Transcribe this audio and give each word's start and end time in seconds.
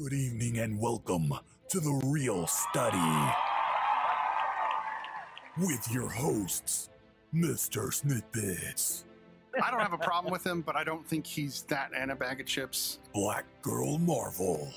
Good 0.00 0.12
evening 0.12 0.58
and 0.58 0.78
welcome 0.78 1.32
to 1.70 1.80
the 1.80 2.00
Reel 2.04 2.46
Study. 2.46 3.32
With 5.58 5.90
your 5.90 6.08
hosts, 6.08 6.88
Mr. 7.34 7.88
Snidbits, 7.90 9.02
I 9.60 9.72
don't 9.72 9.80
have 9.80 9.94
a 9.94 9.98
problem 9.98 10.30
with 10.30 10.46
him, 10.46 10.60
but 10.60 10.76
I 10.76 10.84
don't 10.84 11.04
think 11.04 11.26
he's 11.26 11.62
that 11.62 11.90
and 11.96 12.12
a 12.12 12.14
bag 12.14 12.38
of 12.40 12.46
chips. 12.46 13.00
Black 13.12 13.44
Girl 13.60 13.98
Marvel, 13.98 14.72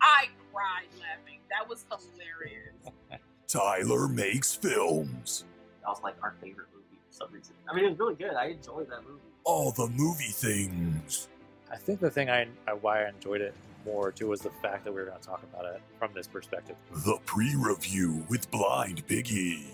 I 0.00 0.28
cried 0.50 0.86
laughing. 0.98 1.40
That 1.50 1.68
was 1.68 1.84
hilarious. 1.90 2.72
Tyler 3.48 4.08
Makes 4.08 4.54
Films, 4.54 5.44
that 5.82 5.90
was 5.90 6.00
like 6.02 6.14
our 6.22 6.34
favorite 6.40 6.68
movie 6.74 7.02
for 7.10 7.14
some 7.14 7.34
reason. 7.34 7.54
I 7.70 7.74
mean, 7.74 7.84
it 7.84 7.90
was 7.90 7.98
really 7.98 8.14
good. 8.14 8.32
I 8.32 8.46
enjoyed 8.46 8.88
that 8.88 9.02
movie. 9.06 9.20
All 9.44 9.72
the 9.72 9.88
Movie 9.88 10.32
Things, 10.32 11.28
I 11.70 11.76
think 11.76 12.00
the 12.00 12.10
thing 12.10 12.30
I, 12.30 12.48
I 12.66 12.72
why 12.72 13.04
I 13.04 13.10
enjoyed 13.10 13.42
it 13.42 13.52
more 13.88 14.12
too 14.12 14.28
was 14.28 14.42
the 14.42 14.50
fact 14.62 14.84
that 14.84 14.92
we 14.92 15.00
were 15.00 15.06
going 15.06 15.18
to 15.18 15.26
talk 15.26 15.42
about 15.42 15.64
it 15.64 15.80
from 15.98 16.10
this 16.14 16.26
perspective. 16.26 16.76
The 17.06 17.18
Pre 17.24 17.54
Review 17.56 18.24
with 18.28 18.50
Blind 18.50 19.06
Biggie. 19.06 19.64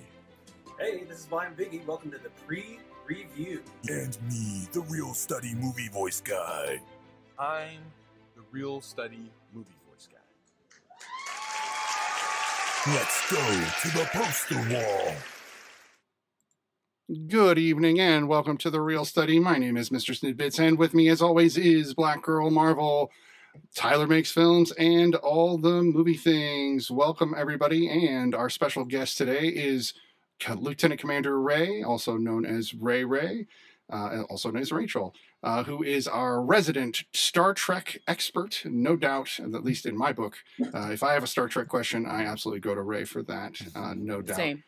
Hey, 0.79 1.03
this 1.05 1.21
is 1.21 1.27
Blind 1.27 1.57
Biggie. 1.57 1.85
Welcome 1.85 2.13
to 2.13 2.19
the 2.19 2.31
pre-review. 2.47 3.63
and 3.89 4.17
me, 4.29 4.69
the 4.73 4.83
Reel 4.83 5.15
Study 5.15 5.55
movie 5.55 5.89
voice 5.89 6.21
guy. 6.21 6.81
I'm 7.39 7.81
the 8.37 8.43
reel 8.53 8.81
study 8.81 9.33
movie 9.53 9.75
voice 9.91 10.09
guy. 10.09 10.19
Let's 12.93 13.31
go 13.31 13.39
to 13.83 13.99
the 13.99 14.09
poster 14.13 14.75
wall. 14.75 15.15
Good 17.29 17.59
evening 17.59 17.99
and 17.99 18.29
welcome 18.29 18.57
to 18.59 18.71
the 18.71 18.81
Reel 18.81 19.05
Study. 19.05 19.41
My 19.41 19.59
name 19.59 19.77
is 19.77 19.91
Mr. 19.91 20.17
Snidbits, 20.17 20.61
and 20.61 20.79
with 20.79 20.95
me, 20.95 21.09
as 21.09 21.21
always, 21.21 21.59
is 21.59 21.93
Black 21.93 22.23
Girl 22.23 22.51
Marvel, 22.51 23.11
Tyler 23.75 24.07
Makes 24.07 24.31
Films, 24.31 24.73
and 24.73 25.15
all 25.17 25.59
the 25.59 25.83
movie 25.83 26.15
things. 26.15 26.91
Welcome, 26.91 27.35
everybody. 27.37 27.89
And 27.89 28.35
our 28.35 28.49
special 28.49 28.85
guest 28.85 29.19
today 29.19 29.49
is 29.49 29.95
Lieutenant 30.49 31.01
Commander 31.01 31.41
Rae, 31.41 31.83
also 31.83 32.17
known 32.17 32.45
as 32.45 32.75
Rae 32.75 33.05
Rae, 33.05 33.47
uh, 33.91 34.23
also 34.29 34.51
known 34.51 34.63
as 34.63 34.73
Rachel, 34.73 35.15
uh, 35.43 35.65
who 35.65 35.83
is 35.83 36.07
our 36.07 36.43
resident 36.43 37.05
Star 37.13 37.55
Trek 37.55 38.01
expert, 38.07 38.63
no 38.65 38.97
doubt, 38.97 39.39
at 39.41 39.65
least 39.65 39.87
in 39.87 39.97
my 39.97 40.13
book. 40.13 40.37
Uh, 40.73 40.91
if 40.91 41.03
I 41.03 41.13
have 41.13 41.23
a 41.23 41.29
Star 41.29 41.49
Trek 41.49 41.69
question, 41.69 42.07
I 42.07 42.25
absolutely 42.25 42.61
go 42.61 42.75
to 42.75 42.83
Rae 42.83 43.05
for 43.05 43.23
that, 43.23 43.61
uh, 43.75 43.95
no 43.97 44.23
doubt. 44.23 44.37
Same. 44.37 44.65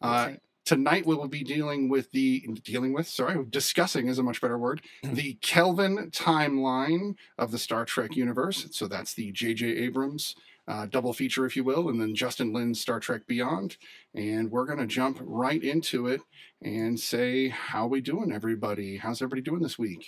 Uh, 0.00 0.26
Same. 0.26 0.38
Tonight 0.68 1.06
we 1.06 1.14
will 1.14 1.28
be 1.28 1.42
dealing 1.42 1.88
with 1.88 2.10
the 2.12 2.46
dealing 2.62 2.92
with 2.92 3.08
sorry 3.08 3.42
discussing 3.48 4.06
is 4.06 4.18
a 4.18 4.22
much 4.22 4.38
better 4.42 4.58
word 4.58 4.82
the 5.02 5.32
kelvin 5.40 6.10
timeline 6.10 7.14
of 7.38 7.50
the 7.52 7.58
star 7.58 7.86
trek 7.86 8.14
universe 8.14 8.66
so 8.70 8.86
that's 8.86 9.14
the 9.14 9.32
jj 9.32 9.62
abrams 9.80 10.34
uh, 10.66 10.84
double 10.84 11.14
feature 11.14 11.46
if 11.46 11.56
you 11.56 11.64
will 11.64 11.88
and 11.88 11.98
then 11.98 12.14
justin 12.14 12.52
lin's 12.52 12.78
star 12.78 13.00
trek 13.00 13.22
beyond 13.26 13.78
and 14.14 14.50
we're 14.50 14.66
going 14.66 14.78
to 14.78 14.86
jump 14.86 15.16
right 15.22 15.62
into 15.64 16.06
it 16.06 16.20
and 16.60 17.00
say 17.00 17.48
how 17.48 17.86
we 17.86 18.02
doing 18.02 18.30
everybody 18.30 18.98
how's 18.98 19.22
everybody 19.22 19.40
doing 19.40 19.62
this 19.62 19.78
week 19.78 20.04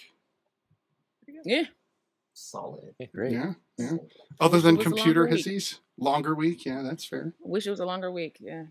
Yeah. 1.47 1.64
Solid. 2.34 2.94
Yeah, 2.98 3.06
great. 3.14 3.33
yeah 3.33 3.53
yeah 3.78 3.88
Solid. 3.88 4.11
other 4.41 4.61
than 4.61 4.77
was 4.77 4.84
a 4.84 4.88
longer 4.91 5.03
computer 5.03 5.27
week. 5.27 5.34
hissies 5.47 5.78
longer 5.98 6.34
week 6.34 6.66
yeah 6.66 6.83
that's 6.83 7.06
fair 7.06 7.33
Wish 7.41 7.66
it 7.66 7.70
was 7.70 7.81
a 7.81 7.86
longer 7.86 8.12
week. 8.12 8.36
Yeah. 8.41 8.64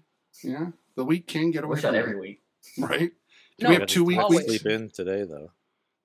yeah 0.44 0.68
the 1.00 1.06
week 1.06 1.28
can 1.28 1.50
get 1.50 1.64
I 1.64 1.66
away 1.66 1.76
wish 1.76 1.82
from 1.82 1.94
that 1.94 2.00
it, 2.00 2.02
every 2.10 2.20
week. 2.20 2.42
right 2.78 3.00
Can 3.00 3.12
No, 3.62 3.70
we 3.70 3.76
have 3.76 3.88
two 3.88 4.04
week 4.04 4.18
didn't 4.18 4.24
always. 4.26 4.48
weeks 4.48 4.62
Sleep 4.62 4.74
in 4.74 4.90
today 4.90 5.24
though. 5.24 5.52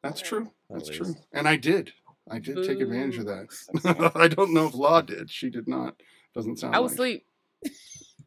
That's 0.04 0.20
true. 0.20 0.52
That's 0.70 0.88
true. 0.88 1.14
And 1.32 1.48
I 1.48 1.56
did. 1.56 1.92
I 2.30 2.38
did 2.38 2.64
take 2.66 2.80
advantage 2.80 3.18
of 3.18 3.26
that. 3.26 4.12
I 4.14 4.28
don't 4.28 4.54
know 4.54 4.66
if 4.66 4.74
Law 4.74 5.00
did. 5.00 5.30
She 5.30 5.50
did 5.50 5.66
not. 5.66 5.96
Doesn't 6.34 6.58
sound 6.58 6.76
I 6.76 6.78
was 6.78 6.92
like. 6.98 7.24
asleep. 7.64 7.76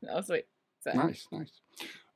I 0.11 0.15
was 0.15 0.25
asleep. 0.25 0.45
So, 0.81 0.91
Nice, 0.91 1.27
nice. 1.31 1.51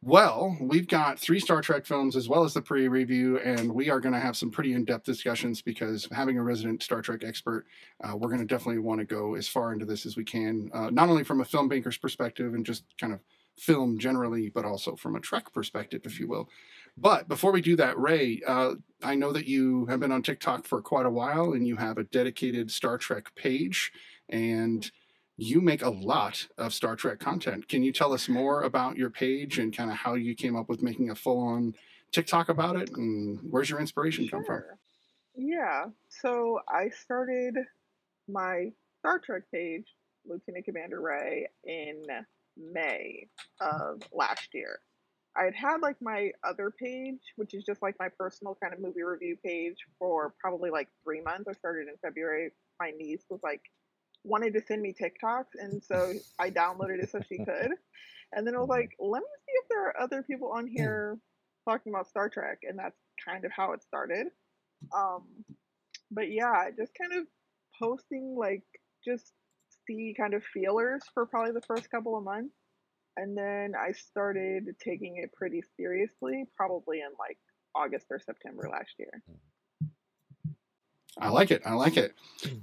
Well, 0.04 0.58
we've 0.60 0.88
got 0.88 1.20
three 1.20 1.40
Star 1.40 1.62
Trek 1.62 1.86
films 1.86 2.16
as 2.16 2.28
well 2.28 2.44
as 2.44 2.54
the 2.56 2.62
pre-review, 2.62 3.38
and 3.40 3.72
we 3.72 3.90
are 3.92 4.00
going 4.00 4.14
to 4.16 4.20
have 4.20 4.36
some 4.36 4.50
pretty 4.50 4.74
in-depth 4.74 5.06
discussions 5.06 5.62
because 5.62 6.08
having 6.12 6.40
a 6.40 6.44
resident 6.44 6.82
Star 6.82 7.02
Trek 7.04 7.24
expert, 7.24 7.66
uh, 8.04 8.16
we're 8.18 8.30
going 8.30 8.40
to 8.40 8.46
definitely 8.48 8.80
want 8.82 9.00
to 9.00 9.06
go 9.06 9.36
as 9.36 9.48
far 9.48 9.74
into 9.74 9.86
this 9.86 10.08
as 10.08 10.18
we 10.18 10.24
can, 10.24 10.72
uh, 10.74 10.90
not 10.90 11.08
only 11.10 11.24
from 11.24 11.42
a 11.42 11.46
film 11.46 11.68
banker's 11.70 11.98
perspective 11.98 12.56
and 12.56 12.66
just 12.66 12.84
kind 13.00 13.14
of 13.14 13.20
film 13.58 14.00
generally, 14.00 14.50
but 14.50 14.66
also 14.66 14.96
from 14.96 15.16
a 15.16 15.20
Trek 15.20 15.54
perspective, 15.54 16.02
if 16.06 16.20
you 16.20 16.28
will. 16.28 16.50
But 16.98 17.28
before 17.28 17.52
we 17.52 17.62
do 17.62 17.76
that, 17.78 17.98
Rae, 17.98 18.42
uh, 18.46 18.76
I 19.02 19.16
know 19.16 19.32
that 19.32 19.48
you 19.48 19.86
have 19.86 20.00
been 20.00 20.12
on 20.12 20.24
TikTok 20.24 20.66
for 20.66 20.82
quite 20.82 21.06
a 21.06 21.12
while, 21.12 21.54
and 21.54 21.68
you 21.68 21.78
have 21.78 21.98
a 21.98 22.04
dedicated 22.04 22.72
Star 22.72 22.98
Trek 22.98 23.34
page, 23.36 23.92
and 24.30 24.90
you 25.38 25.62
make 25.62 25.82
a 25.82 25.90
lot 25.90 26.48
of 26.58 26.74
Star 26.74 26.96
Trek 26.96 27.20
content. 27.20 27.68
Can 27.68 27.84
you 27.84 27.92
tell 27.92 28.14
us 28.14 28.30
more 28.30 28.62
about 28.62 28.98
your 28.98 29.10
page 29.10 29.58
and 29.58 29.76
kind 29.76 29.90
of 29.90 29.98
how 29.98 30.16
you 30.16 30.36
came 30.36 30.56
up 30.56 30.70
with 30.70 30.84
making 30.84 31.10
a 31.10 31.16
full 31.16 31.40
on 31.40 31.74
TikTok 32.12 32.50
about 32.50 32.76
it? 32.76 32.92
And 32.96 33.40
where's 33.50 33.70
your 33.70 33.80
inspiration 33.80 34.28
come 34.28 34.44
from? 34.44 34.64
Yeah. 35.36 35.86
So 36.10 36.60
I 36.68 36.90
started 36.90 37.56
my 38.28 38.72
Star 39.00 39.20
Trek 39.20 39.44
page, 39.52 39.86
Lieutenant 40.28 40.66
Commander 40.66 41.02
Rae, 41.02 41.48
in 41.64 42.04
May 42.58 43.28
of 43.60 44.02
last 44.12 44.50
year. 44.54 44.80
I 45.36 45.46
had 45.46 45.56
had 45.56 45.82
like 45.82 45.96
my 46.02 46.32
other 46.44 46.72
page, 46.72 47.20
which 47.38 47.54
is 47.54 47.64
just 47.64 47.82
like 47.82 47.96
my 48.00 48.10
personal 48.10 48.58
kind 48.62 48.74
of 48.74 48.82
movie 48.82 49.04
review 49.04 49.38
page, 49.44 49.78
for 49.98 50.34
probably 50.40 50.70
like 50.70 50.90
three 51.04 51.22
months. 51.22 51.48
I 51.50 51.54
started 51.54 51.88
in 51.88 51.96
February. 52.02 52.52
My 52.80 52.92
niece 52.92 53.24
was 53.30 53.40
like 53.44 53.62
wanted 54.24 54.54
to 54.54 54.62
send 54.62 54.82
me 54.82 54.94
TikToks, 54.94 55.56
and 55.58 55.82
so 55.84 56.14
I 56.40 56.50
downloaded 56.50 57.02
it 57.02 57.12
so 57.12 57.22
she 57.28 57.38
could. 57.46 57.72
And 58.34 58.46
then 58.46 58.56
I 58.56 58.60
was 58.60 58.70
like, 58.70 58.92
let 59.00 59.22
me 59.22 59.28
see 59.46 59.54
if 59.64 59.70
there 59.70 59.88
are 59.88 60.00
other 60.00 60.24
people 60.24 60.52
on 60.52 60.68
here 60.68 61.18
talking 61.68 61.94
about 61.94 62.08
Star 62.08 62.30
Trek, 62.30 62.60
and 62.64 62.78
that's 62.78 62.98
kind 63.26 63.46
of 63.46 63.52
how 63.52 63.72
it 63.74 63.84
started. 63.84 64.28
Um, 64.96 65.24
but 66.12 66.32
yeah, 66.32 66.70
just 66.78 66.92
kind 67.00 67.14
of 67.14 67.28
posting 67.82 68.36
like 68.38 68.64
just 69.06 69.34
kind 70.18 70.34
of 70.34 70.44
feelers 70.54 71.02
for 71.14 71.26
probably 71.26 71.54
the 71.54 71.62
first 71.62 71.90
couple 71.90 72.18
of 72.18 72.24
months, 72.24 72.56
and 73.18 73.38
then 73.38 73.74
I 73.80 73.92
started 73.94 74.64
taking 74.84 75.18
it 75.18 75.32
pretty 75.34 75.62
seriously, 75.78 76.46
probably 76.56 77.00
in 77.00 77.12
like 77.20 77.38
August 77.76 78.08
or 78.10 78.20
September 78.20 78.70
last 78.72 78.92
year. 78.98 79.22
Mm-hmm. 79.30 79.51
I 81.20 81.30
like 81.30 81.52
it. 81.52 81.62
I 81.66 81.74
like 81.74 81.98
it. 81.98 82.14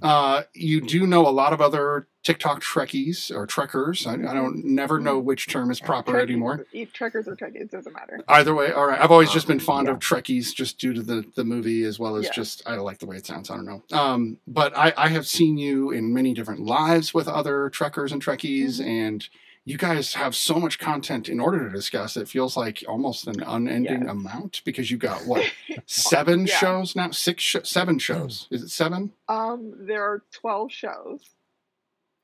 Uh, 0.01 0.43
you 0.53 0.81
do 0.81 1.05
know 1.05 1.27
a 1.27 1.29
lot 1.29 1.53
of 1.53 1.61
other 1.61 2.07
TikTok 2.23 2.61
Trekkies 2.61 3.33
or 3.33 3.45
Trekkers. 3.45 4.05
I, 4.07 4.13
I 4.13 4.33
don't 4.33 4.65
never 4.65 4.99
know 4.99 5.19
which 5.19 5.47
term 5.47 5.69
is 5.71 5.79
proper 5.79 6.13
Trekkies- 6.13 6.21
anymore. 6.23 6.65
Trekkers 6.93 7.27
or 7.27 7.35
Trekkies, 7.35 7.61
it 7.61 7.71
doesn't 7.71 7.93
matter. 7.93 8.19
Either 8.27 8.53
way, 8.55 8.71
all 8.71 8.87
right. 8.87 8.99
I've 8.99 9.11
always 9.11 9.31
just 9.31 9.47
been 9.47 9.59
fond 9.59 9.87
Yeah. 9.87 9.93
of 9.93 9.99
Trekkies 9.99 10.53
just 10.53 10.79
due 10.79 10.93
to 10.93 11.01
the, 11.01 11.23
the 11.35 11.43
movie 11.45 11.83
as 11.83 11.99
well 11.99 12.15
as 12.15 12.25
Yeah. 12.25 12.31
just 12.33 12.63
I 12.67 12.75
like 12.75 12.97
the 12.97 13.05
way 13.05 13.17
it 13.17 13.25
sounds. 13.25 13.49
I 13.49 13.55
don't 13.55 13.65
know. 13.65 13.83
Um, 13.91 14.37
but 14.47 14.75
I, 14.75 14.93
I 14.97 15.07
have 15.09 15.27
seen 15.27 15.57
you 15.57 15.91
in 15.91 16.13
many 16.13 16.33
different 16.33 16.61
lives 16.61 17.13
with 17.13 17.27
other 17.27 17.69
Trekkers 17.69 18.11
and 18.11 18.21
Trekkies, 18.23 18.79
Mhm. 18.81 18.85
and 18.87 19.29
you 19.65 19.77
guys 19.77 20.13
have 20.15 20.35
so 20.35 20.55
much 20.55 20.79
content 20.79 21.29
in 21.29 21.39
order 21.39 21.67
to 21.67 21.75
discuss. 21.75 22.17
It 22.17 22.27
feels 22.27 22.57
like 22.57 22.83
almost 22.87 23.27
an 23.27 23.41
unending 23.43 24.01
Yes. 24.03 24.09
amount 24.09 24.61
because 24.65 24.89
you 24.89 24.97
got 24.97 25.25
what 25.25 25.43
seven 25.85 26.47
Yeah. 26.47 26.55
shows 26.55 26.95
now, 26.95 27.11
six, 27.11 27.43
sh- 27.43 27.57
seven 27.63 27.99
shows. 27.99 28.47
Is 28.51 28.63
it 28.63 28.69
seven? 28.69 29.13
Um, 29.27 29.73
there 29.85 30.03
are 30.03 30.23
twelve 30.31 30.71
shows. 30.71 31.21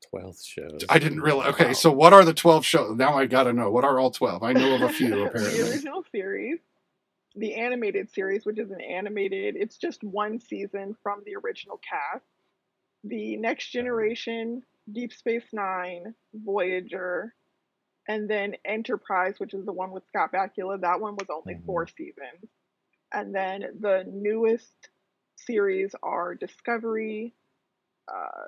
Twelve 0.09 0.37
shows. 0.41 0.83
I 0.89 0.97
didn't 0.99 1.21
realize. 1.21 1.53
Okay, 1.53 1.67
Wow. 1.67 1.73
so 1.73 1.91
what 1.91 2.13
are 2.13 2.23
the 2.25 2.33
twelve 2.33 2.65
shows? 2.65 2.95
Now 2.97 3.17
I 3.17 3.25
got 3.25 3.43
to 3.43 3.53
know. 3.53 3.69
What 3.71 3.83
are 3.83 3.99
all 3.99 4.11
twelve? 4.11 4.41
I 4.43 4.53
know 4.53 4.75
of 4.75 4.81
a 4.81 4.89
few 4.89 5.07
apparently. 5.25 5.61
the 5.61 5.69
original 5.71 6.03
series, 6.11 6.59
the 7.35 7.55
animated 7.55 8.09
series, 8.11 8.45
which 8.45 8.57
is 8.59 8.71
an 8.71 8.81
animated, 8.81 9.55
it's 9.55 9.77
just 9.77 10.03
one 10.03 10.39
season 10.39 10.95
from 11.03 11.21
the 11.25 11.35
original 11.35 11.79
cast. 11.87 12.25
The 13.03 13.35
Next 13.37 13.67
Generation, 13.69 14.63
Deep 14.91 15.13
Space 15.13 15.45
Nine, 15.53 16.13
Voyager, 16.33 17.33
and 18.07 18.29
then 18.29 18.55
Enterprise, 18.65 19.39
which 19.39 19.53
is 19.53 19.65
the 19.65 19.73
one 19.73 19.91
with 19.91 20.05
Scott 20.07 20.31
Bakula. 20.31 20.79
That 20.81 20.99
one 20.99 21.15
was 21.15 21.29
only 21.29 21.55
Mhm. 21.55 21.65
four 21.65 21.87
seasons. 21.87 22.49
And 23.11 23.33
then 23.33 23.77
the 23.79 24.03
newest 24.11 24.89
series 25.35 25.95
are 26.03 26.35
Discovery, 26.35 27.33
uh, 28.07 28.47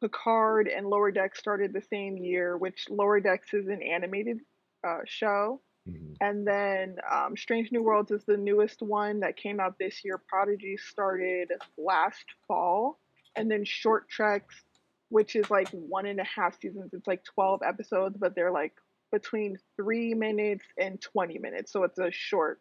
Picard, 0.00 0.68
and 0.68 0.88
Lower 0.88 1.10
Decks 1.10 1.38
started 1.38 1.72
the 1.72 1.80
same 1.82 2.16
year, 2.16 2.56
which 2.56 2.88
Lower 2.90 3.20
Decks 3.20 3.54
is 3.54 3.68
an 3.68 3.82
animated 3.82 4.40
uh, 4.84 5.00
show. 5.06 5.60
Mhm. 5.88 6.16
And 6.20 6.46
then 6.46 7.00
um, 7.10 7.36
Strange 7.36 7.72
New 7.72 7.82
Worlds 7.82 8.12
is 8.12 8.24
the 8.24 8.36
newest 8.36 8.80
one 8.80 9.20
that 9.20 9.36
came 9.36 9.58
out 9.58 9.76
this 9.78 10.04
year. 10.04 10.18
Prodigy 10.18 10.76
started 10.76 11.50
last 11.76 12.24
fall. 12.46 13.00
And 13.34 13.50
then 13.50 13.64
Short 13.64 14.08
Treks, 14.08 14.64
which 15.10 15.36
is 15.36 15.50
like 15.50 15.68
one 15.70 16.06
and 16.06 16.20
a 16.20 16.24
half 16.24 16.60
seasons. 16.60 16.90
It's 16.92 17.06
like 17.06 17.24
12 17.24 17.60
episodes, 17.66 18.16
but 18.18 18.34
they're 18.34 18.50
like 18.50 18.72
between 19.12 19.56
three 19.76 20.12
minutes 20.14 20.64
and 20.78 21.00
20 21.00 21.38
minutes. 21.38 21.72
So 21.72 21.82
it's 21.84 21.98
a 21.98 22.10
short, 22.10 22.60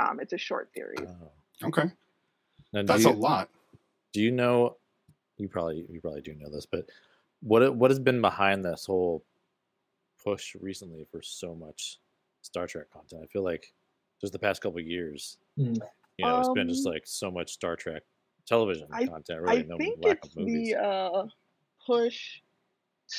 um, 0.00 0.20
it's 0.20 0.32
a 0.32 0.38
short 0.38 0.70
series. 0.74 1.08
Oh. 1.08 1.68
Okay, 1.68 1.90
Now, 2.72 2.82
that's 2.84 3.04
you, 3.04 3.10
a 3.10 3.12
lot. 3.12 3.50
Do 4.14 4.22
you 4.22 4.30
know 4.30 4.76
you 5.36 5.48
probably 5.48 5.84
you 5.90 6.00
probably 6.00 6.22
do 6.22 6.34
know 6.34 6.48
this, 6.50 6.64
but 6.66 6.86
what 7.42 7.74
what 7.76 7.90
has 7.90 7.98
been 7.98 8.20
behind 8.22 8.64
this 8.64 8.86
whole 8.86 9.24
push 10.22 10.54
recently 10.60 11.06
for 11.10 11.20
so 11.22 11.54
much 11.54 11.98
Star 12.42 12.66
Trek 12.66 12.90
content? 12.90 13.22
I 13.22 13.26
feel 13.26 13.42
like 13.42 13.72
just 14.22 14.32
the 14.32 14.38
past 14.38 14.62
couple 14.62 14.78
of 14.80 14.86
years, 14.86 15.36
Mm. 15.58 15.78
you 16.18 16.24
know, 16.24 16.38
it's 16.40 16.48
been 16.50 16.68
just 16.68 16.86
Um, 16.86 16.92
like 16.94 17.02
so 17.06 17.30
much 17.30 17.52
Star 17.52 17.76
Trek 17.76 18.02
television 18.46 18.86
I- 18.90 19.06
content. 19.06 19.42
Really, 19.42 19.58
I 19.58 19.62
no 19.62 19.76
think 19.76 20.02
lack 20.04 20.18
it's 20.24 20.28
of 20.28 20.36
movies. 20.36 20.70
the 20.72 20.82
uh, 20.82 21.26
push 21.86 22.40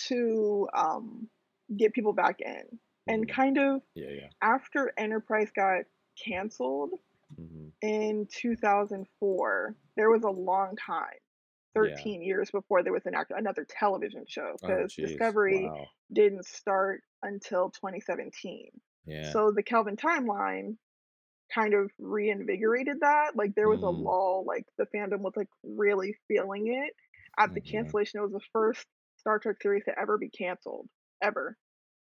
to 0.07 0.67
um, 0.73 1.29
get 1.77 1.93
people 1.93 2.13
back 2.13 2.41
in, 2.41 2.79
and 3.07 3.27
Mhm. 3.27 3.33
kind 3.33 3.57
of 3.57 3.81
Yeah, 3.95 4.09
yeah. 4.09 4.29
after 4.41 4.93
Enterprise 4.97 5.51
got 5.51 5.85
canceled 6.23 6.99
hmm 7.35 7.69
in 7.81 8.27
2004, 8.27 9.75
there 9.95 10.09
was 10.11 10.23
a 10.23 10.29
long 10.29 10.75
time, 10.75 11.17
Yeah. 11.75 11.81
13 11.81 12.21
years 12.21 12.51
before 12.51 12.83
there 12.83 12.93
was 12.93 13.05
an 13.05 13.15
act- 13.15 13.31
another 13.35 13.65
television 13.65 14.25
show 14.27 14.55
Oh, 14.63 14.67
because 14.67 14.93
jeez. 14.93 15.07
Discovery 15.07 15.65
Wow. 15.65 15.87
didn't 16.13 16.45
start 16.45 17.03
until 17.23 17.71
2017. 17.71 18.71
Yeah. 19.05 19.31
So 19.31 19.51
the 19.51 19.63
Kelvin 19.63 19.95
timeline 19.97 20.77
kind 21.53 21.73
of 21.73 21.91
reinvigorated 21.99 22.99
that. 23.01 23.35
Like 23.35 23.55
there 23.55 23.69
was 23.69 23.81
Mhm. 23.81 23.87
a 23.87 23.89
lull, 23.91 24.43
like 24.45 24.65
the 24.77 24.85
fandom 24.87 25.19
was 25.21 25.35
like 25.35 25.49
really 25.63 26.13
feeling 26.27 26.67
it. 26.67 26.95
At 27.39 27.53
the 27.53 27.61
Mhm. 27.61 27.61
cancellation, 27.61 28.19
it 28.19 28.23
was 28.23 28.33
the 28.33 28.41
first 28.53 28.87
Star 29.17 29.39
Trek 29.39 29.61
series 29.61 29.85
to 29.85 29.99
ever 29.99 30.17
be 30.17 30.29
canceled, 30.29 30.89
ever. 31.21 31.57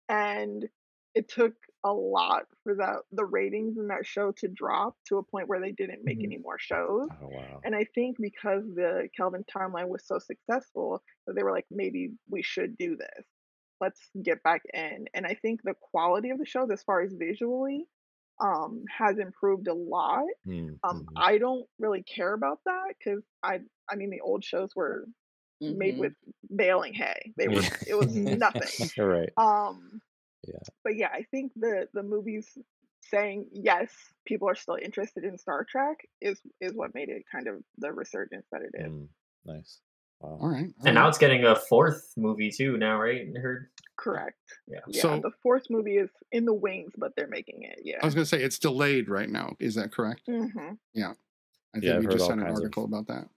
And 0.09 0.69
it 1.13 1.29
took 1.29 1.56
a 1.83 1.94
lot 1.94 2.44
for 2.63 2.75
that 2.75 3.03
the 3.12 3.25
ratings 3.25 3.77
in 3.77 3.88
that 3.88 4.06
show 4.06 4.31
to 4.33 4.47
drop 4.47 4.97
to 5.07 5.17
a 5.17 5.23
point 5.23 5.47
where 5.47 5.62
they 5.62 5.71
didn't 5.71 6.03
make 6.03 6.23
Mhm. 6.23 6.25
any 6.25 6.38
more 6.38 6.59
shows. 6.59 7.09
oh 7.19 7.27
wow. 7.29 7.63
And 7.63 7.75
I 7.75 7.85
think 7.95 8.17
because 8.19 8.63
the 8.75 9.09
Kelvin 9.15 9.44
timeline 9.45 9.88
was 9.89 10.06
so 10.06 10.19
successful 10.19 11.03
that 11.25 11.35
they 11.35 11.44
were 11.44 11.51
like, 11.51 11.65
maybe 11.71 12.11
we 12.29 12.44
should 12.44 12.77
do 12.77 12.95
this. 12.97 13.25
Let's 13.81 14.09
get 14.21 14.44
back 14.44 14.61
in. 14.73 15.07
And 15.13 15.25
I 15.25 15.33
think 15.35 15.61
the 15.63 15.75
quality 15.75 16.29
of 16.29 16.39
the 16.39 16.45
shows, 16.45 16.69
as 16.71 16.83
far 16.83 17.01
as 17.01 17.13
visually, 17.13 17.88
um, 18.39 18.83
has 18.89 19.17
improved 19.17 19.67
a 19.67 19.73
lot. 19.73 20.25
Mm, 20.45 20.77
Um, 20.83 21.05
mhm. 21.05 21.13
I 21.15 21.37
don't 21.37 21.67
really 21.79 22.03
care 22.03 22.33
about 22.33 22.59
that 22.65 22.95
because 22.97 23.23
I, 23.43 23.61
I 23.89 23.95
mean, 23.95 24.09
the 24.09 24.21
old 24.21 24.43
shows 24.43 24.75
were 24.75 25.05
made 25.61 25.95
Mhm. 25.95 25.99
with 25.99 26.13
baling 26.55 26.93
hay. 26.93 27.33
They 27.37 27.47
were, 27.47 27.61
it 27.87 27.95
was 27.95 28.13
nothing. 28.15 28.89
Right. 28.97 29.31
Um, 29.37 30.01
Yeah. 30.47 30.59
But 30.83 30.95
yeah, 30.97 31.09
I 31.11 31.23
think 31.31 31.53
the 31.55 31.87
the 31.93 32.03
movies 32.03 32.57
saying 33.01 33.47
yes, 33.51 33.91
people 34.25 34.47
are 34.49 34.55
still 34.55 34.77
interested 34.81 35.23
in 35.23 35.37
Star 35.37 35.63
Trek 35.63 36.07
is 36.21 36.39
is 36.59 36.73
what 36.73 36.93
made 36.93 37.09
it 37.09 37.23
kind 37.31 37.47
of 37.47 37.63
the 37.77 37.91
resurgence 37.93 38.45
that 38.51 38.61
it 38.61 38.71
is. 38.75 38.91
Mm, 38.91 39.07
nice. 39.45 39.79
Wow. 40.19 40.37
All 40.41 40.49
right. 40.49 40.65
all 40.79 40.85
And 40.87 40.95
now 40.95 41.07
it's 41.07 41.17
getting 41.17 41.45
a 41.45 41.55
fourth 41.55 42.13
movie 42.17 42.51
too. 42.51 42.77
Now, 42.77 42.99
right? 43.01 43.27
I 43.35 43.39
heard. 43.39 43.69
Correct. 43.97 44.38
Yeah. 44.68 44.80
Yeah, 44.88 45.01
So- 45.01 45.19
the 45.21 45.31
fourth 45.42 45.63
movie 45.69 45.97
is 45.97 46.09
in 46.31 46.45
the 46.45 46.53
wings, 46.53 46.94
but 46.97 47.12
they're 47.15 47.27
making 47.27 47.63
it. 47.63 47.80
Yeah. 47.83 47.97
I 48.01 48.06
was 48.06 48.13
going 48.15 48.24
to 48.24 48.30
say 48.30 48.42
it's 48.44 48.59
delayed 48.59 49.09
right 49.09 49.30
now. 49.30 49.56
Is 49.59 49.75
that 49.75 49.92
correct? 49.92 50.21
Mm-hmm. 50.30 50.59
I 50.59 50.74
Yeah, 50.94 51.13
think 51.74 51.86
I've 51.86 52.00
we 52.01 52.07
just 52.07 52.24
all 52.24 52.30
had 52.30 52.39
an 52.39 52.45
kinds 52.45 52.59
of- 52.59 52.63
article 52.63 52.86
about 52.86 53.07
that. 53.07 53.27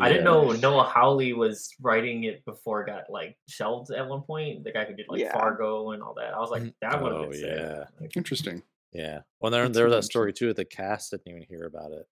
I 0.00 0.08
didn't 0.10 0.22
know 0.24 0.52
Noah 0.52 0.84
Hawley 0.84 1.32
was 1.32 1.68
writing 1.82 2.22
it 2.22 2.44
before 2.44 2.82
it 2.82 2.86
got 2.86 3.10
like 3.10 3.36
shelved 3.48 3.90
at 3.90 4.06
one 4.06 4.22
point. 4.22 4.62
The 4.62 4.70
guy 4.70 4.84
who 4.84 4.94
did 4.94 5.06
like 5.08 5.20
Yeah. 5.20 5.32
Fargo 5.32 5.90
and 5.90 6.00
all 6.04 6.14
that. 6.14 6.32
I 6.34 6.38
was 6.38 6.50
like, 6.52 6.72
that 6.82 7.02
would 7.02 7.10
have 7.10 7.20
Oh 7.22 7.30
been 7.30 7.32
sick. 7.40 7.50
yeah. 7.52 7.84
Like, 8.00 8.16
Interesting. 8.16 8.62
Yeah. 8.92 9.22
Well, 9.40 9.50
there, 9.50 9.62
That's 9.64 9.74
there 9.76 9.86
was 9.86 9.94
that 9.96 10.04
story 10.04 10.32
too. 10.32 10.54
The 10.54 10.64
cast 10.64 11.10
didn't 11.10 11.26
even 11.26 11.42
hear 11.48 11.64
about 11.66 11.90
it. 11.90 12.06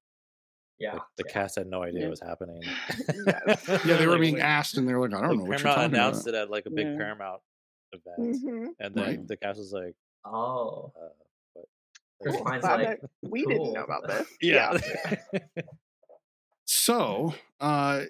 yeah. 0.80 0.94
Like, 0.94 1.02
the 1.16 1.24
yeah. 1.28 1.32
cast 1.32 1.54
had 1.58 1.68
no 1.68 1.84
idea 1.84 2.00
Yeah. 2.00 2.06
it 2.06 2.10
was 2.10 2.20
happening. 2.20 2.60
Yes. 3.24 3.68
Yeah, 3.86 3.96
they 3.96 4.06
were 4.08 4.12
Like, 4.14 4.20
being 4.20 4.34
when- 4.34 4.42
asked, 4.42 4.76
and 4.78 4.88
they 4.88 4.92
were 4.92 5.08
like, 5.08 5.16
"I 5.16 5.20
don't 5.20 5.28
like, 5.30 5.38
know 5.38 5.44
what 5.44 5.48
you're 5.50 5.58
Paramount 5.58 5.76
talking 5.92 5.94
announced 5.94 6.26
about." 6.26 6.38
it 6.38 6.42
at 6.42 6.50
like 6.50 6.66
a 6.66 6.70
big 6.70 6.86
Yeah. 6.88 6.96
Paramount 6.96 7.40
event, 8.04 8.36
hmm 8.42 8.66
and 8.80 8.94
then 8.94 9.04
Right. 9.04 9.28
the 9.28 9.36
cast 9.36 9.58
was 9.58 9.72
like, 9.72 9.94
Oh. 10.24 10.92
uh, 10.96 11.08
what? 11.54 11.66
Chris 12.22 12.36
Cool. 12.36 12.44
Pine's 12.44 12.62
Glad 12.62 12.80
like, 12.82 13.00
that 13.00 13.10
we 13.30 13.44
didn't 13.44 13.72
know 13.72 13.84
about 13.84 14.06
this. 14.06 14.26
Yeah. 14.40 14.78
So, 16.64 17.34
uh, 17.60 18.02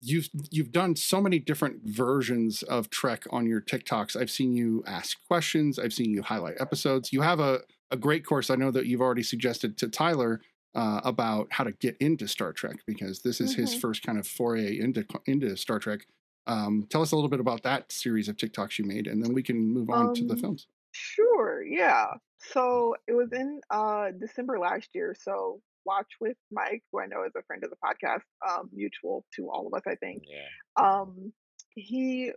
you've 0.00 0.28
you've 0.50 0.72
done 0.72 0.96
so 0.96 1.20
many 1.20 1.38
different 1.38 1.82
versions 1.84 2.62
of 2.64 2.90
Trek 2.90 3.24
on 3.30 3.46
your 3.46 3.60
TikToks. 3.60 4.16
I've 4.20 4.30
seen 4.30 4.52
you 4.54 4.82
ask 4.86 5.16
questions. 5.28 5.78
I've 5.78 5.92
seen 5.92 6.10
you 6.10 6.22
highlight 6.22 6.56
episodes. 6.60 7.12
You 7.12 7.22
have 7.22 7.40
a 7.40 7.60
a 7.90 7.96
great 7.96 8.26
course. 8.26 8.50
I 8.50 8.56
know 8.56 8.70
that 8.72 8.86
you've 8.86 9.00
already 9.00 9.22
suggested 9.22 9.78
to 9.78 9.88
Tyler 9.88 10.40
uh, 10.74 11.00
about 11.04 11.46
how 11.52 11.62
to 11.64 11.72
get 11.72 11.96
into 11.98 12.26
Star 12.26 12.52
Trek 12.52 12.78
because 12.86 13.20
this 13.22 13.40
is 13.40 13.54
his 13.54 13.74
Mhm. 13.74 13.80
first 13.80 14.02
kind 14.02 14.18
of 14.18 14.26
foray 14.26 14.76
into 14.78 15.04
into 15.26 15.56
Star 15.56 15.78
Trek. 15.78 16.06
Um, 16.46 16.86
tell 16.90 17.02
us 17.02 17.12
a 17.12 17.16
little 17.16 17.30
bit 17.30 17.40
about 17.40 17.62
that 17.64 17.90
series 17.90 18.28
of 18.28 18.36
TikToks 18.36 18.78
you 18.78 18.84
made, 18.84 19.06
and 19.06 19.22
then 19.24 19.32
we 19.34 19.42
can 19.42 19.56
move 19.58 19.90
on 19.90 20.14
to 20.14 20.24
the 20.24 20.34
Um, 20.34 20.40
films. 20.40 20.66
Sure, 20.92 21.62
yeah. 21.64 22.06
So 22.52 22.94
it 23.06 23.12
was 23.12 23.32
in 23.32 23.60
uh 23.70 24.10
December 24.18 24.58
last 24.58 24.88
year. 24.94 25.14
So 25.20 25.60
Watch 25.84 26.08
with 26.20 26.36
Mike, 26.50 26.82
who 26.90 27.00
I 27.00 27.06
know 27.06 27.22
is 27.24 27.32
a 27.36 27.42
friend 27.44 27.62
of 27.62 27.70
the 27.70 27.76
podcast, 27.76 28.22
um, 28.48 28.68
mutual 28.72 29.24
to 29.36 29.48
all 29.48 29.68
of 29.68 29.74
us, 29.74 29.82
I 29.86 29.94
think. 29.94 30.24
yeah. 30.28 30.48
Um, 30.84 31.32
he 31.76 32.32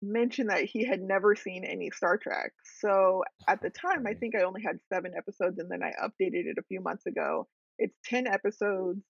mentioned 0.00 0.48
that 0.48 0.64
he 0.64 0.86
had 0.86 1.02
never 1.02 1.34
seen 1.34 1.64
any 1.64 1.90
Star 1.90 2.16
Trek. 2.16 2.52
So 2.80 3.22
at 3.46 3.60
the 3.60 3.68
time, 3.68 4.06
I 4.06 4.14
think 4.14 4.34
I 4.34 4.44
only 4.44 4.62
had 4.62 4.78
seven 4.90 5.12
episodes, 5.18 5.58
and 5.58 5.70
then 5.70 5.82
I 5.82 5.90
updated 6.02 6.46
it 6.46 6.56
a 6.58 6.62
few 6.62 6.80
months 6.80 7.04
ago. 7.04 7.46
It's 7.78 7.94
ten 8.06 8.26
episodes 8.26 9.02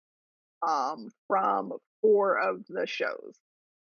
um, 0.66 1.10
from 1.28 1.72
four 2.02 2.38
of 2.38 2.62
the 2.68 2.86
shows, 2.88 3.38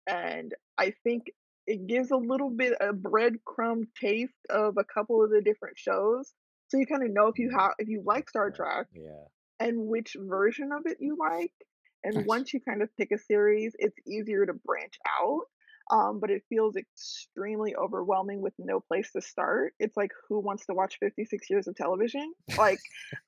and 0.06 0.54
I 0.78 0.94
think 1.04 1.30
it 1.66 1.86
gives 1.86 2.10
a 2.10 2.16
little 2.16 2.50
bit 2.50 2.72
of 2.80 2.88
a 2.88 2.92
breadcrumb 2.92 3.84
taste 4.00 4.34
of 4.48 4.74
a 4.78 4.84
couple 4.84 5.22
of 5.22 5.30
the 5.30 5.40
different 5.42 5.78
shows, 5.78 6.32
so 6.68 6.78
you 6.78 6.86
kind 6.86 7.02
of 7.02 7.10
know 7.12 7.28
if 7.28 7.38
you 7.38 7.48
mm-hmm. 7.48 7.58
have 7.58 7.72
if 7.78 7.88
you 7.88 8.02
like 8.04 8.28
Star 8.28 8.50
Trek 8.50 8.86
Yeah. 8.94 9.24
and 9.58 9.86
which 9.86 10.16
version 10.18 10.70
of 10.72 10.82
it 10.86 10.98
you 11.00 11.16
like. 11.18 11.52
And 12.02 12.14
Nice. 12.14 12.26
once 12.26 12.54
you 12.54 12.60
kind 12.60 12.82
of 12.82 12.88
pick 12.96 13.10
a 13.12 13.18
series, 13.18 13.74
it's 13.78 13.96
easier 14.06 14.46
to 14.46 14.54
branch 14.54 14.98
out. 15.20 15.42
Um, 15.90 16.20
but 16.20 16.30
it 16.30 16.42
feels 16.48 16.76
extremely 16.76 17.74
overwhelming 17.74 18.40
with 18.40 18.54
no 18.58 18.78
place 18.78 19.10
to 19.12 19.20
start. 19.20 19.74
It's 19.80 19.96
like 19.96 20.12
who 20.28 20.38
wants 20.38 20.66
to 20.66 20.74
watch 20.74 20.98
56 21.00 21.50
years 21.50 21.66
of 21.66 21.74
television? 21.74 22.32
Like 22.56 22.78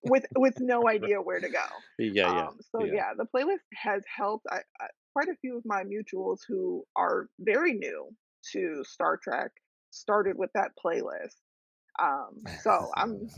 with 0.05 0.25
with 0.37 0.55
no 0.61 0.89
idea 0.89 1.21
where 1.21 1.41
to 1.41 1.49
go. 1.49 1.65
Yeah. 1.99 2.33
Yeah. 2.33 2.47
Um, 2.47 2.59
so 2.71 2.85
yeah. 2.85 2.93
yeah. 2.95 3.11
the 3.17 3.27
playlist 3.35 3.65
has 3.75 4.03
helped. 4.17 4.47
I, 4.51 4.59
I, 4.81 4.87
quite 5.13 5.29
a 5.29 5.37
few 5.41 5.57
of 5.57 5.65
my 5.67 5.83
mutuals 5.83 6.39
who 6.47 6.85
are 6.97 7.27
very 7.41 7.75
new 7.75 8.09
to 8.53 8.85
Star 8.85 9.19
Trek 9.23 9.51
started 9.91 10.37
with 10.39 10.51
that 10.55 10.71
playlist. 10.85 11.37
Um, 12.01 12.43
so 12.63 12.91
I'm 12.97 13.29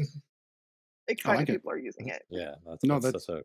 excited 1.09 1.49
it. 1.49 1.53
people 1.53 1.71
are 1.71 1.79
using 1.79 2.09
it. 2.09 2.23
Yeah, 2.31 2.53
that's, 2.67 2.85
No, 2.85 2.95
that's, 2.95 3.07
that's- 3.07 3.27
such 3.27 3.39
a 3.39 3.43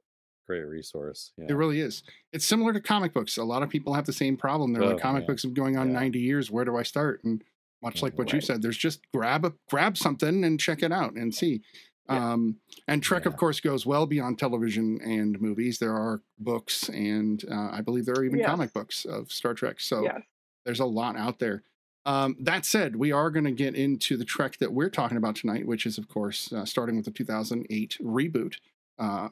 great 0.50 0.66
resource. 0.66 1.32
Yeah. 1.38 1.46
It 1.50 1.54
really 1.54 1.80
is. 1.80 2.02
It's 2.34 2.44
similar 2.46 2.74
to 2.74 2.82
comic 2.82 3.14
books. 3.14 3.38
A 3.38 3.44
lot 3.44 3.62
of 3.62 3.70
people 3.70 3.94
have 3.94 4.06
the 4.08 4.14
same 4.14 4.36
problem. 4.36 4.74
They're 4.74 4.84
like, 4.84 4.96
Oh, 4.96 5.00
comic 5.00 5.22
yeah. 5.24 5.28
books 5.28 5.44
have 5.44 5.54
going 5.54 5.78
on 5.78 5.88
Yeah. 5.92 6.00
90 6.00 6.20
years. 6.20 6.50
Where 6.50 6.66
do 6.66 6.76
I 6.76 6.82
start? 6.84 7.24
And 7.24 7.44
much 7.84 8.02
like 8.02 8.18
what 8.18 8.34
you 8.34 8.42
said, 8.42 8.62
there's 8.64 8.78
just 8.78 9.00
grab 9.14 9.46
a 9.46 9.54
grab 9.70 9.96
something 9.96 10.44
and 10.44 10.60
check 10.60 10.82
it 10.82 10.92
out 10.92 11.14
and 11.14 11.34
see. 11.36 11.62
Yeah. 12.10 12.32
Um, 12.34 12.58
and 12.88 13.04
Trek, 13.04 13.28
of 13.28 13.38
course, 13.38 13.60
goes 13.60 13.86
well 13.86 14.08
beyond 14.08 14.40
television 14.40 15.00
and 15.04 15.40
movies. 15.40 15.78
There 15.78 15.94
are 15.96 16.22
books, 16.40 16.90
and 16.90 17.46
uh, 17.50 17.70
I 17.72 17.82
believe 17.82 18.06
there 18.06 18.16
are 18.16 18.26
even 18.26 18.40
Yes. 18.40 18.50
comic 18.50 18.74
books 18.74 19.06
of 19.06 19.32
Star 19.32 19.54
Trek. 19.54 19.80
So 19.80 20.02
yes. 20.02 20.22
there's 20.66 20.80
a 20.80 20.86
lot 20.86 21.16
out 21.16 21.38
there. 21.38 21.62
Um, 22.08 22.36
that 22.40 22.66
said, 22.66 22.96
we 22.96 23.12
are 23.12 23.30
going 23.30 23.46
to 23.46 23.52
get 23.52 23.76
into 23.76 24.18
the 24.18 24.26
Trek 24.26 24.58
that 24.58 24.74
we're 24.74 24.90
talking 24.90 25.18
about 25.18 25.36
tonight, 25.36 25.68
which 25.68 25.86
is, 25.86 26.00
of 26.00 26.08
course, 26.10 26.52
uh, 26.52 26.66
starting 26.66 26.96
with 26.96 27.06
the 27.06 27.12
2008 27.12 27.98
reboot. 28.02 28.56
Uh, 28.98 29.30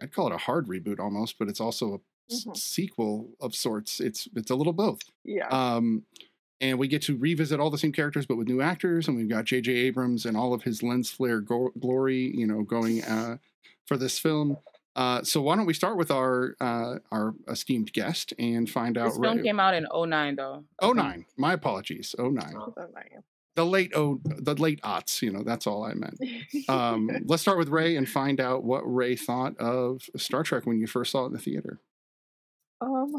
I'd 0.00 0.12
call 0.12 0.28
it 0.28 0.34
a 0.34 0.38
hard 0.38 0.68
reboot 0.68 1.00
almost, 1.00 1.38
but 1.38 1.48
it's 1.48 1.60
also 1.60 1.94
a 1.94 1.98
mm-hmm. 2.32 2.50
s- 2.50 2.62
sequel 2.62 3.30
of 3.40 3.54
sorts. 3.54 4.00
It's 4.00 4.28
it's 4.34 4.50
a 4.50 4.54
little 4.54 4.72
both. 4.72 5.00
Yeah. 5.24 5.48
Um, 5.48 6.04
and 6.60 6.78
we 6.78 6.88
get 6.88 7.02
to 7.02 7.16
revisit 7.16 7.60
all 7.60 7.70
the 7.70 7.78
same 7.78 7.92
characters 7.92 8.26
but 8.26 8.36
with 8.36 8.48
new 8.48 8.60
actors, 8.60 9.08
and 9.08 9.16
we've 9.16 9.28
got 9.28 9.44
J.J. 9.44 9.72
Abrams 9.72 10.24
and 10.24 10.36
all 10.36 10.54
of 10.54 10.62
his 10.62 10.82
lens 10.82 11.10
flare 11.10 11.40
go- 11.40 11.72
glory, 11.78 12.34
you 12.34 12.46
know, 12.46 12.62
going 12.62 13.02
uh, 13.04 13.38
for 13.86 13.96
this 13.96 14.18
film. 14.18 14.56
Uh, 14.96 15.22
so 15.22 15.42
why 15.42 15.56
don't 15.56 15.66
we 15.66 15.74
start 15.74 15.96
with 15.96 16.10
our 16.10 16.54
uh, 16.60 16.96
our 17.10 17.34
esteemed 17.48 17.92
guest 17.92 18.32
and 18.38 18.70
find 18.70 18.96
out? 18.96 19.06
This 19.06 19.18
film 19.18 19.36
right... 19.36 19.44
came 19.44 19.58
out 19.58 19.74
in 19.74 19.86
09, 19.92 20.36
though. 20.36 20.64
09. 20.82 21.26
My 21.36 21.54
apologies. 21.54 22.14
09. 22.18 22.32
09. 22.34 23.22
The 23.56 23.64
late 23.64 23.92
oh 23.94 24.20
the 24.24 24.54
late 24.54 24.82
aughts. 24.82 25.22
You 25.22 25.32
know 25.32 25.42
that's 25.42 25.66
all 25.66 25.84
I 25.84 25.94
meant. 25.94 26.18
Um, 26.68 27.10
let's 27.26 27.42
start 27.42 27.58
with 27.58 27.68
Rae 27.68 27.96
and 27.96 28.08
find 28.08 28.40
out 28.40 28.64
what 28.64 28.82
Rae 28.82 29.16
thought 29.16 29.56
of 29.58 30.02
Star 30.16 30.42
Trek 30.42 30.66
when 30.66 30.78
you 30.78 30.86
first 30.86 31.12
saw 31.12 31.24
it 31.24 31.26
in 31.28 31.32
the 31.34 31.38
theater. 31.38 31.80
Um, 32.80 33.14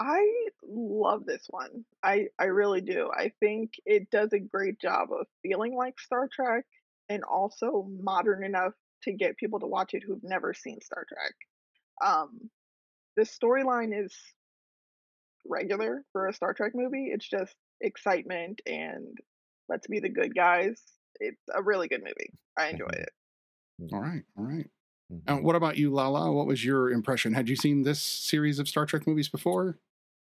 I 0.00 0.26
love 0.66 1.26
this 1.26 1.46
one. 1.50 1.84
I 2.02 2.28
I 2.38 2.44
really 2.44 2.80
do. 2.80 3.10
I 3.16 3.32
think 3.38 3.74
it 3.86 4.10
does 4.10 4.32
a 4.32 4.40
great 4.40 4.80
job 4.80 5.10
of 5.12 5.26
feeling 5.42 5.76
like 5.76 6.00
Star 6.00 6.28
Trek 6.32 6.64
and 7.08 7.22
also 7.24 7.88
modern 8.02 8.44
enough 8.44 8.72
to 9.02 9.12
get 9.12 9.36
people 9.36 9.60
to 9.60 9.66
watch 9.66 9.94
it 9.94 10.02
who've 10.06 10.22
never 10.22 10.54
seen 10.54 10.80
Star 10.80 11.04
Trek. 11.08 11.34
Um, 12.04 12.50
the 13.16 13.22
storyline 13.22 13.92
is 13.92 14.14
regular 15.46 16.04
for 16.12 16.28
a 16.28 16.32
Star 16.32 16.54
Trek 16.54 16.72
movie. 16.74 17.10
It's 17.12 17.28
just 17.28 17.54
excitement 17.80 18.60
and 18.66 19.18
let's 19.70 19.86
be 19.88 20.00
the 20.00 20.10
good 20.10 20.34
guys. 20.34 20.82
It's 21.20 21.42
a 21.54 21.62
really 21.62 21.88
good 21.88 22.02
movie. 22.02 22.34
I 22.58 22.68
enjoyed 22.70 22.90
Mhm. 22.92 23.02
it. 23.02 23.10
All 23.94 24.00
right, 24.02 24.24
all 24.38 24.44
right. 24.44 24.70
Mhm. 25.12 25.22
And 25.28 25.44
what 25.44 25.56
about 25.56 25.78
you, 25.78 25.90
Lala? 25.92 26.32
What 26.32 26.46
was 26.46 26.64
your 26.64 26.90
impression? 26.90 27.34
Had 27.34 27.48
you 27.48 27.56
seen 27.56 27.82
this 27.84 28.00
series 28.02 28.58
of 28.58 28.68
Star 28.68 28.86
Trek 28.86 29.06
movies 29.06 29.28
before? 29.28 29.78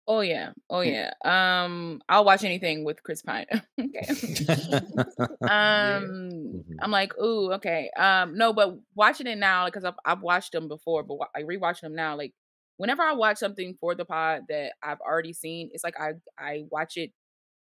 Oh 0.09 0.21
yeah. 0.21 0.53
Oh 0.71 0.81
Yeah. 0.83 1.13
yeah. 1.25 1.65
Um 1.65 2.03
I'll 2.09 2.25
watch 2.25 2.45
anything 2.45 2.85
with 2.85 3.03
Chris 3.03 3.23
Pine. 3.23 3.47
okay. 3.81 4.07
Um. 5.49 6.65
I'm 6.81 6.91
like, 6.91 7.17
"Ooh, 7.19 7.53
okay." 7.55 7.91
Um 7.97 8.37
no, 8.37 8.53
but 8.53 8.79
watching 8.95 9.27
it 9.27 9.39
now 9.39 9.67
because 9.67 9.85
I've 9.85 9.95
I've 10.05 10.23
watched 10.23 10.53
them 10.53 10.69
before, 10.69 11.03
but 11.03 11.19
I 11.35 11.41
like 11.41 11.47
rewatching 11.47 11.83
them 11.83 11.95
now 11.95 12.17
like 12.17 12.33
whenever 12.77 13.03
I 13.03 13.13
watch 13.15 13.39
something 13.39 13.75
for 13.81 13.95
the 13.95 14.05
pod 14.05 14.43
that 14.49 14.73
I've 14.83 15.01
already 15.01 15.33
seen, 15.33 15.71
it's 15.73 15.85
like 15.85 15.99
I 15.99 16.15
I 16.39 16.65
watch 16.71 16.97
it 16.97 17.13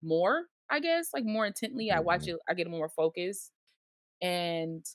more, 0.03 0.43
I 0.69 0.79
guess, 0.79 1.09
like 1.13 1.25
more 1.25 1.45
intently. 1.45 1.91
I 1.91 1.99
watch 2.01 2.27
Mhm. 2.27 2.29
it 2.29 2.37
I 2.47 2.53
get 2.53 2.69
more 2.69 2.89
focused. 2.89 3.51
and 4.21 4.85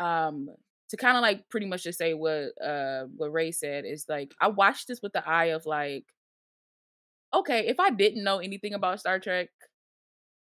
um 0.00 0.48
to 0.90 0.96
kind 0.98 1.16
of 1.16 1.22
like 1.22 1.48
pretty 1.50 1.66
much 1.66 1.84
just 1.84 1.98
say 1.98 2.14
what 2.14 2.52
uh 2.62 3.04
what 3.16 3.32
Rae 3.32 3.52
said 3.52 3.84
is 3.86 4.06
like 4.08 4.34
I 4.40 4.48
watched 4.48 4.88
this 4.88 5.02
with 5.02 5.12
the 5.14 5.26
eye 5.28 5.46
of 5.46 5.66
like 5.66 6.06
okay, 7.34 7.66
if 7.66 7.80
I 7.80 7.90
didn't 7.90 8.24
know 8.24 8.38
anything 8.38 8.74
about 8.74 9.00
Star 9.00 9.18
Trek, 9.18 9.48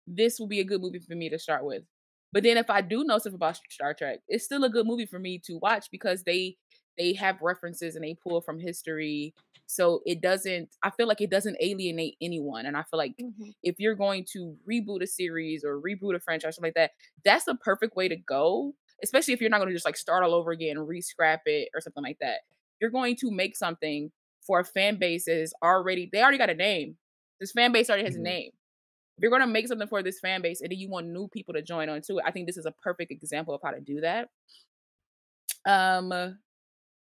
this 0.06 0.38
would 0.40 0.48
be 0.48 0.60
a 0.60 0.64
good 0.64 0.80
movie 0.80 0.98
for 0.98 1.14
me 1.14 1.28
to 1.28 1.38
start 1.38 1.64
with. 1.64 1.84
But 2.32 2.42
then 2.42 2.56
if 2.56 2.70
I 2.70 2.80
do 2.82 3.04
know 3.04 3.18
stuff 3.18 3.34
about 3.34 3.58
Star 3.70 3.94
Trek, 3.94 4.20
it's 4.28 4.44
still 4.44 4.64
a 4.64 4.70
good 4.70 4.86
movie 4.86 5.06
for 5.06 5.18
me 5.18 5.38
to 5.46 5.58
watch 5.58 5.90
because 5.90 6.24
they 6.24 6.56
they 6.98 7.12
have 7.14 7.40
references 7.42 7.94
and 7.94 8.04
they 8.04 8.14
pull 8.14 8.40
from 8.40 8.58
history. 8.58 9.34
So 9.66 10.02
it 10.06 10.20
doesn't 10.20 10.70
I 10.82 10.90
feel 10.90 11.06
like 11.08 11.20
it 11.20 11.30
doesn't 11.30 11.56
alienate 11.60 12.16
anyone. 12.20 12.66
And 12.66 12.76
I 12.76 12.82
feel 12.84 12.98
like 12.98 13.14
Mhm. 13.18 13.52
if 13.62 13.76
you're 13.78 13.94
going 13.94 14.24
to 14.32 14.56
reboot 14.70 15.02
a 15.02 15.06
series 15.06 15.64
or 15.64 15.80
reboot 15.80 16.14
a 16.14 16.20
franchise, 16.20 16.56
something 16.56 16.68
like 16.68 16.74
that, 16.74 16.92
that's 17.24 17.44
the 17.44 17.56
perfect 17.56 17.96
way 17.96 18.08
to 18.08 18.16
go. 18.16 18.74
Especially 19.02 19.34
if 19.34 19.40
you're 19.40 19.50
not 19.50 19.58
going 19.58 19.68
to 19.68 19.74
just 19.74 19.84
like 19.84 19.96
start 19.96 20.24
all 20.24 20.34
over 20.34 20.50
again, 20.50 20.78
re-scrap 20.78 21.42
it 21.46 21.68
or 21.74 21.80
something 21.80 22.02
like 22.02 22.18
that. 22.20 22.40
You're 22.80 22.90
going 22.90 23.16
to 23.16 23.30
make 23.30 23.56
something 23.56 24.10
for 24.46 24.60
a 24.60 24.64
fan 24.64 24.98
base 24.98 25.26
that 25.26 25.36
is 25.40 25.54
already 25.62 26.08
they 26.12 26.22
already 26.22 26.38
got 26.38 26.50
a 26.50 26.54
name. 26.54 26.96
This 27.40 27.52
fan 27.52 27.72
base 27.72 27.88
already 27.88 28.04
has 28.04 28.16
a 28.16 28.20
Mhm. 28.20 28.22
name. 28.22 28.50
If 29.16 29.22
you're 29.22 29.30
going 29.30 29.42
to 29.42 29.48
make 29.48 29.68
something 29.68 29.88
for 29.88 30.02
this 30.02 30.20
fan 30.20 30.42
base 30.42 30.60
and 30.60 30.70
then 30.70 30.78
you 30.78 30.88
want 30.90 31.08
new 31.08 31.28
people 31.28 31.54
to 31.54 31.62
join 31.62 31.88
onto 31.88 32.18
it, 32.18 32.24
I 32.26 32.30
think 32.32 32.46
this 32.46 32.56
is 32.56 32.66
a 32.66 32.72
perfect 32.72 33.12
example 33.12 33.54
of 33.54 33.60
how 33.64 33.72
to 33.72 33.80
do 33.80 34.00
that. 34.02 34.30
Um, 35.64 36.10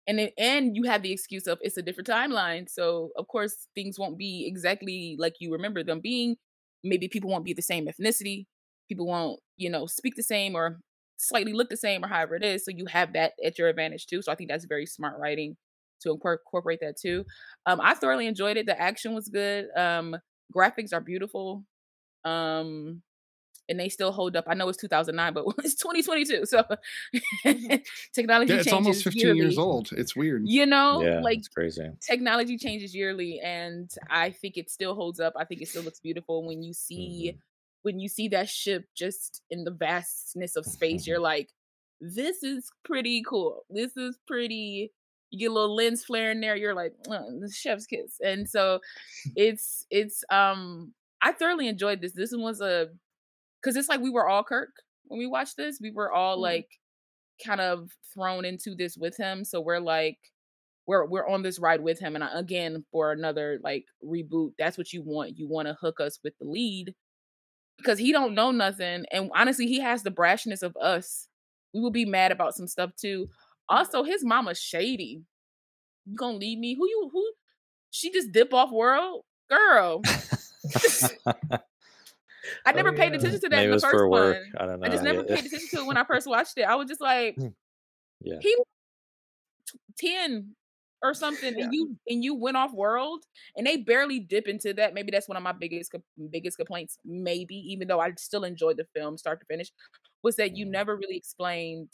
and 0.07 0.19
then, 0.19 0.31
and 0.39 0.77
you 0.77 0.85
have 0.85 1.03
the 1.03 1.13
excuse 1.13 1.47
of 1.47 1.59
it's 1.63 1.77
a 1.77 1.83
different 1.83 2.09
timeline, 2.09 2.69
so 2.69 3.11
of 3.17 3.29
course 3.29 3.69
things 3.75 3.99
won't 3.99 4.19
be 4.19 4.47
exactly 4.47 5.17
like 5.19 5.35
you 5.41 5.53
remember 5.53 5.83
them 5.83 6.01
being. 6.01 6.37
Maybe 6.83 7.09
people 7.09 7.31
won't 7.31 7.45
be 7.45 7.55
the 7.55 7.63
same 7.63 7.87
ethnicity. 7.87 8.47
People 8.89 9.07
won't, 9.07 9.41
you 9.57 9.71
know, 9.71 9.87
speak 9.87 10.15
the 10.17 10.23
same 10.23 10.55
or 10.55 10.79
slightly 11.17 11.53
look 11.53 11.71
the 11.71 11.77
same 11.77 12.05
or 12.05 12.09
however 12.09 12.37
it 12.37 12.45
is. 12.45 12.65
So 12.65 12.71
you 12.71 12.87
have 12.87 13.15
that 13.15 13.33
at 13.43 13.59
your 13.59 13.69
advantage 13.69 14.07
too. 14.07 14.21
So 14.21 14.31
I 14.31 14.35
think 14.35 14.51
that's 14.51 14.67
very 14.67 14.87
smart 14.87 15.19
writing 15.19 15.57
to 16.03 16.11
incorporate 16.13 16.81
that 16.83 16.97
too. 17.01 17.25
Um, 17.67 17.81
I 17.81 17.95
thoroughly 17.95 18.27
enjoyed 18.27 18.57
it. 18.57 18.67
The 18.67 18.81
action 18.81 19.15
was 19.15 19.29
good. 19.29 19.67
Um, 19.77 20.17
graphics 20.55 20.93
are 20.93 21.01
beautiful. 21.01 21.65
Um, 22.25 23.03
and 23.69 23.79
they 23.81 23.89
still 23.89 24.13
hold 24.13 24.37
up. 24.37 24.45
I 24.47 24.55
know 24.55 24.69
it's 24.69 24.79
2009, 24.79 25.33
but 25.35 25.45
it's 25.65 25.75
2022. 25.77 26.47
So 26.47 26.65
technology 28.13 28.53
Yeah, 28.53 28.61
it's 28.61 28.65
changes 28.65 28.73
almost 28.73 29.05
15 29.05 29.21
yearly. 29.23 29.41
years 29.41 29.59
old. 29.59 29.91
It's 29.93 30.15
weird. 30.17 30.43
You 30.47 30.67
know, 30.67 31.03
yeah, 31.03 31.21
like 31.21 31.39
it's 31.39 31.49
crazy. 31.49 31.91
technology 32.01 32.57
changes 32.59 32.95
yearly 32.95 33.41
and 33.41 33.91
i 34.11 34.31
think 34.31 34.57
it 34.57 34.71
still 34.71 34.95
holds 34.95 35.21
up 35.21 35.33
i 35.37 35.45
think 35.45 35.63
it 35.63 35.69
still 35.69 35.83
looks 35.83 36.01
beautiful 36.01 36.45
when 36.47 36.63
you 36.63 36.73
see 36.73 37.33
Mhm. 37.35 37.39
when 37.83 38.01
you 38.01 38.09
see 38.09 38.29
that 38.29 38.49
ship 38.49 38.87
just 38.95 39.43
in 39.51 39.65
the 39.65 39.71
vastness 39.71 40.57
of 40.57 40.65
space 40.65 41.07
you're 41.07 41.19
like 41.21 41.51
this 42.01 42.43
is 42.43 42.71
pretty 42.85 43.23
cool 43.23 43.65
this 43.71 43.97
is 43.97 44.19
pretty 44.27 44.93
you 45.31 45.39
get 45.39 45.51
a 45.51 45.55
little 45.55 45.75
lens 45.75 46.05
flare 46.05 46.31
in 46.31 46.41
there 46.41 46.57
you're 46.57 46.75
like 46.75 46.93
"Uh, 47.11 47.23
the 47.41 47.51
chef's 47.53 47.87
kiss 47.87 48.19
and 48.25 48.49
so 48.49 48.81
it's 49.37 49.87
it's 49.91 50.23
um 50.31 50.93
i 51.23 51.33
thoroughly 51.33 51.69
enjoyed 51.69 52.01
this 52.01 52.13
this 52.13 52.33
one 52.33 52.43
was 52.43 52.61
a 52.61 52.89
because 53.65 53.77
it's 53.77 53.89
like 53.89 54.01
we 54.03 54.11
were 54.11 54.29
all 54.29 54.45
kirk 54.45 54.71
when 55.07 55.19
we 55.19 55.27
watched 55.27 55.57
this. 55.57 55.81
We 55.81 55.91
were 55.93 56.13
all 56.13 56.39
Mhm. 56.39 56.43
like 56.43 56.69
kind 57.45 57.61
of 57.61 57.91
thrown 58.15 58.45
into 58.45 58.75
this 58.77 58.97
with 58.97 59.17
him. 59.17 59.45
So 59.45 59.61
we're 59.61 59.81
like 59.81 60.19
we're 60.87 61.07
we're 61.07 61.29
on 61.29 61.43
this 61.43 61.59
ride 61.59 61.81
with 61.83 62.01
him. 62.01 62.15
And 62.17 62.25
I, 62.25 62.39
again 62.39 62.85
for 62.93 63.13
another 63.13 63.61
like 63.65 63.87
reboot 64.05 64.53
that's 64.59 64.79
what 64.79 64.93
you 64.93 65.03
want. 65.03 65.39
You 65.39 65.49
want 65.49 65.69
to 65.69 65.75
hook 65.81 66.01
us 66.01 66.21
with 66.25 66.35
the 66.39 66.47
lead 66.47 66.95
because 67.79 67.99
he 67.99 68.13
don't 68.13 68.35
know 68.35 68.51
nothing. 68.53 69.07
And 69.13 69.31
honestly 69.35 69.67
he 69.67 69.81
has 69.81 70.03
the 70.03 70.11
brashness 70.13 70.63
of 70.63 70.77
us. 70.77 71.29
We 71.75 71.81
will 71.81 71.91
be 71.91 72.05
mad 72.07 72.33
about 72.33 72.55
some 72.55 72.69
stuff 72.69 72.93
too. 72.97 73.29
Also 73.69 74.05
his 74.05 74.25
mama's 74.25 74.61
shady. 74.61 75.25
You 76.07 76.17
gonna 76.17 76.37
leave 76.39 76.59
me? 76.59 76.75
Who 76.75 76.87
you 76.89 77.11
who? 77.13 77.33
She 77.91 78.13
just 78.13 78.33
dip 78.33 78.53
off 78.55 78.71
world? 78.73 79.25
Girl 79.51 80.03
i 82.67 82.73
never 82.73 82.93
paid 82.93 83.13
yeah. 83.13 83.19
attention 83.19 83.41
to 83.41 83.49
that 83.49 83.57
Maybe 83.57 83.73
in 83.73 83.79
the 83.79 83.81
first 83.81 84.09
one 84.09 84.37
I 84.59 84.67
don't 84.67 84.81
know. 84.81 84.87
i 84.87 84.91
just 84.91 85.03
never 85.03 85.25
yeah. 85.29 85.37
paid 85.37 85.45
attention 85.47 85.69
to 85.71 85.77
it 85.81 85.87
when 85.87 85.97
i 85.97 86.05
first 86.05 86.27
watched 86.27 86.59
it 86.59 86.63
i 86.63 86.75
was 86.75 86.89
just 86.89 87.01
like 87.01 87.37
Yeah. 88.21 88.37
he 88.41 88.55
was 88.59 88.67
10 89.99 90.55
or 91.03 91.15
something 91.15 91.57
Yeah. 91.57 91.65
and 91.65 91.75
you 91.75 91.97
and 92.09 92.25
you 92.25 92.35
went 92.35 92.57
off 92.57 92.73
world 92.73 93.25
and 93.57 93.67
they 93.67 93.77
barely 93.79 94.21
dip 94.21 94.49
into 94.49 94.73
that 94.75 94.95
maybe 94.95 95.11
that's 95.11 95.29
one 95.29 95.37
of 95.37 95.43
my 95.43 95.53
biggest 95.53 95.93
biggest 96.31 96.57
complaints 96.57 96.99
maybe 97.05 97.55
even 97.57 97.89
though 97.89 98.01
i 98.01 98.13
still 98.17 98.45
enjoyed 98.45 98.77
the 98.79 98.87
film 98.95 99.19
start 99.19 99.41
to 99.41 99.47
finish 99.47 99.71
was 100.23 100.37
that 100.37 100.57
you 100.57 100.65
Mhm. 100.67 100.71
never 100.71 100.97
really 100.97 101.17
explained 101.17 101.91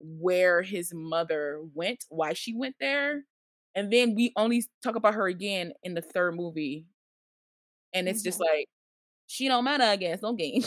where 0.00 0.62
his 0.62 0.92
mother 0.94 1.60
went 1.74 2.04
why 2.08 2.32
she 2.32 2.54
went 2.54 2.76
there 2.80 3.24
and 3.74 3.92
then 3.92 4.14
we 4.14 4.32
only 4.36 4.64
talk 4.82 4.96
about 4.96 5.14
her 5.14 5.26
again 5.26 5.72
in 5.82 5.94
the 5.94 6.00
third 6.02 6.34
movie 6.36 6.86
and 7.92 8.08
it's 8.08 8.22
just 8.22 8.38
like 8.40 8.66
she 9.28 9.46
don't 9.46 9.62
matter 9.64 9.84
again 9.84 10.18
no 10.22 10.32
game 10.32 10.62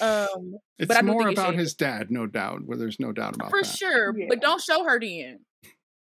um 0.00 0.54
It's 0.78 0.88
but 0.88 0.96
I 0.96 1.02
more 1.02 1.22
think 1.24 1.38
about 1.38 1.50
shady. 1.50 1.58
his 1.58 1.74
dad, 1.74 2.10
no 2.10 2.26
doubt. 2.26 2.62
Where 2.64 2.76
there's 2.78 2.98
no 2.98 3.12
doubt 3.12 3.36
about 3.36 3.50
for 3.50 3.62
that. 3.62 3.68
sure 3.68 4.18
Yeah. 4.18 4.26
but 4.28 4.40
don't 4.40 4.60
show 4.60 4.82
her 4.84 4.98
then 4.98 5.08
you 5.10 5.32
know 5.32 5.38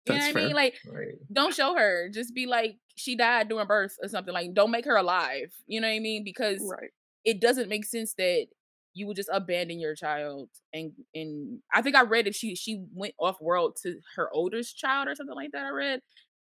That's 0.06 0.34
what 0.34 0.42
I 0.42 0.46
mean? 0.46 0.54
Like, 0.54 0.74
Right. 0.86 1.14
don't 1.32 1.52
show 1.52 1.74
her. 1.74 2.08
Just 2.14 2.32
be 2.32 2.46
like, 2.46 2.76
she 2.94 3.16
died 3.16 3.48
during 3.48 3.66
birth 3.66 3.96
or 4.00 4.08
something. 4.08 4.32
Like, 4.32 4.54
don't 4.54 4.70
make 4.70 4.84
her 4.84 4.94
alive. 4.94 5.52
You 5.66 5.80
know 5.80 5.88
what 5.88 5.94
I 5.94 5.98
mean? 5.98 6.22
Because 6.22 6.60
Right. 6.62 6.90
it 7.24 7.40
doesn't 7.40 7.68
make 7.68 7.84
sense 7.84 8.14
that 8.18 8.46
you 8.94 9.06
would 9.08 9.16
just 9.16 9.28
abandon 9.32 9.80
your 9.80 9.96
child. 9.96 10.48
And 10.72 10.92
and 11.12 11.58
I 11.74 11.82
think 11.82 11.96
I 11.96 12.02
read 12.02 12.26
that 12.26 12.36
she 12.36 12.54
she 12.54 12.84
went 12.94 13.14
off 13.18 13.40
world 13.40 13.76
to 13.82 13.98
her 14.14 14.32
oldest 14.32 14.76
child 14.78 15.08
or 15.08 15.14
something 15.16 15.34
like 15.34 15.50
that. 15.52 15.64
I 15.66 15.70
read, 15.70 16.00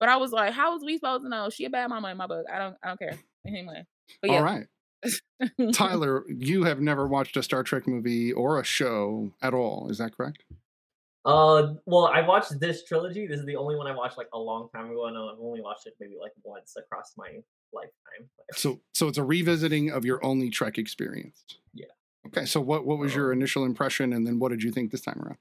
but 0.01 0.11
I 0.11 0.17
was 0.17 0.33
like, 0.33 0.53
how 0.53 0.75
was 0.75 0.83
we 0.85 0.99
supposed 0.99 1.23
to 1.25 1.31
know? 1.31 1.49
She 1.49 1.65
a 1.65 1.71
bad 1.71 1.89
mama 1.89 2.11
in 2.11 2.17
my 2.19 2.27
book. 2.27 2.45
I 2.53 2.59
don't 2.59 2.77
I 2.83 2.89
don't 2.89 2.99
care. 2.99 3.19
Anyway, 3.47 3.85
but 4.21 4.31
yeah. 4.31 4.37
All 4.39 4.45
right. 4.45 4.67
Tyler, 5.73 6.25
you 6.29 6.65
have 6.65 6.81
never 6.81 7.07
watched 7.07 7.37
a 7.37 7.43
Star 7.43 7.63
Trek 7.63 7.87
movie 7.87 8.33
or 8.33 8.59
a 8.61 8.65
show 8.65 9.33
at 9.43 9.55
all. 9.55 9.89
Is 9.91 9.99
that 9.99 10.17
correct? 10.17 10.43
Uh, 11.25 11.75
well, 11.87 12.07
I 12.07 12.21
watched 12.21 12.59
this 12.61 12.85
trilogy. 12.85 13.27
This 13.27 13.41
is 13.41 13.47
the 13.47 13.57
only 13.57 13.75
one 13.75 13.89
I 13.89 13.95
watched 13.95 14.17
like 14.17 14.29
a 14.33 14.39
long 14.39 14.69
time 14.75 14.91
ago, 14.91 15.07
and 15.07 15.17
I've 15.17 15.41
only 15.41 15.61
watched 15.61 15.87
it 15.87 15.95
maybe 15.99 16.15
like 16.21 16.33
once 16.45 16.77
across 16.79 17.15
my 17.17 17.43
lifetime. 17.73 18.29
So, 18.53 18.81
so 18.95 19.09
it's 19.09 19.19
a 19.19 19.25
revisiting 19.25 19.91
of 19.91 20.05
your 20.05 20.25
only 20.25 20.51
Trek 20.51 20.79
experience. 20.79 21.43
Yeah. 21.75 21.87
Okay. 22.29 22.45
So, 22.45 22.61
what 22.61 22.87
what 22.87 22.99
was 22.99 23.15
your 23.15 23.33
Um, 23.33 23.39
initial 23.39 23.65
impression, 23.65 24.13
and 24.13 24.25
then 24.25 24.39
what 24.39 24.51
did 24.51 24.63
you 24.63 24.71
think 24.71 24.93
this 24.93 25.01
time 25.01 25.21
around? 25.21 25.39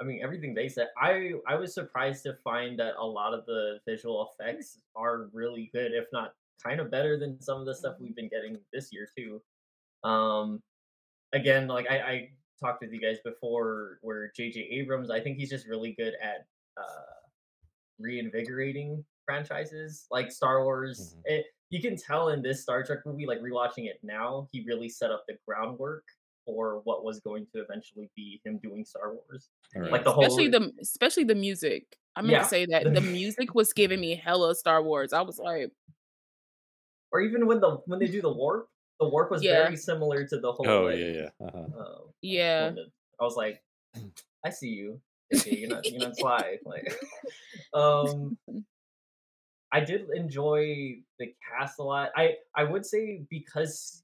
I 0.00 0.04
mean, 0.04 0.20
everything 0.22 0.54
they 0.54 0.68
said. 0.68 0.88
I 0.96 1.32
I 1.48 1.56
was 1.56 1.74
surprised 1.74 2.22
to 2.22 2.34
find 2.44 2.78
that 2.78 2.94
a 2.96 3.04
lot 3.04 3.34
of 3.34 3.44
the 3.46 3.80
visual 3.86 4.30
effects 4.32 4.78
are 4.94 5.28
really 5.32 5.68
good, 5.74 5.90
if 5.92 6.06
not 6.12 6.34
kind 6.64 6.80
of 6.80 6.90
better 6.90 7.18
than 7.18 7.40
some 7.40 7.60
of 7.60 7.66
the 7.66 7.74
stuff 7.74 7.96
we've 8.00 8.16
been 8.16 8.28
getting 8.28 8.58
this 8.72 8.88
year 8.92 9.08
too. 9.16 9.40
Um, 10.08 10.62
again, 11.32 11.68
like 11.68 11.86
I, 11.90 11.98
I 11.98 12.28
talked 12.60 12.82
with 12.82 12.92
you 12.92 13.00
guys 13.00 13.18
before, 13.24 13.98
where 14.02 14.30
J.J. 14.36 14.60
Abrams, 14.72 15.10
I 15.10 15.20
think 15.20 15.38
he's 15.38 15.50
just 15.50 15.66
really 15.66 15.92
good 15.98 16.14
at 16.22 16.46
uh, 16.76 16.82
reinvigorating 17.98 19.04
franchises 19.24 20.06
like 20.10 20.30
Star 20.32 20.64
Wars. 20.64 21.14
Mhm. 21.16 21.22
It, 21.26 21.46
you 21.70 21.80
can 21.82 21.96
tell 21.96 22.30
in 22.30 22.42
this 22.42 22.62
Star 22.62 22.82
Trek 22.82 23.00
movie, 23.04 23.26
like 23.26 23.40
rewatching 23.40 23.86
it 23.86 23.98
now, 24.02 24.48
he 24.52 24.64
really 24.66 24.88
set 24.88 25.10
up 25.10 25.24
the 25.28 25.36
groundwork 25.46 26.04
for 26.46 26.80
what 26.84 27.04
was 27.04 27.20
going 27.20 27.46
to 27.54 27.60
eventually 27.60 28.10
be 28.16 28.40
him 28.44 28.58
doing 28.62 28.84
Star 28.84 29.12
Wars. 29.14 29.50
Alright. 29.76 29.92
Like 29.92 30.04
the 30.04 30.12
whole 30.12 30.24
especially 30.24 30.48
the 30.48 30.72
especially 30.80 31.24
the 31.24 31.34
music. 31.34 31.84
I 32.16 32.22
meant 32.22 32.32
Yeah, 32.32 32.42
to 32.42 32.48
say 32.48 32.66
that 32.66 32.84
the- 32.84 32.90
the 32.90 33.00
music 33.18 33.54
was 33.54 33.72
giving 33.74 34.00
me 34.00 34.14
hella 34.14 34.54
Star 34.54 34.82
Wars. 34.82 35.12
I 35.12 35.20
was 35.20 35.38
like, 35.38 35.70
or 37.12 37.20
even 37.20 37.46
when 37.46 37.60
the 37.60 37.76
when 37.86 37.98
they 37.98 38.06
do 38.08 38.20
the 38.22 38.32
warp, 38.32 38.68
the 39.00 39.08
warp 39.08 39.30
was 39.30 39.42
Yeah. 39.42 39.62
very 39.64 39.76
similar 39.76 40.26
to 40.26 40.38
the 40.38 40.52
whole. 40.52 40.68
Oh 40.68 40.84
like, 40.84 40.98
yeah, 40.98 41.06
yeah. 41.06 41.30
Uh-huh. 41.46 41.58
um, 41.78 42.02
yeah. 42.22 42.70
the- 42.70 42.90
I 43.20 43.24
was 43.24 43.36
like, 43.36 43.62
I 44.44 44.50
see 44.50 44.68
you. 44.70 45.00
Okay, 45.34 45.56
you're 45.56 45.68
not 45.70 45.84
you're 45.90 46.00
not 46.00 46.16
sly. 46.22 46.58
Like, 46.64 46.92
um, 47.74 48.38
I 49.72 49.80
did 49.80 50.08
enjoy 50.14 51.02
the 51.18 51.34
cast 51.46 51.78
a 51.78 51.82
lot. 51.82 52.10
I 52.16 52.36
I 52.54 52.64
would 52.64 52.86
say 52.86 53.22
because 53.28 54.02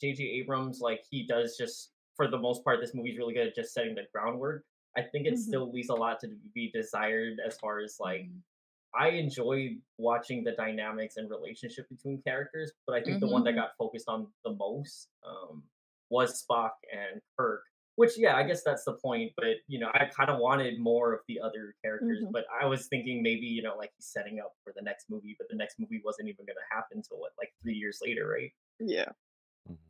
J.J. 0.00 0.22
Abrams, 0.24 0.80
like 0.80 1.02
he 1.10 1.26
does 1.26 1.56
just 1.56 1.90
for 2.16 2.28
the 2.28 2.38
most 2.38 2.62
part, 2.64 2.80
this 2.80 2.94
movie's 2.94 3.16
really 3.18 3.34
good 3.34 3.46
at 3.48 3.54
just 3.54 3.72
setting 3.72 3.94
the 3.94 4.02
groundwork. 4.12 4.64
I 4.96 5.02
think 5.02 5.26
it 5.26 5.34
Mhm. 5.34 5.38
still 5.38 5.72
leaves 5.72 5.88
a 5.88 5.94
lot 5.94 6.20
to 6.20 6.28
be 6.54 6.70
desired 6.70 7.38
as 7.44 7.58
far 7.58 7.80
as 7.80 7.98
like 7.98 8.22
Mm-hmm. 8.22 8.38
I 8.98 9.08
enjoyed 9.10 9.72
watching 9.98 10.44
the 10.44 10.52
dynamics 10.52 11.16
and 11.16 11.28
relationship 11.30 11.88
between 11.88 12.22
characters, 12.22 12.72
but 12.86 12.94
I 12.96 13.02
think 13.02 13.20
the 13.20 13.26
one 13.28 13.42
Mm-hmm. 13.42 13.56
that 13.56 13.60
got 13.62 13.70
focused 13.78 14.08
on 14.08 14.28
the 14.44 14.52
most 14.54 15.08
um, 15.26 15.62
was 16.10 16.44
Spock 16.44 16.70
and 16.92 17.20
Kirk. 17.38 17.62
Which, 17.96 18.18
yeah, 18.18 18.34
I 18.34 18.42
guess 18.42 18.62
that's 18.64 18.82
the 18.84 18.94
point. 18.94 19.30
But 19.36 19.54
you 19.68 19.78
know, 19.78 19.88
I 19.94 20.06
kind 20.06 20.28
of 20.28 20.38
wanted 20.40 20.80
more 20.80 21.12
of 21.14 21.20
the 21.28 21.38
other 21.40 21.76
characters. 21.84 22.22
Mhm. 22.24 22.32
But 22.32 22.44
I 22.60 22.66
was 22.66 22.88
thinking 22.88 23.22
maybe 23.22 23.46
you 23.46 23.62
know, 23.62 23.76
like 23.76 23.92
he's 23.96 24.06
setting 24.06 24.40
up 24.40 24.52
for 24.64 24.72
the 24.74 24.82
next 24.82 25.06
movie, 25.08 25.36
but 25.38 25.46
the 25.48 25.56
next 25.56 25.78
movie 25.78 26.00
wasn't 26.04 26.28
even 26.28 26.44
going 26.44 26.56
to 26.56 26.74
happen 26.74 26.98
until 26.98 27.20
what, 27.20 27.30
like 27.38 27.52
three 27.62 27.74
years 27.74 28.00
later, 28.02 28.26
right? 28.28 28.50
Yeah. 28.80 29.10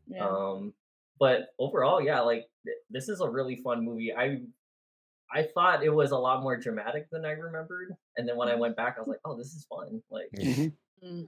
Yeah. 0.06 0.26
Um, 0.28 0.74
but 1.18 1.48
overall, 1.58 2.00
yeah, 2.02 2.20
like 2.20 2.44
th- 2.66 2.76
this 2.90 3.08
is 3.08 3.20
a 3.22 3.28
really 3.28 3.56
fun 3.56 3.82
movie. 3.84 4.12
I 4.12 4.42
I 5.34 5.42
thought 5.42 5.82
it 5.82 5.90
was 5.92 6.12
a 6.12 6.16
lot 6.16 6.42
more 6.42 6.56
dramatic 6.56 7.08
than 7.10 7.24
I 7.24 7.32
remembered, 7.32 7.92
and 8.16 8.28
then 8.28 8.36
when 8.36 8.48
I 8.48 8.54
went 8.54 8.76
back, 8.76 8.94
I 8.96 9.00
was 9.00 9.08
like, 9.08 9.18
oh, 9.24 9.36
this 9.36 9.48
is 9.54 9.66
fun. 9.68 10.00
Like, 10.10 10.30
Mhm. 10.32 10.72
Mm. 11.02 11.26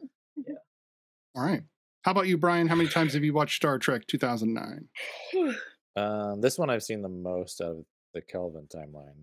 All 1.35 1.45
right. 1.45 1.63
How 2.03 2.13
about 2.13 2.29
you, 2.29 2.39
Brian? 2.39 2.69
How 2.69 2.77
many 2.77 2.89
times 2.89 3.15
have 3.15 3.25
you 3.25 3.35
watched 3.35 3.57
Star 3.57 3.79
Trek 3.79 4.07
2009? 4.07 4.89
Um, 5.97 6.43
this 6.43 6.59
one 6.59 6.69
I've 6.69 6.83
seen 6.83 7.01
the 7.01 7.09
most 7.09 7.63
out 7.63 7.71
of 7.71 7.85
the 8.13 8.21
Kelvin 8.21 8.67
timeline. 8.69 9.17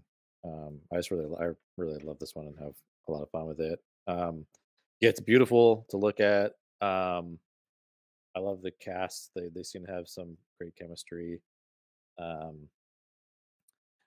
Um, 0.43 0.79
I 0.91 0.95
just 0.95 1.11
really, 1.11 1.27
I 1.39 1.51
really 1.77 1.99
love 2.03 2.17
this 2.17 2.33
one 2.33 2.47
and 2.47 2.57
have 2.57 2.73
a 3.07 3.11
lot 3.11 3.21
of 3.21 3.29
fun 3.29 3.45
with 3.45 3.59
it. 3.59 3.79
Um, 4.07 4.47
yeah, 4.99 5.09
it's 5.09 5.19
beautiful 5.19 5.85
to 5.89 5.97
look 5.97 6.19
at. 6.19 6.53
Um, 6.81 7.37
I 8.35 8.39
love 8.39 8.63
the 8.63 8.71
cast; 8.71 9.29
they 9.35 9.49
they 9.53 9.61
seem 9.61 9.85
to 9.85 9.91
have 9.91 10.07
some 10.07 10.35
great 10.59 10.75
chemistry. 10.75 11.41
Um, 12.17 12.67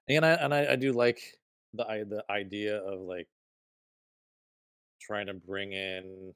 and 0.09 0.25
I 0.25 0.31
and 0.35 0.55
I, 0.55 0.73
I 0.73 0.77
do 0.77 0.93
like 0.93 1.41
the 1.73 1.85
the 1.85 2.25
idea 2.31 2.79
of 2.83 3.01
like 3.01 3.29
trying 5.01 5.27
to 5.27 5.35
bring 5.35 5.73
in 5.73 6.35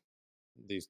these, 0.67 0.89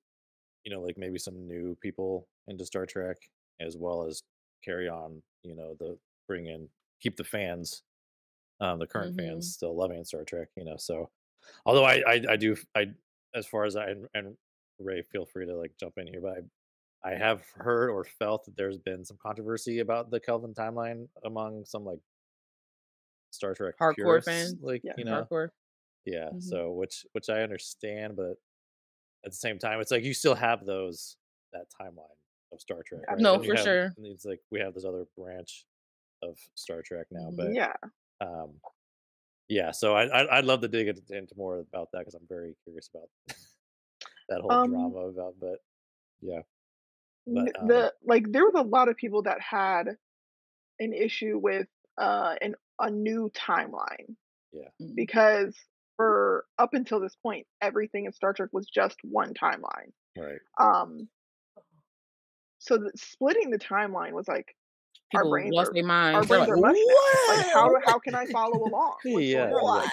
you 0.65 0.73
know, 0.73 0.83
like 0.83 0.99
maybe 0.99 1.19
some 1.19 1.49
new 1.49 1.77
people 1.77 2.29
into 2.49 2.67
Star 2.67 2.87
Trek, 2.87 3.19
as 3.61 3.77
well 3.79 4.05
as 4.07 4.23
carry 4.65 4.89
on, 4.89 5.23
you 5.43 5.57
know, 5.57 5.77
the 5.79 5.99
bring 6.29 6.47
in 6.47 6.69
keep 7.01 7.17
the 7.17 7.25
fans, 7.25 7.85
um, 8.61 8.79
the 8.81 8.87
current 8.89 9.15
Mhm. 9.15 9.17
fans 9.17 9.49
still 9.49 9.77
loving 9.77 10.05
Star 10.05 10.25
Trek, 10.25 10.49
you 10.57 10.65
know. 10.65 10.77
So, 10.79 11.11
although 11.67 11.85
I 11.85 11.97
I, 12.07 12.23
I 12.31 12.37
do 12.37 12.57
I 12.77 12.89
as 13.35 13.47
far 13.47 13.65
as 13.65 13.77
I 13.77 13.91
and, 13.91 14.09
and 14.15 14.39
Rae, 14.81 15.03
feel 15.03 15.27
free 15.27 15.47
to 15.47 15.57
like 15.57 15.75
jump 15.79 15.99
in 15.99 16.09
here, 16.09 16.21
but 16.23 16.39
I 17.05 17.13
I 17.13 17.15
have 17.17 17.43
heard 17.55 17.91
or 17.91 18.05
felt 18.05 18.45
that 18.47 18.57
there's 18.57 18.79
been 18.79 19.05
some 19.05 19.19
controversy 19.19 19.81
about 19.81 20.11
the 20.11 20.21
Kelvin 20.21 20.55
timeline 20.55 21.09
among 21.25 21.65
some 21.67 21.85
like 21.85 22.01
Star 23.31 23.55
Trek 23.55 23.75
Hardcore 23.81 23.95
purists, 23.95 24.29
fans. 24.31 24.55
like 24.63 24.83
Yeah, 24.85 24.93
you 24.99 25.05
know, 25.05 25.25
Hardcore. 25.31 25.51
yeah. 26.05 26.31
Mhm. 26.35 26.43
So 26.43 26.73
which 26.73 27.07
which 27.13 27.29
I 27.31 27.43
understand, 27.43 28.17
but 28.17 28.37
at 29.25 29.31
the 29.33 29.37
same 29.37 29.59
time, 29.59 29.81
it's 29.81 29.91
like 29.91 30.05
you 30.05 30.15
still 30.15 30.35
have 30.35 30.65
those 30.67 31.17
that 31.53 31.67
timeline 31.81 32.17
of 32.53 32.61
Star 32.61 32.83
Trek. 32.85 33.03
Right? 33.09 33.19
No, 33.19 33.35
And 33.35 33.45
for 33.47 33.55
have- 33.55 33.65
sure. 33.65 33.83
and 33.97 34.07
It's 34.07 34.25
like 34.25 34.41
we 34.51 34.61
have 34.61 34.75
this 34.75 34.85
other 34.85 35.07
branch 35.17 35.67
of 36.23 36.39
Star 36.55 36.83
Trek 36.83 37.07
now, 37.11 37.31
Mhm. 37.31 37.37
but 37.37 37.53
Yeah. 37.55 37.75
um, 38.21 38.61
yeah. 39.49 39.71
So 39.73 39.95
I, 39.95 40.05
I 40.07 40.39
I'd 40.39 40.45
love 40.45 40.61
to 40.63 40.69
dig 40.69 40.89
into- 40.89 41.17
into 41.17 41.35
more 41.37 41.59
about 41.61 41.91
that 41.93 42.01
because 42.01 42.15
I'm 42.15 42.27
very 42.29 42.57
curious 42.65 42.89
about 42.89 43.09
that 44.29 44.41
whole 44.41 44.51
Um, 44.53 44.71
drama 44.71 44.99
about. 45.09 45.39
But 45.41 45.61
yeah, 46.21 46.43
but 47.27 47.61
um, 47.61 47.69
the 47.69 47.95
like 48.03 48.31
there 48.31 48.45
was 48.45 48.55
a 48.57 48.63
lot 48.63 48.89
of 48.89 48.97
people 48.97 49.23
that 49.23 49.41
had 49.41 49.97
an 50.79 50.93
issue 50.95 51.39
with 51.39 51.69
uh 51.99 52.37
an 52.41 52.55
a 52.81 52.91
new 52.91 53.31
timeline 53.31 54.17
yeah, 54.53 54.69
Mhm. 54.81 54.95
because 54.95 55.57
for 55.97 56.45
up 56.59 56.75
until 56.75 56.99
this 57.01 57.15
point 57.17 57.47
everything 57.61 58.07
in 58.07 58.13
Star 58.13 58.33
Trek 58.33 58.49
was 58.53 58.67
just 58.67 58.99
one 59.05 59.35
timeline. 59.35 59.93
right. 60.17 60.41
Um 60.59 61.09
so 62.59 62.77
the, 62.77 62.91
splitting 62.95 63.51
the 63.51 63.59
timeline 63.59 64.13
was 64.13 64.29
like 64.29 64.55
our 65.15 65.29
brains 65.29 65.55
lost 65.55 65.71
are 65.71 65.75
their 65.75 65.83
our 65.83 65.89
minds. 65.89 66.29
They're 66.29 66.39
brains 66.39 66.49
like, 66.51 66.59
are 66.59 66.61
mush 66.61 66.77
now. 66.87 67.35
Like 67.35 67.47
how 67.53 67.81
how 67.85 67.99
can 67.99 68.15
I 68.15 68.27
follow 68.27 68.65
along? 68.67 68.97
Yeah, 69.05 69.53
on? 69.53 69.77
Like 69.79 69.91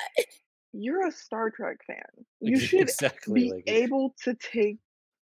you're 0.73 1.07
a 1.07 1.11
Star 1.11 1.49
Trek 1.49 1.77
fan. 1.85 2.03
You 2.41 2.59
should 2.59 2.81
exactly 2.81 3.45
be 3.45 3.51
like 3.51 3.63
able 3.67 4.13
to 4.23 4.35
take 4.35 4.77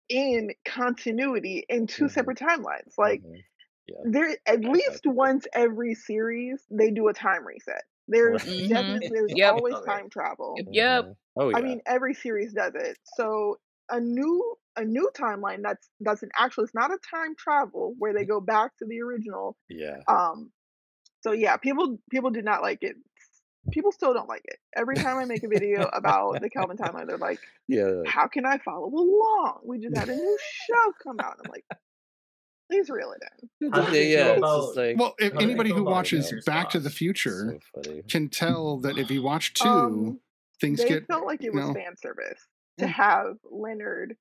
in 0.09 0.53
continuity 0.65 1.65
in 1.69 1.87
2 1.87 2.05
Mhm. 2.05 2.11
separate 2.11 2.39
timelines. 2.39 2.97
Like 2.99 3.23
mhm, 3.23 3.43
yeah, 3.89 3.97
there 4.05 4.31
at 4.31 4.39
I- 4.47 4.53
I 4.69 4.73
least 4.73 5.03
once 5.07 5.47
every 5.55 5.95
series 5.95 6.63
they 6.71 6.91
do 6.91 7.09
a 7.09 7.13
time 7.13 7.47
reset. 7.47 7.83
There's 8.09 8.45
Right. 8.45 8.57
Mhm. 8.57 8.69
definitely 8.69 9.09
there's 9.13 9.33
Yep. 9.37 9.53
always 9.55 9.75
Okay. 9.75 9.91
time 9.93 10.11
travel. 10.11 10.57
Yep. 10.71 11.05
Mhm. 11.05 11.17
Oh 11.37 11.49
yeah. 11.51 11.57
I 11.57 11.63
mean 11.63 11.81
every 11.87 12.15
series 12.15 12.53
does 12.53 12.75
it. 12.75 12.99
So 13.17 13.59
a 13.91 14.01
new 14.01 14.57
a 14.77 14.85
new 14.85 15.11
timeline 15.15 15.63
that's 15.63 15.89
that's 16.01 16.23
an 16.23 16.31
actual 16.39 16.65
it's 16.65 16.75
not 16.75 16.91
a 16.93 16.99
time 17.11 17.35
travel 17.37 17.95
where 17.99 18.13
they 18.15 18.25
go 18.25 18.41
back 18.41 18.77
to 18.79 18.87
the 18.87 19.01
original. 19.03 19.57
yeah. 19.69 19.99
Um 20.09 20.51
so 21.23 21.33
yeah, 21.33 21.57
people 21.57 21.99
people 22.11 22.31
did 22.31 22.45
not 22.45 22.63
like 22.63 22.79
it. 22.83 22.97
People 23.71 23.93
still 23.93 24.13
don't 24.13 24.29
like 24.29 24.43
it. 24.45 24.59
Every 24.75 24.97
time 24.97 25.19
I 25.19 25.25
make 25.25 25.45
a 25.45 25.49
video 25.49 25.83
about 25.93 26.41
the 26.41 26.51
Kelvin 26.51 26.77
timeline, 26.83 27.07
they're 27.07 27.17
like, 27.19 27.39
Yeah. 27.69 28.03
How 28.07 28.27
can 28.27 28.45
I 28.45 28.59
follow 28.59 28.87
along? 28.89 29.61
We 29.65 29.79
just 29.79 29.97
had 29.97 30.09
a 30.09 30.17
new 30.17 30.39
show 30.67 30.93
come 31.03 31.21
out. 31.21 31.37
I'm 31.45 31.51
like, 31.51 31.65
please 32.73 32.91
reel 32.91 33.13
it 33.13 33.23
in. 33.61 33.73
How 33.73 33.81
yeah, 33.93 34.01
yeah, 34.01 34.39
it's 34.43 34.77
like 34.77 34.97
Well, 34.99 35.15
if 35.19 35.33
How 35.33 35.39
do 35.39 35.45
you 35.45 35.51
anybody 35.51 35.71
who 35.71 35.85
watches 35.85 36.33
Back 36.47 36.71
to 36.71 36.81
the 36.81 36.91
Future 36.91 37.59
so 37.75 38.03
can 38.09 38.29
tell 38.29 38.79
that 38.81 38.99
if 38.99 39.11
you 39.11 39.23
watch 39.23 39.55
two, 39.55 39.69
Um, 39.69 40.21
things 40.61 40.79
they 40.81 40.89
get 40.89 41.07
felt 41.07 41.27
like 41.27 41.45
it 41.45 41.53
was 41.53 41.67
know, 41.67 41.75
fan 41.75 41.97
service 41.97 42.47
to 42.79 42.87
Mm. 42.87 42.89
have 42.89 43.37
Leonard 43.51 44.17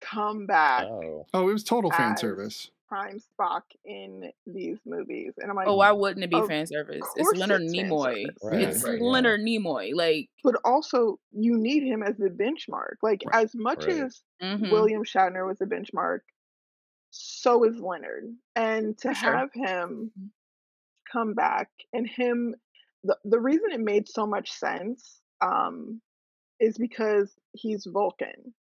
come 0.00 0.46
back 0.46 0.84
Oh, 0.86 1.26
Oh, 1.34 1.48
it 1.48 1.52
was 1.52 1.64
total 1.64 1.90
fan 1.90 2.16
service. 2.16 2.70
Prime 2.88 3.18
Spock 3.18 3.62
in 3.84 4.30
these 4.46 4.78
movies, 4.84 5.32
and 5.38 5.50
I'm 5.50 5.56
like, 5.56 5.66
Oh, 5.66 5.76
why 5.76 5.90
wouldn't 5.90 6.22
it 6.22 6.30
be 6.30 6.36
Of 6.36 6.46
fan 6.48 6.66
service? 6.66 7.02
It's 7.16 7.38
Leonard 7.38 7.62
it's 7.62 7.72
Nimoy. 7.72 8.26
Right, 8.42 8.62
It's 8.68 8.84
right, 8.84 8.98
yeah. 8.98 9.04
Leonard 9.04 9.40
Nimoy. 9.40 9.94
Like, 9.94 10.28
but 10.44 10.56
also 10.64 11.18
you 11.32 11.56
need 11.56 11.82
him 11.82 12.02
as 12.02 12.16
the 12.16 12.28
benchmark. 12.28 12.96
Like 13.02 13.22
Right, 13.26 13.44
as 13.44 13.54
much 13.54 13.86
right. 13.86 13.96
as 13.96 14.22
mhm. 14.42 14.70
William 14.70 15.02
Shatner 15.02 15.46
was 15.46 15.58
the 15.58 15.64
benchmark, 15.64 16.20
so 17.16 17.64
is 17.64 17.78
Leonard, 17.78 18.24
and 18.56 18.98
to 18.98 19.14
sure. 19.14 19.36
have 19.36 19.50
him 19.54 20.10
come 21.10 21.34
back 21.34 21.68
and 21.92 22.08
him, 22.08 22.54
the 23.04 23.16
the 23.24 23.38
reason 23.38 23.70
it 23.72 23.80
made 23.80 24.08
so 24.08 24.26
much 24.26 24.50
sense, 24.50 25.20
um, 25.40 26.00
is 26.58 26.76
because 26.76 27.32
he's 27.52 27.86
Vulcan. 27.86 28.52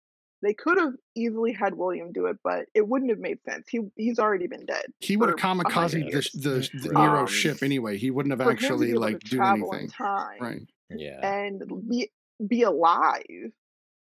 They 0.43 0.53
could 0.53 0.77
have 0.77 0.93
easily 1.15 1.53
had 1.53 1.73
William 1.73 2.11
do 2.11 2.25
it, 2.27 2.37
but 2.43 2.65
it 2.75 2.87
wouldn't 2.87 3.09
have 3.11 3.19
made 3.19 3.39
sense. 3.49 3.65
He 3.69 3.79
he's 3.95 4.19
already 4.19 4.45
been 4.47 4.65
dead. 4.65 4.85
He 4.99 5.17
would 5.17 5.29
have 5.29 5.39
for 5.39 5.47
a 5.47 5.69
hundred 5.71 6.03
kamikaze 6.11 6.31
the, 6.33 6.39
the, 6.39 6.79
the 6.83 6.89
Right. 6.89 7.01
Nero 7.07 7.21
Um, 7.21 7.27
ship 7.27 7.63
anyway. 7.63 7.97
He 7.97 8.11
wouldn't 8.11 8.31
have 8.37 8.45
For 8.45 8.51
him 8.51 8.57
to 8.57 8.61
be 8.61 8.65
actually 8.65 8.93
like 8.93 9.19
do 9.21 9.41
anything. 9.41 9.87
time 9.89 10.37
Right. 10.41 10.61
yeah. 10.89 11.25
and 11.25 11.63
be 11.89 12.11
be 12.45 12.63
alive. 12.63 13.51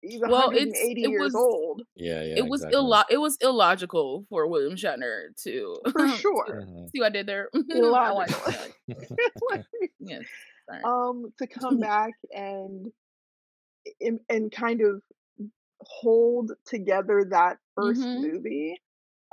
He's 0.02 0.20
Well, 0.20 0.50
it's 0.50 0.72
180 0.72 1.04
it 1.04 1.10
years 1.10 1.22
was 1.22 1.34
old 1.36 1.82
Yeah, 1.94 2.22
yeah. 2.24 2.34
it 2.38 2.46
was 2.48 2.62
exactly. 2.62 2.78
illo- 2.80 3.04
it 3.10 3.18
was 3.18 3.36
illogical 3.40 4.26
for 4.28 4.46
William 4.48 4.74
Shatner 4.76 5.28
to 5.44 5.78
for 5.92 6.08
sure. 6.08 6.62
Mhm. 6.66 6.90
see 6.90 7.00
what 7.00 7.06
I 7.06 7.10
did 7.10 7.26
there. 7.26 7.48
Illogical. 7.70 8.52
that. 8.52 8.70
Like, 9.50 9.64
Yes. 10.00 10.24
Sorry. 10.68 10.82
um, 10.84 11.32
to 11.38 11.46
come 11.46 11.78
back 11.78 12.12
and 12.32 12.90
and, 14.00 14.20
and 14.28 14.50
kind 14.52 14.80
of 14.80 15.02
hold 15.80 16.52
together 16.66 17.24
that 17.30 17.58
1st 17.76 18.00
Mhm. 18.00 18.20
movie, 18.20 18.80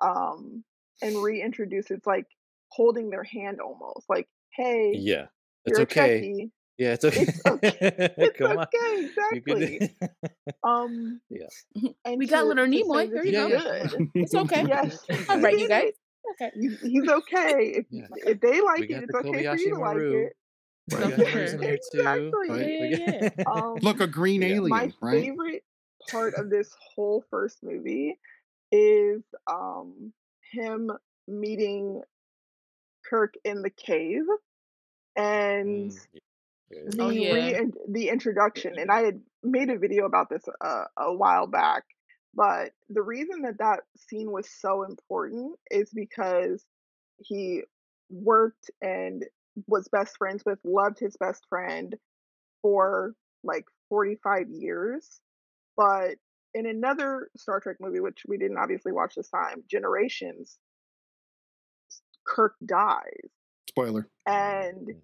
um, 0.02 0.64
and 1.02 1.22
reintroduce 1.24 1.92
it's 1.92 2.08
like 2.08 2.26
holding 2.72 3.10
their 3.10 3.24
hand 3.24 3.60
almost 3.62 4.10
like, 4.10 4.28
hey, 4.56 4.94
Yeah, 4.96 5.28
it's 5.66 5.78
you're 5.78 5.82
okay. 5.82 6.18
a 6.18 6.22
Trekkie. 6.22 6.52
Yeah, 6.80 6.94
it's 6.94 7.06
okay. 7.06 7.28
It's 7.28 7.42
okay. 7.48 7.78
It's 8.18 8.38
Come 8.38 8.58
on. 8.60 8.68
okay, 8.74 9.10
You 9.34 9.42
could. 9.44 9.64
exactly. 9.64 9.96
Um, 10.64 11.22
yeah. 11.30 11.48
and 12.06 12.18
We 12.20 12.28
got 12.28 12.42
to- 12.42 12.48
Leonard 12.48 12.72
to 12.72 12.78
Nimoy. 12.84 13.10
this 13.12 13.24
Here 13.26 13.26
you 13.26 13.48
is 13.56 13.64
go. 13.64 13.90
good. 13.90 14.12
It's 14.16 14.36
okay. 14.36 14.66
Yes, 14.68 15.06
All 15.30 15.40
right, 15.42 15.58
you 15.60 15.68
guys. 15.70 15.94
Okay. 16.34 16.52
He's, 16.60 16.82
he's 16.82 17.08
okay. 17.10 17.74
If, 17.78 17.86
Yeah. 17.92 18.08
if 18.26 18.40
they 18.42 18.62
like 18.62 18.80
We 18.82 18.86
it, 18.88 18.90
got 18.90 19.04
it's 19.04 19.12
the 19.14 19.18
okay 19.20 19.44
for 19.48 19.56
Kobayashi 19.56 19.60
you 19.60 19.76
to 19.76 19.80
like 19.80 19.98
it. 19.98 20.34
Right. 20.92 21.18
got 21.18 21.34
yours 21.34 21.54
in 21.54 21.62
here 21.62 21.78
too. 21.92 22.00
Exactly. 22.00 22.50
Right. 22.50 23.00
Yeah, 23.00 23.30
Um, 23.52 23.76
Look, 23.82 24.00
a 24.02 24.08
green 24.08 24.42
Yeah. 24.42 24.56
alien, 24.56 24.70
my 24.70 24.92
right? 25.02 25.22
favorite 25.24 25.64
part 26.10 26.34
of 26.36 26.50
this 26.50 26.74
whole 26.96 27.24
first 27.30 27.64
movie 27.64 28.20
is 28.72 29.22
um 29.48 30.14
him 30.52 30.92
meeting 31.28 32.02
Kirk 33.10 33.36
in 33.44 33.62
the 33.64 33.70
cave 33.70 34.24
and 35.16 35.92
Mm, 35.92 36.08
yeah, 36.14 36.20
yeah, 36.20 36.20
the 36.70 37.04
Oh, 37.04 37.10
yeah. 37.10 37.34
rein 37.34 37.74
the 37.88 38.10
introduction. 38.10 38.78
And 38.78 38.92
I 38.92 39.02
had 39.02 39.22
made 39.44 39.70
a 39.70 39.78
video 39.78 40.06
about 40.06 40.30
this 40.30 40.44
uh, 40.62 40.86
a 40.98 41.14
while 41.14 41.48
back, 41.48 41.84
but 42.34 42.72
the 42.90 43.02
reason 43.02 43.42
that 43.44 43.60
that 43.60 43.82
scene 43.98 44.32
was 44.32 44.48
so 44.50 44.84
important 44.84 45.58
is 45.72 45.90
because 45.94 46.66
he 47.18 47.64
worked 48.10 48.72
and 48.82 49.26
was 49.68 49.88
best 49.90 50.18
friends 50.18 50.44
with, 50.46 50.60
loved 50.64 51.00
his 51.00 51.18
best 51.18 51.46
friend 51.50 51.96
for 52.62 53.14
like 53.44 53.66
45 53.90 54.50
years. 54.50 55.20
But 55.76 56.16
in 56.54 56.66
another 56.66 57.30
Star 57.38 57.60
Trek 57.60 57.78
movie, 57.80 58.00
which 58.00 58.24
we 58.28 58.38
didn't 58.38 58.58
obviously 58.58 58.92
watch 58.92 59.16
this 59.16 59.30
time, 59.30 59.64
Generations, 59.70 60.58
Kirk 62.26 62.56
dies. 62.66 63.30
Spoiler. 63.70 64.08
And 64.26 64.88
Mhm. 64.88 65.02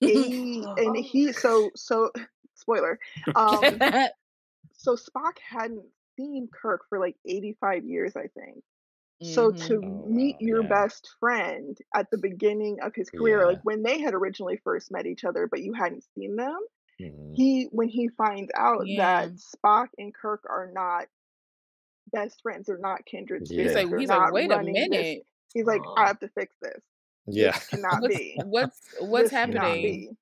He 0.00 0.72
and 0.76 0.96
he 0.96 1.32
so 1.32 1.70
so 1.76 2.10
spoiler. 2.54 2.98
Um 3.34 3.80
so 4.72 4.96
Spock 4.96 5.38
hadn't 5.48 5.86
seen 6.18 6.48
Kirk 6.52 6.82
for 6.88 6.98
like 7.00 7.16
85 7.26 7.84
years, 7.84 8.16
I 8.16 8.28
think. 8.28 8.62
So 9.22 9.52
Mhm. 9.52 9.66
to 9.66 9.82
Oh, 9.84 10.06
meet 10.08 10.36
your 10.40 10.62
yeah. 10.62 10.68
best 10.68 11.08
friend 11.20 11.76
at 11.94 12.10
the 12.10 12.18
beginning 12.18 12.78
of 12.82 12.94
his 12.94 13.10
career, 13.10 13.46
like 13.46 13.60
when 13.64 13.82
they 13.82 14.00
had 14.00 14.14
originally 14.14 14.60
first 14.64 14.90
met 14.92 15.06
each 15.06 15.24
other, 15.24 15.48
but 15.50 15.62
you 15.62 15.72
hadn't 15.74 16.04
seen 16.14 16.36
them, 16.36 16.58
Mhm. 17.00 17.34
he 17.36 17.64
when 17.72 17.88
he 17.88 18.08
finds 18.08 18.50
out 18.56 18.86
Yeah. 18.86 19.26
that 19.26 19.30
Spock 19.36 19.88
and 19.98 20.14
Kirk 20.14 20.44
are 20.48 20.70
not 20.72 21.08
best 22.12 22.40
friends, 22.42 22.66
they're 22.66 22.78
not 22.78 23.04
kindred 23.06 23.46
Yeah. 23.48 23.62
He's 23.62 23.74
spirits, 23.74 23.74
like, 23.74 23.98
he's 24.00 24.08
like, 24.10 24.32
wait 24.32 24.52
a 24.52 24.56
running 24.56 24.74
this. 24.90 24.90
minute. 24.90 25.26
He's 25.54 25.66
like. 25.66 25.82
I 25.96 26.06
have 26.06 26.20
to 26.20 26.28
fix 26.28 26.54
this. 26.62 26.82
Yeah. 27.30 27.52
This 27.52 27.66
cannot 27.70 28.02
What's 28.02 28.16
be. 28.16 28.40
what's 28.44 28.80
what's 29.00 29.22
This 29.24 29.32
happening? 29.32 30.16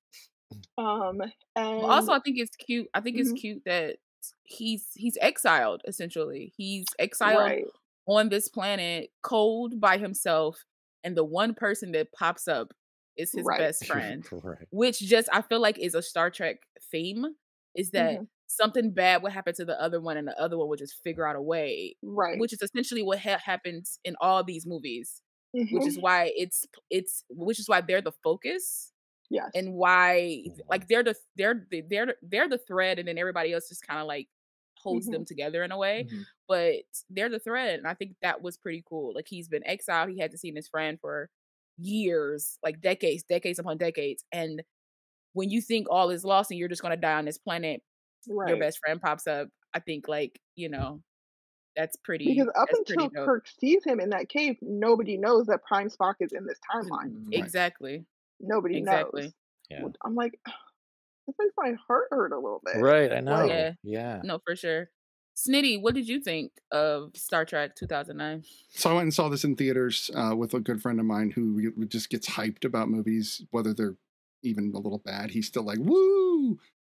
Um 0.77 1.21
and 1.55 1.81
also, 1.83 2.11
I 2.13 2.19
think 2.19 2.37
it's 2.39 2.55
cute. 2.55 2.87
I 2.93 3.01
think 3.01 3.17
it's 3.17 3.31
Mhm. 3.33 3.37
cute 3.39 3.61
that 3.65 3.97
he's 4.43 4.87
he's 4.95 5.17
exiled 5.21 5.81
essentially. 5.87 6.53
He's 6.57 6.85
exiled 6.99 7.39
right. 7.39 7.65
on 8.07 8.29
this 8.29 8.47
planet, 8.47 9.09
cold 9.21 9.79
by 9.79 9.97
himself, 9.97 10.63
and 11.03 11.15
the 11.17 11.23
one 11.25 11.53
person 11.53 11.91
that 11.93 12.11
pops 12.13 12.47
up 12.47 12.73
is 13.17 13.31
his 13.31 13.45
Right. 13.45 13.59
best 13.59 13.85
friend. 13.87 14.25
right. 14.31 14.67
Which 14.71 14.99
just 14.99 15.29
I 15.33 15.41
feel 15.41 15.59
like 15.59 15.77
is 15.79 15.95
a 15.95 16.01
Star 16.01 16.29
Trek 16.29 16.57
theme. 16.91 17.25
Is 17.75 17.91
that 17.91 18.19
Mhm. 18.21 18.27
something 18.47 18.91
bad 18.91 19.21
would 19.23 19.33
happen 19.33 19.53
to 19.55 19.65
the 19.65 19.79
other 19.81 19.99
one, 20.01 20.17
and 20.17 20.27
the 20.27 20.39
other 20.39 20.57
one 20.57 20.67
would 20.69 20.79
just 20.79 21.01
figure 21.03 21.27
out 21.27 21.35
a 21.35 21.41
way. 21.41 21.95
Right. 22.01 22.39
Which 22.39 22.53
is 22.53 22.61
essentially 22.61 23.03
what 23.03 23.19
ha- 23.19 23.39
happens 23.43 23.99
in 24.03 24.15
all 24.21 24.43
these 24.43 24.65
movies. 24.65 25.21
Which 25.69 25.85
Mhm. 25.85 25.87
is 25.87 25.99
why 25.99 26.31
it's 26.35 26.65
it's 26.89 27.23
which 27.29 27.59
is 27.59 27.67
why 27.69 27.81
they're 27.81 28.01
the 28.01 28.11
focus 28.23 28.93
yes. 29.29 29.51
and 29.55 29.73
why 29.75 30.45
like 30.69 30.87
they're 30.87 31.03
the 31.03 31.15
they're 31.37 31.65
the, 31.71 31.81
they're 31.89 32.05
the- 32.07 32.17
they're 32.23 32.49
the 32.49 32.57
thread 32.59 32.99
and 32.99 33.07
then 33.07 33.17
everybody 33.17 33.53
else 33.53 33.69
just 33.69 33.85
kind 33.87 33.99
of 34.01 34.07
like 34.07 34.29
holds 34.77 35.09
Mhm. 35.09 35.11
them 35.11 35.25
together 35.25 35.63
in 35.63 35.71
a 35.71 35.77
way 35.77 36.07
Mhm. 36.09 36.27
but 36.47 36.83
they're 37.09 37.29
the 37.29 37.39
thread 37.39 37.79
and 37.79 37.87
i 37.87 37.93
think 37.95 38.15
that 38.21 38.41
was 38.41 38.57
pretty 38.57 38.83
cool 38.87 39.13
like 39.15 39.27
he's 39.27 39.49
been 39.49 39.65
exiled 39.67 40.09
he 40.09 40.19
hadn't 40.19 40.37
seen 40.39 40.55
his 40.55 40.67
friend 40.69 40.99
for 41.01 41.29
years 41.79 42.59
like 42.63 42.81
decades 42.81 43.23
decades 43.23 43.59
upon 43.59 43.77
decades 43.77 44.23
and 44.31 44.63
when 45.33 45.49
you 45.49 45.61
think 45.61 45.87
all 45.89 46.09
is 46.11 46.25
lost 46.25 46.51
and 46.51 46.59
you're 46.59 46.69
just 46.69 46.81
going 46.81 46.91
to 46.95 47.01
die 47.01 47.13
on 47.17 47.25
this 47.25 47.37
planet 47.37 47.81
right. 48.27 48.49
your 48.49 48.57
best 48.57 48.79
friend 48.79 49.01
pops 49.01 49.27
up 49.27 49.49
i 49.73 49.79
think 49.79 50.07
like 50.07 50.39
you 50.55 50.69
know 50.69 51.01
that's 51.77 51.95
pretty 51.97 52.25
Because 52.25 52.49
up 52.55 52.67
until. 52.73 53.09
Kirk 53.11 53.47
sees 53.59 53.83
him 53.85 53.99
in 53.99 54.09
that 54.09 54.27
cave, 54.29 54.57
nobody 54.61 55.15
knows 55.17 55.45
that 55.47 55.63
Prime 55.63 55.89
Spock 55.89 56.15
is 56.19 56.33
in 56.33 56.45
this 56.45 56.57
timeline. 56.73 57.11
Mm, 57.11 57.25
Right. 57.27 57.43
exactly 57.43 58.05
Nobody 58.39 58.77
Exactly. 58.77 59.21
knows. 59.23 59.31
Yeah. 59.69 59.83
I'm 60.05 60.15
like, 60.15 60.39
this 61.27 61.35
makes 61.39 61.53
my 61.57 61.73
heart 61.87 62.07
hurt 62.11 62.31
a 62.31 62.37
little 62.39 62.61
bit. 62.65 62.77
Right. 62.81 63.11
I 63.11 63.19
know. 63.21 63.31
Like, 63.31 63.49
Yeah. 63.49 63.71
Yeah. 63.83 64.21
no 64.23 64.39
for 64.45 64.55
sure 64.55 64.89
snitty 65.37 65.79
what 65.79 65.93
did 65.93 66.07
you 66.09 66.19
think 66.19 66.51
of 66.71 67.11
star 67.15 67.45
trek 67.45 67.75
2009 67.75 68.43
So 68.69 68.89
I 68.89 68.93
went 68.93 69.03
and 69.03 69.13
saw 69.13 69.29
this 69.29 69.43
in 69.43 69.55
theaters 69.55 70.09
uh, 70.15 70.35
with 70.35 70.55
a 70.55 70.59
good 70.59 70.81
friend 70.81 70.99
of 70.99 71.05
mine 71.05 71.29
who 71.29 71.71
just 71.85 72.09
gets 72.09 72.27
hyped 72.27 72.65
about 72.65 72.89
movies, 72.89 73.43
whether 73.51 73.71
they're 73.71 73.97
even 74.41 74.71
a 74.73 74.79
little 74.79 74.97
bad. 75.05 75.29
He's 75.31 75.45
still 75.47 75.61
like, 75.63 75.77
woo! 75.79 76.26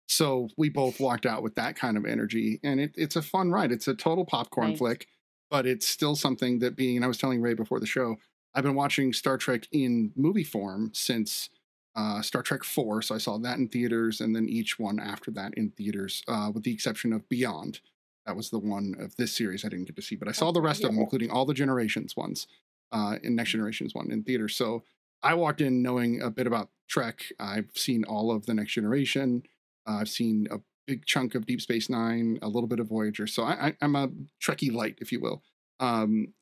So 0.06 0.48
we 0.56 0.68
both 0.68 1.00
walked 1.00 1.26
out 1.26 1.42
with 1.42 1.54
that 1.54 1.76
kind 1.76 1.96
of 1.96 2.04
energy, 2.04 2.60
and 2.62 2.80
it, 2.80 2.94
it's 2.96 3.16
a 3.16 3.22
fun 3.22 3.50
ride. 3.50 3.72
It's 3.72 3.88
a 3.88 3.94
total 3.94 4.24
popcorn 4.24 4.70
Nice. 4.70 4.78
flick, 4.78 5.06
but 5.50 5.66
it's 5.66 5.86
still 5.86 6.16
something 6.16 6.58
that 6.58 6.76
being, 6.76 6.96
and 6.96 7.04
I 7.04 7.08
was 7.08 7.18
telling 7.18 7.40
Rae 7.40 7.54
before 7.54 7.80
the 7.80 7.86
show, 7.86 8.16
I've 8.54 8.64
been 8.64 8.74
watching 8.74 9.12
Star 9.12 9.38
Trek 9.38 9.66
in 9.72 10.12
movie 10.14 10.44
form 10.44 10.90
since 10.92 11.48
uh, 11.94 12.20
Star 12.22 12.42
Trek 12.42 12.64
4. 12.64 13.02
So 13.02 13.14
I 13.14 13.18
saw 13.18 13.38
that 13.38 13.58
in 13.58 13.68
theaters, 13.68 14.20
and 14.20 14.34
then 14.36 14.48
each 14.48 14.78
one 14.78 14.98
after 15.00 15.30
that 15.32 15.54
in 15.54 15.70
theaters, 15.70 16.22
uh, 16.28 16.50
with 16.52 16.64
the 16.64 16.72
exception 16.72 17.12
of 17.12 17.28
Beyond. 17.28 17.80
That 18.26 18.36
was 18.36 18.50
the 18.50 18.58
one 18.58 18.94
of 19.00 19.16
this 19.16 19.34
series 19.36 19.64
I 19.64 19.68
didn't 19.68 19.86
get 19.86 19.96
to 19.96 20.02
see, 20.02 20.14
but 20.16 20.28
I 20.28 20.32
saw 20.32 20.52
the 20.52 20.60
rest 20.60 20.84
of 20.84 20.90
them, 20.90 21.00
including 21.00 21.30
all 21.30 21.44
the 21.44 21.54
Generations 21.54 22.16
ones, 22.16 22.46
uh, 22.92 23.16
in 23.22 23.34
Next 23.34 23.50
Generations 23.50 23.94
one 23.94 24.12
in 24.12 24.22
theaters. 24.22 24.54
So 24.54 24.84
I 25.22 25.34
walked 25.34 25.60
in 25.60 25.82
knowing 25.82 26.20
a 26.22 26.30
bit 26.30 26.46
about 26.46 26.68
Trek. 26.88 27.24
I've 27.40 27.70
seen 27.74 28.04
all 28.04 28.30
of 28.30 28.46
the 28.46 28.54
Next 28.54 28.72
Generation. 28.72 29.42
Uh, 29.86 29.94
I've 30.00 30.08
seen 30.08 30.46
a 30.50 30.58
big 30.86 31.04
chunk 31.06 31.34
of 31.34 31.46
Deep 31.46 31.60
Space 31.60 31.88
Nine, 31.90 32.38
a 32.42 32.48
little 32.48 32.66
bit 32.68 32.80
of 32.80 32.88
Voyager. 32.88 33.26
So 33.26 33.42
I, 33.44 33.68
I, 33.68 33.76
I'm 33.82 33.96
a 33.96 34.08
Trekkie 34.42 34.72
light, 34.72 34.98
if 35.00 35.12
you 35.12 35.20
will. 35.20 35.42
Um, 35.80 36.34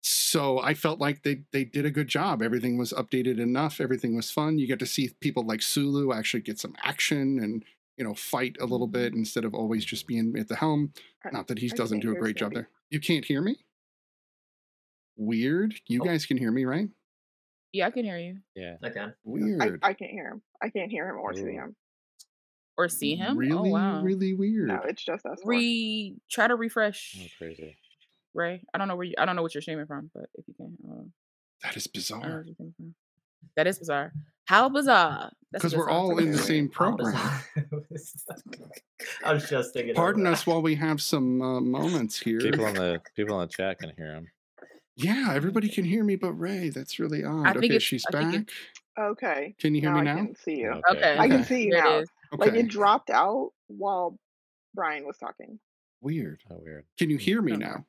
so 0.00 0.60
I 0.60 0.74
felt 0.74 1.00
like 1.00 1.22
they 1.22 1.42
they 1.52 1.64
did 1.64 1.84
a 1.84 1.90
good 1.90 2.08
job. 2.08 2.42
Everything 2.42 2.78
was 2.78 2.92
updated 2.92 3.38
enough. 3.40 3.80
Everything 3.80 4.14
was 4.16 4.30
fun. 4.30 4.58
You 4.58 4.66
get 4.66 4.78
to 4.78 4.86
see 4.86 5.10
people 5.20 5.44
like 5.44 5.60
Sulu 5.62 6.12
actually 6.12 6.40
get 6.40 6.58
some 6.58 6.74
action 6.82 7.38
and 7.40 7.64
you 7.96 8.04
know 8.04 8.14
fight 8.14 8.56
a 8.60 8.64
little 8.66 8.86
bit 8.86 9.12
instead 9.14 9.44
of 9.44 9.54
always 9.54 9.84
just 9.84 10.06
being 10.06 10.34
at 10.38 10.48
the 10.48 10.56
helm. 10.56 10.92
I- 11.24 11.30
Not 11.30 11.48
that 11.48 11.58
he 11.58 11.68
doesn't 11.68 12.00
do 12.00 12.12
a 12.12 12.14
great 12.16 12.36
job 12.36 12.54
there. 12.54 12.68
You 12.90 13.00
can't 13.00 13.24
hear 13.24 13.42
me. 13.42 13.58
Weird. 15.16 15.74
You 15.88 16.00
Oh. 16.00 16.04
guys 16.04 16.26
can 16.26 16.36
hear 16.38 16.52
me, 16.52 16.64
right? 16.64 16.88
yeah 17.74 17.86
i 17.86 17.90
can 17.90 18.02
hear 18.02 18.16
you 18.18 18.38
Yeah. 18.54 18.76
I 18.82 18.88
can. 18.88 19.14
Weird. 19.24 19.80
I 19.82 19.92
can't 19.92 20.10
hear 20.10 20.28
him. 20.30 20.42
I 20.62 20.70
can't 20.70 20.90
hear 20.90 21.08
him 21.10 21.16
or 21.18 21.34
see 21.34 21.52
him. 21.52 21.76
Or 22.78 22.88
see 22.88 23.16
him 23.16 23.36
Really, 23.36 23.52
oh 23.52 23.62
wow 23.64 24.00
really 24.02 24.32
weird. 24.34 24.68
No, 24.68 24.80
it's 24.86 25.04
just 25.04 25.26
us. 25.26 25.40
four. 25.42 25.50
re 25.50 26.14
try 26.30 26.46
to 26.46 26.54
refresh 26.54 27.16
Oh, 27.20 27.26
crazy. 27.36 27.76
Rae. 28.34 28.62
I 28.72 28.78
don't 28.78 28.86
know 28.88 28.94
where 28.96 29.06
you 29.06 29.14
I 29.18 29.24
don't 29.26 29.34
know 29.36 29.42
what 29.42 29.52
you're 29.54 29.62
streaming 29.62 29.86
from, 29.86 30.10
but 30.14 30.26
if 30.34 30.44
you 30.46 30.54
can, 30.54 30.76
uh, 30.88 31.02
that 31.64 31.76
is 31.76 31.88
I 31.92 31.98
don't 31.98 32.20
know 32.22 32.28
bizarre. 32.28 32.36
what 32.38 32.46
you're 32.46 32.54
streaming 32.54 32.74
from. 32.76 32.94
That 33.56 33.66
is 33.66 33.78
bizarre. 33.80 34.12
How 34.44 34.68
bizarre? 34.68 35.32
Because 35.52 35.74
we're 35.76 35.90
all 35.90 36.18
in 36.18 36.30
the 36.30 36.38
same 36.38 36.68
program. 36.68 37.14
I 39.24 39.32
was 39.32 39.48
just 39.48 39.74
thinking. 39.74 39.94
Pardon 39.94 40.26
us 40.26 40.46
while 40.46 40.62
we 40.62 40.74
have 40.76 41.00
some 41.02 41.42
uh, 41.42 41.60
moments 41.60 42.18
here. 42.18 42.38
People 42.38 42.66
in 42.66 42.74
the 42.82 43.00
people 43.16 43.40
in 43.40 43.48
the 43.48 43.52
chat 43.52 43.78
can 43.80 43.92
hear 43.96 44.14
him. 44.14 44.28
Yeah, 44.96 45.32
everybody 45.34 45.68
can 45.68 45.84
hear 45.84 46.02
me 46.04 46.16
but 46.16 46.32
Rae. 46.32 46.70
That's 46.70 46.98
really 46.98 47.24
odd. 47.24 47.52
think 47.54 47.64
okay, 47.66 47.78
she's 47.78 48.04
I 48.06 48.10
back. 48.12 48.34
it's- 48.34 48.46
Okay. 48.98 49.54
Can 49.60 49.76
you 49.76 49.80
hear 49.80 49.90
now 49.92 49.98
me 49.98 50.04
now? 50.06 50.14
I 50.14 50.26
can 50.26 50.34
see 50.36 50.56
you. 50.56 50.82
Okay. 50.90 51.16
I 51.18 51.28
can 51.28 51.44
see 51.44 51.64
you 51.66 51.70
now. 51.70 52.02
Is. 52.32 52.38
Like 52.38 52.54
it 52.54 52.68
dropped 52.68 53.10
out 53.10 53.52
while 53.68 54.18
Brian 54.74 55.06
was 55.06 55.16
talking. 55.18 55.58
Weird. 56.00 56.42
How 56.48 56.56
weird. 56.56 56.84
Can 56.98 57.10
you 57.10 57.16
hear 57.16 57.42
me 57.42 57.52
Okay. 57.54 57.64
now? 57.64 57.86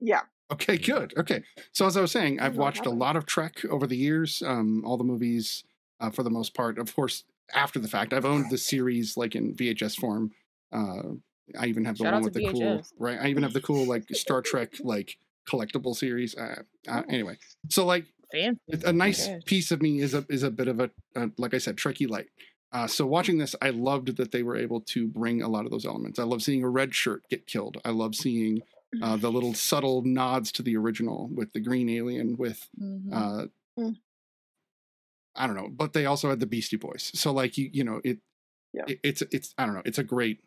Yeah. 0.00 0.22
Okay, 0.52 0.76
good. 0.76 1.14
Okay. 1.16 1.42
So 1.72 1.86
as 1.86 1.96
I 1.96 2.02
was 2.02 2.12
saying, 2.12 2.38
I've 2.40 2.52
don't 2.52 2.54
know 2.54 2.58
what 2.58 2.64
watched 2.66 2.86
a 2.86 2.90
lot 2.90 3.16
of 3.16 3.24
Trek 3.24 3.64
over 3.70 3.86
the 3.86 3.96
years. 3.96 4.42
Um, 4.44 4.84
all 4.84 4.98
the 4.98 5.04
movies, 5.04 5.64
uh, 6.00 6.10
for 6.10 6.22
the 6.22 6.30
most 6.30 6.54
part. 6.54 6.78
Of 6.78 6.94
course, 6.94 7.24
after 7.54 7.78
the 7.78 7.88
fact, 7.88 8.12
I've 8.12 8.24
owned 8.26 8.50
the 8.50 8.58
series 8.58 9.16
like 9.16 9.34
in 9.34 9.54
VHS 9.54 9.96
form. 9.98 10.32
Uh, 10.70 11.14
I 11.58 11.66
even 11.66 11.84
have 11.84 11.96
the 11.96 12.04
Shout 12.04 12.14
one 12.14 12.22
with 12.22 12.34
the 12.34 12.48
cool 12.50 12.82
right. 12.98 13.18
I 13.20 13.28
even 13.28 13.42
have 13.42 13.52
the 13.52 13.60
cool 13.60 13.86
like 13.86 14.04
Star 14.12 14.42
Trek 14.42 14.74
like 14.80 15.16
collectible 15.50 15.94
series. 15.94 16.36
Uh, 16.36 16.62
uh, 16.88 17.02
anyway, 17.08 17.38
so 17.68 17.84
like 17.86 18.06
Fancy. 18.30 18.60
a 18.84 18.88
a 18.88 18.92
nice 18.92 19.28
piece 19.46 19.70
of 19.70 19.80
me 19.82 20.00
is 20.00 20.14
a 20.14 20.24
is 20.28 20.42
a 20.42 20.50
bit 20.50 20.68
of 20.68 20.80
a, 20.80 20.90
a 21.16 21.30
like 21.38 21.54
I 21.54 21.58
said, 21.58 21.76
Trekkie 21.76 22.08
light. 22.08 22.28
Uh, 22.72 22.86
so 22.86 23.06
watching 23.06 23.38
this, 23.38 23.54
I 23.60 23.70
loved 23.70 24.16
that 24.16 24.32
they 24.32 24.42
were 24.42 24.56
able 24.56 24.80
to 24.80 25.06
bring 25.06 25.42
a 25.42 25.48
lot 25.48 25.64
of 25.66 25.70
those 25.70 25.84
elements. 25.84 26.18
I 26.18 26.24
love 26.24 26.42
seeing 26.42 26.64
a 26.64 26.68
red 26.70 26.94
shirt 26.94 27.22
get 27.28 27.46
killed. 27.46 27.76
I 27.84 27.90
love 27.90 28.14
seeing 28.14 28.62
uh, 29.02 29.16
the 29.16 29.30
little 29.30 29.54
subtle 29.54 30.02
nods 30.02 30.52
to 30.52 30.62
the 30.62 30.76
original 30.76 31.28
with 31.34 31.52
the 31.52 31.60
green 31.60 31.88
alien 31.88 32.36
with 32.36 32.68
Mhm. 32.80 33.12
uh, 33.12 33.46
Mm. 33.78 33.96
I 35.34 35.46
don't 35.46 35.56
know, 35.56 35.70
but 35.70 35.94
they 35.94 36.04
also 36.04 36.28
had 36.28 36.40
the 36.40 36.46
Beastie 36.46 36.76
Boys. 36.76 37.10
So 37.14 37.32
like 37.32 37.56
you 37.56 37.70
you 37.72 37.84
know 37.84 38.00
it, 38.04 38.18
Yeah. 38.74 38.84
it 38.86 39.00
it's 39.02 39.22
it's 39.30 39.54
I 39.56 39.64
don't 39.64 39.74
know, 39.74 39.82
it's 39.86 39.98
a 39.98 40.04
great 40.04 40.40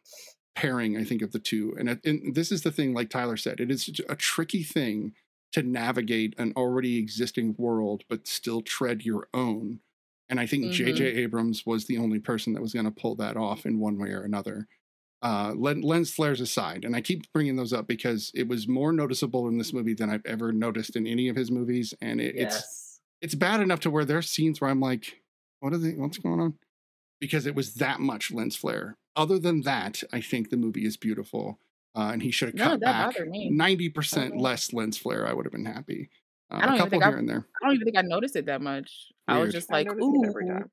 pairing 0.55 0.95
I 0.95 1.03
think 1.03 1.21
of 1.23 1.31
the 1.31 1.39
two. 1.39 1.75
And, 1.77 1.89
it, 1.89 2.05
and 2.05 2.35
this 2.35 2.51
is 2.51 2.61
the 2.61 2.71
thing, 2.71 2.93
like 2.93 3.09
Tyler 3.09 3.35
said, 3.35 3.59
it 3.59 3.71
is 3.71 3.89
a 4.07 4.15
tricky 4.15 4.63
thing 4.63 5.13
to 5.53 5.63
navigate 5.63 6.35
an 6.37 6.53
already 6.55 6.97
existing 6.97 7.55
world, 7.57 8.03
but 8.07 8.27
still 8.27 8.61
tread 8.61 9.03
your 9.05 9.27
own. 9.33 9.79
And 10.29 10.39
I 10.39 10.47
think 10.47 10.71
J.J. 10.71 11.03
Abrams 11.03 11.65
was 11.65 11.85
the 11.85 11.97
only 11.97 12.19
person 12.19 12.53
that 12.53 12.61
was 12.61 12.73
going 12.73 12.85
to 12.85 12.91
pull 12.91 13.15
that 13.17 13.37
off 13.37 13.65
in 13.65 13.79
one 13.79 13.99
way 13.99 14.09
or 14.09 14.23
another. 14.23 14.67
Uh, 15.21 15.53
lens 15.55 16.11
flares 16.11 16.41
aside, 16.41 16.83
and 16.83 16.95
I 16.95 17.01
keep 17.01 17.31
bringing 17.31 17.55
those 17.55 17.73
up 17.73 17.87
because 17.87 18.31
it 18.35 18.47
was 18.47 18.67
more 18.67 18.91
noticeable 18.91 19.47
in 19.47 19.57
this 19.57 19.73
movie 19.73 19.93
than 19.93 20.09
I've 20.09 20.25
ever 20.25 20.51
noticed 20.51 20.95
in 20.95 21.07
any 21.07 21.29
of 21.29 21.35
his 21.35 21.49
movies, 21.51 21.93
and 22.01 22.19
it, 22.19 22.35
it's 22.35 22.55
Yes. 22.55 22.99
it's 23.21 23.35
bad 23.35 23.61
enough 23.61 23.79
to 23.81 23.89
where 23.89 24.05
there's 24.05 24.29
scenes 24.29 24.61
where 24.61 24.69
I'm 24.69 24.79
like, 24.79 25.21
what 25.61 25.73
are 25.73 25.77
they? 25.77 25.91
What's 25.91 26.17
going 26.17 26.39
on? 26.39 26.55
Because 27.19 27.45
it 27.47 27.55
was 27.55 27.75
that 27.75 27.99
much 27.99 28.31
lens 28.31 28.55
flare 28.55 28.97
other 29.15 29.39
than 29.39 29.61
that, 29.61 30.03
I 30.11 30.21
think 30.21 30.49
the 30.49 30.57
movie 30.57 30.85
is 30.85 30.97
beautiful. 30.97 31.59
Uh, 31.95 32.09
and 32.11 32.21
he 32.21 32.29
should 32.29 32.49
have 32.49 32.71
cut 32.71 32.81
back 32.81 33.15
ninety 33.31 33.87
percent 33.87 34.37
less 34.37 34.73
lens 34.73 34.97
flare. 34.97 35.25
I 35.25 35.33
would 35.33 35.45
have 35.45 35.53
been 35.53 35.65
happy. 35.65 36.09
Uh, 36.51 36.59
a 36.61 36.77
couple 36.77 36.99
here 36.99 37.15
I, 37.15 37.19
and 37.19 37.29
there. 37.29 37.45
I 37.63 37.65
don't 37.65 37.75
even 37.75 37.85
think 37.85 37.97
I 37.97 38.01
noticed 38.01 38.35
it 38.35 38.47
that 38.47 38.61
much. 38.61 39.11
I 39.27 39.39
was 39.39 39.53
just 39.53 39.71
I 39.71 39.75
like, 39.77 39.87
notice 39.87 40.03
it 40.23 40.27
every 40.29 40.49
ooh, 40.49 40.69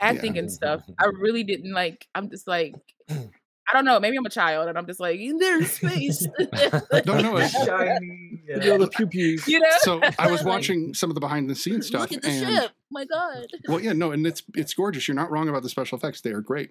acting 0.00 0.34
Yeah. 0.36 0.40
and 0.42 0.52
stuff. 0.52 0.82
I 0.98 1.06
really 1.20 1.44
didn't 1.44 1.72
like. 1.72 2.06
I'm 2.14 2.30
just 2.30 2.46
like, 2.46 2.74
I 3.10 3.72
don't 3.72 3.84
know. 3.84 3.98
Maybe 3.98 4.16
I'm 4.16 4.24
a 4.24 4.30
child, 4.30 4.68
and 4.68 4.78
I'm 4.78 4.86
just 4.86 5.00
like, 5.00 5.18
there's 5.40 5.72
space. 5.72 6.24
No, 6.38 7.20
no, 7.20 7.36
it's- 7.38 7.66
Shiny. 7.66 8.42
Yeah. 8.48 8.56
at 8.58 8.68
all 8.70 8.78
the 8.78 8.86
pew 8.86 9.08
pews. 9.08 9.48
you 9.48 9.58
know. 9.58 9.66
So 9.80 10.00
I 10.20 10.30
was 10.30 10.40
Like, 10.44 10.46
watching 10.46 10.94
some 10.94 11.10
of 11.10 11.14
the 11.14 11.20
behind 11.20 11.50
the 11.50 11.54
scenes 11.56 11.88
stuff, 11.88 12.02
Look 12.02 12.12
at 12.12 12.22
the 12.22 12.28
and 12.28 12.56
ship. 12.62 12.70
My 12.92 13.04
God. 13.04 13.46
well, 13.66 13.80
yeah, 13.80 13.92
no, 13.92 14.12
and 14.12 14.24
it's 14.24 14.42
it's 14.54 14.72
gorgeous. 14.72 15.08
You're 15.08 15.16
not 15.16 15.30
wrong 15.32 15.48
about 15.48 15.64
the 15.64 15.68
special 15.68 15.98
effects; 15.98 16.20
they 16.20 16.30
are 16.30 16.40
great, 16.40 16.70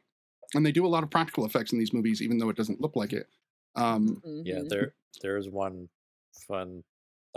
and 0.53 0.65
they 0.65 0.71
do 0.71 0.85
a 0.85 0.87
lot 0.87 1.03
of 1.03 1.09
practical 1.09 1.45
effects 1.45 1.73
in 1.73 1.79
these 1.79 1.91
movies, 1.91 2.21
even 2.21 2.37
though 2.37 2.47
it 2.49 2.55
doesn't 2.55 2.79
look 2.79 2.95
like 2.95 3.11
it. 3.11 3.27
Um, 3.75 4.21
Yeah, 4.45 4.59
Mhm. 4.59 4.69
there 4.69 4.93
there's 5.21 5.49
one 5.49 5.89
fun. 6.47 6.83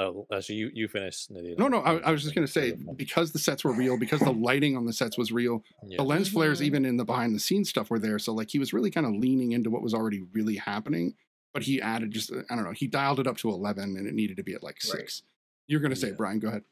Oh, 0.00 0.26
actually, 0.32 0.54
you 0.56 0.70
you 0.72 0.86
finished. 0.88 1.30
Nadine, 1.30 1.56
no, 1.58 1.66
no, 1.66 1.78
I, 1.80 1.96
I'll 1.98 2.12
was 2.12 2.22
just 2.22 2.34
gonna 2.34 2.46
say 2.46 2.74
because 2.96 3.32
the 3.32 3.38
sets 3.38 3.64
were 3.64 3.72
real, 3.72 3.98
because 3.98 4.20
the 4.20 4.32
lighting 4.32 4.76
on 4.76 4.86
the 4.86 4.92
sets 4.92 5.18
was 5.18 5.32
real, 5.32 5.64
Yeah. 5.86 5.96
the 5.96 6.04
lens 6.04 6.28
flares 6.28 6.60
Mhm. 6.60 6.64
even 6.66 6.84
in 6.84 6.96
the 6.96 7.04
behind 7.04 7.34
the 7.34 7.40
scenes 7.40 7.68
stuff 7.68 7.90
were 7.90 7.98
there. 7.98 8.18
So 8.20 8.32
like 8.32 8.48
he 8.50 8.58
was 8.60 8.72
really 8.72 8.90
kind 8.92 9.06
of 9.06 9.12
leaning 9.14 9.52
into 9.52 9.70
what 9.70 9.82
was 9.82 9.94
already 9.94 10.22
really 10.32 10.54
happening, 10.56 11.14
but 11.52 11.64
he 11.64 11.80
added 11.82 12.12
just 12.12 12.32
I 12.32 12.54
don't 12.54 12.62
know, 12.64 12.72
he 12.72 12.86
dialed 12.86 13.18
it 13.18 13.26
up 13.26 13.38
to 13.38 13.50
eleven, 13.50 13.96
and 13.96 14.06
it 14.06 14.14
needed 14.14 14.36
to 14.36 14.44
be 14.44 14.54
at 14.54 14.62
like 14.62 14.76
Right. 14.76 15.00
six. 15.00 15.22
You're 15.66 15.80
gonna 15.80 15.96
say, 15.96 16.08
Yeah. 16.08 16.14
Brian? 16.16 16.38
Go 16.38 16.48
ahead. 16.48 16.62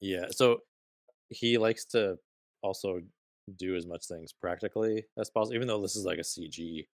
Yeah, 0.00 0.26
so 0.30 0.60
he 1.30 1.56
likes 1.56 1.86
to 1.86 2.18
also 2.62 3.00
do 3.56 3.74
as 3.74 3.86
much 3.86 4.06
things 4.06 4.32
practically 4.34 5.04
as 5.18 5.30
possible, 5.30 5.54
even 5.54 5.66
though 5.68 5.80
this 5.80 5.96
is 5.96 6.04
like 6.04 6.18
a 6.18 6.24
CG 6.24 6.86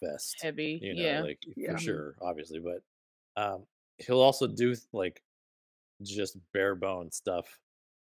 fest. 0.00 0.36
Heavy. 0.42 0.78
You 0.82 0.94
know, 0.94 1.02
yeah. 1.02 1.22
like 1.22 1.38
Yeah. 1.56 1.72
for 1.72 1.78
sure, 1.78 2.16
obviously, 2.20 2.60
but 2.60 2.82
um, 3.40 3.66
he'll 4.02 4.20
also 4.20 4.46
do 4.46 4.74
like 4.92 5.22
just 6.02 6.36
bare 6.52 6.74
bone 6.74 7.10
stuff. 7.10 7.46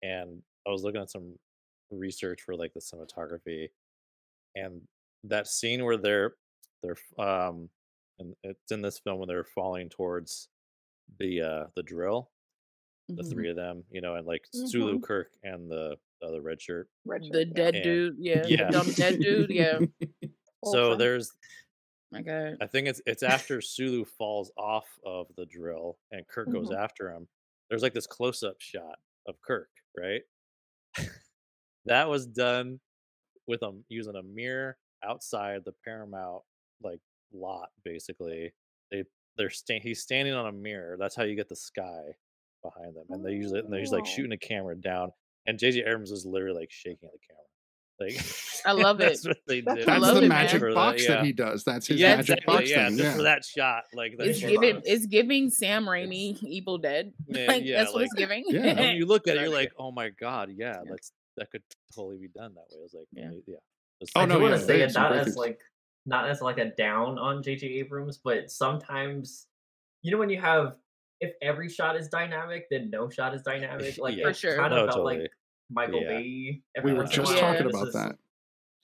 And 0.01 0.41
I 0.67 0.71
was 0.71 0.83
looking 0.83 1.01
at 1.01 1.09
some 1.11 1.37
research 1.91 2.41
for 2.41 2.55
like 2.55 2.73
the 2.73 2.79
cinematography, 2.81 3.69
and 4.55 4.81
that 5.25 5.47
scene 5.47 5.83
where 5.85 5.97
they're 5.97 6.33
they're 6.81 6.97
um, 7.25 7.69
and 8.19 8.35
it's 8.43 8.71
in 8.71 8.81
this 8.81 8.99
film 8.99 9.19
when 9.19 9.27
they're 9.27 9.43
falling 9.43 9.89
towards 9.89 10.49
the 11.19 11.41
uh 11.41 11.63
the 11.75 11.83
drill 11.83 12.29
the 13.09 13.21
Mhm. 13.21 13.29
three 13.31 13.49
of 13.49 13.57
them, 13.57 13.83
you 13.91 13.99
know, 13.99 14.15
and 14.15 14.25
like 14.25 14.45
Sulu 14.53 14.97
Mhm. 14.99 15.03
Kirk 15.03 15.31
and 15.43 15.69
the 15.69 15.97
the 16.21 16.27
other 16.27 16.41
red 16.41 16.61
shirt. 16.61 16.87
Red 17.05 17.25
shirt, 17.25 17.33
The 17.33 17.45
yeah. 17.47 17.53
dead 17.53 17.75
And- 17.75 17.83
dude. 17.83 18.15
Yeah. 18.19 18.45
yeah. 18.47 18.65
The 18.67 18.71
dumb 18.71 18.91
dead 18.93 19.19
dude. 19.19 19.49
Yeah. 19.49 19.79
So 20.71 20.95
there's 20.95 21.29
My 22.13 22.21
God. 22.21 22.57
I 22.61 22.67
think 22.67 22.87
it's 22.87 23.01
it's 23.05 23.23
after 23.23 23.59
Sulu 23.61 24.05
falls 24.05 24.51
off 24.57 24.87
of 25.05 25.27
the 25.35 25.45
drill 25.45 25.97
and 26.11 26.27
Kirk 26.27 26.51
goes 26.51 26.69
Mhm. 26.69 26.77
after 26.77 27.09
him. 27.11 27.27
There's 27.69 27.81
like 27.81 27.93
this 27.93 28.07
close 28.07 28.43
up 28.43 28.55
shot 28.59 28.99
of 29.27 29.41
Kirk, 29.41 29.69
right? 29.97 30.21
that 31.85 32.07
was 32.09 32.25
done 32.27 32.79
with 33.47 33.61
a 33.63 33.71
using 33.89 34.15
a 34.15 34.23
mirror 34.23 34.77
outside 35.03 35.63
the 35.65 35.73
Paramount 35.83 36.43
like 36.81 36.99
lot 37.33 37.69
basically. 37.83 38.53
They 38.91 39.03
they're 39.37 39.49
sta- 39.49 39.79
he's 39.81 40.01
standing 40.03 40.33
on 40.33 40.45
a 40.47 40.51
mirror. 40.51 40.95
That's 40.99 41.15
how 41.15 41.23
you 41.23 41.35
get 41.35 41.49
the 41.49 41.55
sky 41.55 42.15
behind 42.61 42.95
them. 42.95 43.05
And 43.09 43.25
they 43.25 43.33
use 43.33 43.51
it 43.51 43.63
and 43.65 43.73
they're 43.73 43.81
just 43.81 43.91
like 43.93 44.03
Oh. 44.03 44.07
shooting 44.07 44.31
a 44.33 44.37
camera 44.37 44.75
down 44.75 45.11
and 45.47 45.57
JJ 45.59 45.81
Abrams 45.81 46.11
is 46.11 46.25
literally 46.25 46.59
like 46.61 46.71
shaking 46.71 47.09
the 47.11 47.19
camera. 47.27 47.43
Like 48.05 48.19
I 48.65 48.71
love 48.71 48.97
that's 48.99 49.25
it. 49.25 49.29
what 49.29 49.37
they 49.47 49.61
That's. 49.61 49.85
That's 49.85 50.05
the 50.13 50.23
it, 50.23 50.27
magic 50.27 50.59
for 50.59 50.69
that, 50.69 50.75
box 50.75 51.07
that 51.07 51.13
yeah. 51.19 51.23
he 51.23 51.31
does. 51.33 51.63
That's 51.63 51.87
his 51.87 51.99
yeah, 51.99 52.15
magic 52.17 52.37
exactly. 52.37 52.53
box 52.55 52.69
Yeah, 52.69 52.87
thing. 52.87 52.97
just 52.97 53.09
Yeah. 53.09 53.15
for 53.17 53.23
that 53.23 53.45
shot, 53.45 53.83
like 53.93 54.13
It's 54.19 54.41
that's 54.41 54.51
giving. 54.51 54.81
It's 54.85 55.05
giving 55.05 55.49
Sam 55.49 55.85
Raimi 55.85 56.41
Evil 56.43 56.77
Dead. 56.77 57.13
Man, 57.27 57.47
like 57.47 57.63
yeah, 57.65 57.77
that's 57.79 57.91
what 57.93 58.01
like- 58.01 58.05
it's 58.05 58.13
giving. 58.15 58.43
Yeah. 58.47 58.61
And 58.61 58.79
when 58.79 58.95
you 58.95 59.05
look 59.05 59.27
at 59.27 59.35
it, 59.37 59.41
you're 59.41 59.49
like, 59.49 59.71
oh 59.77 59.91
my 59.91 60.09
god, 60.09 60.49
yeah, 60.55 60.77
Yeah. 60.77 60.81
that's 60.89 61.11
that 61.37 61.49
could 61.51 61.63
totally 61.95 62.17
be 62.17 62.27
done 62.27 62.53
that 62.55 62.65
way. 62.71 62.79
I 62.79 62.83
was 62.83 62.93
like, 62.93 63.07
Yeah. 63.11 63.29
yeah, 63.31 63.39
yeah. 63.47 63.55
That's 63.99 64.11
Oh, 64.15 64.19
I 64.19 64.23
fine. 64.23 64.29
no, 64.29 64.35
do 64.37 64.41
want 64.43 64.53
to 64.55 64.59
say 64.59 64.81
it 64.81 64.91
some 64.91 65.03
not 65.03 65.15
as 65.17 65.35
like 65.35 65.59
not 66.05 66.29
as 66.29 66.41
like 66.41 66.57
a 66.57 66.65
down 66.65 67.17
on 67.17 67.41
J.J. 67.43 67.65
Abrams, 67.67 68.19
but 68.23 68.51
sometimes 68.51 69.47
you 70.01 70.11
know 70.11 70.17
when 70.17 70.29
you 70.29 70.39
have 70.41 70.75
if 71.21 71.31
every 71.41 71.69
shot 71.69 71.95
is 71.95 72.09
dynamic, 72.09 72.65
then 72.69 72.89
no 72.89 73.09
shot 73.09 73.33
is 73.33 73.41
dynamic. 73.45 73.97
Like 73.97 74.15
Yeah. 74.17 74.27
For 74.27 74.33
sure. 74.33 74.55
kind 74.57 74.73
of 74.73 74.77
No, 74.77 74.85
felt 74.85 74.97
totally. 74.97 75.19
like 75.21 75.31
Michael 75.73 76.01
Yeah. 76.01 76.07
Bay. 76.09 76.61
every 76.75 76.91
We 76.91 76.97
were 76.97 77.03
once 77.03 77.15
in 77.17 77.21
a 77.21 77.25
just 77.25 77.37
talking 77.39 77.65
This 77.67 77.73
about 77.75 77.87
is 77.87 77.93
that. 77.93 78.15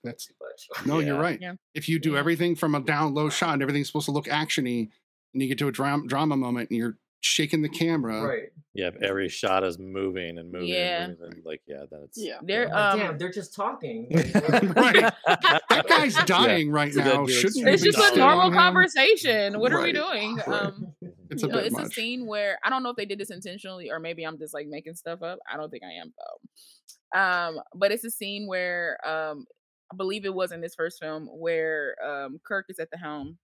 That's 0.03 0.27
too 0.27 0.33
much. 0.41 0.85
no, 0.87 0.99
you're 0.99 1.19
right. 1.19 1.39
Yeah. 1.41 1.55
If 1.73 1.89
you 1.89 1.99
do 1.99 2.13
Yeah. 2.13 2.19
everything 2.19 2.55
from 2.55 2.73
a 2.75 2.79
down 2.79 3.13
low 3.13 3.29
shot 3.29 3.53
and 3.53 3.61
everything's 3.61 3.87
supposed 3.87 4.05
to 4.05 4.11
look 4.11 4.25
actiony, 4.27 4.89
and 5.33 5.41
you 5.43 5.47
get 5.47 5.57
to 5.59 5.67
a 5.67 5.71
drama 5.71 6.07
drama 6.07 6.35
moment 6.37 6.69
and 6.69 6.77
you're 6.79 6.97
shaking 7.21 7.61
the 7.61 7.69
camera. 7.69 8.21
right. 8.21 8.49
yeah, 8.73 8.91
every 9.01 9.27
shot 9.29 9.63
is 9.63 9.77
moving 9.77 10.37
and 10.37 10.51
moving, 10.51 10.69
Yeah. 10.69 11.03
and 11.05 11.19
moving, 11.19 11.41
like 11.45 11.61
yeah, 11.67 11.83
that's. 11.91 12.17
Yeah. 12.17 12.37
They're 12.41 12.67
Like, 12.67 12.75
um. 12.93 12.99
damn, 12.99 13.17
they're 13.17 13.31
just 13.31 13.53
talking. 13.55 14.07
Right. 14.75 15.13
That 15.69 15.85
guy's 15.87 16.15
Yeah. 16.15 16.25
dying 16.25 16.71
right 16.71 16.93
now. 16.93 17.25
Shouldn't 17.27 17.55
you 17.57 17.67
It's 17.67 17.83
just 17.83 17.97
a 17.97 18.01
solid. 18.01 18.11
still 18.13 18.23
on 18.23 18.29
normal 18.37 18.47
him? 18.51 18.53
conversation. 18.57 19.59
What 19.59 19.71
are 19.73 19.81
we 19.81 19.91
doing? 19.93 20.35
Right. 20.37 20.47
Um, 20.47 20.93
It's 21.31 21.43
a 21.43 21.45
you 21.45 21.51
know, 21.53 21.59
it's 21.59 21.75
much. 21.75 21.85
a 21.85 21.89
scene 21.91 22.25
where 22.25 22.57
I 22.63 22.71
don't 22.71 22.81
know 22.81 22.89
if 22.89 22.95
they 22.95 23.05
did 23.05 23.19
this 23.19 23.29
intentionally 23.29 23.91
or 23.91 23.99
maybe 23.99 24.23
I'm 24.25 24.39
just 24.39 24.51
like 24.51 24.65
making 24.67 24.95
stuff 24.95 25.21
up. 25.21 25.37
I 25.47 25.57
don't 25.57 25.69
think 25.69 25.83
I 25.83 26.01
am 26.01 26.11
though. 26.17 27.19
Um, 27.19 27.61
but 27.75 27.91
it's 27.91 28.03
a 28.03 28.09
scene 28.09 28.47
where 28.47 28.97
um, 29.07 29.45
I 29.91 29.95
believe 29.95 30.25
it 30.25 30.33
was 30.33 30.51
in 30.51 30.59
this 30.61 30.73
first 30.73 30.99
film 30.99 31.27
where 31.31 31.95
um, 32.03 32.39
Kirk 32.43 32.65
is 32.69 32.79
at 32.79 32.89
the 32.91 32.97
helm 32.97 33.37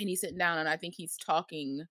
and 0.00 0.08
he's 0.08 0.22
sitting 0.22 0.38
down 0.38 0.58
and 0.58 0.68
I 0.68 0.76
think 0.76 0.94
he's 0.96 1.16
talking 1.16 1.84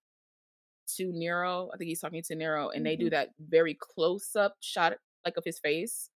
to 0.98 1.12
Nero. 1.12 1.70
I 1.74 1.78
think 1.78 1.88
he's 1.90 2.00
talking 2.00 2.22
to 2.24 2.36
Nero 2.36 2.70
and 2.70 2.86
they 2.86 2.96
do 2.96 3.10
that 3.12 3.30
very 3.40 3.78
close 3.80 4.36
up 4.36 4.56
shot 4.60 4.94
like 5.26 5.38
of 5.38 5.44
his 5.46 5.60
face. 5.60 6.10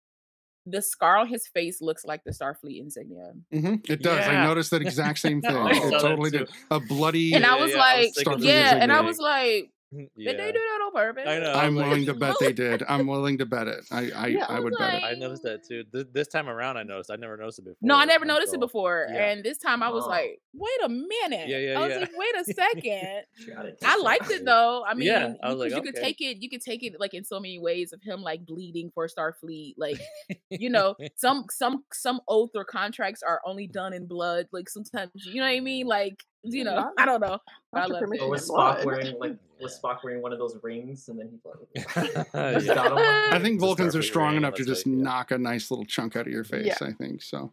The 0.66 0.80
scar 0.80 1.18
on 1.18 1.28
his 1.28 1.46
face 1.46 1.82
looks 1.82 2.04
like 2.06 2.24
the 2.24 2.30
Starfleet 2.30 2.80
insignia. 2.80 3.32
hmm 3.52 3.74
It 3.86 4.02
does. 4.02 4.26
I 4.26 4.42
noticed 4.44 4.70
that 4.70 4.80
exact 4.80 5.18
same 5.26 5.42
thing. 5.42 5.54
It 5.68 5.90
totally 6.00 6.30
did. 6.30 6.48
A 6.70 6.80
bloody. 6.80 7.34
And 7.34 7.44
I 7.44 7.56
Yeah, 7.56 7.62
was 7.62 7.70
yeah, 7.72 7.82
I 7.82 7.98
was 7.98 8.16
like, 8.16 8.38
yeah, 8.40 8.72
same 8.72 8.82
and 8.82 8.92
I 8.92 9.00
was 9.02 9.18
like, 9.18 9.70
yeah. 9.94 10.06
did 10.32 10.40
they 10.40 10.52
do 10.52 10.58
that 10.58 10.80
on 10.86 10.92
purpose? 10.92 11.24
I 11.26 11.38
know. 11.38 11.52
I'm 11.52 11.74
like- 11.76 11.86
willing 11.86 12.06
to 12.06 12.14
bet 12.22 12.36
they 12.40 12.52
did. 12.52 12.82
I'm 12.88 13.06
willing 13.06 13.38
to 13.38 13.46
bet 13.46 13.68
it. 13.68 13.84
I 13.90 14.10
I, 14.10 14.26
Yeah. 14.28 14.46
I 14.48 14.56
I 14.56 14.60
would 14.60 14.72
was 14.72 14.78
bet 14.78 14.94
it. 14.94 15.04
I 15.04 15.12
noticed 15.14 15.42
that 15.44 15.66
too. 15.66 15.84
Th- 15.92 16.06
This 16.12 16.28
time 16.28 16.48
around, 16.48 16.76
I 16.76 16.82
noticed. 16.82 17.10
I 17.10 17.16
never 17.16 17.36
noticed 17.36 17.58
it 17.60 17.62
before. 17.64 17.76
No, 17.82 17.96
I 17.96 18.04
never 18.04 18.24
noticed 18.24 18.54
it 18.54 18.60
before. 18.60 19.06
yeah. 19.10 19.30
And 19.30 19.44
this 19.44 19.58
time 19.58 19.82
I 19.82 19.88
was 19.90 20.04
Oh. 20.04 20.08
like, 20.08 20.40
wait 20.54 20.80
a 20.84 20.88
minute. 20.88 21.48
Yeah, 21.48 21.58
yeah, 21.58 21.78
I 21.78 21.82
was 21.82 21.90
yeah. 21.90 21.98
like, 22.00 22.12
wait 22.16 22.34
a 22.36 22.44
second. 22.44 23.22
I 23.84 23.96
liked 23.98 24.30
it 24.30 24.44
though. 24.44 24.84
I 24.86 24.94
mean, 24.94 25.06
Yeah, 25.08 25.34
I 25.42 25.52
was 25.52 25.56
you, 25.56 25.60
like, 25.76 25.84
you 25.84 25.92
could 25.92 26.00
take 26.00 26.20
it, 26.20 26.38
you 26.42 26.48
could 26.48 26.60
take 26.62 26.82
it 26.82 26.98
like 27.00 27.14
in 27.14 27.24
so 27.24 27.40
many 27.40 27.58
ways 27.58 27.92
of 27.92 28.02
him 28.02 28.22
like 28.22 28.44
bleeding 28.46 28.90
for 28.94 29.08
Starfleet. 29.08 29.74
Like, 29.76 30.00
you 30.50 30.70
know, 30.70 30.94
some 31.16 31.46
some 31.50 31.84
some 31.92 32.20
oath 32.28 32.50
or 32.54 32.64
contracts 32.64 33.22
are 33.22 33.40
only 33.44 33.66
done 33.66 33.92
in 33.92 34.06
blood. 34.06 34.46
Like 34.52 34.68
sometimes, 34.68 35.10
you 35.14 35.36
know 35.36 35.42
what 35.42 35.48
I 35.56 35.60
mean? 35.60 35.86
Like, 35.86 36.22
you 36.44 36.64
know, 36.64 36.74
Not- 36.76 36.92
I 36.98 37.06
don't 37.06 37.20
know. 37.20 37.38
I 37.74 37.80
not 37.80 37.88
your 37.88 37.94
loved 37.94 38.02
it. 38.02 38.06
permission 38.06 38.26
Or 38.26 38.30
was 38.30 38.48
Spock 38.50 38.84
wearing 38.84 39.18
like 39.18 39.36
was 39.60 39.80
Spock 39.80 39.98
wearing 40.04 40.22
one 40.22 40.32
of 40.32 40.38
those 40.38 40.56
rings 40.62 41.08
and 41.08 41.18
then 41.18 41.28
he 41.30 41.40
like 41.44 42.26
Yeah. 42.34 42.52
just 42.54 42.66
got 42.66 42.92
him? 42.92 42.98
I 42.98 43.38
think 43.40 43.60
Vulcans 43.60 43.96
are 43.96 44.02
strong 44.02 44.36
enough 44.36 44.54
to 44.54 44.64
that's 44.64 44.80
just 44.82 44.86
right, 44.86 44.96
yeah. 44.96 45.02
knock 45.02 45.30
a 45.30 45.38
nice 45.38 45.70
little 45.70 45.84
chunk 45.86 46.16
out 46.16 46.26
of 46.26 46.32
your 46.32 46.44
face. 46.44 46.66
Yeah. 46.80 46.88
I 46.88 46.92
think 46.92 47.22
so. 47.22 47.52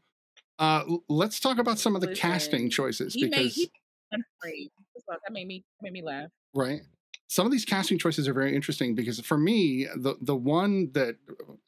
Uh, 0.60 0.84
let's 1.10 1.40
talk 1.40 1.58
about 1.58 1.80
some 1.80 1.96
of 1.96 2.02
the 2.02 2.14
casting 2.14 2.70
choices 2.70 3.14
He 3.16 3.24
made 3.24 3.32
because 3.32 3.56
he 3.56 3.72
unafraid. 4.14 4.70
That 5.08 5.34
made 5.34 5.48
me 5.48 5.64
that 5.80 5.84
made 5.84 5.94
me 5.94 6.04
laugh. 6.04 6.30
right 6.54 6.82
some 7.28 7.46
of 7.46 7.52
these 7.52 7.64
casting 7.66 7.98
choices 7.98 8.28
are 8.28 8.34
very 8.34 8.54
interesting 8.56 8.94
because 8.96 9.20
for 9.22 9.38
me 9.38 9.88
the 9.96 10.16
the 10.22 10.36
one 10.36 10.90
that 10.94 11.16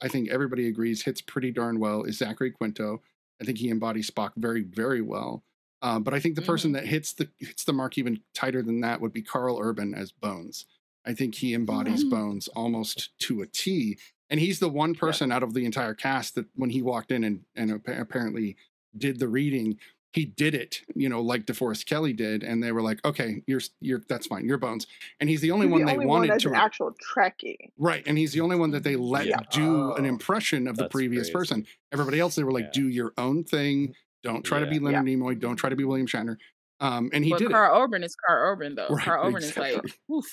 i 0.01 0.07
think 0.07 0.29
everybody 0.29 0.67
agrees 0.67 1.01
hits 1.01 1.21
pretty 1.21 1.51
darn 1.51 1.79
well 1.79 2.03
is 2.03 2.17
zachary 2.17 2.51
quinto 2.51 3.01
i 3.41 3.43
think 3.43 3.57
he 3.57 3.69
embodies 3.69 4.09
spock 4.09 4.31
very 4.38 4.62
very 4.63 5.01
well 5.01 5.43
um, 5.83 6.01
but 6.03 6.13
i 6.13 6.19
think 6.19 6.35
the 6.35 6.41
person 6.41 6.71
that 6.71 6.85
hits 6.87 7.13
the 7.13 7.29
hits 7.39 7.63
the 7.63 7.73
mark 7.73 7.97
even 7.97 8.19
tighter 8.33 8.63
than 8.63 8.81
that 8.81 8.99
would 9.01 9.13
be 9.13 9.21
karl 9.21 9.59
urban 9.61 9.93
as 9.93 10.11
bones 10.11 10.65
i 11.05 11.13
think 11.13 11.35
he 11.35 11.53
embodies 11.53 12.03
Mhm. 12.03 12.09
bones 12.09 12.47
almost 12.49 13.11
to 13.19 13.41
a 13.41 13.45
t 13.47 13.97
and 14.29 14.39
he's 14.39 14.59
the 14.59 14.69
one 14.69 14.95
person 14.95 15.31
out 15.31 15.43
of 15.43 15.53
the 15.53 15.65
entire 15.65 15.93
cast 15.93 16.33
that 16.35 16.47
when 16.55 16.71
he 16.71 16.81
walked 16.81 17.11
in 17.11 17.23
and, 17.23 17.41
and 17.55 17.71
appa- 17.71 17.99
apparently 18.01 18.55
did 18.97 19.19
the 19.19 19.27
reading 19.27 19.77
he 20.15 20.25
did 20.25 20.53
it, 20.53 20.81
you 20.93 21.09
know, 21.09 21.21
like 21.21 21.47
DeForest 21.47 21.87
Kelley 21.87 22.13
did, 22.13 22.43
and 22.43 22.61
they 22.61 22.71
were 22.71 22.83
like, 22.83 23.03
"Okay, 23.03 23.41
you're 23.47 23.61
you're 23.81 24.03
that's 24.07 24.27
fine, 24.27 24.45
you're 24.45 24.59
Bones." 24.59 24.85
And 25.19 25.27
he's 25.27 25.41
the 25.41 25.49
only 25.49 25.65
He's 25.65 25.71
one 25.71 25.81
the 25.81 25.87
they 25.87 25.93
only 25.93 26.05
wanted 26.05 26.29
one 26.29 26.37
to 26.41 26.49
an 26.49 26.53
actual 26.55 26.93
Trekkie. 27.01 27.71
right, 27.79 28.03
and 28.05 28.15
he's 28.15 28.31
the 28.31 28.41
only 28.41 28.55
one 28.55 28.69
that 28.69 28.83
they 28.83 28.95
let 28.95 29.25
Yeah. 29.25 29.39
do 29.51 29.93
an 29.93 30.05
Oh. 30.05 30.07
impression 30.07 30.67
of 30.67 30.77
the 30.77 30.87
previous 30.87 31.29
crazy. 31.31 31.33
person. 31.33 31.67
Everybody 31.91 32.19
else, 32.19 32.35
they 32.35 32.43
were 32.43 32.51
like, 32.51 32.65
Yeah. 32.65 32.81
"Do 32.83 32.89
your 32.89 33.13
own 33.17 33.43
thing. 33.43 33.95
Don't 34.23 34.43
try 34.43 34.59
to 34.59 34.65
be 34.65 34.75
Yeah. 34.75 34.81
Leonard 34.81 35.05
Nimoy. 35.05 35.39
Don't 35.39 35.55
try 35.57 35.69
to 35.69 35.75
be 35.75 35.83
William 35.83 36.07
Shatner." 36.07 36.38
Um, 36.79 37.09
and 37.13 37.23
he 37.23 37.29
but 37.31 37.39
did 37.39 37.51
Karl 37.51 37.81
Urban 37.81 38.03
is 38.03 38.15
Karl 38.15 38.51
Urban 38.51 38.75
though. 38.75 38.88
Right, 38.89 39.05
Karl 39.05 39.27
Urban 39.27 39.43
is 39.43 39.55
like, 39.57 39.81
oof. 40.12 40.25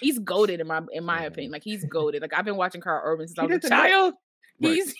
He's 0.00 0.18
goaded 0.20 0.60
in 0.60 0.66
my 0.66 0.80
in 0.92 1.04
my 1.04 1.24
opinion. 1.24 1.52
Like 1.52 1.64
he's 1.64 1.84
goaded. 1.84 2.22
Like 2.22 2.32
I've 2.34 2.44
been 2.44 2.56
watching 2.56 2.80
Karl 2.80 3.02
Urban 3.04 3.28
since 3.28 3.38
I 3.38 3.42
was 3.44 3.56
a 3.56 3.58
doesn't 3.60 3.70
know- 3.76 3.82
child. 3.88 4.14
Right. 4.60 4.74
He's 4.74 4.94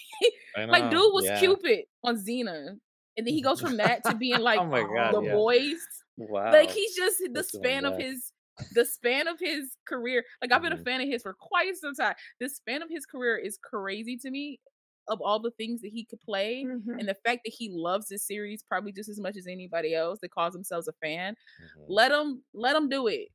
like 0.57 0.91
dude 0.91 1.01
was 1.13 1.25
yeah. 1.25 1.39
Cupid 1.39 1.85
on 2.03 2.17
Xena. 2.17 2.69
and 3.17 3.27
then 3.27 3.33
he 3.33 3.43
goes 3.43 3.61
from 3.61 3.77
that 3.77 4.03
to 4.05 4.15
being 4.15 4.41
like 4.41 4.59
Oh 4.59 4.65
my 4.67 4.83
God, 4.83 5.15
the 5.15 5.23
yeah. 5.23 5.33
boys. 5.35 5.77
Wow. 6.17 6.51
Like 6.53 6.71
he's 6.71 6.97
just 6.97 7.19
the 7.19 7.31
That's 7.33 7.53
span 7.53 7.85
of 7.85 7.97
his 7.97 8.33
the 8.75 8.85
span 8.85 9.29
of 9.29 9.39
his 9.39 9.77
career. 9.87 10.25
Like 10.41 10.53
I've 10.53 10.63
been 10.63 10.73
a 10.73 10.77
Mhm. 10.77 10.85
fan 10.85 11.01
of 11.01 11.09
his 11.09 11.23
for 11.23 11.35
quite 11.35 11.77
some 11.77 11.95
time. 11.95 12.15
The 12.41 12.49
span 12.49 12.83
of 12.83 12.89
his 12.91 13.07
career 13.07 13.37
is 13.37 13.57
crazy 13.63 14.17
to 14.19 14.31
me. 14.31 14.59
Of 15.09 15.21
all 15.21 15.41
the 15.41 15.51
things 15.53 15.81
that 15.83 15.91
he 15.93 16.05
could 16.05 16.21
play, 16.21 16.65
Mhm. 16.65 16.99
and 16.99 17.09
the 17.09 17.17
fact 17.27 17.41
that 17.45 17.53
he 17.57 17.71
loves 17.73 18.09
this 18.09 18.27
series 18.27 18.63
probably 18.63 18.93
just 18.93 19.09
as 19.09 19.19
much 19.21 19.37
as 19.37 19.47
anybody 19.47 19.95
else 19.95 20.21
that 20.23 20.31
calls 20.31 20.55
themselves 20.55 20.87
a 20.89 20.93
fan. 21.05 21.35
Mhm. 21.61 21.85
Let 21.89 22.13
him 22.13 22.45
let 22.55 22.77
him 22.77 22.89
do 22.89 23.09
it. 23.09 23.29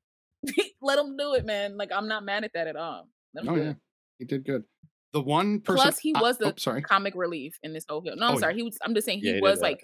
let 0.82 0.97
him 0.97 1.17
do 1.17 1.34
it, 1.34 1.45
man. 1.45 1.77
Like 1.77 1.91
I'm 1.91 2.08
not 2.08 2.23
mad 2.23 2.43
at 2.43 2.53
that 2.53 2.67
at 2.67 2.75
all. 2.75 3.10
Oh 3.45 3.56
yeah, 3.56 3.71
it. 3.71 3.77
he 4.19 4.25
did 4.25 4.45
good. 4.45 4.63
The 5.13 5.21
one 5.21 5.62
person. 5.62 5.82
Plus, 5.82 5.99
he 5.99 6.13
was 6.13 6.38
the 6.38 6.51
oh, 6.51 6.53
sorry. 6.58 6.82
comic 6.82 7.15
relief 7.15 7.58
in 7.63 7.73
this 7.73 7.86
whole 7.88 8.01
film. 8.01 8.19
No, 8.19 8.27
I'm 8.27 8.36
Oh, 8.36 8.39
sorry. 8.39 8.56
He 8.56 8.63
was. 8.63 8.77
I'm 8.84 8.93
just 8.93 9.06
saying 9.06 9.19
he 9.19 9.32
Yeah, 9.36 9.41
was 9.41 9.60
uh, 9.60 9.63
like 9.63 9.84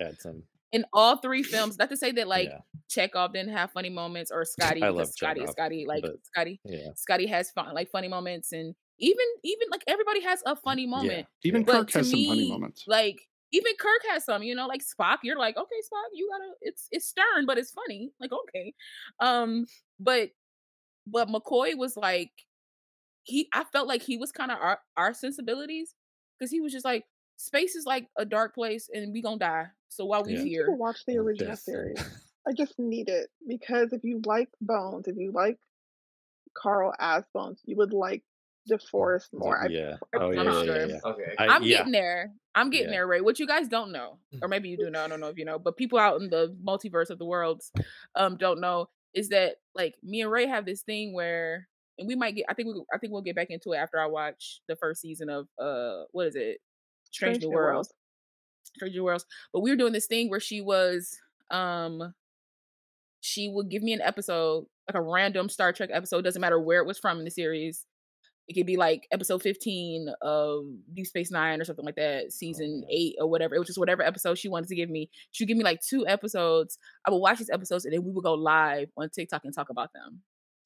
in 0.74 0.86
all 0.94 1.18
three 1.18 1.44
films. 1.44 1.78
Not 1.78 1.90
to 1.90 1.98
say 1.98 2.12
that 2.12 2.28
like 2.28 2.50
yeah, 2.50 2.60
Chekov 2.90 3.34
didn't 3.34 3.54
have 3.54 3.72
funny 3.72 3.90
moments 3.90 4.32
or 4.32 4.44
Scotty 4.46 4.84
I 4.84 4.90
love 4.90 5.08
Scotty 5.10 5.42
Chekov, 5.42 5.52
Scotty 5.52 5.86
like 5.88 6.06
Scotty 6.24 6.60
yeah, 6.66 6.90
Scotty 6.96 7.28
has 7.28 7.52
fun 7.52 7.74
like 7.74 7.90
funny 7.90 8.08
moments 8.08 8.52
and 8.52 8.76
even 9.00 9.26
even 9.44 9.68
like 9.72 9.84
everybody 9.88 10.22
has 10.22 10.42
a 10.46 10.56
funny 10.56 10.86
moment. 10.86 11.28
Even 11.44 11.62
yeah. 11.62 11.66
But 11.66 11.74
Kirk 11.74 11.90
to 11.92 11.98
has 12.00 12.12
some 12.12 12.26
funny 12.26 12.50
moments. 12.50 12.84
Like 12.88 13.28
even 13.52 13.74
Kirk 13.80 14.02
has 14.10 14.26
some, 14.26 14.44
you 14.44 14.56
know, 14.56 14.68
like 14.68 14.82
Spock. 14.82 15.18
You're 15.24 15.38
like, 15.38 15.58
okay, 15.58 15.76
Spock, 15.82 16.10
you 16.14 16.30
gotta. 16.32 16.52
It's 16.62 16.88
it's 16.92 17.08
stern, 17.08 17.46
but 17.46 17.58
it's 17.58 17.72
funny. 17.72 18.12
Like 18.20 18.32
okay, 18.32 18.74
um, 19.20 19.66
but 20.00 20.30
but 21.08 21.28
McCoy 21.28 21.78
was 21.78 21.96
like, 21.96 22.32
he. 23.24 23.48
I 23.54 23.64
felt 23.66 23.88
like 23.88 24.02
he 24.02 24.18
was 24.18 24.32
kind 24.32 24.52
of 24.52 24.58
our 24.60 24.80
our 24.98 25.14
sensibilities 25.14 25.96
because 26.38 26.52
he 26.52 26.62
was 26.62 26.72
just 26.72 26.86
like, 26.86 27.06
space 27.38 27.76
is 27.76 27.86
like 27.86 28.08
a 28.18 28.26
dark 28.26 28.56
place 28.56 28.90
and 28.94 29.14
we 29.14 29.22
gonna 29.22 29.38
die. 29.38 29.68
So 29.90 30.06
while 30.06 30.24
we 30.24 30.34
Yeah. 30.34 30.40
I 30.40 30.44
need 30.44 30.50
you 30.50 30.58
here, 30.58 30.66
to 30.68 30.72
watch 30.74 31.06
the 31.06 31.18
original 31.18 31.52
death 31.52 31.60
series. 31.60 31.98
I 32.48 32.52
just 32.52 32.78
need 32.78 33.08
it 33.08 33.30
because 33.48 33.94
if 33.94 34.04
you 34.04 34.22
like 34.26 34.50
Bones, 34.60 35.08
if 35.08 35.16
you 35.16 35.32
like 35.32 35.58
Karl 36.54 36.94
as 37.00 37.24
Bones, 37.34 37.62
you 37.66 37.78
would 37.78 37.94
like 37.94 38.24
DeForest 38.70 39.34
more. 39.34 39.62
I, 39.62 39.68
yeah. 39.68 39.96
I 40.14 40.18
Oh 40.18 40.30
yeah, 40.32 40.40
I'm 40.42 40.46
yeah, 40.48 40.54
yeah, 40.54 40.64
sure. 40.64 40.86
yeah. 40.88 41.00
Okay. 41.06 41.36
I- 41.38 41.48
I'm 41.48 41.64
yeah. 41.64 41.78
getting 41.78 41.92
there. 41.92 42.32
I'm 42.56 42.70
getting 42.70 42.88
Yeah. 42.88 42.98
there, 42.98 43.08
Rae. 43.08 43.22
What 43.22 43.40
you 43.40 43.48
guys 43.48 43.68
don't 43.68 43.92
know, 43.92 44.20
or 44.42 44.48
maybe 44.48 44.70
you 44.70 44.78
do 44.78 44.90
know. 44.90 45.04
I 45.04 45.08
don't 45.08 45.20
know 45.20 45.28
if 45.28 45.38
you 45.38 45.46
know, 45.46 45.58
but 45.60 45.76
people 45.78 45.98
out 46.00 46.22
in 46.22 46.30
the 46.30 46.56
multiverse 46.66 47.10
of 47.10 47.18
the 47.20 47.26
worlds 47.26 47.72
um 48.16 48.38
don't 48.38 48.62
know 48.62 48.90
is 49.14 49.30
that 49.30 49.56
like 49.76 49.96
me 50.04 50.22
and 50.22 50.32
Rae 50.32 50.48
have 50.48 50.66
this 50.66 50.82
thing 50.82 51.14
where, 51.14 51.68
and 51.98 52.08
we 52.08 52.16
might 52.16 52.36
get. 52.36 52.46
I 52.50 52.54
think 52.54 52.68
we. 52.70 52.84
I 52.94 52.98
think 52.98 53.12
we'll 53.14 53.22
get 53.22 53.36
back 53.36 53.50
into 53.50 53.74
it 53.74 53.78
after 53.78 54.00
I 54.00 54.06
watch 54.08 54.62
the 54.68 54.76
first 54.76 55.02
season 55.02 55.30
of 55.30 55.48
uh 55.60 56.04
what 56.12 56.28
is 56.28 56.36
it, 56.36 56.60
Strange, 57.12 57.42
New 57.44 57.50
Worlds. 57.52 57.92
Strange 58.76 58.96
New 58.96 59.04
Worlds. 59.04 59.26
But 59.52 59.60
we 59.62 59.70
were 59.72 59.76
doing 59.76 59.94
this 59.94 60.08
thing 60.08 60.30
where 60.30 60.40
she 60.40 60.62
was 60.62 61.18
um 61.52 62.14
she 63.22 63.48
would 63.50 63.70
give 63.70 63.82
me 63.84 63.94
an 63.94 64.02
episode, 64.02 64.66
like 64.88 64.96
a 64.96 65.02
random 65.02 65.50
Star 65.50 65.72
Trek 65.74 65.90
episode, 65.94 66.24
doesn't 66.24 66.42
matter 66.42 66.60
where 66.60 66.82
it 66.82 66.86
was 66.88 67.00
from 67.00 67.20
in 67.20 67.26
the 67.26 67.32
series. 67.32 67.86
It 68.48 68.54
could 68.54 68.66
be 68.66 68.76
like 68.76 69.08
episode 69.12 69.42
15 69.42 70.10
of 70.22 70.66
Deep 70.94 71.06
Space 71.08 71.32
Nine 71.32 71.62
or 71.62 71.64
something 71.64 71.86
like 71.86 71.96
that, 71.96 72.24
oh, 72.26 72.30
season 72.30 72.84
yeah. 72.90 72.96
eight 72.98 73.16
or 73.20 73.30
whatever. 73.30 73.56
It 73.56 73.60
was 73.60 73.68
just 73.68 73.80
whatever 73.80 74.04
episode 74.04 74.38
she 74.38 74.50
wanted 74.50 74.68
to 74.70 74.76
give 74.76 74.90
me. 74.90 75.10
She 75.32 75.44
would 75.44 75.48
give 75.48 75.58
me 75.58 75.64
like 75.64 75.80
two 75.82 76.06
episodes. 76.06 76.78
I 77.08 77.12
would 77.12 77.20
watch 77.20 77.38
these 77.40 77.50
episodes 77.50 77.86
and 77.86 77.94
then 77.94 78.04
we 78.04 78.12
would 78.12 78.24
go 78.24 78.34
live 78.34 78.90
on 78.98 79.10
TikTok 79.10 79.46
and 79.46 79.54
talk 79.56 79.70
about 79.70 79.92
them. 79.94 80.22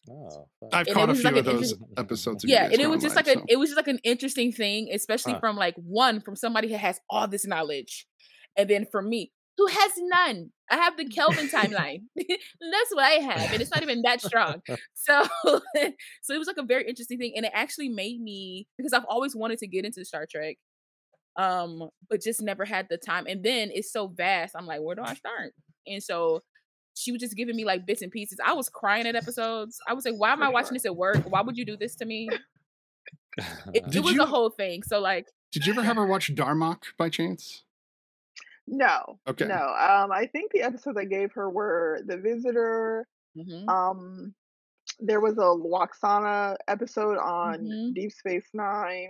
Oh. 0.09 0.47
I've 0.73 0.87
and 0.87 0.95
caught 0.95 1.09
a 1.09 1.15
few 1.15 1.23
like 1.25 1.35
of 1.35 1.45
those 1.45 1.73
interest- 1.73 1.75
episodes. 1.97 2.45
Yeah, 2.47 2.63
and 2.65 2.79
it 2.79 2.89
was 2.89 3.01
just 3.01 3.15
live, 3.15 3.27
like 3.27 3.37
a 3.37 3.43
it 3.47 3.57
was 3.57 3.69
just 3.69 3.77
like 3.77 3.87
an 3.89 3.99
interesting 4.03 4.51
thing, 4.51 4.89
especially 4.93 5.33
Huh. 5.33 5.39
from 5.39 5.55
like 5.57 5.75
one 5.75 6.21
from 6.21 6.35
somebody 6.35 6.69
who 6.69 6.77
has 6.77 6.99
all 7.09 7.27
this 7.27 7.45
knowledge, 7.45 8.07
and 8.57 8.69
then 8.69 8.87
for 8.89 9.01
me 9.01 9.33
who 9.57 9.67
has 9.67 9.91
none. 9.97 10.51
I 10.69 10.75
have 10.77 10.97
the 10.97 11.05
Kelvin 11.05 11.47
timeline. 11.53 12.03
That's 12.15 12.91
what 12.91 13.03
I 13.05 13.11
have, 13.21 13.51
and 13.53 13.61
it's 13.61 13.71
not 13.71 13.83
even 13.83 14.01
that 14.03 14.21
strong. 14.21 14.61
So, 14.93 15.23
so 15.43 16.33
it 16.33 16.37
was 16.37 16.47
like 16.47 16.57
a 16.57 16.63
very 16.63 16.85
interesting 16.87 17.17
thing, 17.17 17.31
and 17.35 17.45
it 17.45 17.51
actually 17.55 17.87
made 17.89 18.19
me 18.21 18.67
because 18.77 18.91
I've 18.93 19.05
always 19.05 19.35
wanted 19.35 19.59
to 19.59 19.67
get 19.67 19.85
into 19.85 20.03
Star 20.03 20.25
Trek, 20.29 20.57
um, 21.37 21.89
but 22.09 22.21
just 22.21 22.41
never 22.41 22.65
had 22.65 22.87
the 22.89 22.97
time. 22.97 23.25
And 23.27 23.41
then 23.43 23.69
it's 23.73 23.91
so 23.93 24.07
vast. 24.07 24.53
I'm 24.57 24.65
like, 24.65 24.81
where 24.81 24.95
do 24.95 25.03
I 25.03 25.13
start? 25.13 25.53
And 25.85 26.03
so 26.03 26.41
she 26.95 27.13
was 27.13 27.21
just 27.21 27.37
giving 27.37 27.55
me 27.55 27.63
like 27.63 27.85
bits 27.85 28.01
and 28.01 28.11
pieces. 28.11 28.39
I 28.45 28.51
was 28.53 28.67
crying 28.67 29.07
at 29.07 29.15
episodes. 29.15 29.77
I 29.87 29.93
was 29.93 30.03
like, 30.03 30.15
why 30.15 30.33
am 30.33 30.43
I 30.43 30.49
watching 30.49 30.73
this 30.73 30.85
at 30.85 30.95
work? 30.97 31.19
Why 31.29 31.41
would 31.41 31.55
you 31.57 31.63
do 31.63 31.77
this 31.77 31.95
to 31.97 32.05
me? 32.05 32.27
It, 33.73 33.95
it 33.95 34.03
was 34.03 34.15
you- 34.15 34.23
a 34.23 34.25
whole 34.25 34.49
thing. 34.49 34.83
So 34.83 34.99
like, 34.99 35.27
Did 35.53 35.65
you 35.65 35.73
ever 35.73 35.83
have 35.83 35.95
her 35.95 36.05
watch 36.07 36.33
Darmok 36.35 36.83
by 36.97 37.09
chance? 37.09 37.63
No. 38.67 39.19
Okay. 39.27 39.45
No. 39.45 39.55
Um, 39.55 40.11
I 40.11 40.27
think 40.31 40.51
the 40.51 40.61
episodes 40.61 40.97
I 40.97 41.05
gave 41.05 41.31
her 41.33 41.49
were 41.49 42.01
The 42.05 42.17
Visitor. 42.17 43.07
mhm. 43.37 43.67
Um, 43.69 44.33
there 44.99 45.19
was 45.19 45.33
a 45.37 45.41
Lwaxana 45.41 46.55
episode 46.67 47.17
on 47.17 47.59
Mhm. 47.59 47.93
Deep 47.93 48.11
Space 48.11 48.47
Nine. 48.53 49.09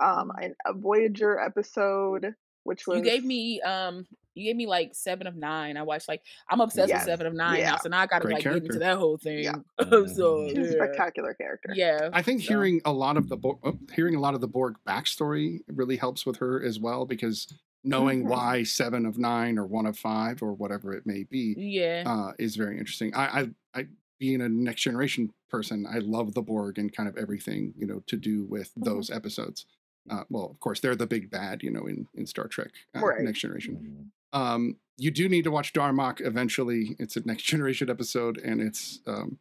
Um, 0.00 0.30
and 0.40 0.54
a 0.64 0.72
Voyager 0.72 1.38
episode, 1.40 2.32
which 2.62 2.86
was 2.86 2.98
you 2.98 3.02
gave 3.04 3.24
me 3.24 3.60
um, 3.62 4.06
you 4.34 4.44
gave 4.44 4.54
me 4.54 4.66
like 4.68 4.94
seven 4.94 5.26
of 5.26 5.34
nine. 5.34 5.76
I 5.76 5.82
watched 5.82 6.06
like 6.08 6.22
I'm 6.48 6.60
obsessed 6.60 6.88
Yes. 6.88 7.00
with 7.00 7.06
seven 7.06 7.26
of 7.26 7.34
nine 7.34 7.54
now, 7.54 7.58
Yeah. 7.72 7.76
so 7.78 7.88
now 7.88 7.98
I 8.00 8.06
got 8.06 8.20
to 8.20 8.26
Great 8.26 8.34
like 8.34 8.44
get 8.44 8.56
into 8.62 8.78
that 8.78 8.96
whole 8.96 9.18
thing. 9.18 9.42
Yeah. 9.42 9.56
so 10.06 10.48
she's 10.48 10.56
a 10.58 10.62
yeah. 10.62 10.70
spectacular 10.70 11.34
character. 11.34 11.72
yeah, 11.74 12.10
I 12.12 12.22
think 12.22 12.42
so- 12.42 12.46
hearing 12.48 12.80
a 12.84 12.92
lot 12.92 13.16
of 13.16 13.28
the 13.28 13.36
Bo- 13.36 13.58
oh, 13.64 13.76
hearing 13.92 14.14
a 14.14 14.20
lot 14.20 14.34
of 14.34 14.40
the 14.40 14.46
Borg 14.48 14.76
backstory 14.86 15.58
really 15.66 15.96
helps 15.96 16.24
with 16.24 16.36
her 16.36 16.62
as 16.62 16.78
well 16.78 17.04
because 17.04 17.52
knowing 17.84 18.24
Mhm. 18.24 18.28
why 18.28 18.62
seven 18.64 19.06
of 19.06 19.18
nine 19.18 19.58
or 19.58 19.66
one 19.66 19.86
of 19.86 19.98
five 19.98 20.42
or 20.42 20.52
whatever 20.52 20.92
it 20.92 21.06
may 21.06 21.22
be 21.24 21.54
yeah, 21.56 22.02
uh, 22.06 22.32
is 22.38 22.56
very 22.56 22.78
interesting. 22.78 23.14
I, 23.14 23.40
I, 23.40 23.50
I, 23.80 23.86
being 24.18 24.40
a 24.40 24.48
next 24.48 24.82
generation 24.82 25.32
person, 25.48 25.86
I 25.88 25.98
love 25.98 26.34
the 26.34 26.42
Borg 26.42 26.78
and 26.78 26.92
kind 26.92 27.08
of 27.08 27.16
everything 27.16 27.72
you 27.76 27.86
know 27.86 28.02
to 28.06 28.16
do 28.16 28.44
with 28.44 28.74
Mhm. 28.74 28.84
those 28.84 29.10
episodes. 29.10 29.64
Uh, 30.10 30.24
well, 30.30 30.46
of 30.50 30.58
course, 30.60 30.80
they're 30.80 30.96
the 30.96 31.06
big 31.06 31.30
bad, 31.30 31.62
you 31.62 31.70
know, 31.70 31.86
in 31.86 32.08
in 32.14 32.26
Star 32.26 32.48
Trek 32.48 32.70
uh, 32.94 33.00
Right. 33.00 33.20
Next 33.22 33.40
Generation. 33.40 34.10
Mhm. 34.34 34.38
Um, 34.38 34.76
you 34.96 35.10
do 35.10 35.28
need 35.28 35.44
to 35.44 35.50
watch 35.50 35.72
Darmok 35.72 36.20
eventually. 36.20 36.96
It's 36.98 37.16
a 37.16 37.20
Next 37.26 37.42
Generation 37.52 37.88
episode, 37.88 38.38
and 38.38 38.60
it's 38.60 39.00
um, 39.06 39.38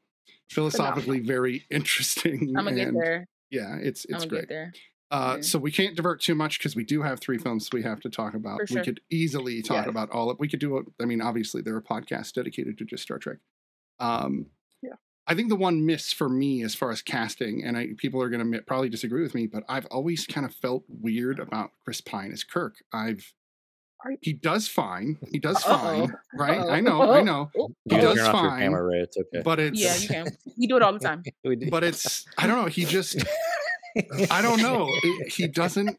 philosophically 0.49 1.19
very 1.19 1.65
interesting. 1.69 2.55
I'm 2.57 2.65
gonna 2.65 2.75
get 2.75 2.93
there. 2.93 3.27
Yeah, 3.49 3.77
it's 3.77 4.05
it's 4.05 4.25
great. 4.25 4.47
there. 4.49 4.73
Uh, 5.09 5.35
Yeah. 5.37 5.41
so 5.41 5.57
we 5.59 5.71
can't 5.71 5.95
divert 5.95 6.21
too 6.21 6.35
much 6.35 6.59
because 6.59 6.75
we 6.75 6.83
do 6.83 7.01
have 7.01 7.19
three 7.19 7.37
films 7.37 7.69
we 7.71 7.83
have 7.83 8.01
to 8.01 8.09
talk 8.09 8.33
about. 8.33 8.59
For 8.67 8.75
We 8.75 8.81
could 8.83 8.99
easily 9.09 9.61
talk 9.61 9.85
Yes. 9.85 9.89
about 9.89 10.09
all 10.11 10.29
of. 10.29 10.37
We 10.39 10.47
could 10.49 10.59
do. 10.59 10.77
A, 10.77 10.81
I 11.01 11.05
mean, 11.05 11.21
obviously 11.21 11.61
there 11.61 11.75
are 11.75 11.81
podcasts 11.81 12.33
dedicated 12.33 12.77
to 12.79 12.85
just 12.85 13.03
Star 13.03 13.17
Trek. 13.17 13.37
Um, 13.99 14.47
Yeah. 14.81 14.95
I 15.25 15.33
think 15.33 15.49
the 15.49 15.55
one 15.55 15.85
miss 15.85 16.11
for 16.13 16.27
me 16.29 16.61
as 16.61 16.75
far 16.75 16.91
as 16.91 17.01
casting, 17.01 17.63
and 17.63 17.77
I, 17.77 17.89
people 17.97 18.21
are 18.21 18.29
going 18.29 18.51
to 18.51 18.61
probably 18.63 18.89
disagree 18.89 19.21
with 19.23 19.33
me, 19.33 19.47
but 19.47 19.63
I've 19.69 19.85
always 19.87 20.25
kind 20.25 20.45
of 20.45 20.53
felt 20.53 20.83
weird 20.89 21.39
about 21.39 21.71
Chris 21.83 22.01
Pine 22.01 22.31
as 22.33 22.43
Kirk. 22.43 22.75
I've 22.93 23.33
you- 24.05 24.17
he 24.21 24.31
does 24.33 24.67
fine. 24.67 25.17
He 25.31 25.39
does 25.39 25.57
Uh-oh. 25.65 25.77
fine, 26.07 26.13
right? 26.35 26.59
I 26.59 26.77
Uh-oh. 26.77 26.81
know, 26.81 27.11
I 27.11 27.21
know, 27.23 27.49
Oh, 27.57 27.69
He 27.89 27.95
You 27.95 28.01
does 28.01 28.15
turn 28.17 28.25
off 28.27 28.33
your 28.41 28.49
fine, 28.51 28.59
camera, 28.61 28.83
Rae. 28.85 28.99
It's 28.99 29.17
okay. 29.17 29.41
but 29.43 29.59
it's 29.59 29.79
Yeah, 29.81 29.95
you 29.97 30.07
can. 30.07 30.27
You 30.55 30.67
do 30.67 30.77
it 30.77 30.81
all 30.83 30.93
the 30.93 30.99
time. 30.99 31.23
We 31.43 31.55
do- 31.55 31.69
but 31.71 31.83
it's 31.83 32.25
I 32.37 32.45
don't 32.47 32.61
know. 32.61 32.67
He 32.67 32.85
just 32.85 33.17
I 34.31 34.41
don't 34.41 34.61
know. 34.61 34.89
It, 35.03 35.31
he 35.33 35.47
doesn't 35.47 35.97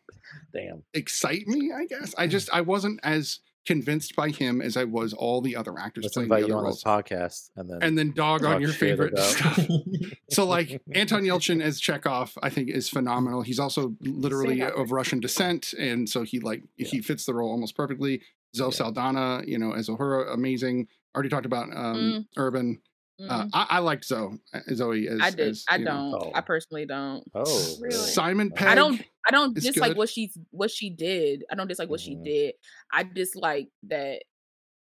Damn. 0.53 0.83
excite 0.95 1.47
me. 1.47 1.73
I 1.73 1.85
guess 1.87 2.15
I 2.19 2.27
just 2.27 2.51
I 2.53 2.61
wasn't 2.61 3.01
as 3.03 3.41
convinced 3.67 4.17
by 4.17 4.31
him 4.31 4.63
as 4.63 4.77
I 4.79 4.85
was 4.85 5.13
all 5.13 5.41
the 5.43 5.55
other 5.55 5.79
actors 5.79 6.05
Let's 6.05 6.15
playing 6.15 6.31
the 6.31 6.37
other 6.37 6.47
you 6.47 6.55
on 6.55 6.65
roles. 6.65 6.77
this 6.77 6.85
podcast, 6.85 7.51
and 7.57 7.69
then 7.69 7.79
And 7.83 7.99
then 7.99 8.13
dog 8.13 8.45
on 8.45 8.61
your 8.63 8.73
favorite 8.73 9.17
stuff. 9.19 9.61
So 10.31 10.45
like 10.47 10.81
Anton 10.95 11.23
Yelchin 11.23 11.63
as 11.63 11.81
Chekov, 11.81 12.33
I 12.43 12.51
think 12.51 12.69
is 12.71 12.89
phenomenal. 12.89 13.43
He's 13.43 13.59
also 13.59 13.95
literally 14.01 14.63
of 14.63 14.93
Russian 14.93 15.21
descent, 15.21 15.73
and 15.79 16.09
so 16.09 16.23
he 16.23 16.39
like 16.41 16.63
he 16.77 17.01
fits 17.01 17.25
the 17.25 17.35
role 17.35 17.51
almost 17.51 17.75
perfectly. 17.77 18.23
Zoe 18.55 18.69
Yeah. 18.69 18.71
Saldana, 18.77 19.43
you 19.47 19.59
know, 19.59 19.73
as 19.73 19.89
Uhura, 19.89 20.33
amazing. 20.33 20.89
Already 21.15 21.29
talked 21.31 21.47
about 21.47 21.69
um, 21.75 22.27
Urban. 22.37 22.81
Uh, 23.21 23.45
Mm, 23.45 23.51
I, 23.53 23.67
I 23.71 23.79
liked 23.81 24.05
Zoe, 24.05 24.39
Zoe 24.75 25.09
as 25.09 25.21
I 25.21 25.31
did. 25.31 25.49
as, 25.49 25.65
I 25.69 25.79
don't. 25.79 26.15
Oh. 26.15 26.31
I 26.35 26.41
personally 26.41 26.87
don't. 26.87 27.25
oh, 27.35 27.77
Really? 27.81 27.95
Simon 27.97 28.51
Pegg. 28.51 28.69
I 28.69 28.75
don't. 28.77 29.03
I 29.27 29.31
don't 29.33 29.57
is 29.59 29.65
dislike 29.65 29.91
good. 29.91 29.97
what 29.99 30.09
she's 30.09 30.39
what 30.51 30.71
she 30.71 30.89
did. 30.91 31.45
I 31.51 31.55
don't 31.57 31.67
dislike 31.69 31.89
what 31.91 32.01
she 32.01 32.15
Mhm. 32.17 32.25
did. 32.25 32.55
I 32.93 33.03
dislike 33.03 33.69
that. 33.89 34.23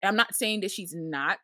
I'm 0.03 0.17
not 0.17 0.35
saying 0.35 0.61
that 0.63 0.71
she's 0.71 0.95
not 0.95 1.39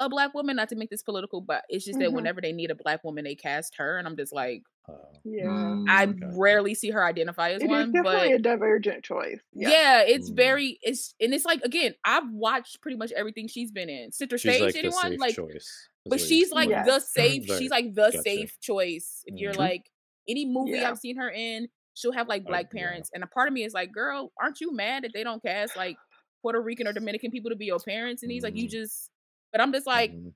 a 0.00 0.08
black 0.08 0.34
woman. 0.34 0.56
Not 0.56 0.68
to 0.68 0.76
make 0.76 0.90
this 0.90 1.02
political, 1.02 1.40
but 1.40 1.64
it's 1.68 1.84
just 1.84 1.98
that 1.98 2.10
Mhm. 2.10 2.14
whenever 2.14 2.40
they 2.40 2.52
need 2.52 2.70
a 2.70 2.74
black 2.76 3.02
woman, 3.04 3.24
they 3.24 3.34
cast 3.34 3.74
her, 3.78 3.96
and 3.98 4.06
I'm 4.06 4.16
just 4.16 4.32
like, 4.32 4.62
Oh. 4.90 4.94
Yeah. 5.22 5.84
I 5.86 6.06
okay. 6.06 6.18
rarely 6.32 6.74
see 6.74 6.88
her 6.90 7.04
identify 7.04 7.50
as 7.50 7.60
It 7.60 7.66
is 7.66 7.68
one, 7.70 7.92
definitely 7.92 8.28
but 8.30 8.34
a 8.36 8.38
divergent 8.38 9.04
choice. 9.04 9.38
Yeah. 9.52 9.68
yeah, 9.68 10.02
it's 10.02 10.30
Mm. 10.30 10.36
very 10.36 10.78
it's 10.82 11.14
and 11.20 11.34
it's 11.34 11.44
like 11.44 11.60
again, 11.62 11.94
I've 12.06 12.30
watched 12.32 12.80
pretty 12.80 12.96
much 12.96 13.12
everything 13.12 13.48
she's 13.48 13.70
been 13.70 13.90
in. 13.90 14.12
Center 14.12 14.38
She's 14.38 14.52
Stage, 14.54 14.62
like 14.62 14.72
the 14.72 14.78
anyone 14.78 15.02
safe 15.10 15.20
like 15.20 15.34
choice. 15.34 15.88
Is 16.08 16.20
but 16.20 16.20
she's 16.20 16.52
like 16.52 16.68
Yes. 16.68 16.86
the 16.86 17.00
safe. 17.00 17.48
Right. 17.48 17.58
She's 17.58 17.70
like 17.70 17.94
the 17.94 18.12
Gotcha. 18.12 18.22
safe 18.22 18.58
choice. 18.60 19.22
If 19.26 19.38
you're 19.38 19.54
Mhm. 19.54 19.58
like 19.58 19.90
any 20.28 20.44
movie 20.46 20.72
Yeah. 20.72 20.90
I've 20.90 20.98
seen 20.98 21.16
her 21.16 21.30
in, 21.30 21.68
she'll 21.94 22.12
have 22.12 22.28
like 22.28 22.44
Oh, 22.46 22.46
black 22.46 22.70
yeah. 22.72 22.80
parents, 22.80 23.10
and 23.14 23.24
a 23.24 23.26
part 23.26 23.48
of 23.48 23.54
me 23.54 23.64
is 23.64 23.72
like, 23.74 23.92
girl, 23.92 24.32
aren't 24.40 24.60
you 24.60 24.72
mad 24.74 25.04
that 25.04 25.12
they 25.14 25.24
don't 25.24 25.42
cast 25.42 25.76
like 25.76 26.00
Puerto 26.42 26.60
Rican 26.60 26.86
or 26.86 26.92
Dominican 26.92 27.30
people 27.30 27.50
to 27.50 27.56
be 27.56 27.66
your 27.66 27.80
parents, 27.80 28.22
and 28.22 28.30
he's 28.32 28.42
like, 28.44 28.56
you 28.56 28.68
Mm. 28.68 28.70
just. 28.70 29.10
But 29.52 29.60
I'm 29.62 29.72
just 29.72 29.86
like, 29.86 30.12
Mhm. 30.12 30.34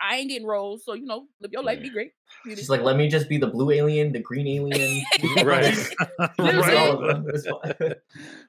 I 0.00 0.16
ain't 0.16 0.28
getting 0.30 0.46
roles, 0.46 0.84
so 0.84 0.94
you 0.94 1.06
know, 1.06 1.26
live 1.40 1.52
your 1.52 1.62
life, 1.62 1.76
Yeah. 1.78 1.82
be 1.84 1.90
great. 1.90 2.12
You 2.46 2.56
She's 2.56 2.70
like, 2.70 2.82
let 2.82 2.96
me 2.96 3.08
just 3.08 3.28
be 3.28 3.36
the 3.36 3.46
blue 3.46 3.70
alien, 3.70 4.12
the 4.12 4.20
green 4.20 4.46
alien. 4.46 5.02
right. 5.44 5.74
know 6.38 6.58
what 6.58 6.74
All 6.74 7.04
of 7.04 7.24
them. 7.24 7.26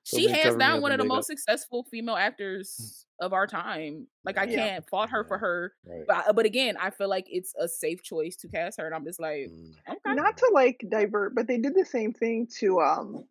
She 0.04 0.24
Somebody 0.24 0.42
hands 0.42 0.56
down 0.56 0.82
one 0.82 0.92
of 0.92 0.98
the 0.98 1.04
makeup. 1.04 1.18
most 1.18 1.28
successful 1.28 1.84
female 1.92 2.16
actors 2.16 3.06
of 3.20 3.34
our 3.34 3.46
time. 3.48 4.08
Like 4.24 4.38
I 4.38 4.46
Yeah. 4.46 4.56
can't 4.56 4.90
fault 4.90 5.10
her 5.10 5.24
for 5.26 5.38
her, 5.38 5.74
Right. 5.86 6.04
but 6.08 6.36
but 6.36 6.46
again, 6.46 6.76
I 6.80 6.90
feel 6.90 7.10
like 7.10 7.26
it's 7.30 7.54
a 7.60 7.68
safe 7.68 8.02
choice 8.02 8.36
to 8.38 8.48
cast 8.48 8.80
her, 8.80 8.86
and 8.86 8.96
I'm 8.96 9.04
just 9.06 9.20
like, 9.20 9.48
Mm. 9.52 9.74
okay, 9.90 10.16
Not 10.16 10.38
to 10.38 10.50
like 10.54 10.84
divert, 10.90 11.36
but 11.36 11.48
they 11.48 11.58
did 11.58 11.76
the 11.76 11.86
same 11.86 12.14
thing 12.14 12.48
to 12.60 12.80
um 12.82 13.26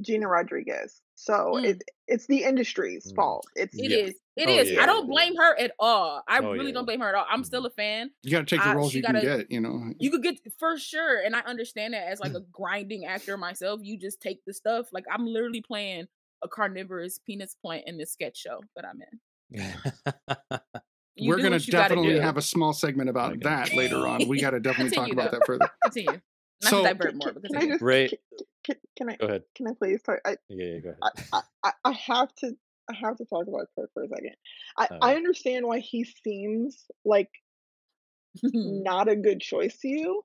Gina 0.00 0.26
Rodriguez. 0.26 1.00
So 1.24 1.52
Mm. 1.54 1.64
it 1.64 1.84
it's 2.08 2.26
the 2.26 2.42
industry's 2.42 3.12
Mm. 3.12 3.14
fault. 3.16 3.44
It's 3.54 3.78
It 3.78 3.90
Yeah. 3.92 3.96
is. 3.98 4.14
It 4.36 4.48
Oh, 4.48 4.52
is. 4.52 4.70
yeah, 4.72 4.82
I 4.82 4.86
don't 4.86 5.06
blame 5.06 5.36
her 5.36 5.56
at 5.56 5.72
all. 5.78 6.22
I 6.26 6.38
Oh, 6.40 6.50
really 6.52 6.66
yeah. 6.68 6.72
don't 6.72 6.84
blame 6.84 6.98
her 7.00 7.08
at 7.08 7.14
all. 7.14 7.26
I'm 7.30 7.42
Mhm. 7.42 7.46
still 7.46 7.64
a 7.64 7.70
fan. 7.70 8.10
You 8.24 8.32
got 8.32 8.46
to 8.48 8.56
take 8.56 8.64
the 8.64 8.74
roles 8.74 8.90
she 8.92 8.98
you 8.98 9.02
gotta- 9.04 9.20
get. 9.20 9.50
You 9.50 9.60
know. 9.60 9.92
You 10.00 10.10
could 10.10 10.22
get 10.24 10.40
for 10.58 10.76
sure, 10.78 11.20
and 11.20 11.36
I 11.36 11.40
understand 11.40 11.94
that 11.94 12.08
as 12.08 12.18
like 12.18 12.34
a 12.34 12.40
grinding 12.52 13.04
actor 13.04 13.36
myself. 13.36 13.80
You 13.84 13.96
just 13.96 14.20
take 14.20 14.44
the 14.46 14.52
stuff. 14.52 14.88
Like 14.92 15.04
I'm 15.10 15.24
literally 15.26 15.60
playing 15.60 16.08
a 16.42 16.48
carnivorous 16.48 17.18
penis 17.18 17.54
plant 17.54 17.84
in 17.86 17.98
this 17.98 18.10
sketch 18.12 18.36
show 18.36 18.60
that 18.74 18.84
I'm 18.84 19.00
in. 19.00 19.20
You 21.14 21.28
We're 21.28 21.36
gonna 21.36 21.50
what 21.56 21.66
you 21.66 21.72
gotta 21.72 21.94
definitely 21.94 22.18
have 22.20 22.38
a 22.38 22.42
small 22.42 22.72
segment 22.72 23.10
about 23.10 23.32
Okay. 23.32 23.40
that 23.44 23.74
later 23.74 24.06
on. 24.06 24.26
We 24.28 24.40
got 24.40 24.50
to 24.52 24.60
definitely 24.60 24.96
talk 24.96 25.04
Continue, 25.08 25.12
about 25.12 25.30
that 25.32 25.44
further. 25.46 25.68
continue. 25.84 26.20
Not 26.62 26.70
So- 26.70 26.82
divert 26.84 27.08
can, 27.10 27.18
more, 27.18 27.32
can, 27.32 27.42
can 27.42 27.56
I 27.56 27.66
just 27.66 27.82
Rae- 27.82 28.08
can, 28.64 28.76
can, 28.96 29.08
I 29.10 29.16
Go 29.16 29.26
ahead. 29.26 29.42
can 29.56 29.66
I 29.68 29.72
please 29.78 30.02
talk? 30.02 30.18
I, 30.24 30.36
Yeah, 30.48 30.64
yeah, 30.66 30.78
go 30.80 30.88
ahead. 30.90 30.98
I, 31.02 31.10
I, 31.38 31.42
I- 31.64 31.72
I 31.84 31.92
have 31.92 32.34
to 32.36 32.52
I 32.90 32.94
have 32.96 33.16
to 33.18 33.24
talk 33.24 33.46
about 33.46 33.68
Kirk 33.78 33.90
for 33.94 34.02
a 34.02 34.08
second. 34.08 34.34
I, 34.76 34.88
Oh. 34.90 34.98
I 35.00 35.14
understand 35.14 35.66
why 35.66 35.78
he 35.78 36.04
seems 36.24 36.84
like 37.04 37.30
not 38.42 39.08
a 39.08 39.16
good 39.16 39.40
choice 39.40 39.78
to 39.80 39.88
you. 39.88 40.22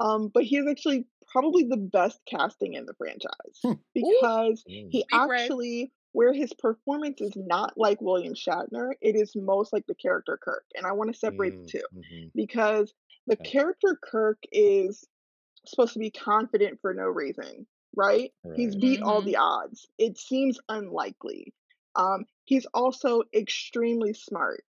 Um, 0.00 0.30
but 0.32 0.44
he 0.44 0.56
is 0.56 0.66
actually 0.68 1.06
probably 1.30 1.64
the 1.64 1.76
best 1.76 2.18
casting 2.26 2.74
in 2.74 2.86
the 2.86 2.94
franchise 2.94 3.30
Hmm. 3.62 3.72
because 3.94 4.64
Mm. 4.68 4.88
he 4.90 5.04
Big 5.10 5.28
Red. 5.28 5.40
actually 5.42 5.92
where 6.12 6.32
his 6.32 6.52
performance 6.54 7.20
is 7.20 7.32
not 7.36 7.74
like 7.76 8.00
William 8.00 8.34
Shatner, 8.34 8.90
it 9.00 9.14
is 9.14 9.32
most 9.36 9.72
like 9.72 9.86
the 9.86 9.94
character 9.94 10.36
Kirk. 10.42 10.64
And 10.74 10.84
I 10.84 10.92
want 10.92 11.12
to 11.12 11.18
separate 11.18 11.54
Mm, 11.54 11.62
the 11.66 11.68
two 11.70 11.84
mhm. 11.94 12.30
because 12.34 12.92
the 13.28 13.34
Okay. 13.34 13.50
character 13.50 13.96
Kirk 14.02 14.38
is 14.50 15.04
supposed 15.66 15.94
to 15.94 15.98
be 15.98 16.10
confident 16.10 16.80
for 16.80 16.94
no 16.94 17.04
reason, 17.04 17.66
right? 17.96 18.32
He's 18.52 18.74
beat 18.76 19.00
all 19.02 19.22
Mhm. 19.22 19.24
the 19.24 19.36
odds. 19.36 19.88
It 19.98 20.18
seems 20.18 20.58
unlikely. 20.68 21.54
Um, 21.96 22.26
he's 22.44 22.66
also 22.74 23.22
extremely 23.34 24.14
smart. 24.14 24.64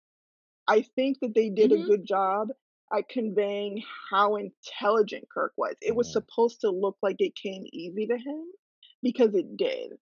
I 0.68 0.82
think 0.82 1.20
that 1.22 1.34
they 1.36 1.50
did 1.50 1.72
Mhm. 1.72 1.74
a 1.74 1.78
good 1.78 2.06
job 2.06 2.50
at 2.94 3.10
conveying 3.10 3.84
how 4.10 4.36
intelligent 4.36 5.28
Kirk 5.30 5.54
was. 5.58 5.76
It 5.82 5.96
was 5.96 6.12
supposed 6.12 6.62
to 6.62 6.70
look 6.72 6.98
like 7.02 7.18
it 7.20 7.36
came 7.36 7.66
easy 7.72 8.08
to 8.08 8.18
him 8.18 8.46
because 9.02 9.34
it 9.36 9.58
did. 9.58 9.94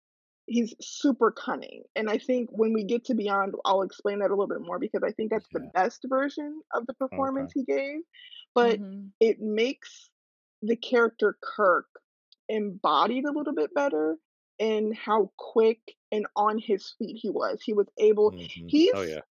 He's 0.48 0.74
super 0.82 1.32
cunning. 1.32 1.84
And 1.96 2.10
I 2.10 2.18
think 2.18 2.50
when 2.52 2.74
we 2.74 2.84
get 2.84 3.06
to 3.06 3.16
Beyond, 3.16 3.56
I'll 3.66 3.84
explain 3.84 4.20
that 4.20 4.32
a 4.32 4.36
little 4.36 4.48
bit 4.48 4.62
more 4.62 4.80
because 4.80 5.04
I 5.04 5.12
think 5.12 5.32
that's 5.32 5.50
the 5.54 5.60
best 5.74 6.06
version 6.10 6.62
of 6.74 6.88
the 6.88 6.94
performance 6.94 7.52
he 7.54 7.64
gave. 7.64 8.00
But 8.56 8.80
Mhm. 8.80 9.12
it 9.20 9.40
makes 9.40 10.10
the 10.62 10.76
character 10.76 11.38
Kirk 11.42 11.88
embodied 12.50 13.26
a 13.26 13.32
little 13.32 13.54
bit 13.54 13.74
better 13.74 14.18
in 14.60 14.94
how 14.94 15.32
quick 15.38 15.80
and 16.12 16.28
on 16.36 16.58
his 16.58 16.94
feet 16.98 17.18
he 17.22 17.30
was. 17.30 17.62
He 17.62 17.74
was 17.74 17.88
able, 17.98 18.32
Mhm. 18.32 18.70
he's 18.70 18.92
Oh 18.94 19.02
yeah. 19.04 19.22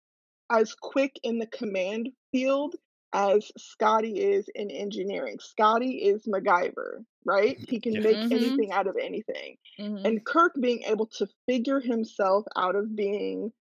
as 0.50 0.74
quick 0.74 1.18
in 1.22 1.38
the 1.38 1.46
command 1.46 2.10
field 2.32 2.76
as 3.12 3.50
Scotty 3.58 4.18
is 4.20 4.48
in 4.54 4.70
engineering. 4.70 5.38
Scotty 5.40 6.02
is 6.04 6.24
MacGyver, 6.26 7.04
right? 7.24 7.58
He 7.68 7.80
can 7.80 7.94
Yeah. 7.94 8.00
make 8.00 8.16
Mhm. 8.18 8.32
anything 8.32 8.72
out 8.72 8.86
of 8.86 8.96
anything. 8.96 9.58
Mhm. 9.78 10.06
And 10.06 10.24
Kirk 10.26 10.54
being 10.60 10.82
able 10.84 11.06
to 11.18 11.26
figure 11.46 11.80
himself 11.80 12.44
out 12.56 12.76
of 12.76 12.94
being 12.96 13.52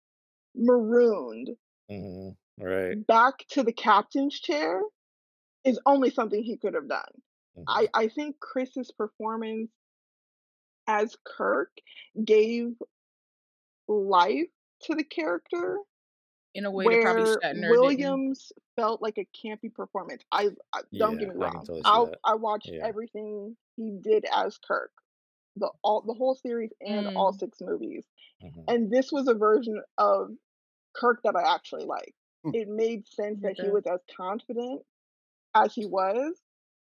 marooned 0.56 1.58
hmm 1.90 2.30
Right. 2.60 3.06
back 3.08 3.46
to 3.50 3.64
the 3.64 3.74
captain's 3.74 4.40
chair 4.40 4.82
is 5.64 5.80
only 5.86 6.10
something 6.10 6.44
he 6.44 6.58
could 6.58 6.74
have 6.74 6.88
done. 6.88 7.22
Mhm. 7.58 7.64
I, 7.68 7.90
I 7.94 8.08
think 8.08 8.40
Chris's 8.40 8.92
performance 8.92 9.72
as 10.88 11.16
Kirk 11.26 11.72
gave 12.24 12.74
life 13.88 14.50
to 14.84 14.96
the 14.96 15.04
character 15.04 15.80
in 16.54 16.66
a 16.66 16.72
way 16.72 16.86
that 16.86 17.02
probably 17.02 17.24
where 17.24 17.38
Shatner 17.40 17.54
didn't. 17.54 17.70
Williams 17.70 18.52
felt 18.76 19.02
like 19.02 19.18
a 19.18 19.28
campy 19.36 19.74
performance. 19.74 20.24
I, 20.32 20.50
I 20.74 20.82
don't 20.98 21.14
Yeah, 21.14 21.28
get 21.28 21.30
me 21.30 21.36
I 21.36 21.38
wrong. 21.40 21.66
totally 21.66 21.82
I. 21.86 22.06
I 22.24 22.36
watched 22.36 22.70
Yeah. 22.72 22.86
everything 22.86 23.58
he 23.76 23.92
did 24.02 24.26
as 24.34 24.58
Kirk, 24.60 24.92
the 25.56 25.72
all 25.84 26.02
the 26.02 26.14
whole 26.14 26.36
series 26.36 26.72
and 26.82 27.08
all 27.16 27.34
Mm. 27.34 27.40
six 27.40 27.62
movies. 27.62 28.06
Mhm. 28.44 28.64
And 28.68 28.92
this 28.92 29.12
was 29.12 29.28
a 29.28 29.34
version 29.34 29.82
of 29.98 30.32
Kirk 30.94 31.22
that 31.24 31.36
I 31.36 31.54
actually 31.56 31.86
liked. 31.86 32.14
Hmm. 32.44 32.56
It 32.56 32.68
made 32.70 33.08
sense 33.08 33.42
that 33.42 33.58
he 33.60 33.70
was 33.70 33.86
as 33.88 34.00
confident 34.16 34.84
as 35.56 35.74
he 35.74 35.86
was. 35.86 36.40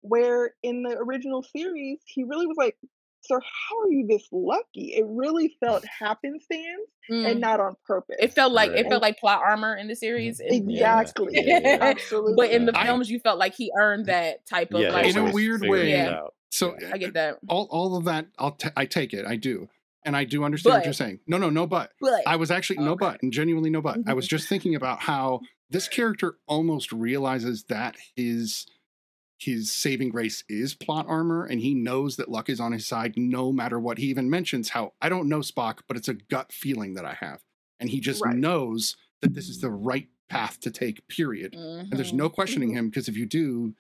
Where 0.08 0.52
in 0.64 0.84
the 0.84 0.98
original 0.98 1.44
series, 1.44 2.00
he 2.06 2.24
really 2.24 2.48
was 2.48 2.58
like, 2.58 2.78
"Sir, 3.22 3.40
how 3.40 3.80
are 3.82 3.92
you 3.92 4.06
this 4.08 4.28
lucky?" 4.32 4.94
It 4.96 5.06
really 5.08 5.56
felt 5.60 5.84
happenstance 6.00 6.90
Mm. 7.12 7.30
and 7.30 7.40
not 7.40 7.60
on 7.60 7.76
purpose. 7.86 8.16
It 8.20 8.34
felt 8.34 8.52
like 8.52 8.72
it 8.72 8.88
felt 8.90 9.04
like 9.04 9.20
plot 9.20 9.40
armor 9.46 9.76
in 9.76 9.88
the 9.88 9.96
series. 9.96 10.40
exactly, 10.44 11.34
Yeah, 11.34 11.42
yeah, 11.46 11.60
yeah. 11.64 11.78
absolutely. 11.80 12.34
But 12.36 12.50
in 12.50 12.66
the 12.66 12.76
I- 12.76 12.86
films, 12.88 13.12
you 13.12 13.20
felt 13.20 13.38
like 13.38 13.54
he 13.54 13.72
earned 13.80 14.08
that 14.08 14.44
type 14.48 14.74
of 14.74 14.82
Yeah, 14.82 14.92
like. 14.92 15.06
In 15.06 15.18
a 15.18 15.32
weird 15.32 15.62
way- 15.62 15.92
Yeah. 15.92 16.22
So 16.50 16.76
I 16.84 16.94
uh, 16.94 16.98
get 16.98 17.14
that, 17.14 17.38
all 17.48 17.68
all 17.70 17.96
of 17.98 18.06
that, 18.06 18.26
I'll 18.40 18.54
t- 18.54 18.70
I 18.76 18.86
take 18.88 19.14
it. 19.14 19.24
I 19.26 19.36
do, 19.36 19.70
and 20.04 20.16
I 20.18 20.24
do 20.24 20.44
understand 20.44 20.78
what 20.78 20.86
you're 20.86 20.94
saying. 20.94 21.20
No, 21.28 21.38
no, 21.38 21.50
no, 21.52 21.68
but 21.68 21.92
but 22.02 22.24
I 22.26 22.38
was 22.38 22.50
actually 22.50 22.78
no 22.80 22.96
but, 22.96 23.22
and 23.22 23.32
genuinely 23.34 23.70
no 23.70 23.82
but. 23.82 23.96
I 23.96 24.00
mm-hmm. 24.00 24.16
was 24.16 24.28
just 24.28 24.48
thinking 24.50 24.74
about 24.74 25.02
how 25.02 25.42
this 25.70 25.88
character 25.88 26.38
almost 26.48 26.92
realizes 26.94 27.66
that 27.66 27.98
his 28.16 28.66
his 29.38 29.72
saving 29.72 30.10
grace 30.10 30.44
is 30.50 30.74
plot 30.74 31.06
armor, 31.08 31.46
and 31.46 31.60
he 31.60 31.74
knows 31.74 32.16
that 32.16 32.30
luck 32.32 32.50
is 32.50 32.60
on 32.60 32.72
his 32.72 32.88
side 32.88 33.14
no 33.18 33.52
matter 33.52 33.80
what. 33.80 33.98
He 33.98 34.08
even 34.08 34.30
mentions 34.30 34.70
how 34.70 34.94
I 35.02 35.10
don't 35.10 35.28
know 35.30 35.40
Spock, 35.40 35.80
but 35.88 35.98
it's 35.98 36.08
a 36.08 36.14
gut 36.14 36.52
feeling 36.54 36.94
that 36.96 37.06
I 37.06 37.14
have, 37.20 37.42
and 37.80 37.90
he 37.90 38.00
just 38.00 38.24
Right. 38.24 38.36
knows 38.36 38.96
that 39.22 39.34
this 39.34 39.50
is 39.50 39.60
the 39.62 39.72
right 39.72 40.08
path 40.30 40.60
to 40.62 40.72
take. 40.72 41.08
Period. 41.08 41.54
And 41.54 41.92
there's 41.92 42.12
Mhm. 42.12 42.16
no 42.18 42.30
questioning 42.30 42.72
him 42.74 42.90
because 42.90 43.08
if 43.08 43.16
you 43.18 43.26
do, 43.26 43.76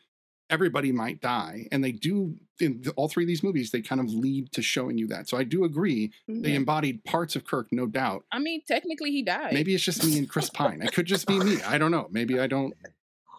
everybody 0.49 0.91
might 0.91 1.19
die. 1.21 1.67
And 1.71 1.83
they 1.83 1.91
do 1.91 2.37
in 2.59 2.81
the, 2.81 2.91
all 2.91 3.09
three 3.09 3.23
of 3.23 3.27
these 3.27 3.41
movies, 3.41 3.71
they 3.71 3.81
kind 3.81 3.99
of 3.99 4.07
lead 4.13 4.51
to 4.51 4.61
showing 4.61 4.97
you 4.97 5.07
that. 5.07 5.27
So 5.27 5.37
I 5.37 5.43
do 5.43 5.63
agree. 5.63 6.11
They 6.27 6.51
Mhm. 6.51 6.55
embodied 6.55 7.03
parts 7.03 7.35
of 7.35 7.45
Kirk, 7.45 7.67
no 7.71 7.87
doubt. 7.87 8.25
I 8.31 8.37
mean, 8.39 8.61
technically, 8.67 9.11
he 9.11 9.23
died. 9.23 9.53
Maybe 9.53 9.73
it's 9.73 9.83
just 9.83 10.05
me 10.05 10.17
and 10.19 10.29
Chris 10.29 10.49
Pine. 10.51 10.81
It 10.83 10.93
could 10.93 11.07
just 11.07 11.25
be 11.27 11.39
me. 11.39 11.61
I 11.63 11.77
don't 11.79 11.91
know. 11.91 12.07
Maybe 12.11 12.39
I 12.39 12.45
don't. 12.47 12.73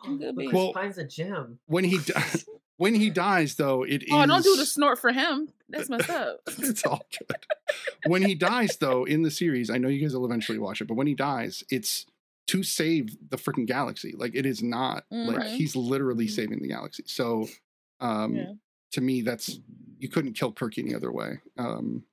Could 0.05 0.21
But 0.21 0.37
be. 0.37 0.47
Chris 0.49 0.55
Well- 0.55 0.73
Pine's 0.73 0.99
a 0.99 1.05
gem. 1.05 1.59
When 1.67 1.85
he 1.85 1.99
di- 2.05 2.23
when 2.79 2.95
he 2.95 3.09
dies, 3.11 3.55
though, 3.57 3.83
it 3.85 4.03
is. 4.03 4.09
Oh, 4.13 4.27
don't 4.27 4.43
do 4.45 4.57
the 4.57 4.67
snort 4.67 4.99
for 4.99 5.11
him. 5.13 5.49
That's 5.69 5.89
messed 5.89 6.11
up. 6.11 6.41
it's 6.59 6.85
all 6.85 7.05
good. 7.19 7.37
When 8.07 8.23
he 8.23 8.35
dies, 8.53 8.77
though, 8.77 9.05
in 9.05 9.23
the 9.23 9.31
series, 9.31 9.71
I 9.71 9.79
know 9.79 9.89
you 9.89 10.01
guys 10.01 10.15
will 10.15 10.27
eventually 10.27 10.59
watch 10.59 10.81
it, 10.81 10.85
but 10.87 10.95
when 10.95 11.07
he 11.07 11.15
dies, 11.15 11.65
it's 11.71 12.07
to 12.49 12.63
save 12.63 13.17
the 13.31 13.37
freaking 13.37 13.67
galaxy. 13.67 14.13
Like 14.17 14.35
it 14.35 14.47
is 14.47 14.63
not 14.63 15.05
like 15.11 15.39
Mhm. 15.39 15.57
he's 15.57 15.75
literally 15.75 16.27
Mhm. 16.27 16.31
saving 16.31 16.61
the 16.61 16.69
galaxy. 16.69 17.03
So, 17.07 17.49
um, 18.01 18.37
Yeah. 18.37 18.53
to 18.93 19.01
me, 19.01 19.23
that's 19.23 19.59
you 19.99 20.09
couldn't 20.11 20.35
kill 20.35 20.53
Kirk 20.53 20.79
any 20.79 20.95
other 20.95 21.11
way. 21.11 21.41
Um, 21.57 22.05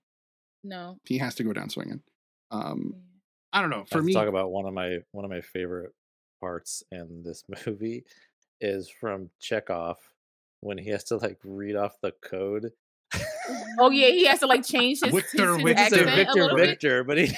No. 0.64 0.98
he 1.04 1.18
has 1.20 1.36
to 1.36 1.44
go 1.44 1.52
down 1.54 1.70
swinging. 1.70 2.02
Um, 2.50 2.96
I 3.52 3.62
don't 3.62 3.70
know. 3.70 3.84
For 3.92 4.02
me, 4.02 4.14
talk 4.14 4.28
about 4.28 4.50
one 4.52 4.66
of 4.66 4.74
my 4.74 5.00
one 5.12 5.26
of 5.26 5.30
my 5.30 5.42
favorite 5.42 5.94
parts 6.44 6.84
in 6.92 7.24
this 7.24 7.44
movie 7.66 8.04
is 8.60 8.90
from 8.90 9.30
Chekov 9.42 9.96
when 10.60 10.78
he 10.78 10.90
has 10.90 11.06
to 11.06 11.18
like 11.18 11.38
read 11.44 11.76
off 11.76 11.96
the 12.02 12.12
code. 12.22 12.72
Oh 13.80 13.90
yeah, 13.92 14.08
he 14.08 14.26
has 14.26 14.40
to 14.40 14.48
like 14.48 14.66
change 14.76 15.00
his, 15.02 15.12
his, 15.12 15.24
Victor, 15.24 15.54
his 15.56 15.64
Victor, 15.64 15.84
He 15.84 15.90
said 15.90 16.08
accent 16.08 16.10
a 16.10 16.16
Victor, 16.16 16.42
little 16.42 16.58
bit. 16.58 16.68
Victor, 16.70 17.04
but 17.04 17.18
he 17.18 17.26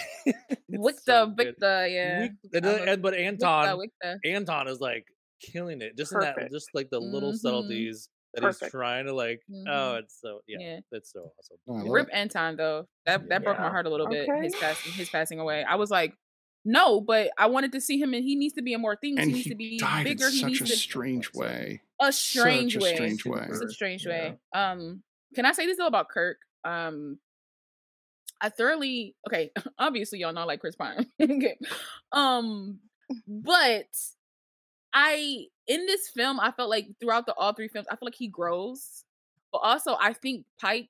Victor, 0.70 1.02
so. 1.04 1.34
Victor, 1.36 1.88
yeah. 1.88 2.22
And, 2.24 2.38
I 2.56 2.60
then- 2.60 2.64
love- 2.64 2.88
and- 2.88 3.02
but 3.02 3.14
Anton, 3.14 3.80
Victor, 3.80 3.90
Victor. 4.04 4.20
Anton 4.38 4.68
is 4.68 4.80
like 4.80 5.06
killing 5.42 5.82
it, 5.82 5.98
just 5.98 6.12
in 6.14 6.20
that, 6.20 6.52
just 6.52 6.70
like 6.74 6.90
the 6.90 7.00
little 7.00 7.32
Mhm. 7.34 7.38
subtleties 7.38 8.10
that 8.34 8.44
he's 8.44 8.70
trying 8.72 9.06
to 9.06 9.14
like. 9.14 9.42
Oh, 9.50 9.54
Mhm. 9.72 10.00
it's 10.00 10.20
so 10.22 10.40
yeah, 10.48 10.58
Yeah. 10.60 10.80
it's 10.92 11.12
so 11.14 11.32
awesome. 11.40 11.58
Oh, 11.68 11.92
Rip 11.92 12.08
it. 12.08 12.14
Anton 12.14 12.56
though. 12.58 12.88
That 13.06 13.28
that 13.30 13.44
broke 13.44 13.60
my 13.60 13.70
heart 13.70 13.86
a 13.86 13.90
little 13.90 14.08
bit. 14.08 14.28
His 14.42 14.56
passing, 14.56 14.92
his 14.94 15.10
passing 15.10 15.40
away. 15.40 15.64
I 15.64 15.76
was 15.76 15.90
like, 15.92 16.14
no, 16.66 17.00
but 17.00 17.30
I 17.38 17.46
wanted 17.46 17.72
to 17.74 17.82
see 17.82 18.00
him, 18.00 18.14
and 18.14 18.24
he 18.24 18.36
needs 18.36 18.56
to 18.56 18.62
be 18.62 18.74
in 18.74 18.82
more 18.82 18.96
things. 18.96 19.20
and 19.20 19.28
he 19.30 19.34
needs 19.36 19.44
he 19.46 19.50
to 19.52 19.56
be 19.56 19.78
died 19.78 20.04
bigger. 20.04 20.26
in 20.26 20.32
He 20.34 20.40
such 20.40 20.50
needs 20.50 20.62
a 20.62 20.66
to 20.66 20.76
strange 20.76 21.34
way. 21.34 21.82
a 22.02 22.12
strange 22.12 22.74
such 22.74 22.82
a 22.82 22.84
way. 22.84 22.96
strange 22.96 23.26
way. 23.26 23.46
It's 23.50 23.62
a 23.62 23.70
strange 23.70 24.06
Yeah. 24.06 24.12
way. 24.12 24.38
Um, 24.54 25.04
can 25.36 25.46
I 25.46 25.52
say 25.54 25.66
this 25.66 25.78
though 25.78 25.88
about 25.88 26.10
Kirk? 26.10 26.38
Um, 26.64 27.20
I 28.42 28.50
thoroughly 28.50 29.16
okay. 29.28 29.52
Obviously, 29.80 30.20
y'all 30.20 30.34
know 30.34 30.42
I 30.42 30.46
like 30.46 30.60
Chris 30.60 30.76
Pine. 30.76 31.06
okay, 31.22 31.58
um, 32.12 32.80
but 33.28 33.88
I 34.94 35.46
in 35.68 35.86
this 35.86 36.10
film, 36.10 36.40
I 36.40 36.52
felt 36.52 36.70
like 36.70 36.88
throughout 37.00 37.26
the 37.26 37.34
all 37.36 37.54
three 37.54 37.68
films, 37.68 37.88
I 37.90 37.96
feel 37.96 38.08
like 38.08 38.16
he 38.16 38.28
grows. 38.28 39.04
But 39.52 39.60
also, 39.60 39.96
I 40.00 40.14
think 40.14 40.46
Pike. 40.60 40.90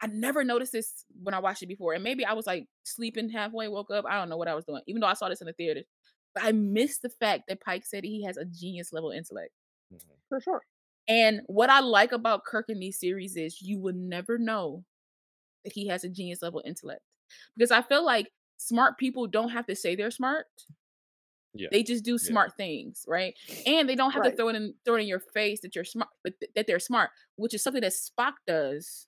I 0.00 0.06
never 0.08 0.44
noticed 0.44 0.72
this 0.72 1.04
when 1.22 1.34
I 1.34 1.40
watched 1.40 1.62
it 1.62 1.66
before, 1.66 1.92
and 1.94 2.04
maybe 2.04 2.24
I 2.24 2.32
was 2.34 2.46
like 2.46 2.68
sleeping 2.84 3.28
halfway, 3.30 3.68
woke 3.68 3.90
up. 3.90 4.04
I 4.08 4.14
don't 4.18 4.28
know 4.28 4.36
what 4.36 4.48
I 4.48 4.54
was 4.54 4.64
doing, 4.64 4.82
even 4.86 5.00
though 5.00 5.06
I 5.08 5.14
saw 5.14 5.28
this 5.28 5.40
in 5.40 5.46
the 5.46 5.52
theater. 5.52 5.82
But 6.34 6.44
I 6.44 6.52
missed 6.52 7.02
the 7.02 7.08
fact 7.10 7.44
that 7.48 7.60
Pike 7.62 7.84
said 7.86 8.04
he 8.04 8.22
has 8.24 8.36
a 8.36 8.44
genius 8.44 8.92
level 8.92 9.10
intellect. 9.10 9.52
Mhm. 9.92 10.00
For 10.28 10.40
sure. 10.40 10.62
And 11.08 11.40
what 11.46 11.70
I 11.70 11.80
like 11.80 12.12
about 12.12 12.44
Kirk 12.44 12.66
in 12.68 12.80
these 12.80 13.00
series 13.00 13.36
is 13.36 13.62
you 13.62 13.78
would 13.80 13.96
never 13.96 14.38
know 14.38 14.84
that 15.64 15.72
he 15.74 15.88
has 15.88 16.04
a 16.04 16.08
genius 16.10 16.42
level 16.42 16.62
intellect. 16.64 17.02
Because 17.56 17.70
I 17.72 17.82
feel 17.82 18.04
like 18.04 18.32
smart 18.58 18.98
people 18.98 19.26
don't 19.26 19.50
have 19.50 19.66
to 19.66 19.76
say 19.76 19.96
they're 19.96 20.10
smart. 20.10 20.46
Yeah. 21.54 21.68
They 21.72 21.82
just 21.82 22.04
do 22.04 22.12
Yeah. 22.12 22.18
smart 22.18 22.56
things, 22.56 23.04
right? 23.08 23.34
And 23.66 23.88
they 23.88 23.96
don't 23.96 24.12
have 24.12 24.22
to 24.22 24.30
throw 24.30 24.48
it 24.48 24.56
in 24.56 24.74
throw 24.84 24.96
it 24.96 25.00
in 25.02 25.06
your 25.08 25.20
face 25.20 25.60
that 25.62 25.74
you're 25.74 25.84
smart, 25.84 26.10
but 26.22 26.38
th- 26.40 26.52
that 26.54 26.66
they're 26.66 26.78
smart, 26.78 27.10
which 27.36 27.54
is 27.54 27.62
something 27.62 27.82
that 27.82 27.92
Spock 27.92 28.34
does 28.46 29.07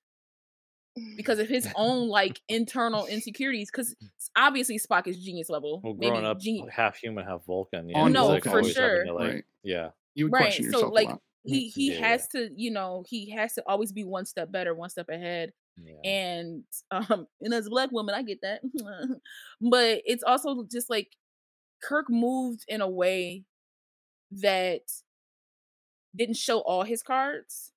because 1.17 1.39
of 1.39 1.49
his 1.49 1.69
own 1.77 2.09
like 2.09 2.41
internal 2.49 3.07
insecurities. 3.07 3.71
Because 3.71 3.95
obviously 4.37 4.79
Spock 4.79 5.07
is 5.07 5.19
genius 5.23 5.49
level. 5.51 5.81
Well, 5.83 5.95
maybe 5.95 6.11
growing 6.11 6.27
up 6.27 6.41
geni- 6.41 6.67
half 6.71 6.97
human, 6.97 7.25
half 7.27 7.45
Vulcan. 7.47 7.89
Yeah, 7.89 7.99
On 7.99 8.13
No, 8.13 8.29
like, 8.29 8.45
for 8.45 8.63
sure. 8.65 9.05
to, 9.05 9.13
like, 9.15 9.29
Right. 9.35 9.45
Yeah. 9.63 9.91
You 10.15 10.27
would 10.27 10.33
right. 10.33 10.43
question 10.45 10.65
So 10.71 10.79
yourself 10.79 10.93
like 10.95 11.09
lot. 11.09 11.23
he 11.45 11.69
he 11.75 11.93
Yeah, 11.93 11.99
yeah. 12.01 12.09
has 12.09 12.29
to, 12.29 12.51
you 12.55 12.71
know, 12.71 13.05
he 13.09 13.31
has 13.31 13.55
to 13.55 13.63
always 13.67 13.93
be 13.93 14.05
one 14.05 14.27
step 14.27 14.51
better, 14.53 14.75
one 14.75 14.91
step 14.91 15.09
ahead. 15.09 15.53
Yeah. 15.83 15.95
and 16.11 16.65
um 16.91 17.27
and 17.41 17.55
as 17.55 17.67
a 17.67 17.71
black 17.71 17.91
woman 17.91 18.15
i 18.15 18.23
get 18.23 18.41
that 18.43 18.61
but 19.63 20.03
it's 20.05 20.23
also 20.23 20.65
just 20.71 20.91
like 20.91 21.09
kirk 21.83 22.11
moved 22.11 22.65
in 22.69 22.83
a 22.83 22.89
way 22.89 23.45
that 24.33 24.83
didn't 26.15 26.37
show 26.37 26.59
all 26.61 26.83
his 26.83 27.03
cards 27.03 27.73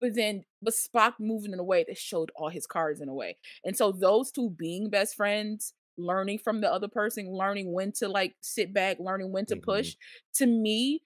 but 0.00 0.14
then 0.14 0.44
but 0.62 0.74
spock 0.74 1.14
moving 1.18 1.52
in 1.52 1.58
a 1.58 1.64
way 1.64 1.84
that 1.86 1.98
showed 1.98 2.30
all 2.36 2.48
his 2.48 2.66
cards 2.66 3.00
in 3.00 3.08
a 3.08 3.14
way 3.14 3.36
and 3.64 3.76
so 3.76 3.92
those 3.92 4.30
two 4.30 4.50
being 4.50 4.90
best 4.90 5.14
friends 5.16 5.74
learning 5.96 6.38
from 6.38 6.60
the 6.60 6.72
other 6.72 6.88
person 6.88 7.30
learning 7.32 7.72
when 7.72 7.92
to 7.92 8.08
like 8.08 8.34
sit 8.40 8.72
back 8.72 8.98
learning 9.00 9.32
when 9.32 9.46
to 9.46 9.56
Mhm. 9.56 9.62
push 9.62 9.96
to 10.34 10.46
me 10.46 11.02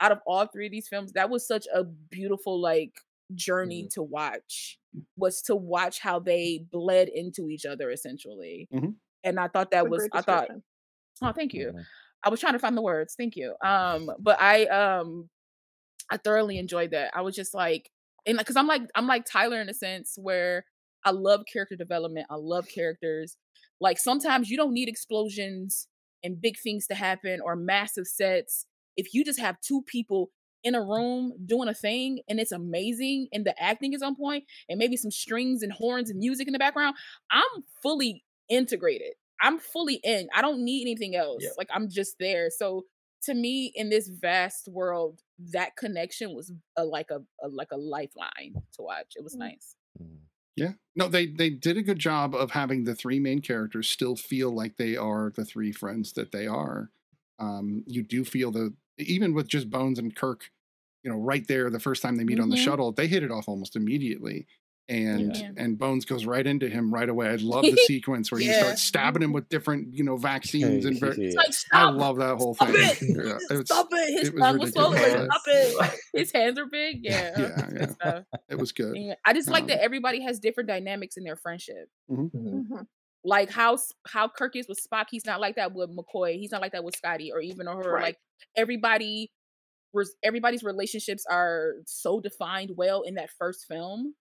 out 0.00 0.12
of 0.12 0.18
all 0.26 0.46
three 0.46 0.66
of 0.66 0.72
these 0.72 0.88
films 0.88 1.12
that 1.12 1.30
was 1.30 1.46
such 1.46 1.66
a 1.74 1.82
beautiful 1.84 2.60
like 2.60 2.92
journey 3.34 3.84
Mhm. 3.84 3.90
to 3.90 4.02
watch 4.02 4.78
was 5.16 5.42
to 5.42 5.56
watch 5.56 5.98
how 6.00 6.18
they 6.18 6.64
bled 6.70 7.08
into 7.08 7.48
each 7.50 7.66
other 7.66 7.90
essentially 7.90 8.68
Mhm. 8.70 8.96
and 9.24 9.40
i 9.40 9.48
thought 9.48 9.70
that 9.72 9.82
That's 9.84 9.90
was 9.90 10.08
i 10.12 10.22
thought 10.22 10.50
oh 11.22 11.32
thank 11.32 11.54
you 11.54 11.72
Mhm. 11.72 11.86
i 12.24 12.28
was 12.30 12.40
trying 12.40 12.54
to 12.54 12.58
find 12.58 12.76
the 12.76 12.82
words 12.82 13.14
thank 13.16 13.36
you 13.36 13.54
um 13.64 14.10
but 14.20 14.40
i 14.40 14.66
um 14.66 15.30
i 16.10 16.16
thoroughly 16.16 16.58
enjoyed 16.58 16.92
that 16.92 17.16
i 17.16 17.22
was 17.22 17.36
just 17.36 17.54
like 17.54 17.90
and 18.26 18.38
because 18.38 18.56
i'm 18.56 18.66
like 18.66 18.82
i'm 18.94 19.06
like 19.06 19.24
tyler 19.24 19.60
in 19.60 19.68
a 19.68 19.74
sense 19.74 20.14
where 20.16 20.64
i 21.04 21.10
love 21.10 21.42
character 21.50 21.76
development 21.76 22.26
i 22.30 22.34
love 22.36 22.66
characters 22.68 23.36
like 23.80 23.98
sometimes 23.98 24.48
you 24.50 24.56
don't 24.56 24.72
need 24.72 24.88
explosions 24.88 25.88
and 26.22 26.40
big 26.40 26.54
things 26.62 26.86
to 26.86 26.94
happen 26.94 27.40
or 27.44 27.56
massive 27.56 28.06
sets 28.06 28.66
if 28.96 29.12
you 29.14 29.24
just 29.24 29.38
have 29.40 29.60
two 29.60 29.82
people 29.86 30.30
in 30.64 30.74
a 30.74 30.80
room 30.82 31.32
doing 31.44 31.68
a 31.68 31.74
thing 31.74 32.18
and 32.28 32.40
it's 32.40 32.50
amazing 32.52 33.28
and 33.32 33.44
the 33.44 33.54
acting 33.62 33.92
is 33.92 34.02
on 34.02 34.16
point 34.16 34.42
and 34.68 34.78
maybe 34.78 34.96
some 34.96 35.10
strings 35.10 35.62
and 35.62 35.72
horns 35.72 36.10
and 36.10 36.18
music 36.18 36.46
in 36.48 36.52
the 36.52 36.58
background 36.58 36.94
i'm 37.30 37.62
fully 37.82 38.24
integrated 38.48 39.12
i'm 39.40 39.58
fully 39.58 40.00
in 40.02 40.26
i 40.34 40.40
don't 40.42 40.64
need 40.64 40.82
anything 40.82 41.14
else 41.14 41.42
Yeah. 41.42 41.50
like 41.58 41.68
i'm 41.72 41.88
just 41.88 42.16
there 42.18 42.48
so 42.50 42.82
to 43.26 43.34
me 43.34 43.72
in 43.74 43.90
this 43.90 44.08
vast 44.08 44.68
world 44.68 45.22
that 45.38 45.76
connection 45.76 46.34
was 46.34 46.52
a, 46.76 46.84
like 46.84 47.10
a, 47.10 47.20
a 47.42 47.48
like 47.48 47.72
a 47.72 47.76
lifeline 47.76 48.56
to 48.72 48.82
watch 48.82 49.14
it 49.16 49.24
was 49.24 49.36
Mm. 49.36 49.38
nice 49.38 49.76
Mhm. 50.00 50.18
Yeah. 50.56 50.72
No, 50.94 51.08
they 51.08 51.26
they 51.26 51.50
did 51.50 51.76
a 51.76 51.82
good 51.82 51.98
job 51.98 52.34
of 52.34 52.50
having 52.52 52.84
the 52.84 52.94
three 52.94 53.20
main 53.20 53.40
characters 53.40 53.88
still 53.88 54.16
feel 54.16 54.50
like 54.54 54.76
they 54.76 54.96
are 54.96 55.30
the 55.34 55.44
three 55.44 55.72
friends 55.72 56.12
that 56.14 56.32
they 56.32 56.46
are. 56.46 56.90
Um, 57.38 57.84
you 57.86 58.02
do 58.02 58.24
feel 58.24 58.50
the 58.50 58.74
even 58.98 59.34
with 59.34 59.48
just 59.48 59.68
Bones 59.70 59.98
and 59.98 60.14
Kirk, 60.16 60.50
you 61.02 61.10
know, 61.10 61.18
right 61.18 61.46
there 61.48 61.70
the 61.70 61.80
first 61.80 62.02
time 62.02 62.16
they 62.16 62.24
meet 62.24 62.40
on 62.40 62.50
the 62.50 62.56
Mhm. 62.56 62.56
shuttle, 62.56 62.92
they 62.92 63.06
hit 63.08 63.22
it 63.22 63.30
off 63.30 63.48
almost 63.48 63.76
immediately. 63.76 64.46
And 64.88 65.36
Yeah. 65.36 65.50
and 65.56 65.76
Bones 65.76 66.04
goes 66.04 66.26
right 66.26 66.46
into 66.46 66.68
him 66.68 66.94
right 66.94 67.08
away. 67.08 67.28
I 67.28 67.34
love 67.36 67.62
the 67.64 67.76
sequence 67.86 68.30
where 68.30 68.40
he 68.40 68.46
Yeah. 68.46 68.60
starts 68.62 68.82
stabbing 68.82 69.20
him 69.22 69.32
with 69.32 69.48
different, 69.48 69.94
you 69.94 70.04
know, 70.04 70.16
vaccines 70.16 70.84
and 70.84 70.98
ver- 71.00 71.08
it's 71.08 71.18
Yeah. 71.18 71.40
like 71.40 71.52
I 71.72 71.90
love 71.90 72.18
that 72.18 72.36
whole 72.36 72.54
Stop 72.54 72.68
thing. 72.68 72.76
it! 72.76 73.26
Yeah, 73.26 73.38
it 73.50 73.58
was, 73.58 73.66
stop 73.66 73.88
it 73.90 74.12
his 74.20 74.28
it 74.28 74.34
was 74.34 74.40
tongue 74.42 74.58
was 74.60 74.72
so 74.72 74.88
like 74.90 74.98
ridiculous. 75.02 75.26
stop 75.26 75.42
it 75.46 76.00
his 76.20 76.32
hands 76.32 76.58
are 76.60 76.66
big 76.66 76.98
yeah 77.02 77.32
Yeah, 77.36 77.68
yeah. 77.74 77.86
stuff. 77.88 78.24
it 78.48 78.58
was 78.58 78.70
good. 78.70 78.96
Yeah, 78.96 79.14
I 79.24 79.32
just 79.32 79.48
like 79.50 79.62
Um, 79.62 79.68
that 79.68 79.82
everybody 79.82 80.20
has 80.22 80.38
different 80.38 80.68
dynamics 80.68 81.16
in 81.16 81.24
their 81.24 81.36
friendship. 81.36 81.88
Mhm. 82.08 82.30
Mhm. 82.30 82.86
Like 83.24 83.50
how 83.50 83.78
how 84.06 84.28
Kirk 84.28 84.54
is 84.54 84.68
with 84.68 84.78
Spock, 84.80 85.06
he's 85.10 85.26
not 85.26 85.40
like 85.40 85.56
that 85.56 85.72
with 85.74 85.90
McCoy. 85.90 86.38
He's 86.38 86.52
not 86.52 86.60
like 86.60 86.70
that 86.72 86.84
with 86.84 86.94
Scotty 86.94 87.32
or 87.32 87.40
even 87.40 87.66
her. 87.66 87.74
Right. 87.74 88.02
Like 88.02 88.18
everybody, 88.54 89.32
res- 89.92 90.14
everybody's 90.22 90.62
relationships 90.62 91.24
are 91.28 91.72
so 91.86 92.20
defined 92.20 92.72
well 92.76 93.02
in 93.02 93.14
that 93.14 93.30
first 93.36 93.64
film 93.66 94.14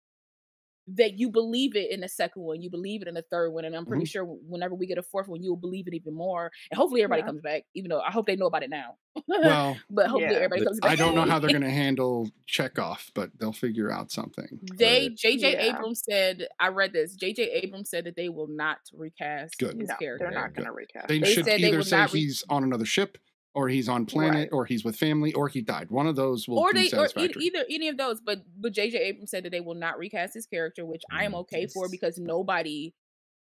that 0.88 1.18
you 1.18 1.30
believe 1.30 1.76
it 1.76 1.92
in 1.92 2.02
the 2.02 2.08
second 2.08 2.44
one, 2.44 2.62
you 2.62 2.70
believe 2.70 3.02
it 3.02 3.08
in 3.08 3.14
the 3.16 3.24
third 3.24 3.50
one, 3.52 3.66
and 3.66 3.76
I'm 3.76 3.86
pretty 3.86 4.04
mm-hmm. 4.04 4.10
sure 4.10 4.26
whenever 4.26 4.76
we 4.76 4.86
get 4.86 4.98
a 4.98 5.02
fourth 5.02 5.28
one, 5.28 5.42
you'll 5.42 5.56
believe 5.56 5.88
it 5.88 5.94
even 5.94 6.14
more. 6.14 6.52
And 6.72 6.78
hopefully 6.78 7.02
everybody 7.02 7.22
Yeah. 7.22 7.26
comes 7.28 7.42
back. 7.42 7.64
Even 7.74 7.90
though 7.90 8.02
I 8.02 8.12
hope 8.12 8.28
they 8.28 8.36
know 8.36 8.46
about 8.46 8.64
it 8.64 8.70
now. 8.70 8.98
Well, 9.28 9.78
but 9.90 10.08
hopefully 10.08 10.34
Yeah. 10.34 10.38
everybody 10.40 10.66
comes 10.66 10.80
back. 10.80 10.92
I 10.92 10.96
don't 10.96 11.16
know 11.16 11.24
how 11.24 11.40
they're 11.40 11.50
going 11.58 11.62
to 11.62 11.70
handle 11.70 12.30
Chekov, 12.48 13.12
but 13.14 13.32
they'll 13.40 13.54
figure 13.54 13.92
out 13.92 14.12
something. 14.12 14.60
They 14.78 15.08
Right. 15.10 15.16
JJ 15.18 15.42
Yeah. 15.54 15.76
Abrams 15.76 16.04
said 16.04 16.48
I 16.60 16.68
read 16.68 16.94
this. 16.94 17.16
JJ 17.16 17.50
Abrams 17.64 17.90
said 17.90 18.06
that 18.06 18.16
they 18.16 18.30
will 18.30 18.48
not 18.48 18.78
recast 18.94 19.58
Good. 19.58 19.80
his 19.80 19.90
No, 19.90 19.96
character. 19.96 20.26
they're 20.26 20.40
not 20.40 20.54
going 20.54 20.66
to 20.68 20.72
recast. 20.72 21.08
They, 21.08 21.20
They 21.20 21.34
should 21.34 21.48
either 21.48 21.82
say 21.82 22.02
re- 22.02 22.08
he's 22.08 22.44
on 22.50 22.64
another 22.64 22.86
ship, 22.86 23.18
or 23.56 23.70
he's 23.70 23.90
on 23.90 24.06
planet, 24.06 24.50
Right. 24.50 24.50
or 24.52 24.66
he's 24.66 24.84
with 24.86 24.96
family, 24.98 25.34
or 25.34 25.48
he 25.48 25.62
died. 25.62 25.90
One 25.92 26.08
of 26.08 26.16
those 26.16 26.48
will 26.48 26.62
or 26.62 26.72
be 26.72 26.84
they 26.90 26.94
or 26.98 27.12
e- 27.18 27.34
either 27.40 27.66
any 27.70 27.88
of 27.90 27.98
those, 27.98 28.22
but 28.22 28.44
but 28.62 28.74
JJ 28.74 29.00
Abrams 29.00 29.32
said 29.32 29.44
that 29.44 29.52
they 29.52 29.62
will 29.62 29.76
not 29.76 29.98
recast 29.98 30.34
his 30.34 30.46
character, 30.46 30.86
which 30.86 31.04
I 31.12 31.26
am 31.26 31.34
Mm, 31.34 31.40
okay 31.42 31.68
for 31.68 31.90
because 31.90 32.18
nobody 32.18 32.94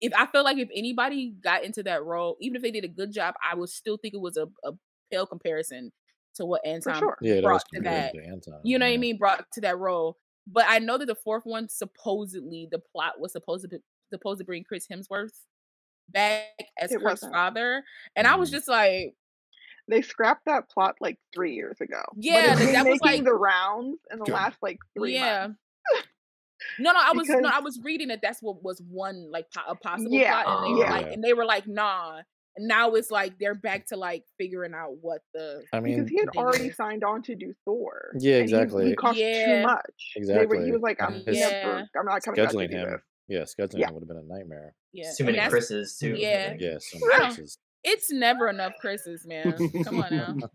if 0.00 0.12
I 0.14 0.26
feel 0.26 0.44
like 0.44 0.58
if 0.58 0.70
anybody 0.74 1.30
got 1.42 1.64
into 1.64 1.82
that 1.84 2.04
role, 2.04 2.36
even 2.40 2.56
if 2.56 2.62
they 2.62 2.70
did 2.70 2.84
a 2.84 2.88
good 2.88 3.12
job, 3.12 3.34
I 3.48 3.54
would 3.54 3.68
still 3.68 3.98
think 3.98 4.14
it 4.14 4.20
was 4.20 4.36
a, 4.38 4.48
a 4.64 4.72
pale 5.12 5.26
comparison 5.26 5.92
to 6.36 6.46
what 6.46 6.64
Anton 6.66 6.94
sure. 6.94 7.18
Yeah, 7.20 7.34
it 7.34 7.44
always 7.44 7.62
brought 7.62 7.68
to 7.74 7.80
that. 7.82 8.14
to 8.14 8.24
Anton. 8.24 8.60
You 8.64 8.78
know 8.78 8.86
what 8.86 8.94
I 8.94 8.96
mean? 8.98 9.18
Brought 9.18 9.44
to 9.52 9.60
that 9.62 9.78
role. 9.78 10.16
But 10.46 10.64
I 10.68 10.78
know 10.78 10.98
that 10.98 11.06
the 11.06 11.14
fourth 11.14 11.44
one 11.44 11.68
supposedly 11.68 12.68
the 12.70 12.80
plot 12.92 13.20
was 13.20 13.32
supposed 13.32 13.62
to 13.62 13.68
be, 13.68 13.78
supposed 14.12 14.38
to 14.40 14.44
bring 14.44 14.64
Chris 14.64 14.86
Hemsworth 14.90 15.32
back 16.08 16.46
as 16.78 16.92
It 16.92 16.98
Kirk's 16.98 17.02
wasn't. 17.02 17.32
father, 17.32 17.84
and 18.16 18.26
I 18.26 18.36
was 18.36 18.50
Mhm. 18.50 18.52
just 18.52 18.68
like, 18.68 19.14
They 19.90 20.02
scrapped 20.02 20.46
that 20.46 20.70
plot 20.70 20.96
like 21.00 21.18
three 21.34 21.54
years 21.54 21.80
ago. 21.80 22.00
but 22.14 22.24
Yeah, 22.24 22.38
it's 22.38 22.48
that- 22.60 22.64
been 22.64 22.72
that 22.74 22.86
was, 22.86 23.00
making 23.02 23.24
like- 23.24 23.24
the 23.24 23.34
rounds 23.34 23.98
in 24.10 24.18
the 24.20 24.24
Good. 24.24 24.32
last 24.34 24.56
like 24.62 24.78
three 24.96 25.14
yeah. 25.14 25.48
months. 25.48 25.58
No, 26.78 26.92
no, 26.92 26.98
I 27.02 27.12
was 27.16 27.28
no, 27.28 27.48
I 27.52 27.60
was 27.60 27.80
reading 27.82 28.08
that 28.08 28.20
that's 28.22 28.40
what 28.42 28.62
was 28.62 28.80
one 28.88 29.30
like 29.30 29.46
po- 29.54 29.62
a 29.70 29.74
possible 29.74 30.12
Yeah, 30.12 30.42
plot, 30.42 30.66
and 30.68 30.76
they 30.78 30.82
uh, 30.82 30.86
were 30.86 30.90
like, 30.90 31.12
and 31.12 31.24
they 31.24 31.32
were 31.32 31.44
like, 31.44 31.66
nah. 31.66 32.20
And 32.56 32.66
now 32.66 32.90
it's 32.94 33.10
like 33.12 33.38
they're 33.38 33.54
back 33.54 33.86
to 33.86 33.96
like 33.96 34.24
figuring 34.36 34.74
out 34.74 34.96
what 35.00 35.22
the 35.32 35.62
I 35.72 35.80
mean, 35.80 35.96
because 36.04 36.10
he 36.10 36.18
had 36.18 36.28
already 36.36 36.66
is. 36.68 36.76
signed 36.76 37.04
on 37.04 37.22
to 37.22 37.34
do 37.36 37.54
Thor. 37.64 38.10
Yeah, 38.18 38.38
and 38.40 38.48
he- 38.48 38.54
exactly. 38.54 38.86
He, 38.88 38.96
cost 38.96 39.18
Yeah. 39.18 39.60
too 39.60 39.66
much. 39.66 40.12
They 40.16 40.20
were, 40.20 40.42
Exactly. 40.42 40.64
he 40.66 40.72
was 40.72 40.82
like, 40.82 41.00
I'm 41.00 41.14
his- 41.24 41.38
never, 41.38 41.88
I'm 41.96 42.06
not 42.06 42.22
coming 42.22 42.42
back 42.42 42.50
to 42.50 42.56
scheduling 42.56 42.70
do 42.70 42.76
him, 42.76 42.90
this. 42.90 43.00
yeah, 43.28 43.40
scheduling 43.64 43.78
Yeah. 43.78 43.88
him 43.88 43.94
would 43.94 44.00
have 44.02 44.08
been 44.08 44.16
a 44.18 44.22
nightmare. 44.38 44.74
yeah. 44.92 45.12
Too 45.16 45.24
many 45.24 45.38
Chris's 45.48 45.96
too. 45.96 46.14
Yeah. 46.18 46.48
think. 46.50 46.60
Yeah, 46.60 46.78
so 46.80 46.98
I 46.98 47.18
much 47.18 47.36
don't- 47.36 47.44
is 47.44 47.58
It's 47.82 48.10
never 48.10 48.48
enough 48.48 48.72
Chris's, 48.80 49.26
man. 49.26 49.56
Come 49.84 50.02
on 50.02 50.08
now. 50.10 50.36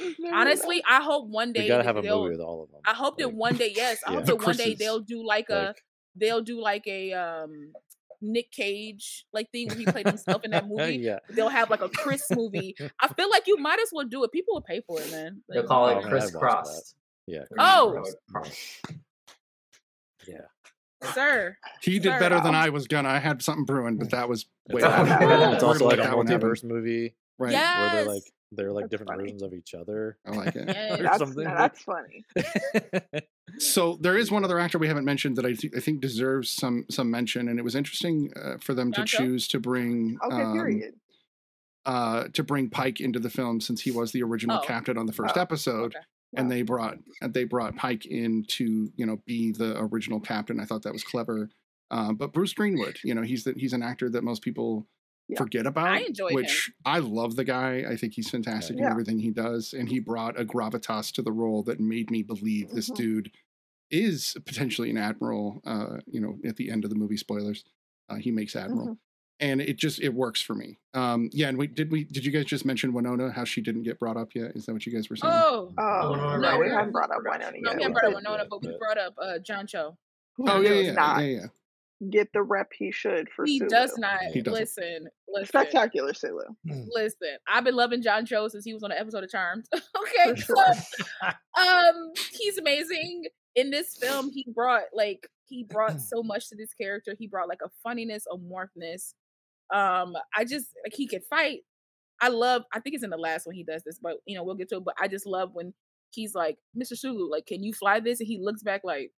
It's 0.00 0.18
never 0.20 0.34
Honestly, 0.36 0.82
I 0.88 1.02
hope 1.02 1.28
one 1.28 1.52
day 1.52 1.62
we 1.62 1.68
gotta 1.68 1.84
have 1.84 1.96
a 1.96 2.02
movie 2.02 2.30
with 2.30 2.40
all 2.40 2.62
of 2.62 2.70
them. 2.70 2.80
I 2.86 2.92
hope 2.94 3.16
that 3.18 3.32
one 3.32 3.56
day, 3.56 3.72
yes, 3.74 3.98
I 4.06 4.10
Yeah. 4.10 4.16
hope 4.18 4.26
that 4.26 4.42
one 4.46 4.56
day 4.56 4.74
they'll 4.74 5.00
do 5.00 5.24
like 5.26 5.48
a 5.50 5.54
like, 5.68 5.82
they'll 6.16 6.42
do 6.42 6.60
like 6.60 6.86
a 6.86 7.12
um 7.14 7.72
Nick 8.20 8.50
Cage 8.50 9.24
like 9.32 9.50
thing 9.52 9.68
where 9.68 9.76
he 9.76 9.86
played 9.86 10.06
himself 10.06 10.44
in 10.44 10.50
that 10.50 10.66
movie. 10.68 10.96
yeah, 10.96 11.20
They'll 11.30 11.48
have 11.48 11.70
like 11.70 11.80
a 11.82 11.88
Chris 11.88 12.24
movie. 12.32 12.76
I 13.00 13.08
feel 13.14 13.30
like 13.30 13.46
you 13.46 13.56
might 13.58 13.78
as 13.80 13.88
well 13.92 14.06
do 14.06 14.24
it. 14.24 14.32
People 14.32 14.54
will 14.54 14.60
pay 14.62 14.82
for 14.86 15.00
it, 15.00 15.10
man. 15.10 15.40
They'll 15.48 15.62
Like, 15.62 15.68
call 15.68 15.84
Oh, 15.86 15.88
it 15.90 15.94
man, 15.96 16.04
I'd 16.04 16.10
Chris 16.10 16.24
watch 16.24 16.32
that. 16.32 16.38
Crossed. 16.40 16.96
yeah, 17.26 17.38
Or 17.50 17.56
Oh! 17.60 18.02
Cross- 18.32 18.82
yeah. 20.26 20.38
Sir. 21.14 21.56
he 21.82 21.98
did 21.98 22.12
Sir. 22.12 22.18
better 22.18 22.40
than 22.40 22.54
I 22.54 22.68
was 22.70 22.86
gonna. 22.86 23.08
I 23.08 23.18
had 23.18 23.42
something 23.42 23.64
brewing, 23.64 23.96
but 23.98 24.10
that 24.10 24.28
was 24.28 24.46
way 24.68 24.82
It's, 24.82 24.84
off. 24.84 24.98
also- 25.10 25.52
it's 25.52 25.62
also 25.62 25.78
did 25.78 25.84
like 25.98 25.98
a 25.98 26.02
that 26.08 26.16
one 26.16 26.26
happen? 26.26 26.48
multiverse 26.48 26.64
movie 26.64 27.14
Right. 27.38 27.52
Yeah. 27.52 27.80
where 27.80 27.90
they're 28.04 28.14
like 28.14 28.22
they're 28.50 28.72
like 28.72 28.84
That's 28.84 28.90
different 28.92 29.10
funny. 29.10 29.22
versions 29.24 29.42
of 29.42 29.52
each 29.52 29.74
other. 29.74 30.16
I 30.26 30.30
like 30.30 30.56
it. 30.56 30.64
Yes. 30.68 30.98
or 30.98 31.02
That's, 31.02 31.18
something. 31.18 31.44
that's 31.44 31.82
funny. 31.82 32.24
So 33.58 33.96
there 34.00 34.16
is 34.16 34.30
one 34.30 34.44
other 34.44 34.58
actor 34.58 34.78
we 34.78 34.88
haven't 34.88 35.04
mentioned 35.04 35.36
that 35.36 35.44
I, 35.46 35.52
th- 35.52 35.72
I 35.76 35.80
think 35.80 36.00
deserves 36.00 36.50
some 36.50 36.84
some 36.90 37.10
mention, 37.10 37.48
and 37.48 37.58
it 37.58 37.62
was 37.62 37.74
interesting 37.74 38.32
uh, 38.36 38.56
for 38.60 38.74
them 38.74 38.92
to 38.92 39.04
John 39.04 39.06
choose 39.06 39.48
to 39.48 39.60
bring 39.60 40.18
Okay, 40.24 40.42
um, 40.42 40.52
period. 40.54 40.94
uh, 41.86 42.24
to 42.34 42.42
bring 42.42 42.68
Pike 42.70 43.00
into 43.00 43.18
the 43.18 43.30
film 43.30 43.60
since 43.60 43.80
he 43.82 43.90
was 43.90 44.12
the 44.12 44.22
original 44.22 44.58
Oh. 44.62 44.66
captain 44.66 44.96
on 44.98 45.06
the 45.06 45.12
first 45.12 45.36
Oh, 45.36 45.40
episode, 45.40 45.94
okay. 45.96 46.04
And 46.34 46.50
they 46.50 46.62
brought 46.62 46.98
and 47.22 47.32
they 47.34 47.44
brought 47.44 47.76
Pike 47.76 48.06
in 48.06 48.44
to 48.48 48.92
you 48.96 49.06
know 49.06 49.18
be 49.26 49.52
the 49.52 49.78
original 49.78 50.20
captain. 50.20 50.60
I 50.60 50.64
thought 50.64 50.82
that 50.82 50.92
was 50.92 51.04
clever. 51.04 51.48
Um, 51.90 52.16
but 52.16 52.32
Bruce 52.34 52.52
Greenwood, 52.52 52.98
you 53.02 53.14
know, 53.14 53.22
he's 53.22 53.44
the, 53.44 53.54
he's 53.56 53.72
an 53.72 53.82
actor 53.82 54.10
that 54.10 54.22
most 54.22 54.42
people 54.42 54.86
Yeah. 55.28 55.38
forget 55.38 55.66
about. 55.66 56.00
enjoyed 56.02 56.30
him. 56.32 56.34
which 56.36 56.70
I 56.84 56.98
love 56.98 57.36
the 57.36 57.44
guy. 57.44 57.84
I 57.88 57.96
think 57.96 58.12
he's 58.14 58.28
fantastic 58.30 58.76
in 58.78 58.84
everything 58.84 59.18
he 59.20 59.30
does, 59.30 59.72
and 59.72 59.88
he 59.88 59.98
brought 60.00 60.38
a 60.38 60.44
gravitas 60.44 61.10
to 61.12 61.22
the 61.22 61.32
role 61.32 61.62
that 61.64 61.80
made 61.80 62.10
me 62.10 62.22
believe 62.22 62.70
this 62.70 62.90
Mhm. 62.90 62.96
dude 62.96 63.30
is 63.90 64.36
potentially 64.44 64.90
an 64.90 64.98
admiral. 64.98 65.62
Uh, 65.64 65.98
you 66.06 66.20
know, 66.20 66.38
at 66.44 66.56
the 66.56 66.70
end 66.70 66.84
of 66.84 66.90
the 66.90 66.96
movie, 66.96 67.16
spoilers, 67.16 67.64
uh, 68.10 68.16
he 68.16 68.30
makes 68.30 68.54
admiral, 68.54 68.88
Mhm. 68.88 68.98
And 69.40 69.60
it 69.60 69.76
just 69.76 70.00
it 70.00 70.12
works 70.14 70.40
for 70.40 70.54
me. 70.54 70.78
Um, 70.94 71.30
yeah, 71.32 71.48
and 71.48 71.56
we 71.58 71.66
did 71.66 71.90
we 71.90 72.04
did 72.04 72.24
you 72.24 72.32
guys 72.32 72.44
just 72.46 72.64
mention 72.64 72.92
Winona 72.92 73.30
how 73.30 73.44
she 73.44 73.60
didn't 73.60 73.82
get 73.84 73.98
brought 73.98 74.16
up 74.16 74.34
yet? 74.34 74.52
Is 74.56 74.66
that 74.66 74.72
what 74.72 74.84
you 74.86 74.92
guys 74.92 75.08
were 75.10 75.16
saying? 75.16 75.32
Oh, 75.34 75.72
Oh, 75.78 76.14
no, 76.14 76.36
no, 76.36 76.48
right, 76.48 76.58
we 76.60 76.68
haven't 76.68 76.92
brought 76.92 77.10
up 77.10 77.18
Winona 77.24 77.38
no, 77.38 77.44
yet. 77.44 77.54
we 77.54 77.76
We 77.76 77.82
haven't 77.82 77.92
brought 77.92 78.04
up 78.06 78.14
Winona, 78.14 78.44
but 78.50 78.62
we 78.64 78.76
brought 78.78 78.98
up 78.98 79.14
uh, 79.22 79.38
John 79.38 79.66
Cho. 79.66 79.96
oh 80.46 80.60
yeah, 80.60 80.70
yeah, 80.72 80.92
not 80.92 81.18
yeah, 81.20 81.26
yeah. 81.26 81.46
get 82.10 82.32
the 82.32 82.42
rep 82.42 82.70
he 82.76 82.90
should 82.92 83.28
for 83.30 83.44
He 83.44 83.58
Sulu. 83.58 83.68
does 83.70 83.96
not. 83.98 84.20
He. 84.32 84.42
Listen, 84.42 85.08
listen, 85.28 85.46
Spectacular 85.46 86.14
Sulu. 86.14 86.42
listen. 86.94 87.36
I've 87.46 87.64
been 87.64 87.76
loving 87.76 88.02
John 88.02 88.24
Cho 88.26 88.48
since 88.48 88.64
he 88.64 88.72
was 88.74 88.82
on 88.82 88.92
an 88.92 88.98
episode 88.98 89.24
of 89.24 89.30
Charmed. 89.30 89.66
okay, 89.74 90.40
sure. 90.40 90.56
so 90.74 91.28
um, 91.60 92.12
he's 92.32 92.58
amazing 92.58 93.24
in 93.56 93.70
this 93.70 93.96
film. 93.96 94.30
He 94.32 94.46
brought 94.54 94.84
like 94.92 95.26
he 95.46 95.64
brought 95.64 96.00
so 96.00 96.22
much 96.22 96.48
to 96.50 96.56
this 96.56 96.72
character. 96.74 97.14
He 97.18 97.26
brought 97.26 97.48
like 97.48 97.60
a 97.64 97.70
funniness, 97.82 98.24
a 98.30 98.36
warmthness. 98.36 99.14
Um, 99.72 100.14
I 100.36 100.44
just 100.44 100.68
like 100.84 100.94
he 100.94 101.06
could 101.06 101.22
fight. 101.28 101.60
I 102.20 102.28
love. 102.28 102.62
I 102.72 102.80
think 102.80 102.94
it's 102.94 103.04
in 103.04 103.10
the 103.10 103.16
last 103.16 103.46
one 103.46 103.54
he 103.54 103.64
does 103.64 103.82
this, 103.84 103.98
but 104.02 104.16
you 104.26 104.36
know 104.36 104.44
we'll 104.44 104.56
get 104.56 104.68
to 104.70 104.76
it. 104.76 104.84
But 104.84 104.94
I 105.00 105.08
just 105.08 105.26
love 105.26 105.50
when 105.52 105.72
he's 106.10 106.34
like, 106.34 106.58
"Mr. 106.76 106.96
Sulu, 106.96 107.30
like, 107.30 107.46
can 107.46 107.62
you 107.62 107.72
fly 107.72 108.00
this?" 108.00 108.20
And 108.20 108.26
he 108.26 108.38
looks 108.40 108.62
back 108.62 108.80
like, 108.84 109.12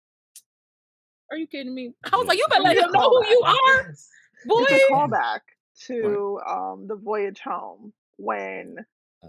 "Are 1.30 1.36
you 1.36 1.46
kidding 1.46 1.74
me?" 1.74 1.94
I 2.12 2.16
was 2.16 2.26
like, 2.26 2.38
"You 2.38 2.46
better 2.48 2.62
let 2.62 2.76
him 2.76 2.90
know 2.92 3.10
who 3.10 3.26
you 3.28 3.42
are, 3.44 3.94
boy." 4.46 4.64
It's 4.68 4.84
a 4.84 4.92
callback 4.92 5.40
to 5.86 6.40
um 6.48 6.86
the 6.88 6.96
Voyage 6.96 7.40
Home 7.40 7.92
when 8.16 8.76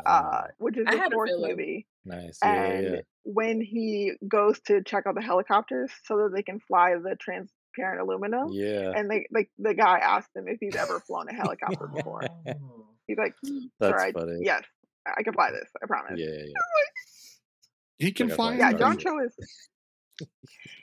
uh 0.05 0.43
which 0.57 0.77
is 0.77 0.85
the 0.85 1.05
a 1.05 1.09
fourth 1.11 1.31
movie. 1.37 1.87
nice. 2.05 2.39
Yeah, 2.43 2.53
yeah, 2.53 2.71
And 2.71 2.93
yeah. 2.95 3.01
when 3.23 3.61
he 3.61 4.13
goes 4.27 4.59
to 4.61 4.81
check 4.83 5.05
out 5.05 5.15
the 5.15 5.21
helicopters 5.21 5.91
so 6.05 6.17
that 6.17 6.31
they 6.33 6.43
can 6.43 6.59
fly 6.59 6.95
the 6.95 7.15
transparent 7.79 8.01
aluminum. 8.01 8.47
Yeah, 8.51 8.91
And 8.95 9.09
they 9.09 9.27
like 9.31 9.49
the 9.57 9.73
guy 9.73 9.99
asked 9.99 10.35
him 10.35 10.47
if 10.47 10.57
he's 10.59 10.75
ever 10.75 10.99
flown 10.99 11.27
a 11.29 11.33
helicopter 11.41 11.87
before. 11.87 12.21
Oh. 12.47 12.85
He's 13.07 13.17
like, 13.17 13.33
that's 13.79 13.99
"Sir, 13.99 13.99
I- 13.99 14.11
funny. 14.11 14.39
yes, 14.41 14.63
I 15.07 15.23
can 15.23 15.33
fly 15.33 15.51
this. 15.51 15.69
I 15.83 15.87
promise. 15.87 16.19
Yeah, 16.19 16.27
yeah, 16.27 16.43
yeah. 16.45 16.53
He 17.97 18.11
can 18.13 18.27
Like 18.29 18.35
fly. 18.37 18.51
Yeah, 18.51 18.55
he 18.57 18.61
anything. 18.63 18.79
John 18.79 18.97
Cho 18.97 19.19
is. 19.19 19.35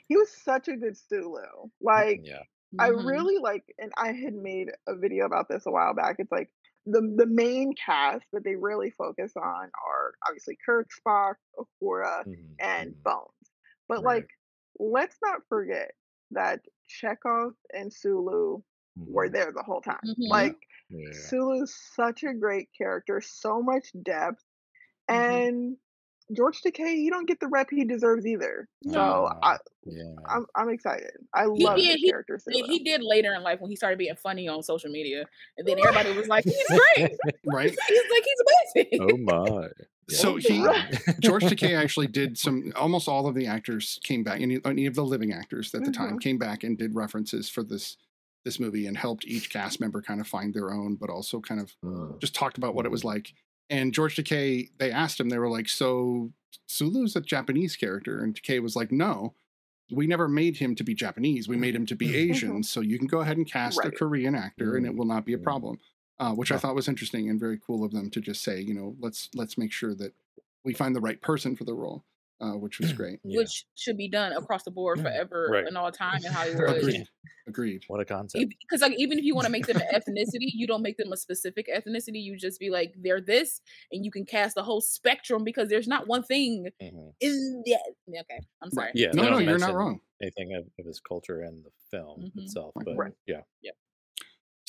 He 0.07 0.15
was 0.17 0.29
such 0.31 0.67
a 0.67 0.75
good 0.77 0.95
Sulu. 0.97 1.41
Like 1.81 2.21
yeah. 2.23 2.41
I 2.79 2.89
Mhm. 2.89 3.05
really 3.05 3.37
like, 3.37 3.63
and 3.79 3.91
I 3.97 4.11
had 4.11 4.33
made 4.33 4.69
a 4.87 4.95
video 4.95 5.25
about 5.25 5.47
this 5.49 5.65
a 5.65 5.71
while 5.71 5.93
back. 5.93 6.17
It's 6.19 6.31
like 6.31 6.49
the 6.85 7.01
the 7.17 7.25
main 7.25 7.73
cast 7.75 8.25
that 8.33 8.43
they 8.43 8.55
really 8.55 8.91
focus 8.91 9.33
on 9.35 9.69
are 9.87 10.13
obviously 10.27 10.57
Kirk, 10.65 10.87
Spock, 10.99 11.35
Uhura, 11.57 12.25
Mhm, 12.25 12.55
and 12.59 12.91
mhm. 12.93 13.03
Bones. 13.03 13.51
But 13.87 14.03
Right. 14.03 14.15
like, 14.21 14.29
let's 14.79 15.17
not 15.23 15.41
forget 15.49 15.91
that 16.31 16.61
Chekov 16.89 17.53
and 17.73 17.93
Sulu 17.93 18.61
were 19.11 19.29
Mhm. 19.29 19.31
there 19.31 19.51
the 19.53 19.63
whole 19.63 19.81
time. 19.81 19.99
Mhm. 20.05 20.17
Like 20.27 20.57
Yeah. 20.89 21.29
Sulu's 21.29 21.75
such 21.95 22.23
a 22.23 22.33
great 22.33 22.69
character, 22.77 23.21
so 23.21 23.61
much 23.61 23.89
depth, 24.03 24.43
Mhm. 25.09 25.47
and 25.47 25.77
George 26.35 26.61
Takei, 26.61 26.95
he 26.95 27.09
don't 27.09 27.25
get 27.27 27.39
the 27.39 27.47
rep 27.47 27.67
he 27.71 27.85
deserves 27.85 28.25
either. 28.25 28.67
So 28.83 28.91
No. 28.91 29.31
I, 29.41 29.57
Yeah. 29.85 30.03
I'm 30.27 30.45
I'm 30.55 30.69
excited. 30.69 31.11
I 31.33 31.43
He 31.55 31.63
love 31.63 31.77
did. 31.77 31.95
the 31.95 31.99
He, 32.01 32.09
character 32.09 32.39
he 32.51 32.61
he 32.63 32.79
did 32.83 33.01
later 33.01 33.33
in 33.33 33.43
life 33.43 33.61
when 33.61 33.69
he 33.69 33.75
started 33.75 33.97
being 33.97 34.15
funny 34.15 34.47
on 34.47 34.61
social 34.63 34.89
media, 34.89 35.25
and 35.57 35.65
then 35.67 35.77
everybody 35.79 36.11
was 36.17 36.27
like, 36.27 36.43
"He's 36.43 36.63
great. 36.67 37.11
right? 37.45 37.69
He's 37.87 38.03
like 38.11 38.23
he's 38.25 38.85
amazing." 38.91 39.09
oh 39.11 39.17
my. 39.17 39.67
So 40.09 40.37
he 40.37 40.63
Right. 40.63 40.95
George 41.19 41.43
Takei 41.43 41.77
actually 41.77 42.07
did 42.07 42.37
some. 42.37 42.71
Almost 42.77 43.09
all 43.09 43.27
of 43.27 43.35
the 43.35 43.45
actors 43.45 43.99
came 44.03 44.23
back. 44.23 44.39
Any, 44.39 44.57
any 44.63 44.85
of 44.85 44.95
the 44.95 45.03
living 45.03 45.33
actors 45.33 45.75
at 45.75 45.83
the 45.83 45.91
time 45.91 46.15
Mhm. 46.15 46.21
came 46.21 46.37
back 46.37 46.63
and 46.63 46.77
did 46.77 46.95
references 46.95 47.49
for 47.49 47.61
this 47.61 47.97
this 48.45 48.57
movie 48.57 48.87
and 48.87 48.95
helped 48.97 49.25
each 49.25 49.49
cast 49.49 49.81
member 49.81 50.01
kind 50.01 50.21
of 50.21 50.27
find 50.27 50.53
their 50.53 50.71
own, 50.71 50.95
but 50.95 51.09
also 51.09 51.41
kind 51.41 51.59
of 51.59 51.75
Mm. 51.83 52.21
just 52.21 52.33
talked 52.33 52.57
about 52.57 52.73
what 52.73 52.85
it 52.85 52.89
was 52.91 53.03
like. 53.03 53.33
And 53.69 53.93
George 53.93 54.15
Takei, 54.15 54.69
they 54.77 54.91
asked 54.91 55.19
him, 55.19 55.29
they 55.29 55.37
were 55.39 55.49
like, 55.49 55.67
"So 55.69 56.31
Sulu's 56.67 57.15
a 57.15 57.21
Japanese 57.21 57.75
character," 57.75 58.19
and 58.23 58.33
Takei 58.35 58.61
was 58.61 58.75
like, 58.75 58.91
"No." 58.91 59.33
We 59.89 60.05
never 60.05 60.27
made 60.27 60.57
him 60.57 60.75
to 60.75 60.83
be 60.83 60.93
Japanese. 60.93 61.47
We 61.47 61.55
made 61.55 61.73
him 61.73 61.85
to 61.85 61.95
be 61.95 62.13
Asian. 62.13 62.61
So 62.63 62.81
you 62.81 62.97
can 62.97 63.07
go 63.07 63.21
ahead 63.21 63.37
and 63.37 63.47
cast 63.49 63.79
a 63.85 63.89
Korean 63.89 64.35
actor, 64.35 64.75
and 64.75 64.85
it 64.85 64.93
will 64.95 65.05
not 65.05 65.25
be 65.25 65.31
a 65.31 65.37
Mm. 65.37 65.43
problem. 65.43 65.79
Uh, 66.19 66.33
which 66.33 66.51
I 66.51 66.57
thought 66.57 66.75
was 66.75 66.87
interesting 66.89 67.29
and 67.29 67.39
very 67.39 67.57
cool 67.57 67.85
of 67.85 67.91
them 67.91 68.09
to 68.09 68.19
just 68.19 68.41
say, 68.41 68.59
you 68.59 68.73
know, 68.73 68.97
let's 68.99 69.29
let's 69.33 69.57
make 69.57 69.71
sure 69.71 69.93
that 69.95 70.13
we 70.65 70.73
find 70.73 70.93
the 70.95 70.99
right 70.99 71.21
person 71.21 71.55
for 71.55 71.63
the 71.63 71.73
role, 71.73 72.03
uh, 72.41 72.51
which 72.53 72.79
was 72.79 72.93
great. 72.99 73.19
Yeah. 73.23 73.39
Which 73.39 73.65
should 73.75 73.97
be 73.97 74.09
done 74.09 74.33
across 74.33 74.63
the 74.63 74.71
board 74.71 75.01
forever 75.01 75.49
Right. 75.51 75.65
and 75.65 75.77
all 75.77 75.91
time 75.91 76.23
in 76.25 76.31
Hollywood. 76.31 76.77
Agreed. 76.77 77.07
Agreed. 77.47 77.83
What 77.87 78.01
a 78.01 78.05
concept. 78.05 78.45
Because 78.61 78.81
like 78.81 78.93
even 78.97 79.17
if 79.17 79.23
you 79.23 79.33
want 79.33 79.45
to 79.45 79.51
make 79.51 79.65
them 79.67 79.77
an 79.77 79.83
ethnicity, 79.93 80.49
you 80.53 80.67
don't 80.67 80.81
make 80.81 80.97
them 80.97 81.13
a 81.13 81.17
specific 81.17 81.67
ethnicity. 81.73 82.21
You 82.21 82.37
just 82.37 82.59
be 82.59 82.69
like 82.69 82.93
they're 83.01 83.21
this, 83.21 83.61
and 83.91 84.03
you 84.03 84.11
can 84.11 84.25
cast 84.25 84.55
the 84.55 84.63
whole 84.63 84.81
spectrum 84.81 85.43
because 85.45 85.69
there's 85.69 85.87
not 85.87 86.07
one 86.07 86.23
thing 86.23 86.67
Mhm. 86.81 87.13
in 87.21 87.63
yeah. 87.65 87.77
yeah, 88.07 88.21
Okay, 88.21 88.39
I'm 88.61 88.69
sorry. 88.71 88.91
Yeah. 88.95 89.11
No, 89.13 89.29
no, 89.29 89.37
you're 89.39 89.57
not 89.59 89.73
wrong. 89.73 90.01
Anything 90.21 90.55
of, 90.55 90.65
of 90.79 90.85
his 90.85 90.99
culture 90.99 91.41
and 91.41 91.63
the 91.63 91.69
film 91.91 92.31
Mhm. 92.35 92.43
itself, 92.43 92.73
but 92.75 92.95
Right. 92.97 93.13
yeah. 93.27 93.41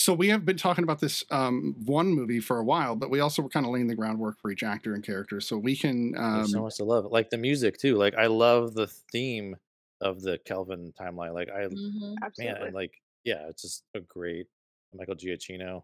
So 0.09 0.14
we 0.14 0.30
have 0.30 0.46
been 0.46 0.56
talking 0.56 0.84
about 0.84 1.00
this 1.00 1.22
um, 1.30 1.74
one 1.84 2.06
movie 2.09 2.40
for 2.40 2.56
a 2.56 2.64
while, 2.64 2.96
but 2.96 3.11
we 3.11 3.20
also 3.20 3.42
were 3.42 3.50
kind 3.50 3.66
of 3.66 3.72
laying 3.72 3.88
the 3.88 3.94
groundwork 3.94 4.38
for 4.40 4.50
each 4.50 4.62
actor 4.62 4.94
and 4.94 5.04
character, 5.04 5.38
so 5.38 5.59
we 5.59 5.76
can. 5.76 6.12
There's 6.12 6.50
so 6.52 6.59
Um, 6.61 6.64
much 6.64 6.76
to 6.76 6.84
love. 6.84 7.04
Like 7.12 7.28
the 7.28 7.36
music 7.36 7.76
too. 7.76 7.96
Like 7.96 8.14
I 8.14 8.26
love 8.26 8.72
the 8.72 8.86
theme 8.86 9.54
of 10.00 10.22
the 10.22 10.38
Kelvin 10.46 10.94
timeline. 10.98 11.34
Like 11.34 11.50
I 11.50 11.66
Mhm. 11.66 12.16
man, 12.38 12.56
and 12.56 12.74
like 12.74 13.02
yeah, 13.24 13.48
it's 13.50 13.61
just 13.61 13.84
a 13.94 14.00
great 14.00 14.46
Michael 14.94 15.14
Giacchino 15.14 15.82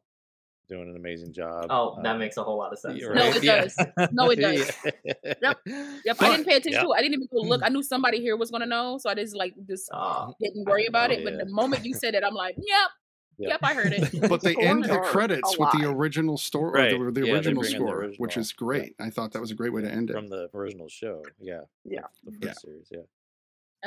doing 0.70 0.88
an 0.88 0.96
amazing 0.96 1.34
job. 1.34 1.66
Oh, 1.68 2.00
that 2.02 2.12
Um, 2.12 2.18
makes 2.18 2.38
a 2.38 2.42
whole 2.44 2.56
lot 2.56 2.72
of 2.72 2.78
sense. 2.78 3.02
y- 3.02 3.06
No, 3.06 3.20
right? 3.26 3.36
it 3.36 3.44
Yeah. 3.44 3.60
does. 3.60 3.76
No, 4.10 4.30
it 4.30 4.36
does. 4.36 4.72
Yeah. 5.04 5.12
Yep. 5.42 5.58
Yep, 5.66 6.16
But- 6.18 6.22
I 6.22 6.30
didn't 6.30 6.46
pay 6.46 6.56
attention 6.56 6.72
Yep. 6.72 6.82
to 6.84 6.92
it. 6.92 6.96
I 6.96 7.02
didn't 7.02 7.14
even 7.16 7.28
go 7.30 7.42
look. 7.42 7.60
I 7.62 7.68
knew 7.68 7.82
somebody 7.82 8.22
here 8.22 8.38
was 8.38 8.50
gonna 8.50 8.64
know, 8.64 8.96
so 8.96 9.10
I 9.10 9.14
just 9.16 9.36
like 9.36 9.52
just 9.68 9.90
Ah, 9.92 10.32
didn't 10.40 10.64
worry 10.64 10.86
about 10.86 11.10
Oh, 11.10 11.12
it. 11.12 11.24
But 11.24 11.36
the 11.36 11.44
moment 11.44 11.84
you 11.84 11.92
said 11.92 12.14
it, 12.14 12.24
I'm 12.24 12.32
like, 12.32 12.56
yep, 12.56 12.88
Yep. 13.38 13.50
yep, 13.50 13.60
I 13.62 13.74
heard 13.74 13.92
it. 13.92 14.20
but 14.28 14.40
they 14.42 14.54
end 14.56 14.84
the 14.84 14.98
credits 14.98 15.58
with 15.58 15.70
the 15.72 15.88
original 15.88 16.38
story, 16.38 16.80
Right. 16.80 16.92
or 16.92 17.10
the, 17.10 17.20
the 17.22 17.26
Yeah, 17.26 17.34
original 17.34 17.62
bring 17.62 17.74
in 17.74 17.78
the 17.80 17.86
score, 17.86 18.12
which 18.18 18.36
is 18.36 18.52
great. 18.52 18.94
I 19.00 19.10
thought 19.10 19.32
that 19.32 19.40
was 19.40 19.50
a 19.50 19.54
great 19.54 19.72
way 19.72 19.82
to 19.82 19.90
end 19.90 20.10
it. 20.10 20.14
From 20.14 20.28
the 20.28 20.48
original 20.54 20.88
show. 20.88 21.22
Yeah. 21.40 21.62
Yeah. 21.84 22.02
The 22.24 22.32
first 22.32 22.42
Yeah. 22.44 22.52
series. 22.54 22.88
Yeah. 22.90 23.00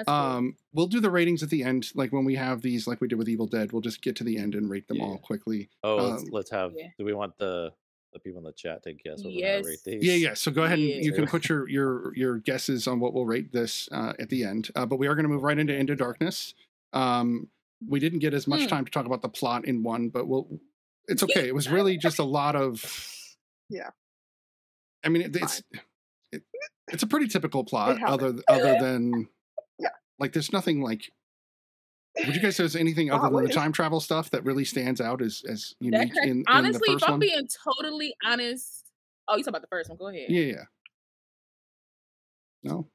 Cool. 0.06 0.14
Um, 0.14 0.56
we'll 0.74 0.86
do 0.88 1.00
the 1.00 1.10
ratings 1.10 1.42
at 1.42 1.50
the 1.50 1.64
end, 1.64 1.90
like 1.96 2.12
when 2.14 2.24
we 2.24 2.36
have 2.36 2.62
these, 2.62 2.86
like 2.86 3.02
we 3.02 3.08
did 3.08 3.16
with 3.18 3.28
Evil 3.30 3.48
Dead. 3.48 3.72
We'll 3.72 3.82
just 3.82 4.02
get 4.04 4.16
to 4.18 4.24
the 4.24 4.38
end 4.38 4.54
and 4.54 4.70
rate 4.70 4.88
them 4.88 4.98
Yeah. 4.98 5.04
all 5.06 5.18
quickly. 5.18 5.70
Oh, 5.84 5.96
let's, 5.96 6.22
Um, 6.24 6.30
let's 6.32 6.52
have. 6.52 6.74
yeah. 6.78 6.90
Do 7.00 7.06
we 7.06 7.14
want 7.14 7.38
the 7.38 7.74
the 8.14 8.20
people 8.20 8.38
in 8.40 8.44
the 8.46 8.54
chat 8.54 8.82
to 8.84 8.94
guess 8.94 9.18
what 9.24 9.34
we're 9.34 9.40
Yes. 9.40 9.62
gonna 9.62 9.68
rate 9.70 9.80
these? 9.86 10.04
Yeah, 10.06 10.14
yeah. 10.30 10.34
So 10.34 10.50
go 10.52 10.64
ahead 10.64 10.80
and 10.80 10.88
you 11.04 11.12
can 11.12 11.28
put 11.28 11.50
your 11.50 11.68
your 11.68 12.16
your 12.16 12.38
guesses 12.38 12.88
on 12.88 13.00
what 13.00 13.14
we'll 13.14 13.26
rate 13.26 13.52
this 13.52 13.90
uh, 13.92 14.14
at 14.20 14.30
the 14.30 14.44
end. 14.44 14.70
Uh, 14.76 14.86
but 14.86 14.98
we 14.98 15.08
are 15.08 15.16
going 15.16 15.24
to 15.26 15.30
move 15.30 15.44
right 15.44 15.58
into 15.58 15.76
Into 15.76 15.96
Darkness. 15.96 16.54
Um, 16.94 17.50
we 17.86 18.00
didn't 18.00 18.20
get 18.20 18.34
as 18.34 18.48
much 18.48 18.62
Hmm. 18.62 18.68
time 18.68 18.86
to 18.86 18.92
talk 18.92 19.06
about 19.06 19.22
the 19.22 19.30
plot 19.30 19.66
in 19.66 19.84
one, 19.84 20.10
but 20.10 20.28
we'll. 20.28 20.48
It's 21.08 21.24
okay. 21.24 21.48
It 21.48 21.56
was 21.56 21.70
really 21.70 21.98
just 21.98 22.20
a 22.20 22.24
lot 22.24 22.56
of. 22.56 22.84
Yeah. 23.70 23.90
I 25.06 25.10
mean, 25.10 25.22
it, 25.24 25.36
it's 25.36 25.62
it, 26.32 26.44
it's 26.90 27.04
a 27.04 27.08
pretty 27.08 27.28
typical 27.28 27.64
plot, 27.64 28.02
other 28.04 28.34
other 28.48 28.78
than. 28.82 29.30
Yeah. 29.80 29.90
Like, 30.20 30.34
there's 30.34 30.52
nothing 30.52 30.82
like. 30.82 31.12
Would 32.26 32.36
you 32.36 32.42
guys 32.42 32.56
say 32.56 32.64
there's 32.64 32.76
anything 32.76 33.12
other 33.12 33.30
than 33.30 33.44
the 33.46 33.54
time 33.54 33.72
travel 33.72 34.00
stuff 34.00 34.32
that 34.32 34.44
really 34.44 34.66
stands 34.66 35.00
out 35.00 35.22
as 35.22 35.44
as 35.48 35.76
that 35.80 35.86
unique 35.86 36.14
crack- 36.14 36.26
in, 36.26 36.32
in 36.40 36.44
honestly, 36.48 36.80
the 36.88 36.94
if 36.94 37.00
first 37.00 37.06
I'm 37.06 37.12
one? 37.12 37.20
being 37.20 37.48
totally 37.64 38.16
honest, 38.26 38.86
oh, 39.28 39.34
you 39.38 39.44
talking 39.44 39.50
about 39.50 39.62
the 39.62 39.68
first 39.68 39.90
one? 39.90 39.98
Go 40.00 40.08
ahead. 40.08 40.26
Yeah, 40.28 40.42
yeah. 40.42 40.64
No. 42.64 42.88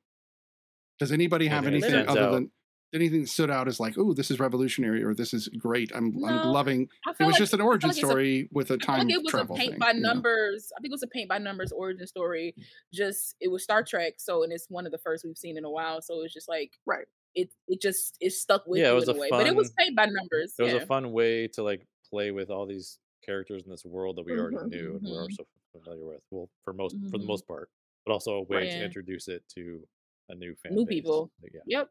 Does 0.98 1.12
anybody 1.12 1.46
have 1.46 1.64
Okay, 1.66 1.76
anything 1.76 2.06
other 2.08 2.20
out. 2.20 2.32
than 2.32 2.50
anything 2.94 3.22
that 3.22 3.28
stood 3.28 3.50
out 3.50 3.68
as 3.68 3.80
like, 3.80 3.96
oh, 3.98 4.12
this 4.12 4.30
is 4.30 4.38
revolutionary 4.40 5.02
or 5.02 5.14
this 5.14 5.32
is 5.34 5.48
great. 5.48 5.90
I'm 5.94 6.22
I'm 6.24 6.46
loving. 6.48 6.88
It 7.18 7.24
was 7.24 7.32
like 7.32 7.38
just 7.38 7.54
an 7.54 7.60
origin 7.60 7.88
like 7.88 7.96
it's 7.96 8.04
a 8.04 8.06
story 8.06 8.48
with 8.52 8.70
a 8.70 8.74
I 8.74 8.76
feel 8.78 8.86
time 8.86 9.08
like 9.08 9.16
it 9.16 9.22
was 9.24 9.34
a 9.34 9.46
paint 9.46 9.70
thing. 9.72 9.78
by 9.78 9.92
you 9.92 10.00
know? 10.00 10.12
numbers. 10.12 10.70
I 10.76 10.80
think 10.80 10.90
it 10.90 10.94
was 10.94 11.02
a 11.02 11.06
paint 11.08 11.28
by 11.28 11.38
numbers 11.38 11.72
origin 11.72 12.06
story. 12.06 12.54
Just 12.92 13.36
it 13.40 13.48
was 13.50 13.62
Star 13.62 13.82
Trek, 13.82 14.14
so 14.18 14.42
and 14.42 14.52
it's 14.52 14.66
one 14.68 14.86
of 14.86 14.92
the 14.92 14.98
first 14.98 15.24
we've 15.24 15.36
seen 15.38 15.56
in 15.56 15.64
a 15.64 15.70
while. 15.70 16.02
So 16.02 16.22
it's 16.22 16.34
just 16.34 16.48
like 16.48 16.72
Right. 16.86 17.06
it 17.34 17.50
it 17.68 17.80
just 17.80 18.16
it 18.20 18.32
stuck 18.32 18.64
with 18.66 18.80
Yeah, 18.80 18.90
it 18.90 18.94
was 18.94 19.08
in 19.08 19.14
a 19.14 19.18
a 19.18 19.20
way. 19.20 19.28
But 19.30 19.46
it 19.46 19.56
was 19.56 19.68
fun- 19.68 19.74
paint 19.86 19.96
by 19.96 20.06
numbers. 20.06 20.54
It 20.58 20.62
was 20.64 20.72
yeah. 20.74 20.80
a 20.80 20.86
fun 20.86 21.12
way 21.12 21.48
to 21.48 21.62
like 21.62 21.86
play 22.10 22.30
with 22.30 22.50
all 22.50 22.66
these 22.66 22.98
characters 23.24 23.62
in 23.64 23.70
this 23.70 23.84
world 23.84 24.16
that 24.16 24.26
we 24.26 24.32
already 24.32 24.56
Mhm, 24.56 24.68
knew 24.70 24.96
and 25.02 25.08
we're 25.10 25.30
so 25.30 25.46
familiar 25.72 26.04
with. 26.04 26.20
Well, 26.30 26.50
for 26.64 26.72
most 26.74 26.96
for 27.10 27.18
the 27.18 27.24
Mhm. 27.24 27.26
most 27.26 27.46
part, 27.46 27.70
but 28.04 28.12
also 28.12 28.34
a 28.34 28.42
way 28.42 28.66
Yeah. 28.66 28.78
to 28.80 28.84
introduce 28.84 29.28
it 29.28 29.42
to 29.54 29.86
a 30.28 30.34
new 30.34 30.54
fan 30.56 30.74
New 30.74 30.84
base. 30.84 30.96
people. 30.96 31.30
Yeah. 31.42 31.60
Yep. 31.66 31.90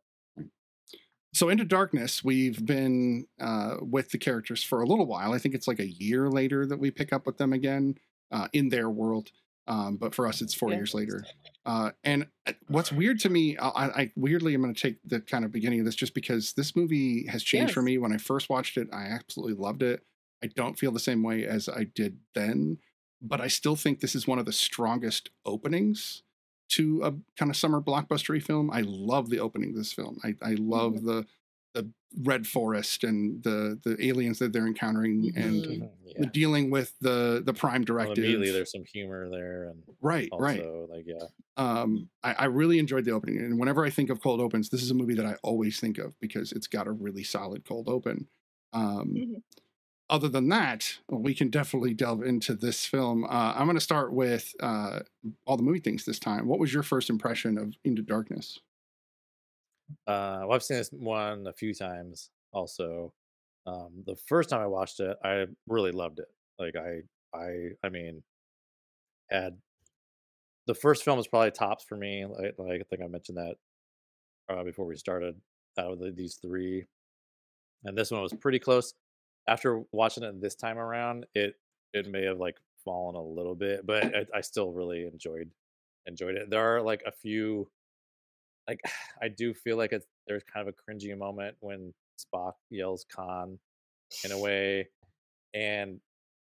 So 1.34 1.50
into 1.50 1.64
darkness, 1.64 2.24
we've 2.24 2.66
been 2.66 3.26
uh, 3.40 3.78
with 3.82 4.12
the 4.12 4.18
characters 4.18 4.64
for 4.64 4.82
a 4.82 4.86
little 4.86 5.06
while. 5.06 5.34
I 5.34 5.38
think 5.38 5.56
it's 5.56 5.68
like 5.68 5.80
a 5.80 5.88
year 5.88 6.30
later 6.30 6.66
that 6.66 6.78
we 6.80 6.92
pick 6.92 7.14
up 7.14 7.26
with 7.26 7.38
them 7.38 7.54
again 7.54 7.96
uh, 8.32 8.48
in 8.54 8.70
their 8.70 8.90
world. 8.90 9.32
Um, 9.68 9.96
but 9.96 10.14
for 10.14 10.28
us, 10.28 10.42
it's 10.42 10.54
four 10.54 10.72
Yeah. 10.72 10.78
years 10.78 10.94
later. 10.94 11.24
Uh, 11.66 11.92
and 12.04 12.28
uh, 12.48 12.54
what's 12.68 12.92
weird 12.92 13.20
to 13.22 13.30
me, 13.30 13.58
I, 13.58 13.70
I 13.86 14.12
weirdly, 14.16 14.54
I'm 14.54 14.62
going 14.62 14.74
to 14.74 14.82
take 14.82 14.98
the 15.06 15.22
kind 15.22 15.46
of 15.46 15.52
beginning 15.52 15.80
of 15.80 15.86
this 15.86 15.96
just 15.96 16.14
because 16.14 16.54
this 16.54 16.76
movie 16.76 17.28
has 17.28 17.44
changed 17.44 17.74
for 17.74 17.82
me. 17.82 17.98
When 17.98 18.12
I 18.12 18.18
first 18.18 18.50
watched 18.50 18.78
it, 18.78 18.90
I 18.92 19.04
absolutely 19.04 19.56
loved 19.56 19.84
it. 19.84 20.04
I 20.44 20.48
don't 20.48 20.78
feel 20.78 20.92
the 20.92 21.00
same 21.00 21.24
way 21.24 21.46
as 21.46 21.70
I 21.70 21.84
did 21.84 22.18
then, 22.34 22.80
but 23.22 23.40
I 23.40 23.48
still 23.48 23.76
think 23.76 24.00
this 24.00 24.16
is 24.16 24.28
one 24.28 24.40
of 24.40 24.46
the 24.46 24.52
strongest 24.52 25.30
openings 25.46 26.24
to 26.72 27.04
a 27.04 27.12
kind 27.38 27.52
of 27.52 27.58
summer 27.58 27.82
blockbustery 27.82 28.42
film. 28.44 28.72
I 28.72 28.82
love 28.82 29.30
the 29.30 29.40
opening 29.40 29.70
of 29.72 29.76
this 29.76 29.94
film. 29.94 30.20
I, 30.24 30.36
I 30.42 30.54
love 30.56 30.96
Mm-hmm. 30.96 31.02
the 31.04 31.28
the 31.74 31.92
red 32.24 32.48
forest 32.48 33.04
and 33.04 33.44
the 33.44 33.80
the 33.84 33.98
aliens 34.06 34.40
that 34.40 34.54
they're 34.54 34.68
encountering 34.68 35.32
and 35.36 35.64
Mhm. 35.64 35.90
Mhm, 35.92 36.06
the 36.18 36.26
Yeah. 36.26 36.28
dealing 36.28 36.70
with 36.72 36.96
the 37.00 37.42
the 37.46 37.54
prime 37.54 37.86
Well, 37.98 38.12
directive. 38.12 38.12
immediately, 38.12 38.52
there's 38.52 38.72
some 38.72 38.84
humor 38.86 39.30
there, 39.30 39.70
and 39.70 39.84
right, 40.02 40.34
right. 40.38 40.68
also 40.70 40.88
like 40.90 41.06
yeah, 41.08 41.28
Um, 41.58 42.10
I, 42.24 42.34
I 42.34 42.46
really 42.46 42.80
enjoyed 42.80 43.06
the 43.06 43.12
opening, 43.12 43.40
and 43.40 43.60
whenever 43.60 43.86
I 43.86 43.90
think 43.92 44.10
of 44.10 44.22
cold 44.22 44.42
opens, 44.42 44.70
this 44.70 44.84
is 44.84 44.92
a 44.92 44.96
movie 44.96 45.16
that 45.16 45.26
I 45.26 45.36
always 45.44 45.80
think 45.80 45.98
of 46.00 46.20
because 46.20 46.52
it's 46.52 46.68
got 46.68 46.88
a 46.88 46.92
really 46.92 47.24
solid 47.24 47.66
cold 47.66 47.90
open. 47.90 48.30
Um, 48.74 49.26
Mhm. 49.26 49.42
Other 50.12 50.30
than 50.30 50.50
that, 50.50 51.00
we 51.10 51.34
can 51.34 51.50
definitely 51.50 51.94
delve 51.94 52.22
into 52.22 52.54
this 52.54 52.86
film. 52.86 53.24
Uh, 53.24 53.54
I'm 53.56 53.66
going 53.66 53.78
to 53.78 53.82
start 53.82 54.12
with 54.12 54.54
uh, 54.60 55.00
all 55.48 55.56
the 55.58 55.64
movie 55.64 55.80
things 55.80 56.04
this 56.04 56.20
time. 56.20 56.48
What 56.48 56.60
was 56.60 56.74
your 56.74 56.84
first 56.84 57.10
impression 57.10 57.58
of 57.58 57.74
Into 57.86 58.02
Darkness? 58.02 58.60
Uh, 60.06 60.42
well, 60.42 60.54
I've 60.54 60.64
seen 60.64 60.78
this 60.78 60.90
one 60.92 61.48
a 61.48 61.54
few 61.54 61.74
times. 61.74 62.30
Also, 62.52 63.14
um, 63.66 64.04
the 64.06 64.18
first 64.18 64.50
time 64.50 64.60
I 64.60 64.68
watched 64.68 65.00
it, 65.00 65.16
I 65.24 65.46
really 65.68 65.92
loved 65.92 66.20
it. 66.20 66.28
Like 66.60 66.76
I, 66.76 67.04
I, 67.34 67.70
I 67.82 67.90
mean, 67.90 68.22
had 69.30 69.58
the 70.68 70.76
first 70.76 71.04
film 71.04 71.18
was 71.18 71.28
probably 71.28 71.52
tops 71.52 71.86
for 71.86 71.96
me. 71.96 72.26
Like, 72.26 72.56
like 72.58 72.82
I 72.82 72.84
think 72.90 73.02
I 73.02 73.08
mentioned 73.08 73.38
that 73.38 73.56
uh, 74.54 74.64
before 74.64 74.86
we 74.86 74.98
started. 74.98 75.36
Out 75.80 75.94
of 75.94 76.00
the, 76.00 76.12
these 76.12 76.36
three, 76.36 76.86
and 77.86 77.98
this 77.98 78.12
one 78.12 78.22
was 78.22 78.34
pretty 78.34 78.60
close. 78.60 78.94
After 79.48 79.84
watching 79.92 80.24
it 80.24 80.42
this 80.42 80.56
time 80.56 80.78
around, 80.78 81.26
it 81.34 81.56
it 81.94 82.08
may 82.08 82.24
have 82.26 82.40
like 82.40 82.58
fallen 82.84 83.16
a 83.16 83.22
little 83.22 83.56
bit, 83.56 83.86
but 83.86 84.04
I, 84.16 84.26
I 84.36 84.42
still 84.42 84.72
really 84.72 85.06
enjoyed 85.06 85.50
enjoyed 86.06 86.36
it. 86.36 86.50
There 86.50 86.76
are 86.76 86.82
like 86.82 87.04
a 87.06 87.12
few 87.12 87.68
like 88.68 88.82
I 89.22 89.28
do 89.28 89.54
feel 89.54 89.78
like 89.78 89.92
it's 89.92 90.08
there's 90.28 90.44
kind 90.44 90.68
of 90.68 90.74
a 90.74 90.92
cringy 90.92 91.18
moment 91.18 91.56
when 91.60 91.94
Spock 92.20 92.54
yells 92.70 93.06
Khan 93.14 93.60
in 94.24 94.32
a 94.32 94.38
way, 94.38 94.90
and 95.54 96.00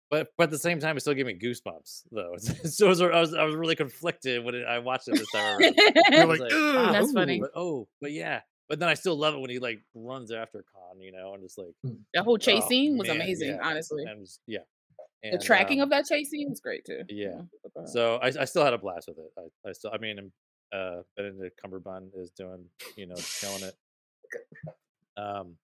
but 0.10 0.30
but 0.38 0.46
at 0.46 0.50
the 0.52 0.58
same 0.60 0.80
time, 0.80 0.98
it 0.98 1.00
still 1.02 1.14
gave 1.14 1.26
me 1.26 1.38
goosebumps 1.38 2.04
though. 2.12 2.36
so 2.66 2.88
was, 2.88 3.02
I 3.02 3.20
was 3.20 3.34
I 3.34 3.44
was 3.44 3.56
really 3.56 3.76
conflicted 3.76 4.44
when 4.44 4.56
it, 4.56 4.66
I 4.66 4.80
watched 4.80 5.08
it 5.08 5.18
this 5.18 5.32
time 5.32 5.60
around. 5.60 5.76
You're 6.12 6.26
like, 6.26 6.40
like, 6.40 6.54
"Ugh." 6.54 6.76
"Ah, 6.78 6.92
That's 6.92 7.10
ooh," 7.10 7.14
funny. 7.14 7.40
But, 7.40 7.52
oh, 7.56 7.88
but 8.02 8.12
yeah. 8.12 8.42
But 8.72 8.80
then 8.80 8.88
I 8.88 8.94
still 8.94 9.18
love 9.18 9.34
it 9.34 9.42
when 9.42 9.50
he 9.50 9.60
like 9.60 9.82
runs 9.94 10.32
after 10.32 10.64
Khan, 10.74 11.02
you 11.02 11.12
know, 11.12 11.34
and 11.34 11.44
just 11.44 11.58
like 11.58 11.74
The 12.14 12.24
whole 12.24 12.38
chase 12.38 12.64
oh, 12.66 12.70
scene 12.70 12.98
was 12.98 13.10
man, 13.10 13.18
amazing, 13.18 13.50
yeah, 13.50 13.60
honestly. 13.62 14.06
and 14.06 14.24
just- 14.26 14.40
yeah, 14.48 14.60
the 15.30 15.38
tracking 15.38 15.82
um, 15.82 15.84
of 15.84 15.90
that 15.90 16.06
chase 16.06 16.30
scene 16.30 16.50
was 16.50 16.62
great 16.62 16.86
too. 16.86 17.02
yeah. 17.10 17.42
so 17.86 18.16
I, 18.24 18.28
I 18.28 18.46
still 18.46 18.64
had 18.64 18.72
a 18.74 18.78
blast 18.78 19.10
with 19.10 19.18
it. 19.18 19.30
I, 19.38 19.70
I 19.70 19.74
still, 19.74 19.92
I 19.94 19.98
mean, 19.98 20.32
uh, 20.74 21.02
Benedict 21.18 21.60
Cumberbatch 21.62 22.18
is 22.18 22.32
doing, 22.32 22.64
you 22.96 23.08
know, 23.08 23.16
killing 23.42 23.64
it. 23.64 23.76
Um, 25.18 25.58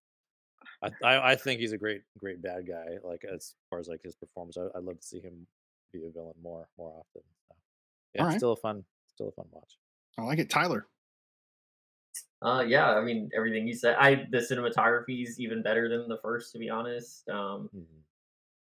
I, 0.83 0.89
I, 1.01 1.31
I 1.31 1.35
think 1.37 1.61
he's 1.61 1.71
a 1.71 1.77
great, 1.77 2.01
great 2.17 2.41
bad 2.41 2.67
guy. 2.67 2.97
Like 3.05 3.23
as 3.23 3.55
far 3.69 3.79
as 3.79 3.87
like 3.87 4.03
his 4.03 4.17
performance, 4.17 4.57
I, 4.57 4.65
I'd 4.77 4.83
love 4.83 4.99
to 4.99 5.07
see 5.07 5.21
him 5.21 5.47
be 5.93 5.99
a 6.05 6.11
villain 6.11 6.33
more, 6.43 6.67
more 6.77 6.89
often. 6.89 7.21
So, 7.47 7.55
yeah, 8.15 8.21
Alright. 8.23 8.35
it's 8.35 8.41
still 8.41 8.51
a 8.51 8.57
fun, 8.57 8.83
still 9.07 9.29
a 9.29 9.31
fun 9.31 9.45
watch. 9.51 9.77
I 10.19 10.23
like 10.23 10.39
it, 10.39 10.49
Tyler. 10.49 10.87
Uh, 12.41 12.63
yeah, 12.67 12.91
I 12.93 13.01
mean 13.03 13.29
everything 13.35 13.67
you 13.67 13.73
said. 13.73 13.95
I 13.99 14.27
the 14.29 14.37
cinematography 14.37 15.23
is 15.23 15.39
even 15.39 15.63
better 15.63 15.89
than 15.89 16.07
the 16.07 16.17
first, 16.17 16.51
to 16.53 16.59
be 16.59 16.69
honest. 16.69 17.27
Um, 17.29 17.69
Mhm. 17.75 17.85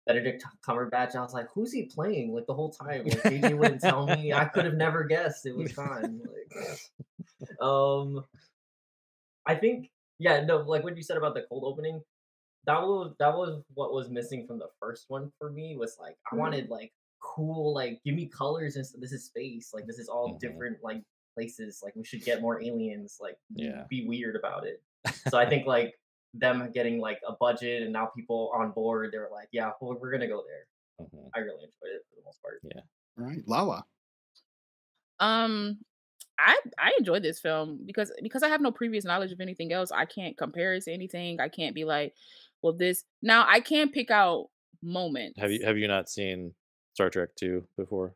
Benedict 0.07 0.45
Cumberbatch, 0.65 1.17
I 1.17 1.21
was 1.21 1.35
like, 1.35 1.49
who's 1.53 1.73
he 1.73 1.87
playing? 1.87 2.33
Like 2.33 2.47
the 2.47 2.55
whole 2.55 2.71
time, 2.71 3.05
like 3.09 3.23
JJ 3.25 3.59
wouldn't 3.59 3.81
tell 3.81 4.07
me. 4.07 4.33
I 4.33 4.45
could 4.45 4.65
have 4.65 4.75
never 4.75 5.03
guessed 5.03 5.47
it 5.47 5.57
was 5.57 5.73
Khan. 5.73 6.21
Like, 6.25 7.61
um, 7.61 8.25
I 9.47 9.55
think, 9.57 9.91
yeah, 10.19 10.45
no, 10.45 10.59
like 10.59 10.85
what 10.85 10.97
you 10.97 11.03
said 11.03 11.17
about 11.17 11.35
the 11.35 11.43
cold 11.49 11.65
opening, 11.65 12.03
that 12.67 12.81
was 12.81 13.15
that 13.19 13.37
was 13.37 13.63
what 13.75 13.93
was 13.93 14.09
missing 14.11 14.47
from 14.47 14.59
the 14.59 14.69
first 14.81 15.07
one 15.09 15.33
for 15.39 15.51
me. 15.51 15.77
Was 15.77 15.99
like 16.01 16.17
I 16.31 16.37
Mhm. 16.37 16.39
wanted 16.39 16.69
like 16.71 16.93
cool, 17.21 17.75
like 17.75 18.01
give 18.05 18.15
me 18.15 18.27
colors 18.27 18.77
and 18.77 18.87
stuff. 18.87 19.01
This 19.01 19.13
is 19.13 19.25
space. 19.25 19.75
Like 19.75 19.87
this 19.87 19.99
is 19.99 20.09
all 20.09 20.35
Mhm. 20.35 20.41
different 20.41 20.85
like 20.85 21.03
places. 21.37 21.81
Like 21.85 21.95
we 21.95 22.05
should 22.05 22.25
get 22.25 22.41
more 22.41 22.61
aliens. 22.63 23.19
Like 23.21 23.37
Yeah. 23.55 23.85
be 23.91 24.07
weird 24.09 24.35
about 24.37 24.67
it. 24.67 24.83
So 25.31 25.39
I 25.39 25.47
think 25.49 25.67
like 25.67 25.95
them 26.35 26.71
getting 26.73 26.99
like 26.99 27.21
a 27.29 27.33
budget 27.39 27.83
and 27.83 27.93
now 27.93 28.07
people 28.07 28.51
on 28.55 28.73
board, 28.73 29.11
they're 29.13 29.29
like, 29.31 29.49
yeah, 29.53 29.71
well, 29.81 29.97
we're 30.01 30.11
gonna 30.11 30.27
go 30.29 30.43
there. 30.47 31.07
Mhm. 31.07 31.31
I 31.35 31.39
really 31.41 31.65
enjoyed 31.65 31.95
it 31.95 32.05
for 32.09 32.17
the 32.17 32.25
most 32.25 32.41
part. 32.43 32.61
Yeah. 32.65 32.81
All 33.19 33.25
right, 33.29 33.43
Lala. 33.47 33.85
Um, 35.21 35.79
I 36.39 36.59
I 36.79 36.93
enjoyed 36.99 37.23
this 37.23 37.39
film 37.41 37.81
because 37.87 38.13
because 38.23 38.43
I 38.43 38.49
have 38.49 38.61
no 38.61 38.71
previous 38.73 39.05
knowledge 39.05 39.33
of 39.33 39.41
anything 39.41 39.73
else. 39.73 39.91
I 39.93 40.05
can't 40.05 40.37
compare 40.37 40.75
it 40.75 40.83
to 40.85 40.93
anything. 40.93 41.41
I 41.41 41.49
can't 41.49 41.75
be 41.75 41.85
like, 41.85 42.15
well, 42.63 42.73
this 42.75 43.05
now 43.23 43.47
I 43.49 43.61
can't 43.61 43.93
pick 43.93 44.11
out 44.11 44.49
moments. 44.83 45.39
Have 45.41 45.51
you, 45.53 45.65
have 45.65 45.79
you 45.79 45.89
not 45.89 46.09
seen 46.11 46.55
Star 46.95 47.09
Trek 47.11 47.31
2 47.37 47.67
before? 47.79 48.15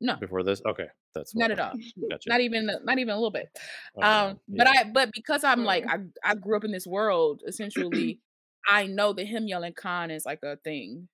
No. 0.00 0.16
Before 0.16 0.42
this? 0.42 0.60
Okay. 0.66 0.88
That's 1.14 1.34
Not 1.34 1.50
at 1.50 1.60
all. 1.60 1.72
Gotcha. 2.10 2.28
Not 2.28 2.40
even 2.40 2.66
not 2.84 2.98
even 2.98 3.10
a 3.10 3.16
little 3.16 3.30
bit. 3.30 3.48
Okay, 3.96 4.06
Um, 4.06 4.40
but. 4.48 4.66
I 4.66 4.84
but 4.84 5.10
because 5.12 5.44
I'm 5.44 5.64
like 5.64 5.84
I 5.88 5.98
I 6.24 6.34
grew 6.34 6.56
up 6.56 6.64
in 6.64 6.72
this 6.72 6.86
world 6.86 7.42
essentially. 7.46 8.20
I 8.68 8.86
know 8.86 9.12
that 9.12 9.26
him 9.26 9.46
yelling 9.46 9.74
Khan 9.74 10.10
is 10.10 10.24
like 10.24 10.40
a 10.42 10.56
thing. 10.56 11.08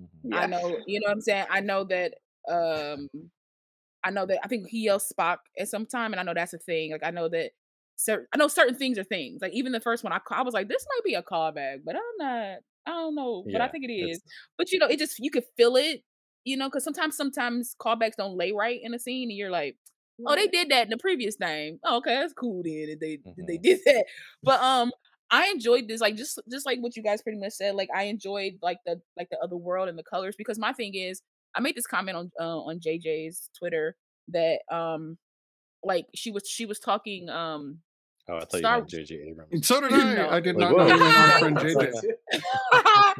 Mhm. 0.00 0.34
I 0.34 0.46
know, 0.46 0.76
you 0.86 0.98
know 1.00 1.04
what 1.06 1.12
I'm 1.12 1.20
saying? 1.20 1.46
I 1.50 1.60
know 1.60 1.84
that 1.84 2.14
um 2.48 3.08
I 4.02 4.10
know 4.10 4.26
that 4.26 4.40
I 4.42 4.48
think 4.48 4.66
he 4.68 4.84
yells 4.84 5.12
Spock 5.12 5.38
at 5.58 5.68
some 5.68 5.86
time 5.86 6.12
and 6.12 6.18
I 6.20 6.22
know 6.24 6.34
that's 6.34 6.54
a 6.54 6.58
thing. 6.58 6.90
Like 6.92 7.04
I 7.04 7.10
know 7.10 7.28
that 7.28 7.52
cer- 7.96 8.26
I 8.32 8.38
know 8.38 8.48
certain 8.48 8.74
things 8.76 8.98
are 8.98 9.04
things. 9.04 9.40
Like 9.42 9.52
even 9.52 9.72
the 9.72 9.80
first 9.80 10.02
one 10.02 10.12
I 10.12 10.20
I 10.30 10.42
was 10.42 10.54
like 10.54 10.68
this 10.68 10.86
might 10.88 11.04
be 11.04 11.14
a 11.14 11.22
callback, 11.22 11.80
but 11.84 11.94
I'm 11.96 12.16
not 12.18 12.58
I 12.86 12.90
don't 12.92 13.14
know, 13.14 13.44
but 13.52 13.60
I 13.60 13.68
think 13.68 13.84
it's- 13.88 14.20
But 14.56 14.72
you 14.72 14.78
know, 14.78 14.86
it 14.86 14.98
just 14.98 15.18
you 15.18 15.30
could 15.30 15.44
feel 15.56 15.76
it, 15.76 16.02
you 16.44 16.56
know, 16.56 16.70
cuz 16.70 16.84
sometimes 16.84 17.16
sometimes 17.16 17.74
callbacks 17.80 18.16
don't 18.16 18.36
lay 18.36 18.52
right 18.52 18.80
in 18.82 18.94
a 18.94 18.98
scene 18.98 19.30
and 19.30 19.36
you're 19.38 19.50
like, 19.50 19.76
"Oh, 20.26 20.34
they 20.34 20.46
did 20.48 20.70
that 20.70 20.84
in 20.84 20.90
the 20.90 20.96
previous 20.98 21.36
thing. 21.36 21.78
Oh, 21.84 21.98
okay, 21.98 22.14
that's 22.16 22.32
cool 22.32 22.62
then. 22.62 22.88
That 22.88 23.00
they 23.00 23.16
that 23.16 23.46
they 23.46 23.58
did 23.58 23.80
that." 23.86 24.04
But 24.42 24.60
um 24.62 24.92
I 25.30 25.46
enjoyed 25.48 25.86
this, 25.86 26.00
like 26.00 26.16
just 26.16 26.40
just 26.50 26.66
like 26.66 26.80
what 26.80 26.96
you 26.96 27.02
guys 27.02 27.22
pretty 27.22 27.38
much 27.38 27.52
said. 27.52 27.74
Like 27.76 27.88
I 27.94 28.04
enjoyed 28.04 28.54
like 28.62 28.78
the 28.84 29.00
like 29.16 29.28
the 29.30 29.38
other 29.38 29.56
world 29.56 29.88
and 29.88 29.98
the 29.98 30.02
colors 30.02 30.34
because 30.36 30.58
my 30.58 30.72
thing 30.72 30.94
is 30.94 31.22
I 31.54 31.60
made 31.60 31.76
this 31.76 31.86
comment 31.86 32.16
on 32.16 32.32
uh, 32.40 32.58
on 32.60 32.80
JJ's 32.80 33.50
Twitter 33.58 33.96
that 34.28 34.60
um 34.70 35.18
like 35.84 36.06
she 36.14 36.30
was 36.30 36.48
she 36.48 36.66
was 36.66 36.78
talking 36.78 37.28
um 37.30 37.80
Oh, 38.28 38.36
I 38.36 38.40
thought 38.40 38.58
Star- 38.58 38.74
you 38.74 38.80
meant 38.82 38.88
J.J. 38.90 39.14
Abrams. 39.30 39.66
So 39.66 39.80
did 39.80 39.92
I. 39.92 40.14
No. 40.14 40.28
I 40.30 40.38
did 40.40 40.54
Like, 40.54 40.70
not 40.70 40.76
know 40.76 40.94
you 40.94 41.00
meant 41.00 41.16
our 41.16 41.32
I 41.32 41.40
friend 41.40 41.56
JJ. 41.56 42.02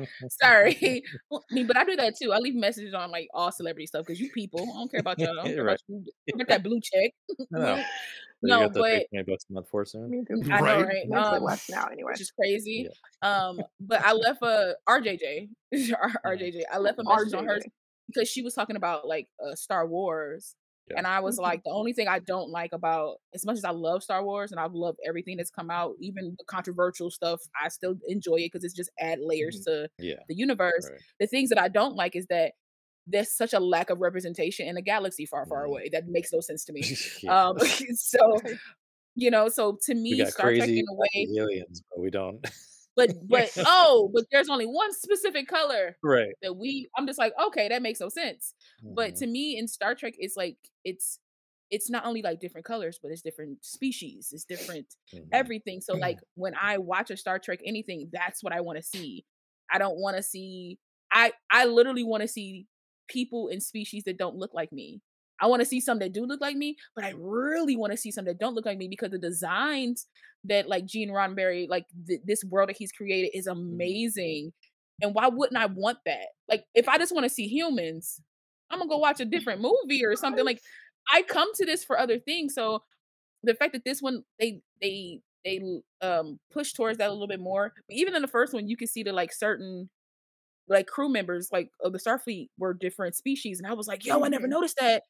like- 0.01 0.09
sorry. 0.43 1.03
Well, 1.31 1.45
I 1.51 1.55
mean, 1.55 1.67
but 1.67 1.77
I 1.77 1.85
do 1.85 1.97
that 1.97 2.17
too. 2.17 2.33
I 2.33 2.39
leave 2.39 2.55
messages 2.55 2.95
on 2.95 3.11
like 3.11 3.29
all 3.35 3.53
celebrity 3.53 3.87
stuff 3.87 4.07
because 4.07 4.21
you 4.21 4.31
people, 4.33 4.61
I 4.63 4.79
don't 4.79 4.91
care 4.91 5.01
about 5.01 5.19
y'all. 5.19 5.39
I 5.39 5.45
don't 5.45 5.45
care 5.55 5.65
Right. 5.65 5.73
about 5.73 5.81
you. 5.89 6.05
I 6.35 6.39
got 6.39 6.49
that 6.49 6.63
blue 6.63 6.81
check. 6.81 7.13
I 7.55 7.59
know. 7.59 7.77
So 7.77 8.47
you 8.47 8.49
No, 8.49 8.61
got 8.69 8.73
but 8.75 9.27
bucks 9.27 9.45
a 9.51 9.53
month 9.53 9.69
for 9.71 9.85
soon? 9.85 10.11
Me. 10.11 10.23
I 10.31 10.61
know, 10.61 10.65
Right. 10.65 10.87
right? 11.11 11.13
Um, 11.13 11.43
less 11.45 11.69
now, 11.69 11.87
anyway. 11.93 12.13
which 12.13 12.23
is 12.23 12.31
crazy. 12.31 12.89
Um, 13.21 13.61
but 13.81 14.03
I 14.03 14.13
left 14.13 14.41
a 14.43 14.77
RJJ, 14.89 15.51
RJJ. 15.75 16.63
I 16.73 16.79
left 16.79 16.99
a 16.99 17.05
message 17.05 17.35
on 17.35 17.47
her 17.47 17.59
because 18.07 18.29
she 18.31 18.41
was 18.43 18.55
talking 18.55 18.77
about 18.77 19.07
like 19.07 19.29
uh, 19.47 19.55
Star 19.55 19.87
Wars, 19.87 20.55
Yeah. 20.91 20.99
And 20.99 21.07
I 21.07 21.21
was 21.21 21.39
like, 21.49 21.63
the 21.65 21.71
only 21.71 21.93
thing 21.93 22.09
I 22.09 22.19
don't 22.19 22.51
like 22.51 22.73
about, 22.73 23.17
as 23.35 23.45
much 23.47 23.57
as 23.57 23.65
I 23.65 23.71
love 23.71 24.03
Star 24.03 24.25
Wars 24.25 24.51
and 24.53 24.61
I've 24.61 24.73
loved 24.75 24.99
everything 25.07 25.37
that's 25.37 25.51
come 25.51 25.71
out, 25.71 25.95
even 26.01 26.35
the 26.39 26.45
controversial 26.45 27.11
stuff, 27.11 27.41
I 27.63 27.69
still 27.69 27.95
enjoy 28.09 28.37
it 28.37 28.53
because 28.53 28.65
it's 28.65 28.75
just 28.75 28.91
add 29.01 29.19
layers 29.23 29.61
to 29.67 29.89
Yeah. 29.99 30.21
the 30.29 30.35
universe. 30.35 30.89
Right. 30.91 31.01
The 31.21 31.27
things 31.27 31.49
that 31.51 31.61
I 31.61 31.69
don't 31.69 31.95
like 31.97 32.17
is 32.17 32.27
that 32.27 32.53
there's 33.07 33.33
such 33.33 33.53
a 33.55 33.61
lack 33.61 33.91
of 33.91 34.01
representation 34.01 34.69
in 34.69 34.77
a 34.77 34.83
galaxy 34.83 35.27
far, 35.27 35.47
far 35.47 35.65
Mhm. 35.65 35.69
away. 35.69 35.89
That 35.91 36.09
makes 36.09 36.33
no 36.33 36.41
sense 36.41 36.65
to 36.67 36.73
me. 36.73 36.83
yeah. 37.23 37.49
Um, 37.49 37.59
so 37.97 38.41
you 39.17 39.31
know, 39.31 39.49
so 39.49 39.77
to 39.83 39.95
me, 39.95 40.25
Star 40.27 40.55
Trek 40.55 40.69
in 40.69 40.85
a 40.89 40.95
way, 40.95 41.29
aliens, 41.37 41.83
but 41.91 42.01
we 42.01 42.11
don't. 42.11 42.45
But 42.97 43.11
but 43.23 43.53
oh, 43.65 44.11
but 44.15 44.25
there's 44.33 44.49
only 44.49 44.67
one 44.67 44.93
specific 44.93 45.49
color 45.49 45.97
right. 46.03 46.35
that 46.43 46.55
we. 46.57 46.89
I'm 46.97 47.07
just 47.07 47.19
like, 47.19 47.33
okay, 47.49 47.69
that 47.69 47.83
makes 47.83 48.01
no 48.01 48.09
sense. 48.09 48.55
But 48.89 49.15
Mhm. 49.15 49.17
to 49.17 49.27
me, 49.27 49.59
in 49.59 49.69
Star 49.69 49.95
Trek, 49.95 50.15
it's 50.19 50.37
like 50.37 50.59
it's 50.85 51.21
it's 51.71 51.89
not 51.91 52.05
only 52.05 52.23
like 52.23 52.41
different 52.41 52.65
colors, 52.67 52.99
but 53.01 53.11
it's 53.13 53.23
different 53.23 53.65
species, 53.65 54.31
it's 54.33 54.45
different 54.45 54.95
Mhm. 55.13 55.33
everything. 55.33 55.81
So 55.81 55.97
like 55.97 56.19
when 56.35 56.55
I 56.61 56.79
watch 56.79 57.11
a 57.11 57.17
Star 57.17 57.39
Trek 57.39 57.61
anything, 57.65 58.11
that's 58.13 58.43
what 58.43 58.53
I 58.53 58.61
want 58.61 58.77
to 58.79 58.83
see. 58.83 59.25
I 59.71 59.79
don't 59.79 59.99
want 59.99 60.17
to 60.17 60.23
see. 60.23 60.79
I 61.13 61.33
I 61.51 61.67
literally 61.67 62.05
want 62.05 62.23
to 62.23 62.29
see 62.29 62.67
people 63.09 63.49
and 63.49 63.63
species 63.63 64.05
that 64.05 64.19
don't 64.19 64.37
look 64.37 64.55
like 64.55 64.73
me. 64.73 65.03
I 65.41 65.47
want 65.47 65.61
to 65.61 65.67
see 65.67 65.81
some 65.81 65.99
that 66.01 66.13
do 66.13 66.25
look 66.27 66.41
like 66.41 66.57
me, 66.57 66.77
but 66.95 67.05
I 67.05 67.15
really 67.17 67.77
want 67.77 67.93
to 67.93 67.97
see 67.97 68.11
some 68.11 68.25
that 68.27 68.39
don't 68.39 68.55
look 68.55 68.67
like 68.67 68.79
me 68.79 68.89
because 68.89 69.11
the 69.11 69.19
designs 69.19 70.07
that 70.45 70.69
like 70.69 70.87
Gene 70.87 71.11
Roddenberry, 71.11 71.69
like 71.69 71.87
th- 72.07 72.21
this 72.25 72.45
world 72.45 72.69
that 72.69 72.77
he's 72.77 72.93
created, 72.93 73.31
is 73.37 73.47
amazing. 73.47 74.53
And 75.03 75.15
why 75.15 75.29
wouldn't 75.29 75.59
I 75.61 75.67
want 75.67 75.99
that? 76.07 76.27
Like, 76.49 76.65
if 76.75 76.89
I 76.89 76.99
just 76.99 77.15
want 77.15 77.25
to 77.25 77.31
see 77.31 77.49
humans, 77.49 78.21
I'm 78.71 78.79
gonna 78.79 78.89
go 78.91 78.99
watch 78.99 79.21
a 79.21 79.25
different 79.25 79.61
movie 79.89 80.05
or 80.05 80.15
something. 80.17 80.45
Like, 80.45 80.61
I 81.13 81.23
come 81.23 81.49
to 81.55 81.67
this 81.67 81.85
for 81.85 81.99
other 81.99 82.19
things. 82.19 82.55
So 82.55 82.83
the 83.43 83.55
fact 83.55 83.73
that 83.73 83.85
this 83.85 84.03
one 84.03 84.25
they 84.39 84.61
they 84.81 85.21
they 85.45 85.61
um 86.03 86.39
push 86.53 86.73
towards 86.73 86.99
that 86.99 87.09
a 87.09 87.13
little 87.13 87.29
bit 87.29 87.41
more. 87.41 87.73
But 87.89 87.97
even 87.97 88.15
in 88.15 88.23
the 88.23 88.29
first 88.29 88.53
one, 88.55 88.69
you 88.69 88.77
can 88.77 88.89
see 88.89 89.03
the 89.03 89.13
like 89.13 89.33
certain 89.33 89.91
like 90.69 90.87
crew 90.87 91.09
members 91.09 91.51
like 91.53 91.71
of 91.85 91.93
the 91.93 91.99
Starfleet 91.99 92.49
were 92.59 92.75
different 92.75 93.17
species, 93.17 93.59
and 93.61 93.67
I 93.71 93.75
was 93.75 93.89
like, 93.89 94.05
yo, 94.07 94.25
I 94.25 94.29
never 94.29 94.47
Mhm. 94.47 94.51
noticed 94.51 94.77
that 94.79 95.05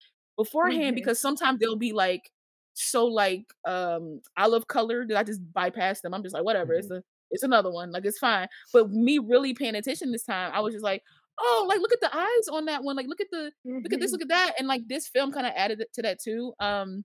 beforehand 0.45 0.93
Mhm. 0.95 1.01
because 1.01 1.19
sometimes 1.21 1.59
they'll 1.61 1.77
be 1.89 1.93
like 1.93 2.31
so 2.75 3.05
like 3.07 3.45
um 3.67 4.21
olive 4.37 4.67
color 4.69 5.07
that 5.07 5.17
I 5.19 5.25
just 5.25 5.41
bypass 5.53 6.01
them. 6.01 6.15
I'm 6.15 6.23
just 6.23 6.35
like, 6.35 6.45
whatever, 6.45 6.73
it's 6.75 6.91
a 6.91 7.03
it's 7.33 7.43
another 7.45 7.71
one, 7.71 7.91
like 7.93 8.05
it's 8.07 8.19
fine. 8.19 8.49
But 8.73 8.91
me 8.91 9.19
really 9.19 9.55
paying 9.55 9.75
attention 9.77 10.13
this 10.13 10.25
time, 10.25 10.51
I 10.55 10.61
was 10.61 10.73
just 10.75 10.85
like, 10.85 11.03
oh, 11.41 11.67
like 11.69 11.81
look 11.81 11.93
at 11.93 12.01
the 12.01 12.15
eyes 12.17 12.49
on 12.51 12.65
that 12.67 12.83
one, 12.85 12.97
like 12.97 13.07
look 13.09 13.21
at 13.21 13.31
the 13.31 13.53
look 13.65 13.93
at 13.93 14.01
this, 14.01 14.11
Mhm. 14.11 14.15
look 14.15 14.23
at 14.23 14.29
that, 14.29 14.55
and 14.59 14.67
like 14.69 14.83
this 14.89 15.09
film 15.09 15.31
kind 15.33 15.47
of 15.47 15.53
added 15.57 15.85
to 15.95 16.03
that 16.03 16.19
too. 16.21 16.53
Um, 16.61 17.05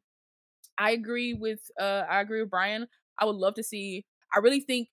I 0.77 0.91
agree 0.91 1.33
with 1.33 1.59
uh 1.79 2.03
I 2.09 2.21
agree 2.21 2.41
with 2.41 2.49
Brian. 2.51 2.87
I 3.19 3.25
would 3.25 3.35
love 3.35 3.55
to 3.55 3.63
see. 3.63 4.05
I 4.35 4.39
really 4.39 4.61
think 4.61 4.89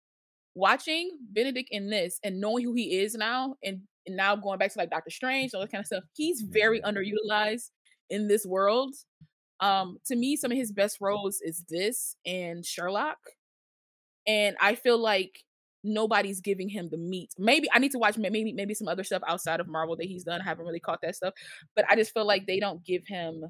watching 0.55 1.11
Benedict 1.32 1.68
in 1.72 1.88
this 1.90 2.18
and 2.24 2.40
knowing 2.40 2.64
who 2.64 2.74
he 2.74 2.99
is 3.01 3.14
now, 3.14 3.57
and, 3.64 3.82
and 4.07 4.16
now 4.16 4.36
going 4.36 4.59
back 4.59 4.72
to 4.72 4.78
like 4.78 4.90
Doctor 4.90 5.11
Strange, 5.11 5.55
all 5.55 5.61
that 5.62 5.72
kind 5.72 5.80
of 5.82 5.86
stuff. 5.86 6.05
He's 6.14 6.43
very 6.43 6.80
underutilized 6.82 7.70
in 8.13 8.29
this 8.29 8.47
world. 8.47 8.95
Um, 9.61 9.99
to 10.07 10.17
me, 10.17 10.37
some 10.37 10.53
of 10.53 10.59
his 10.59 10.73
best 10.73 10.99
roles 11.01 11.41
is 11.43 11.65
this 11.71 12.17
and 12.27 12.67
Sherlock, 12.67 13.19
and 14.27 14.57
I 14.61 14.75
feel 14.75 14.99
like 14.99 15.45
nobody's 15.85 16.41
giving 16.41 16.69
him 16.69 16.89
the 16.91 16.97
meat. 16.97 17.31
Maybe 17.39 17.69
I 17.73 17.79
need 17.79 17.93
to 17.93 17.99
watch 17.99 18.17
maybe 18.17 18.53
maybe 18.53 18.75
some 18.75 18.89
other 18.89 19.05
stuff 19.05 19.23
outside 19.27 19.61
of 19.61 19.69
Marvel 19.69 19.97
that 19.97 20.07
he's 20.07 20.25
done. 20.25 20.41
I 20.41 20.45
haven't 20.45 20.67
really 20.67 20.81
caught 20.81 21.01
that 21.03 21.17
stuff, 21.17 21.35
but 21.75 21.85
I 21.91 21.97
just 21.97 22.15
feel 22.15 22.25
like 22.27 22.47
they 22.47 22.61
don't 22.61 22.85
give 22.85 23.03
him 23.07 23.45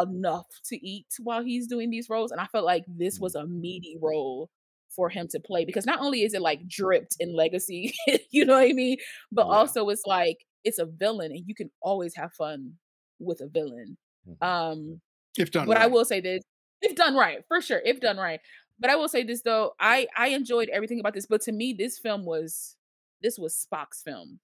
enough 0.00 0.46
to 0.66 0.76
eat 0.86 1.06
while 1.22 1.42
he's 1.44 1.66
doing 1.68 1.90
these 1.90 2.08
roles, 2.10 2.32
and 2.32 2.40
I 2.40 2.46
felt 2.46 2.64
like 2.64 2.84
this 2.88 3.20
was 3.20 3.34
a 3.34 3.46
meaty 3.46 3.98
role 4.02 4.50
for 4.94 5.08
him 5.10 5.28
to 5.28 5.40
play 5.40 5.64
because 5.64 5.86
not 5.86 6.00
only 6.00 6.22
is 6.22 6.34
it 6.34 6.42
like 6.42 6.68
dripped 6.68 7.16
in 7.20 7.34
legacy, 7.34 7.94
you 8.30 8.44
know 8.44 8.54
what 8.54 8.70
I 8.70 8.72
mean, 8.74 8.98
but 9.32 9.46
Yeah. 9.46 9.48
also 9.50 9.88
it's 9.90 10.04
like 10.06 10.38
it's 10.64 10.78
a 10.78 10.86
villain, 10.86 11.32
and 11.32 11.44
you 11.46 11.54
can 11.54 11.70
always 11.82 12.14
have 12.16 12.32
fun 12.34 12.74
with 13.18 13.40
a 13.40 13.46
villain. 13.48 13.96
Mhm. 14.28 14.42
Um, 14.46 15.00
if 15.38 15.50
done 15.50 15.66
but 15.66 15.76
I 15.76 15.82
right. 15.82 15.90
will 15.90 16.04
say 16.04 16.20
this, 16.20 16.42
if 16.82 16.94
done 16.96 17.14
right, 17.14 17.44
for 17.48 17.60
sure, 17.60 17.80
if 17.84 18.00
done 18.00 18.16
right. 18.16 18.40
But 18.78 18.90
I 18.90 18.96
will 18.96 19.08
say 19.08 19.22
this 19.22 19.42
though, 19.42 19.74
I 19.80 20.06
I 20.16 20.28
enjoyed 20.28 20.68
everything 20.68 21.00
about 21.00 21.14
this. 21.14 21.26
But 21.26 21.40
to 21.42 21.52
me, 21.52 21.72
this 21.72 21.98
film 21.98 22.24
was 22.24 22.76
this 23.22 23.38
was 23.38 23.54
Spock's 23.54 24.02
film. 24.02 24.40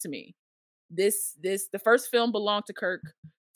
To 0.00 0.08
me, 0.08 0.34
this 0.90 1.34
this 1.42 1.68
the 1.68 1.78
first 1.78 2.10
film 2.10 2.32
belonged 2.32 2.66
to 2.66 2.72
Kirk. 2.72 3.02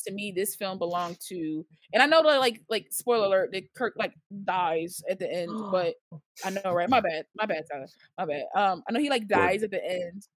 To 0.07 0.13
me, 0.13 0.33
this 0.35 0.55
film 0.55 0.79
belonged 0.79 1.19
to, 1.29 1.67
and 1.93 2.01
I 2.03 2.07
know 2.07 2.23
that 2.23 2.39
like 2.39 2.63
like 2.69 2.87
spoiler 2.91 3.27
alert 3.27 3.51
that 3.53 3.75
Kirk 3.75 3.95
like 3.99 4.15
dies 4.45 5.03
at 5.11 5.19
the 5.19 5.31
end, 5.31 5.51
but 5.73 5.95
I 6.45 6.51
know 6.51 6.73
right. 6.73 6.89
My 6.89 7.01
bad, 7.01 7.27
my 7.35 7.47
bad, 7.47 7.65
Tyler, 7.71 7.89
my 8.17 8.25
bad. 8.25 8.45
Um, 8.55 8.85
I 8.89 8.93
know 8.93 9.01
he 9.01 9.11
like 9.11 9.27
dies 9.27 9.65
at 9.65 9.71
the 9.73 9.85
end, 9.85 10.29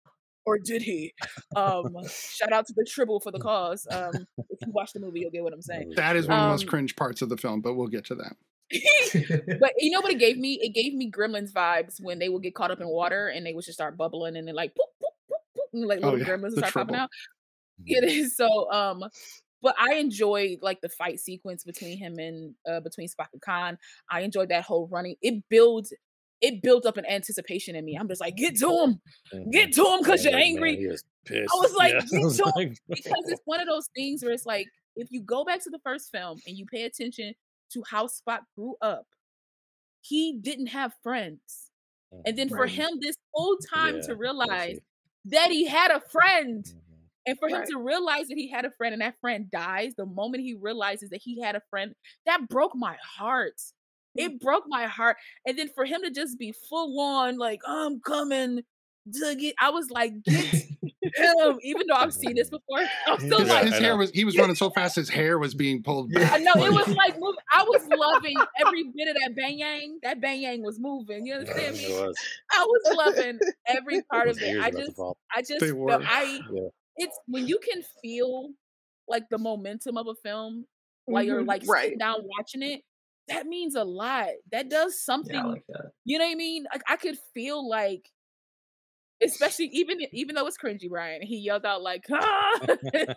or 0.45 0.57
did 0.59 0.81
he? 0.81 1.13
Um, 1.55 1.95
shout 2.09 2.51
out 2.51 2.67
to 2.67 2.73
the 2.75 2.85
Tribble 2.85 3.19
for 3.19 3.31
the 3.31 3.39
cause. 3.49 3.87
Um, 3.91 4.27
if 4.49 4.59
you 4.65 4.71
watch 4.71 4.93
the 4.93 4.99
movie, 4.99 5.21
you'll 5.21 5.31
get 5.31 5.43
what 5.43 5.53
I'm 5.53 5.61
saying. 5.61 5.93
That 5.95 6.15
is 6.15 6.27
one 6.27 6.37
of 6.37 6.43
the 6.43 6.49
most 6.49 6.63
Um, 6.63 6.67
cringe 6.67 6.95
parts 6.95 7.21
of 7.21 7.29
the 7.29 7.37
film, 7.37 7.61
but 7.61 7.75
we'll 7.75 7.87
get 7.87 8.05
to 8.05 8.15
that. 8.15 8.35
but 9.59 9.73
you 9.77 9.91
know 9.91 10.01
what 10.01 10.11
it 10.11 10.19
gave 10.19 10.37
me? 10.37 10.59
It 10.61 10.73
gave 10.73 10.93
me 10.93 11.11
Gremlins 11.11 11.51
vibes 11.51 12.01
when 12.01 12.19
they 12.19 12.29
would 12.29 12.43
get 12.43 12.55
caught 12.55 12.71
up 12.71 12.79
in 12.79 12.87
water 12.87 13.27
and 13.27 13.45
they 13.45 13.53
would 13.53 13.65
just 13.65 13.77
start 13.77 13.97
bubbling 13.97 14.37
and 14.37 14.47
then 14.47 14.55
like 14.55 14.73
poop, 14.75 14.87
poop, 14.99 15.13
poop, 15.27 15.39
poop, 15.55 15.65
and 15.73 15.85
like 15.85 15.99
Oh, 16.01 16.11
little 16.11 16.19
yeah, 16.19 16.25
gremlins 16.25 16.41
would 16.51 16.53
the 16.53 16.67
start 16.67 16.73
popping 16.73 16.95
out. 16.95 17.09
It 17.85 18.03
is 18.09 18.37
so 18.37 18.71
um 18.71 19.03
but 19.61 19.75
I 19.79 19.95
enjoyed 19.95 20.59
like 20.61 20.81
the 20.81 20.89
fight 20.89 21.19
sequence 21.19 21.63
between 21.63 21.97
him 21.97 22.17
and 22.19 22.55
uh 22.69 22.79
between 22.79 23.07
Spock 23.09 23.27
and 23.33 23.41
Khan. 23.41 23.77
I 24.09 24.21
enjoyed 24.21 24.49
that 24.49 24.63
whole 24.63 24.87
running. 24.87 25.15
It 25.21 25.43
builds 25.49 25.93
it 26.41 26.61
built 26.63 26.85
up 26.85 26.97
an 26.97 27.05
anticipation 27.05 27.75
in 27.75 27.85
me. 27.85 27.95
I'm 27.97 28.07
just 28.07 28.21
like, 28.21 28.35
get 28.35 28.57
to 28.59 28.69
him, 28.83 29.01
get 29.51 29.69
Mhm. 29.69 29.75
to 29.75 29.85
him 29.85 29.99
because 29.99 30.25
you're 30.25 30.35
angry. 30.35 30.77
he 30.77 30.87
was 30.87 31.03
pissed. 31.25 31.53
I 31.53 31.57
was 31.57 31.73
like, 31.75 31.93
Yeah, 31.93 32.01
"Get 32.11 32.23
was 32.23 32.37
to 32.37 32.51
him," 32.55 32.75
because 32.89 33.23
it's 33.27 33.41
one 33.45 33.59
of 33.61 33.67
those 33.67 33.87
things 33.95 34.23
where 34.23 34.33
it's 34.33 34.45
like 34.45 34.71
if 34.95 35.11
you 35.11 35.21
go 35.21 35.45
back 35.45 35.63
to 35.63 35.69
the 35.69 35.79
first 35.83 36.11
film 36.11 36.41
and 36.47 36.57
you 36.57 36.65
pay 36.65 36.83
attention 36.83 37.33
to 37.71 37.83
how 37.89 38.07
Spock 38.07 38.41
grew 38.57 38.75
up, 38.81 39.05
he 40.01 40.37
didn't 40.39 40.67
have 40.67 40.93
friends. 41.03 41.71
And 42.25 42.37
then 42.37 42.49
for 42.49 42.65
Right. 42.65 42.71
him 42.71 42.99
this 43.01 43.17
whole 43.33 43.57
time 43.73 43.99
Yeah, 43.99 44.07
to 44.07 44.15
realize 44.15 44.79
that 45.25 45.51
he 45.51 45.65
had 45.67 45.91
a 45.91 46.01
friend 46.01 46.65
Mhm. 46.65 47.09
and 47.27 47.39
for 47.39 47.49
him 47.49 47.63
to 47.65 47.77
realize 47.79 48.27
that 48.29 48.37
he 48.37 48.49
had 48.49 48.65
a 48.65 48.71
friend 48.71 48.93
and 48.93 49.01
that 49.01 49.19
friend 49.21 49.49
dies 49.51 49.95
the 49.95 50.05
moment 50.07 50.43
he 50.43 50.55
realizes 50.55 51.09
that 51.11 51.21
he 51.23 51.41
had 51.41 51.55
a 51.55 51.61
friend, 51.69 51.95
that 52.25 52.49
broke 52.49 52.75
my 52.75 52.97
heart. 53.03 53.61
It 54.16 54.39
broke 54.41 54.64
my 54.68 54.86
heart. 54.88 55.18
And 55.45 55.57
then 55.57 55.70
for 55.74 55.86
him 55.86 56.01
to 56.03 56.12
just 56.12 56.38
be 56.38 56.53
full 56.70 56.99
on, 56.99 57.38
like, 57.38 57.62
I'm 57.68 57.99
coming 58.01 58.62
to 59.14 59.36
get, 59.36 59.55
I 59.59 59.70
was 59.72 59.89
like, 59.89 60.14
get 60.24 60.53
him. 61.16 61.57
Even 61.64 61.88
though 61.88 61.95
I've 61.95 62.14
seen 62.14 62.36
this 62.36 62.49
before, 62.49 62.80
I'm 63.07 63.20
still 63.20 63.39
His, 63.39 63.47
Yeah, 63.47 63.53
like, 63.55 63.66
his 63.66 63.80
hair 63.80 63.97
was 63.97 64.12
he 64.12 64.24
was 64.26 64.38
running 64.38 64.55
so 64.55 64.70
fast 64.70 64.95
his 64.95 65.09
hair 65.09 65.39
was 65.39 65.53
being 65.55 65.82
pulled 65.82 66.12
Yeah. 66.12 66.20
back. 66.20 66.34
I 66.34 66.38
know 66.39 66.53
it 66.64 66.72
was 66.72 66.88
like 66.95 67.20
moving. 67.20 67.39
I 67.51 67.64
was 67.64 67.88
loving 67.97 68.36
every 68.66 68.84
bit 68.95 69.07
of 69.07 69.16
that 69.22 69.36
bang 69.36 69.57
yang. 69.59 69.99
That 70.03 70.22
bang 70.22 70.41
yang 70.41 70.62
was 70.64 70.80
moving. 70.80 71.26
You 71.26 71.36
understand 71.36 71.76
It 71.78 71.89
me? 71.89 71.93
was. 71.99 72.16
I 72.51 72.64
was 72.66 72.95
loving 72.97 73.39
every 73.68 74.01
part 74.12 74.28
of 74.28 74.38
it. 74.41 74.62
I 74.62 74.70
just. 74.72 74.99
I 75.36 75.41
just, 75.41 75.59
felt- 75.66 76.03
I, 76.05 76.39
Yeah. 76.53 76.68
it's 76.97 77.18
when 77.28 77.47
you 77.47 77.59
can 77.59 77.82
feel 78.01 78.49
like 79.07 79.24
the 79.30 79.38
momentum 79.38 79.97
of 79.97 80.07
a 80.07 80.16
film 80.24 80.66
while 81.05 81.24
you're 81.24 81.41
Mhm, 81.41 81.47
like 81.47 81.64
right. 81.68 81.84
sitting 81.86 81.97
down 81.97 82.20
watching 82.38 82.62
it. 82.62 82.82
That 83.32 83.47
means 83.47 83.75
a 83.75 83.84
lot. 83.84 84.27
That 84.51 84.69
does 84.69 84.99
something. 85.01 85.34
Yeah, 85.36 85.43
like 85.45 85.63
that. 85.69 85.91
you 86.05 86.19
know 86.19 86.25
what 86.25 86.32
I 86.32 86.36
mean? 86.36 86.65
Like 86.71 86.84
I 86.88 86.95
could 86.97 87.17
feel 87.34 87.67
like, 87.67 88.09
especially 89.23 89.65
even 89.73 89.99
even 90.11 90.36
though 90.36 90.47
it's 90.47 90.57
cringy, 90.57 90.89
Brian. 90.89 91.21
He 91.21 91.38
yelled 91.38 91.65
out 91.65 91.82
like, 91.82 92.03
ah! 92.11 92.59
I 92.67 93.15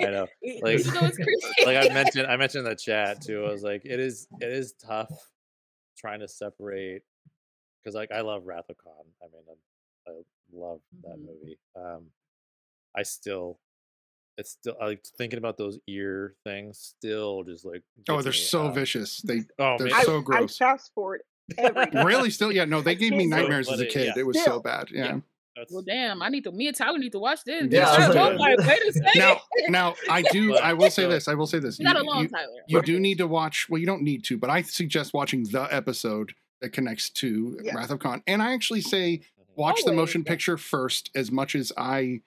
know. 0.00 0.26
Like- 0.62 0.80
even 0.80 0.92
it's 0.96 1.18
cringy. 1.18 1.64
like 1.66 1.76
I 1.90 1.92
mentioned, 1.92 2.26
I 2.26 2.36
mentioned 2.36 2.66
in 2.66 2.70
the 2.70 2.76
chat 2.76 3.20
too. 3.20 3.44
I 3.46 3.50
was 3.50 3.62
like, 3.62 3.82
it 3.84 3.98
is, 4.00 4.26
it 4.40 4.48
is 4.50 4.74
tough 4.74 5.10
trying 5.98 6.20
to 6.20 6.28
separate 6.28 7.02
because 7.82 7.94
like 7.94 8.10
I 8.12 8.20
love 8.20 8.46
Wrath 8.46 8.68
of 8.70 8.76
Khan. 8.78 8.92
I 9.22 9.26
mean, 9.26 9.42
I, 10.06 10.10
I 10.10 10.14
love 10.52 10.80
that 11.02 11.16
Mhm. 11.18 11.26
movie. 11.26 11.58
Um, 11.76 12.06
I 12.96 13.02
still, 13.02 13.58
it's 14.38 14.52
still 14.52 14.74
I 14.80 14.86
like 14.86 15.04
thinking 15.18 15.38
about 15.38 15.56
those 15.58 15.78
ear 15.86 16.34
things. 16.44 16.94
Still, 16.98 17.44
just 17.44 17.64
like 17.64 17.82
oh, 18.08 18.22
they're 18.22 18.32
me, 18.32 18.38
so 18.38 18.66
uh, 18.66 18.70
vicious. 18.72 19.20
They 19.22 19.42
Oh 19.58 19.76
they're 19.78 19.88
man, 19.88 20.04
so 20.04 20.18
I 20.18 20.22
gross. 20.22 20.56
fast 20.56 20.92
forward 20.94 21.22
every 21.58 21.86
really 22.04 22.30
still 22.30 22.52
yeah 22.52 22.64
no 22.64 22.80
they 22.80 22.94
gave 22.94 23.10
me 23.12 23.18
can't 23.28 23.30
do 23.32 23.36
it. 23.36 23.40
nightmares 23.40 23.68
as 23.68 23.80
a 23.80 23.82
But 23.82 23.86
it- 23.88 23.92
kid. 23.92 24.06
yeah. 24.06 24.12
It 24.20 24.26
was 24.26 24.42
so 24.44 24.60
bad. 24.60 24.88
Yeah. 24.90 25.04
Yeah. 25.04 25.20
that's, 25.56 25.72
well, 25.72 25.82
damn! 25.82 26.22
I 26.22 26.28
need 26.28 26.44
to. 26.44 26.52
Me 26.52 26.68
and 26.68 26.76
Tyler 26.76 26.98
need 26.98 27.10
to 27.12 27.18
watch 27.18 27.42
this. 27.44 27.66
Yeah, 27.70 27.88
I 27.88 27.94
I 27.96 27.98
was 27.98 28.06
was 28.08 28.16
like- 28.16 28.38
like, 28.38 28.58
wait 28.68 28.88
a 28.88 28.92
second. 28.92 29.18
Now 29.18 29.40
now 29.68 29.94
I 30.08 30.22
do 30.32 30.50
But- 30.52 30.62
I 30.62 30.72
will 30.74 30.90
say 30.90 31.02
so- 31.02 31.10
this. 31.10 31.26
I 31.28 31.34
will 31.34 31.46
say 31.48 31.58
this. 31.58 31.74
It's 31.74 31.80
not 31.80 31.96
You- 31.96 32.02
a 32.02 32.04
long 32.04 32.22
you- 32.22 32.28
Tyler. 32.28 32.46
you 32.68 32.82
do 32.82 33.00
need 33.00 33.18
to 33.18 33.26
watch 33.26 33.68
well 33.68 33.78
you 33.80 33.86
don't 33.86 34.02
need 34.02 34.22
to 34.24 34.38
but 34.38 34.48
i 34.48 34.62
suggest 34.62 35.12
watching 35.12 35.42
the 35.44 35.62
episode 35.74 36.32
that 36.62 36.70
connects 36.70 37.10
to 37.10 37.58
Yes. 37.64 37.74
wrath 37.74 37.90
of 37.90 37.98
khan 37.98 38.22
and 38.28 38.40
i 38.42 38.52
actually 38.52 38.80
say 38.82 39.18
Mhm. 39.18 39.44
watch 39.56 39.82
the 39.84 39.92
motion 39.92 40.20
Always. 40.20 40.28
picture 40.28 40.56
first 40.56 41.10
as 41.16 41.32
much 41.32 41.54
as 41.56 41.72
i 41.76 42.20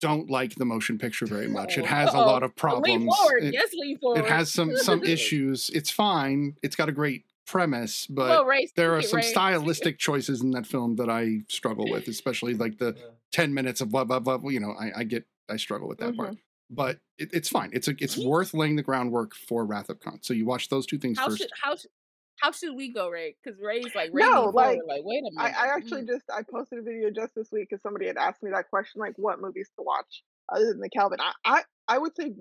don't 0.00 0.30
like 0.30 0.54
the 0.54 0.64
motion 0.64 0.98
picture 0.98 1.26
very 1.26 1.48
much. 1.48 1.76
It 1.78 1.82
Uh-oh. 1.82 1.86
has 1.96 2.14
a 2.14 2.16
oh, 2.16 2.26
lot 2.26 2.42
of 2.42 2.50
Lean 2.50 2.54
problems. 2.56 3.16
forward. 3.16 3.44
It, 3.44 3.54
yes, 3.54 3.72
lean 3.74 3.98
forward. 3.98 4.20
it 4.20 4.26
has 4.26 4.52
some 4.52 4.76
some 4.76 5.02
issues. 5.16 5.70
It's 5.74 5.90
fine. 5.90 6.56
It's 6.62 6.76
got 6.76 6.88
a 6.88 6.92
great 6.92 7.24
premise, 7.46 8.06
but 8.06 8.28
Well, 8.28 8.44
Rae, 8.44 8.68
there 8.76 8.94
are 8.94 9.02
some 9.02 9.18
Rae. 9.18 9.22
stylistic 9.30 9.98
choices 9.98 10.42
in 10.42 10.50
that 10.52 10.66
film 10.66 10.96
that 10.96 11.08
I 11.08 11.40
struggle 11.48 11.90
with, 11.90 12.06
especially 12.08 12.54
like 12.54 12.78
the 12.78 12.94
Yeah. 12.96 13.04
10 13.32 13.54
minutes 13.54 13.80
of 13.80 13.90
blah 13.90 14.04
blah 14.04 14.20
blah. 14.20 14.38
You 14.48 14.60
know, 14.60 14.72
I, 14.78 15.00
I 15.00 15.04
get 15.04 15.24
I 15.48 15.56
struggle 15.56 15.88
with 15.88 15.98
that 15.98 16.16
part. 16.16 16.30
Mm-hmm. 16.30 16.40
But 16.70 16.98
it, 17.16 17.30
it's 17.32 17.48
fine. 17.48 17.70
It's 17.72 17.88
a 17.88 17.94
it's 17.98 18.16
worth 18.18 18.52
laying 18.52 18.76
the 18.76 18.82
groundwork 18.82 19.34
for 19.34 19.64
Wrath 19.64 19.88
of 19.88 20.00
Khan. 20.00 20.18
So 20.20 20.34
you 20.34 20.44
watch 20.44 20.68
those 20.68 20.84
two 20.84 20.98
things 20.98 21.18
How 21.18 21.28
first. 21.28 21.38
should 21.38 21.50
how 21.62 21.74
should 21.76 21.90
how 22.40 22.52
should 22.52 22.74
we 22.76 22.92
go, 22.92 23.08
Rae? 23.08 23.34
Because 23.42 23.60
Rae's 23.60 23.94
like 23.94 24.10
Rae 24.12 24.22
No, 24.22 24.50
like. 24.54 24.80
Like, 24.86 25.02
wait 25.04 25.20
a 25.20 25.30
minute. 25.34 25.54
I 25.56 25.68
actually 25.76 26.02
Mm. 26.02 26.08
just 26.08 26.24
I 26.32 26.42
posted 26.42 26.78
a 26.78 26.82
video 26.82 27.10
just 27.10 27.34
this 27.34 27.50
week 27.50 27.68
because 27.70 27.82
somebody 27.82 28.06
had 28.06 28.16
asked 28.16 28.42
me 28.42 28.50
that 28.50 28.70
question, 28.70 29.00
like 29.00 29.14
what 29.16 29.40
movies 29.40 29.70
to 29.76 29.82
watch 29.82 30.22
other 30.48 30.66
than 30.66 30.80
the 30.80 30.88
Kelvin. 30.90 31.20
I 31.20 31.32
I, 31.44 31.62
I 31.88 31.98
would 31.98 32.14
say 32.16 32.32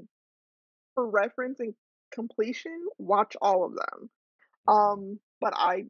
for 0.95 1.09
reference 1.09 1.59
and 1.59 1.73
completion, 2.11 2.87
watch 2.97 3.35
all 3.41 3.65
of 3.65 3.73
them. 3.73 4.09
Um, 4.67 5.19
but 5.41 5.53
I 5.55 5.85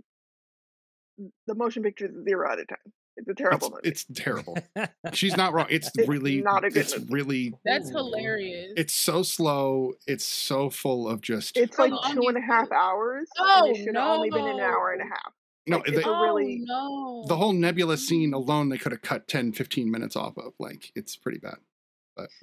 the 1.48 1.56
motion 1.56 1.84
picture 1.84 2.06
is 2.06 2.24
zero 2.24 2.50
out 2.50 2.60
of 2.60 2.68
ten. 2.68 2.78
It's 3.18 3.28
a 3.28 3.34
terrible 3.34 3.68
It's, 3.84 4.06
movie. 4.08 4.14
it's 4.16 4.24
terrible. 4.24 4.58
She's 5.14 5.36
not 5.36 5.54
wrong. 5.54 5.68
It's 5.70 5.90
It's 5.96 6.08
really 6.08 6.42
not 6.42 6.64
a 6.64 6.70
good 6.70 6.78
it's 6.82 6.98
movie. 6.98 7.14
really 7.14 7.54
That's 7.66 7.90
hilarious. 7.90 8.74
it's 8.78 8.94
so 8.94 9.24
slow. 9.24 9.94
It's 10.06 10.24
so 10.26 10.70
full 10.70 11.08
of 11.10 11.22
just 11.22 11.58
It's 11.58 11.78
like 11.80 11.92
long 11.92 12.14
two 12.14 12.22
is 12.22 12.28
and 12.30 12.38
a 12.38 12.42
half 12.42 12.68
it? 12.68 12.74
hours. 12.74 13.28
Oh, 13.40 13.66
and 13.68 13.76
it 13.76 13.84
should 13.84 13.96
have 13.96 14.08
only 14.08 14.30
been 14.30 14.46
an 14.48 14.60
hour 14.60 14.92
and 14.94 15.02
a 15.02 15.06
half. 15.06 15.34
no. 15.68 15.78
Like, 15.78 15.88
They, 15.88 15.98
it's 15.98 16.06
a 16.06 16.10
oh 16.10 16.22
really 16.22 16.62
no. 16.64 17.26
the 17.28 17.36
whole 17.38 17.54
nebula 17.54 17.98
scene 17.98 18.32
mm. 18.32 18.36
alone, 18.36 18.70
they 18.70 18.78
could 18.78 18.92
have 18.92 19.02
cut 19.02 19.28
10, 19.28 19.54
15 19.54 19.90
minutes 19.92 20.16
off 20.16 20.38
of. 20.38 20.54
Like 20.60 20.92
it's 20.96 21.16
pretty 21.16 21.40
bad. 21.40 21.58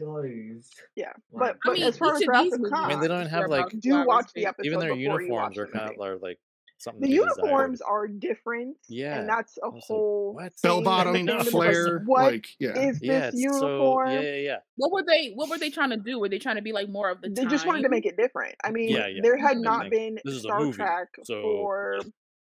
Jeez. 0.00 0.68
yeah. 0.94 1.12
Wow. 1.30 1.40
But 1.64 1.70
I 1.70 1.74
mean, 1.74 1.82
as 1.84 1.98
far 1.98 2.10
each 2.16 2.22
as 2.22 2.22
of 2.22 2.28
Wrath 2.28 2.42
these 2.44 2.52
of 2.54 2.60
movies 2.60 2.72
I 2.76 2.88
mean, 2.88 3.00
they 3.00 3.08
don't 3.08 3.26
have 3.26 3.48
like 3.48 3.68
do 3.80 3.94
hours 3.96 4.06
watch 4.06 4.30
the 4.34 4.46
episode 4.46 4.66
even 4.66 4.78
their 4.80 4.94
before 4.94 5.20
you 5.22 5.30
watch 5.32 5.56
uniforms 5.56 5.58
are 5.58 5.66
kind 5.66 5.90
of 5.94 6.00
are 6.00 6.16
like 6.18 6.38
something 6.78 7.00
The 7.02 7.06
to 7.08 7.12
be 7.12 7.18
desired. 7.18 7.36
uniforms 7.38 7.80
are 7.80 8.06
different, 8.08 8.76
Yeah, 8.88 9.18
and 9.20 9.28
that's 9.28 9.56
a 9.62 9.68
was 9.70 9.74
like, 9.74 9.82
whole? 9.84 10.40
Bell 10.62 10.76
thing. 10.76 10.84
bottom, 10.84 11.14
And 11.16 11.28
the 11.28 11.32
fandom 11.32 11.40
is 11.40 11.44
like, 11.54 11.72
flare, 11.72 11.98
what 12.04 12.22
like 12.32 12.46
yeah. 12.58 12.78
is 12.78 12.98
Yeah, 13.02 13.30
this 13.30 13.34
it's 13.42 13.42
so 13.58 13.66
uniform? 13.68 14.10
yeah, 14.10 14.20
yeah, 14.20 14.34
yeah. 14.36 14.56
What 14.76 14.92
were 14.92 15.02
they? 15.06 15.32
What 15.34 15.48
were 15.50 15.58
they 15.58 15.70
trying 15.70 15.90
to 15.90 15.96
do? 15.96 16.18
Were 16.20 16.28
they 16.28 16.38
trying 16.38 16.56
to 16.56 16.62
be 16.62 16.72
like 16.72 16.88
more 16.88 17.10
of 17.10 17.20
the 17.20 17.28
They 17.30 17.42
time? 17.42 17.50
just 17.50 17.66
wanted 17.66 17.82
to 17.82 17.88
make 17.88 18.06
it 18.06 18.16
different. 18.16 18.54
I 18.64 18.70
mean, 18.70 18.88
Yeah, 18.90 19.06
yeah. 19.06 19.20
there 19.22 19.36
had. 19.36 19.58
Not 19.58 19.82
think 19.82 19.92
been 19.92 20.14
this 20.24 20.34
is 20.34 20.38
a 20.44 20.48
Star 20.48 20.60
movie, 20.60 20.72
Trek 20.76 21.08
so 21.24 21.40
for 21.42 22.00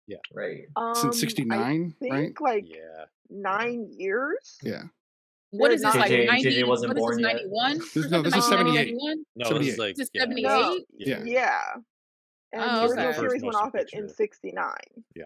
yeah. 0.07 0.17
Right. 0.33 0.61
um 0.77 0.95
Since 0.95 1.21
'69, 1.21 1.95
right? 2.03 2.33
like 2.41 2.65
yeah. 2.69 3.05
nine 3.31 3.89
years. 3.99 4.59
Yeah. 4.63 4.83
What 5.51 5.71
is 5.71 5.83
There 5.83 5.91
is 5.91 5.95
this 5.95 6.01
like 6.01 6.11
JJ 6.11 6.17
been. 6.17 6.27
ninety? 6.27 6.65
Wasn't 6.65 6.89
What 6.89 6.97
is 6.97 7.01
born 7.01 7.17
this 7.17 7.23
yet. 7.23 7.33
ninety 7.35 7.49
one? 7.49 7.79
This, 7.95 8.11
no, 8.11 8.23
this 8.23 8.35
is 8.35 8.45
78. 8.49 8.95
No, 9.37 9.59
this 9.59 9.69
is 9.69 9.79
like 9.79 9.95
This 9.97 10.05
is 10.07 10.11
yeah, 10.15 10.21
seventy 10.23 10.43
No, 10.43 10.75
eight. 10.75 10.87
Yeah. 10.99 11.59
Yeah. 12.55 12.63
And 12.63 12.71
Oh, 12.71 12.75
the 12.75 12.81
This 12.83 12.91
is 12.91 12.97
the 12.97 13.01
original 13.03 13.09
okay. 13.09 13.29
series 13.29 13.43
went 13.43 13.57
off 13.57 13.75
at 13.75 13.87
in 13.93 14.09
'69. 14.09 14.75
Yeah. 15.15 15.25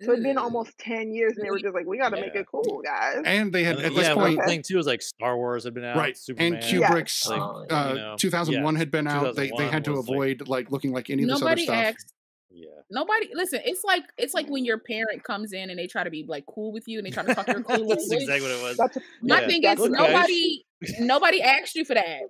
So 0.00 0.12
it'd 0.12 0.22
been 0.22 0.38
almost 0.38 0.78
ten 0.78 1.12
years, 1.12 1.36
and 1.36 1.44
they 1.44 1.50
were 1.50 1.58
just 1.58 1.74
like, 1.74 1.84
"We 1.86 1.98
got 1.98 2.10
to 2.10 2.20
make 2.20 2.32
Yeah. 2.34 2.42
it 2.42 2.46
cool, 2.48 2.82
guys." 2.84 3.20
And 3.24 3.52
they 3.52 3.64
had 3.64 3.76
at 3.78 3.82
then, 3.82 3.94
this 3.94 4.06
yeah, 4.06 4.14
point, 4.14 4.38
Okay. 4.38 4.46
thing 4.46 4.62
too 4.62 4.76
was 4.76 4.86
like 4.86 5.02
Star 5.02 5.36
Wars 5.36 5.64
had 5.64 5.74
been 5.74 5.84
out, 5.84 5.96
right? 5.96 6.16
Superman, 6.16 6.54
And 6.54 6.62
Yes. 6.62 6.72
Kubrick's 6.72 7.28
like 7.28 7.40
Oh, 7.40 7.66
uh, 7.68 7.88
you 7.88 7.94
know, 7.98 8.16
2001 8.16 8.74
yeah, 8.74 8.78
had 8.78 8.90
been 8.92 9.08
out. 9.08 9.34
They 9.34 9.50
they 9.58 9.66
had 9.66 9.84
to 9.86 9.90
was 9.92 10.06
like 10.06 10.14
avoid 10.14 10.46
like 10.48 10.70
looking 10.70 10.92
like 10.92 11.10
any 11.10 11.24
of 11.24 11.30
this 11.30 11.42
other 11.42 11.56
stuff. 11.56 11.74
asked. 11.74 12.12
yeah. 12.50 12.66
Nobody 12.90 13.28
listen. 13.34 13.60
It's 13.64 13.82
like 13.82 14.04
it's 14.16 14.34
like 14.34 14.48
when 14.48 14.64
your 14.64 14.78
parent 14.78 15.24
comes 15.24 15.52
in 15.52 15.68
and 15.68 15.76
they 15.76 15.88
try 15.88 16.04
to 16.04 16.10
be 16.10 16.24
like 16.28 16.46
cool 16.46 16.70
with 16.72 16.86
you 16.86 16.98
and 16.98 17.06
they 17.06 17.10
try 17.10 17.24
to 17.24 17.34
talk 17.34 17.48
your 17.48 17.62
cool 17.64 17.88
This 17.88 18.04
is 18.04 18.08
language. 18.10 18.22
exactly 18.22 18.48
what 18.52 18.56
it 18.56 18.62
was. 18.62 18.76
That's 18.76 18.98
My 19.20 19.40
Yeah. 19.40 19.46
thing 19.48 19.64
is 19.64 19.70
Exactly. 19.72 19.88
Look, 19.88 19.98
nobody 19.98 20.64
nobody 21.00 21.42
asked 21.42 21.74
you 21.74 21.84
for 21.84 21.94
that. 21.94 22.20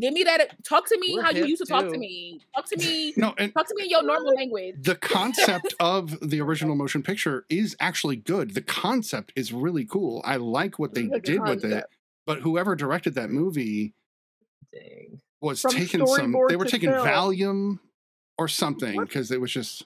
Give 0.00 0.14
me 0.14 0.24
that. 0.24 0.64
Talk 0.64 0.88
to 0.88 0.98
me 0.98 1.14
We're 1.16 1.22
how 1.22 1.30
you 1.32 1.44
used 1.44 1.62
to 1.62 1.68
talk 1.68 1.86
to 1.86 1.98
me. 1.98 2.40
Talk 2.54 2.66
to 2.70 2.76
me. 2.78 3.12
No, 3.16 3.34
and 3.36 3.52
Talk 3.52 3.68
to 3.68 3.74
me 3.76 3.84
in 3.84 3.90
your 3.90 4.02
normal 4.02 4.34
language. 4.34 4.76
the 4.80 4.94
concept 4.94 5.74
of 5.80 6.18
the 6.26 6.40
original 6.40 6.74
motion 6.74 7.02
picture 7.02 7.44
is 7.50 7.76
actually 7.78 8.16
good. 8.16 8.54
The 8.54 8.62
concept 8.62 9.32
is 9.36 9.52
really 9.52 9.84
cool. 9.84 10.22
I 10.24 10.36
like 10.36 10.78
what 10.78 10.94
they 10.94 11.06
the 11.06 11.20
did 11.20 11.42
with 11.42 11.64
it. 11.64 11.84
But 12.26 12.40
whoever 12.40 12.74
directed 12.74 13.14
that 13.16 13.30
movie 13.30 13.94
Dang. 14.72 15.20
was 15.40 15.60
From 15.60 15.72
taking 15.72 16.06
some. 16.06 16.34
They 16.48 16.56
were 16.56 16.64
taking 16.64 16.90
film. 16.90 17.06
Valium 17.06 17.78
or 18.38 18.48
something 18.48 18.98
because 19.00 19.30
it 19.30 19.40
was 19.40 19.52
just 19.52 19.84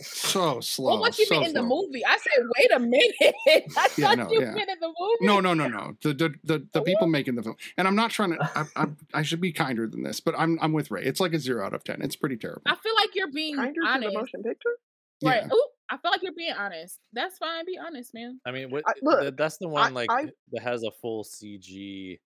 so 0.00 0.60
slow. 0.60 0.92
Well, 0.92 1.00
what 1.00 1.18
you 1.18 1.26
so 1.26 1.36
meant 1.40 1.48
in 1.48 1.52
the 1.54 1.62
movie? 1.62 2.04
I 2.04 2.18
said, 2.18 2.44
wait 2.58 2.70
a 2.72 2.78
minute. 2.78 3.14
I 3.76 3.88
Yeah, 3.96 4.06
thought 4.06 4.18
no, 4.18 4.30
you 4.30 4.40
yeah. 4.42 4.52
meant 4.52 4.70
in 4.70 4.78
the 4.80 4.88
movie. 4.88 5.26
No, 5.26 5.40
no, 5.40 5.54
no, 5.54 5.68
no. 5.68 5.96
The 6.02 6.12
the 6.14 6.34
the, 6.44 6.66
the 6.72 6.82
people 6.82 7.06
making 7.06 7.34
the 7.36 7.42
film, 7.42 7.56
and 7.76 7.88
I'm 7.88 7.94
not 7.96 8.10
trying 8.10 8.32
to. 8.36 8.50
I, 8.56 8.64
I, 8.82 8.86
I 9.14 9.22
should 9.22 9.40
be 9.40 9.52
kinder 9.52 9.86
than 9.86 10.02
this, 10.02 10.20
but 10.20 10.34
I'm 10.38 10.58
I'm 10.60 10.72
with 10.72 10.90
Rae. 10.90 11.02
It's 11.04 11.20
like 11.20 11.32
a 11.32 11.38
zero 11.38 11.64
out 11.64 11.72
of 11.74 11.82
ten. 11.84 12.02
It's 12.02 12.16
pretty 12.16 12.36
terrible. 12.36 12.62
I 12.66 12.74
feel 12.76 12.94
like 12.96 13.10
you're 13.14 13.30
being 13.32 13.56
Kinder 13.56 13.80
to 13.80 14.00
the 14.00 14.12
motion 14.12 14.42
picture. 14.42 14.76
Right. 15.24 15.42
Yeah. 15.42 15.48
Ooh, 15.54 15.66
I 15.88 15.96
feel 15.96 16.10
like 16.10 16.22
you're 16.22 16.34
being 16.34 16.52
honest. 16.52 16.98
That's 17.12 17.38
fine. 17.38 17.64
Be 17.64 17.78
honest, 17.78 18.12
man. 18.12 18.38
I 18.44 18.50
mean, 18.50 18.70
what 18.70 18.84
I- 18.86 18.92
look, 19.02 19.36
that's 19.36 19.56
the 19.56 19.68
I, 19.68 19.70
one 19.70 19.94
like 19.94 20.10
I 20.10 20.26
that 20.52 20.62
has 20.62 20.82
a 20.82 20.90
full 20.90 21.24
CG 21.24 22.18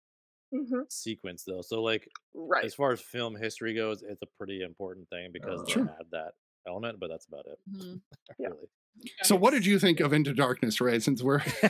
mhm, 0.52 0.92
sequence 0.92 1.44
though. 1.46 1.62
So 1.62 1.84
like 1.84 2.08
right. 2.34 2.66
as 2.66 2.74
far 2.74 2.92
as 2.92 3.00
film 3.00 3.36
history 3.36 3.76
goes, 3.76 4.02
it's 4.02 4.22
a 4.24 4.28
pretty 4.40 4.64
important 4.64 5.08
thing 5.10 5.30
because 5.32 5.60
Uh, 5.62 5.64
they 5.66 5.72
Sure. 5.74 5.86
had 5.86 6.08
that 6.12 6.32
element, 6.68 7.00
but 7.00 7.10
that's 7.10 7.26
about 7.26 7.46
it. 7.48 7.60
Mhm. 7.72 8.02
Yeah. 8.40 8.50
Really. 8.50 8.70
So, 9.24 9.36
what 9.36 9.52
did 9.52 9.66
you 9.66 9.80
think 9.80 10.00
of 10.02 10.12
Into 10.14 10.34
Darkness, 10.34 10.82
Rae? 10.82 11.00
Since 11.00 11.24
we're 11.24 11.38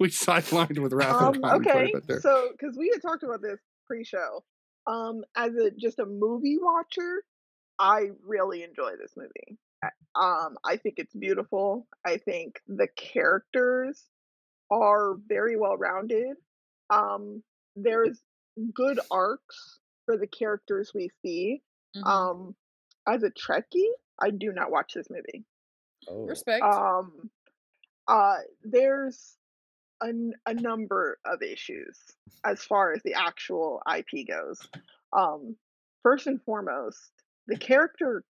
we 0.00 0.08
sidelined 0.08 0.78
with 0.78 0.92
Wrath 0.92 1.14
of 1.14 1.36
Um, 1.36 1.42
Khan 1.42 1.62
quite 1.62 1.74
a 1.76 1.78
okay, 1.82 1.92
bit 1.92 2.06
there. 2.06 2.20
so 2.20 2.48
because 2.52 2.76
we 2.76 2.90
had 2.92 3.02
talked 3.02 3.22
about 3.22 3.40
this 3.42 3.58
pre-show, 3.86 4.42
um, 4.86 5.22
as 5.36 5.54
a 5.54 5.70
just 5.70 5.98
a 5.98 6.06
movie 6.06 6.58
watcher, 6.60 7.22
I 7.78 8.10
really 8.24 8.62
enjoy 8.64 8.92
this 9.00 9.12
movie. 9.16 9.58
I- 9.82 9.90
Um, 10.14 10.58
I 10.64 10.76
think 10.76 10.98
it's 10.98 11.14
beautiful. 11.14 11.86
I 12.04 12.16
think 12.18 12.60
the 12.66 12.88
characters 12.96 14.06
are 14.70 15.14
very 15.26 15.56
well 15.56 15.76
rounded. 15.76 16.36
Um, 16.90 17.42
there's 17.76 18.20
good 18.74 18.98
arcs 19.10 19.78
for 20.04 20.16
the 20.16 20.26
characters 20.26 20.92
we 20.94 21.10
see. 21.22 21.62
Mhm. 21.96 22.06
Um, 22.06 22.56
as 23.10 23.22
a 23.22 23.30
Trekkie, 23.30 23.90
I 24.20 24.30
do 24.30 24.52
not 24.52 24.70
watch 24.70 24.92
this 24.94 25.08
movie. 25.10 25.44
Oh. 26.08 26.26
Respect. 26.26 26.62
Um, 26.62 27.30
uh, 28.08 28.36
there's 28.64 29.36
a, 30.02 30.10
a 30.46 30.54
number 30.54 31.18
of 31.24 31.42
issues 31.42 31.98
as 32.44 32.62
far 32.62 32.92
as 32.92 33.02
the 33.04 33.14
actual 33.14 33.82
IP 33.94 34.26
goes. 34.28 34.58
Um, 35.16 35.56
first 36.02 36.26
and 36.26 36.40
foremost, 36.42 37.10
the 37.46 37.56
character 37.56 38.24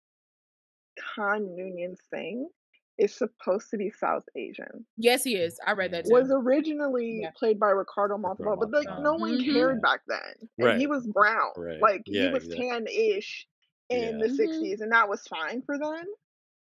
Khan 1.15 1.41
Noonien 1.57 1.95
Singh 2.09 2.49
is 2.97 3.15
supposed 3.15 3.69
to 3.71 3.77
be 3.77 3.89
South 3.89 4.23
Asian. 4.35 4.85
yes, 4.97 5.23
he 5.23 5.35
is. 5.35 5.57
I 5.65 5.71
read 5.71 5.91
that 5.91 6.05
too. 6.05 6.11
Was 6.13 6.29
originally 6.31 7.21
Yeah. 7.23 7.31
played 7.35 7.59
by 7.59 7.69
Ricardo 7.69 8.17
Montalban, 8.17 8.69
but 8.69 8.85
like 8.85 8.99
no 8.99 9.13
one 9.15 9.43
cared 9.43 9.77
Mhm. 9.77 9.81
back 9.81 10.01
then. 10.07 10.19
And 10.59 10.67
Right. 10.67 10.77
he 10.77 10.85
was 10.87 11.07
brown. 11.07 11.51
Right. 11.57 11.81
Like 11.81 12.01
he 12.05 12.29
was 12.29 12.43
exactly. 12.43 12.67
tan-ish 12.69 13.47
in 13.91 14.17
Yeah. 14.17 14.19
the 14.19 14.29
Mhm. 14.29 14.29
60s, 14.29 14.81
and 14.81 14.91
that 14.93 15.09
was 15.09 15.27
fine 15.27 15.61
for 15.63 15.77
them. 15.77 16.05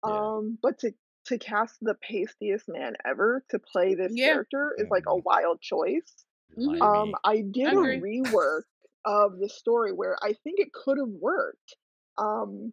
Yeah. 0.05 0.29
Um, 0.29 0.59
but 0.63 0.79
to 0.81 0.93
to 1.27 1.39
cast 1.39 1.77
the 1.83 1.95
pastiest 1.97 2.69
man 2.69 2.95
ever 3.05 3.45
to 3.51 3.59
play 3.59 3.95
this 3.95 4.15
Yeah. 4.15 4.17
character 4.17 4.75
is 4.79 4.89
like 4.91 5.05
a 5.09 5.17
Mhm. 5.17 5.19
wild 5.19 5.61
choice. 5.61 6.25
Remind 6.57 6.83
Um. 6.83 7.15
I 7.25 7.43
did 7.43 7.73
a 7.75 7.77
rework 7.77 8.65
of 9.05 9.39
the 9.39 9.49
story 9.49 9.93
where 9.93 10.17
I 10.23 10.35
think 10.35 10.61
it 10.61 10.73
could 10.73 10.99
have 10.99 11.09
worked. 11.11 11.77
Um, 12.19 12.73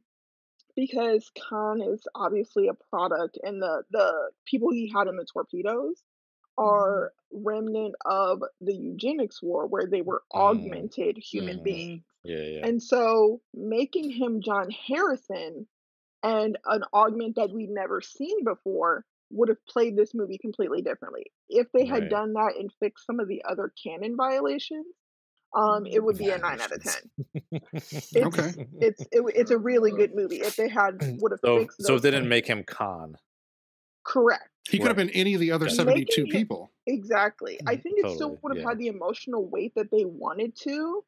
because 0.76 1.32
Khan 1.50 1.82
is 1.82 2.08
obviously 2.16 2.68
a 2.68 2.74
product, 2.76 3.38
and 3.44 3.62
the 3.62 3.84
the 3.92 4.32
people 4.46 4.72
he 4.72 4.90
had 4.90 5.08
in 5.08 5.18
the 5.18 5.26
torpedoes 5.26 6.04
are 6.58 7.14
remnant 7.32 7.96
of 8.06 8.44
the 8.62 8.76
eugenics 8.76 9.42
war, 9.44 9.68
where 9.68 9.88
they 9.88 10.02
were 10.02 10.24
Mm. 10.36 10.88
augmented 10.88 11.18
human 11.18 11.60
Mhm. 11.60 11.64
beings. 11.64 12.04
Yeah, 12.24 12.42
yeah. 12.44 12.66
And 12.68 12.82
so 12.82 13.42
making 13.54 14.10
him 14.12 14.42
John 14.42 14.70
Harrison 14.72 15.68
and 16.24 16.58
an 16.66 16.84
augment 16.94 17.36
that 17.36 17.52
we'd 17.52 17.70
never 17.70 18.02
seen 18.02 18.44
before 18.46 19.06
would 19.32 19.50
have 19.50 19.66
played 19.68 19.98
this 19.98 20.12
movie 20.14 20.38
completely 20.38 20.82
differently. 20.82 21.32
If 21.50 21.68
they 21.74 21.86
had 21.86 22.04
Right. 22.04 22.10
done 22.10 22.34
that 22.34 22.54
and 22.58 22.72
fixed 22.80 23.06
some 23.06 23.20
of 23.20 23.28
the 23.28 23.44
other 23.50 23.74
canon 23.84 24.16
violations, 24.16 24.86
um, 25.56 25.86
it 25.86 26.00
mm, 26.00 26.04
would 26.06 26.18
be 26.18 26.30
a 26.30 26.38
nine 26.38 26.62
out 26.62 26.72
of 26.72 26.82
ten. 26.84 27.12
It's 27.74 28.16
Okay. 28.16 28.68
it's 28.80 29.02
it, 29.12 29.24
it's 29.36 29.52
a 29.52 29.58
really 29.58 29.92
uh, 29.92 29.96
good 29.96 30.16
movie. 30.16 30.38
If 30.38 30.56
they 30.56 30.68
had 30.70 31.00
would 31.22 31.32
have 31.32 31.42
so 31.44 31.60
fixed 31.60 31.82
so 31.82 31.94
it 31.94 31.96
those 31.96 32.02
didn't 32.04 32.22
things. 32.22 32.30
make 32.30 32.48
him 32.48 32.64
Khan. 32.64 33.16
correct. 34.06 34.50
He 34.70 34.78
could 34.78 34.88
have 34.88 34.96
been 34.96 35.10
any 35.10 35.34
of 35.34 35.42
the 35.42 35.52
other 35.52 35.66
Making 35.66 35.78
72 35.78 36.22
him- 36.22 36.28
people. 36.30 36.72
Exactly. 36.88 37.60
I 37.68 37.76
mm, 37.76 37.84
think 37.84 38.00
it 38.00 38.16
still 38.16 38.38
would 38.42 38.56
have 38.56 38.64
yeah. 38.64 38.70
had 38.70 38.78
the 38.80 38.88
emotional 38.88 39.46
weight 39.46 39.74
that 39.76 39.92
they 39.92 40.06
wanted 40.06 40.56
to, 40.64 41.04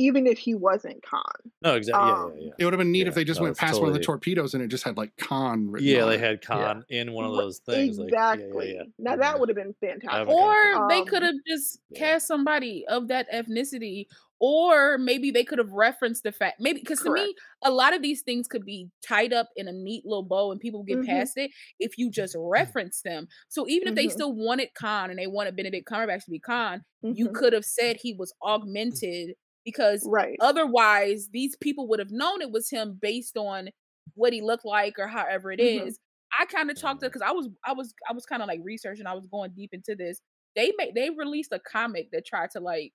even 0.00 0.26
if 0.26 0.38
he 0.38 0.54
wasn't 0.54 1.02
Khan. 1.02 1.52
No, 1.62 1.74
exactly. 1.76 2.08
Um, 2.08 2.32
yeah, 2.34 2.34
yeah. 2.38 2.52
It 2.58 2.64
would 2.64 2.72
have 2.72 2.78
been 2.78 2.90
neat 2.92 3.06
Yeah, 3.06 3.08
if 3.08 3.14
they 3.14 3.24
just 3.24 3.40
no, 3.40 3.40
went 3.40 3.56
it's 3.56 3.58
past 3.58 3.80
one 3.80 3.88
of 3.88 3.92
the 3.92 4.00
torpedoes 4.00 4.54
and 4.54 4.62
it 4.62 4.68
just 4.68 4.84
had 4.84 4.96
like 4.96 5.16
Khan 5.18 5.70
written 5.70 5.94
Yeah, 5.94 5.98
on 5.98 6.10
they 6.10 6.18
it. 6.18 6.18
had 6.18 6.42
Khan 6.42 6.84
in 6.88 7.12
one 7.12 7.24
of 7.26 7.34
those 7.34 7.58
things. 7.58 7.98
Like, 7.98 8.16
yeah, 8.30 8.46
yeah, 8.46 8.46
exactly. 8.46 8.74
yeah, 8.74 8.82
yeah. 8.82 8.84
Now 8.98 9.16
that 9.16 9.38
would 9.40 9.48
have 9.48 9.56
been 9.56 9.74
fantastic. 9.80 10.38
been 10.38 10.46
kinda 10.46 10.74
Or 10.76 10.78
they 10.86 11.02
Um, 11.02 11.04
could 11.04 11.22
have 11.22 11.34
just 11.46 11.80
Yeah. 11.90 12.10
cast 12.10 12.26
somebody 12.26 12.84
of 12.88 13.08
that 13.08 13.30
ethnicity, 13.32 14.06
or 14.38 14.98
maybe 14.98 15.30
they 15.30 15.44
could 15.44 15.58
have 15.58 15.72
referenced 15.72 16.22
the 16.22 16.32
fact. 16.32 16.60
Maybe 16.60 16.80
because 16.80 17.02
to 17.02 17.10
me, 17.10 17.34
a 17.62 17.70
lot 17.70 17.94
of 17.94 18.02
these 18.02 18.22
things 18.22 18.46
could 18.46 18.64
be 18.64 18.90
tied 19.06 19.32
up 19.32 19.48
in 19.56 19.68
a 19.68 19.72
neat 19.72 20.04
little 20.04 20.22
bow, 20.22 20.52
and 20.52 20.60
people 20.60 20.82
get 20.82 21.00
Mhm. 21.00 21.02
past 21.02 21.36
it 21.36 21.50
if 21.78 21.96
you 21.98 22.10
just 22.10 22.34
reference 22.38 23.02
them. 23.02 23.26
So 23.48 23.66
even 23.68 23.88
if 23.88 23.94
they 23.94 24.08
Mhm. 24.08 24.10
still 24.10 24.34
wanted 24.34 24.70
Khan 24.74 25.10
and 25.10 25.18
they 25.18 25.26
wanted 25.26 25.56
Benedict 25.56 25.88
Cumberbatch 25.88 26.24
to 26.24 26.30
be 26.30 26.40
Khan, 26.40 26.82
you 27.10 27.28
Mhm. 27.28 27.30
could 27.30 27.52
have 27.52 27.64
said 27.64 27.96
he 27.96 28.14
was 28.14 28.32
augmented 28.42 29.34
because 29.64 30.08
Right. 30.08 30.36
otherwise 30.40 31.28
these 31.32 31.56
people 31.56 31.86
would 31.88 31.98
have 31.98 32.10
known 32.10 32.40
it 32.42 32.50
was 32.50 32.70
him 32.70 32.98
based 33.00 33.36
on 33.36 33.70
what 34.14 34.32
he 34.32 34.40
looked 34.42 34.64
like 34.64 34.98
or 34.98 35.06
however 35.08 35.52
it 35.52 35.60
is. 35.60 35.98
Mhm. 35.98 36.00
I 36.38 36.46
kind 36.46 36.70
of 36.70 36.78
talked 36.80 37.02
it 37.02 37.06
Mhm. 37.06 37.08
because 37.08 37.22
I 37.22 37.32
was 37.32 37.48
I 37.64 37.72
was 37.72 37.94
I 38.08 38.12
was 38.12 38.26
kind 38.26 38.42
of 38.42 38.48
like 38.48 38.60
researching. 38.62 39.06
I 39.06 39.14
was 39.14 39.26
going 39.26 39.52
deep 39.54 39.70
into 39.74 39.94
this. 39.96 40.20
They 40.56 40.72
made 40.78 40.94
they 40.94 41.10
released 41.10 41.52
a 41.52 41.60
comic 41.60 42.10
that 42.12 42.26
tried 42.26 42.50
to 42.52 42.60
like 42.60 42.92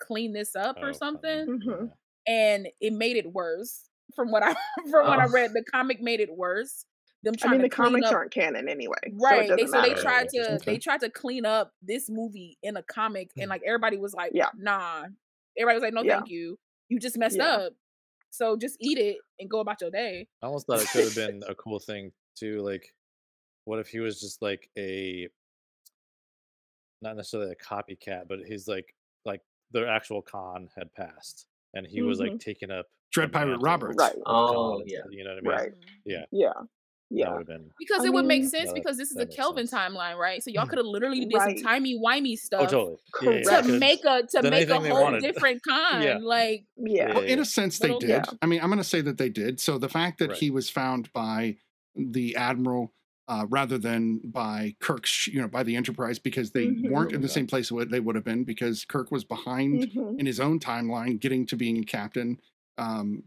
clean 0.00 0.32
this 0.32 0.56
up 0.56 0.78
Oh, 0.78 0.82
or 0.82 0.90
okay. 0.90 0.98
something, 0.98 1.46
Mhm. 1.46 1.92
and 2.26 2.68
it 2.80 2.92
made 2.92 3.16
it 3.16 3.32
worse. 3.32 3.88
From 4.16 4.30
what 4.30 4.42
I 4.42 4.54
from 4.90 5.06
what 5.08 5.20
I 5.20 5.26
Oh. 5.26 5.30
read, 5.32 5.52
the 5.54 5.64
comic 5.64 6.00
made 6.00 6.20
it 6.20 6.30
worse. 6.36 6.86
Them 7.22 7.36
I 7.42 7.48
trying 7.48 7.52
mean, 7.52 7.62
to 7.62 7.68
the 7.68 7.76
comics 7.76 8.10
up 8.10 8.12
aren't 8.12 8.32
canon 8.32 8.68
anyway, 8.68 9.14
so 9.18 9.18
Right. 9.18 9.48
They 9.56 9.66
so 9.66 9.80
they 9.82 9.94
matter. 9.94 10.00
Oh, 10.00 10.02
tried 10.02 10.28
to 10.30 10.36
interesting. 10.38 10.74
they 10.74 10.78
tried 10.78 11.00
to 11.00 11.10
clean 11.10 11.44
up 11.46 11.74
this 11.82 12.08
movie 12.10 12.58
in 12.62 12.76
a 12.76 12.82
comic 12.82 13.30
and 13.38 13.48
like 13.50 13.62
everybody 13.66 13.98
was 13.98 14.14
like, 14.14 14.32
Yeah. 14.34 14.50
nah. 14.56 15.06
Everybody 15.58 15.76
was 15.76 15.82
like, 15.82 15.94
no, 15.94 16.02
Yeah. 16.02 16.18
thank 16.18 16.30
you. 16.30 16.58
You 16.88 16.98
just 16.98 17.16
messed 17.18 17.36
Yeah. 17.38 17.46
up. 17.54 17.72
So 18.30 18.56
just 18.56 18.76
eat 18.80 18.98
it 18.98 19.18
and 19.38 19.50
go 19.50 19.60
about 19.60 19.80
your 19.80 19.90
day. 19.90 20.28
I 20.42 20.46
almost 20.46 20.66
thought 20.66 20.80
it 20.80 20.88
could 20.88 21.04
have 21.04 21.14
been 21.14 21.42
a 21.48 21.54
cool 21.54 21.78
thing 21.80 22.12
too. 22.38 22.60
Like, 22.62 22.94
what 23.64 23.78
if 23.80 23.88
he 23.88 23.98
was 24.00 24.20
just 24.20 24.40
like 24.42 24.70
a, 24.78 25.28
not 27.02 27.16
necessarily 27.16 27.52
a 27.52 27.56
copycat, 27.64 28.28
but 28.28 28.40
he's 28.46 28.68
like 28.68 28.94
like 29.24 29.40
the 29.72 29.88
actual 29.88 30.22
Khan 30.22 30.68
had 30.76 30.92
passed, 30.94 31.46
and 31.74 31.86
he 31.86 32.02
was 32.02 32.18
like 32.20 32.32
Mhm. 32.32 32.40
taking 32.40 32.70
up 32.70 32.86
Dread 33.12 33.32
Pirate 33.32 33.58
Roberts. 33.60 33.96
Right. 33.98 34.16
Oh, 34.26 34.82
yeah. 34.86 35.00
you 35.10 35.24
know 35.24 35.30
what 35.30 35.38
I 35.38 35.40
mean? 35.40 35.50
Right. 35.50 35.72
Yeah, 36.04 36.24
Yeah. 36.30 36.52
That 37.10 37.16
Yeah. 37.16 37.30
would 37.30 37.38
have 37.38 37.46
been. 37.46 37.70
Because 37.78 38.02
I 38.02 38.06
it 38.06 38.12
would 38.12 38.24
make 38.26 38.44
sense 38.44 38.66
Yeah, 38.68 38.72
because 38.74 38.96
this 38.96 39.10
is 39.10 39.16
that 39.16 39.32
a 39.32 39.36
Kelvin 39.36 39.66
sense. 39.66 39.80
timeline, 39.94 40.16
right? 40.16 40.42
So 40.42 40.50
y'all 40.50 40.64
Mhm. 40.64 40.68
could 40.70 40.78
have 40.78 40.86
literally 40.86 41.20
did 41.24 41.32
some 41.32 41.40
Right. 41.40 41.62
timey 41.62 41.98
wimey 41.98 42.32
Oh, 42.32 42.36
stuff 42.36 42.70
totally. 42.70 42.96
Yeah, 43.22 43.30
yeah, 43.30 43.42
Correct. 43.52 43.68
yeah, 43.68 43.78
make 43.78 44.04
a 44.04 44.22
to 44.30 44.50
make 44.50 44.68
a 44.68 44.80
whole 44.80 45.18
different 45.20 45.62
kind. 45.68 46.24
Like 46.24 46.64
Yeah. 46.76 47.14
Well, 47.14 47.24
in 47.24 47.38
a 47.40 47.44
sense, 47.44 47.78
they 47.78 47.88
Little- 47.88 48.00
did. 48.00 48.08
Yeah. 48.10 48.22
I 48.42 48.46
mean, 48.46 48.60
I'm 48.60 48.68
going 48.68 48.78
to 48.78 48.84
say 48.84 49.00
that 49.00 49.18
they 49.18 49.28
did. 49.28 49.60
So 49.60 49.78
the 49.78 49.88
fact 49.88 50.18
that 50.20 50.30
Right. 50.30 50.38
he 50.38 50.50
was 50.50 50.70
found 50.70 51.12
by 51.12 51.56
the 51.96 52.36
admiral 52.36 52.92
uh, 53.28 53.46
rather 53.48 53.78
than 53.78 54.18
by 54.24 54.74
Kirk's, 54.80 55.28
you 55.28 55.40
know, 55.40 55.46
by 55.46 55.62
the 55.62 55.76
Enterprise, 55.76 56.18
because 56.18 56.50
they 56.50 56.66
Mhm. 56.66 56.90
weren't 56.90 57.12
in 57.12 57.20
the 57.20 57.28
same 57.28 57.46
place 57.46 57.70
what 57.70 57.88
they 57.88 58.00
would 58.00 58.16
have 58.16 58.24
been, 58.24 58.42
because 58.42 58.84
Kirk 58.84 59.12
was 59.12 59.22
behind 59.22 59.84
Mhm. 59.92 60.18
in 60.18 60.26
his 60.26 60.40
own 60.40 60.58
timeline, 60.58 61.20
getting 61.20 61.46
to 61.46 61.56
being 61.56 61.78
a 61.78 61.84
captain. 61.84 62.40
Um, 62.76 63.22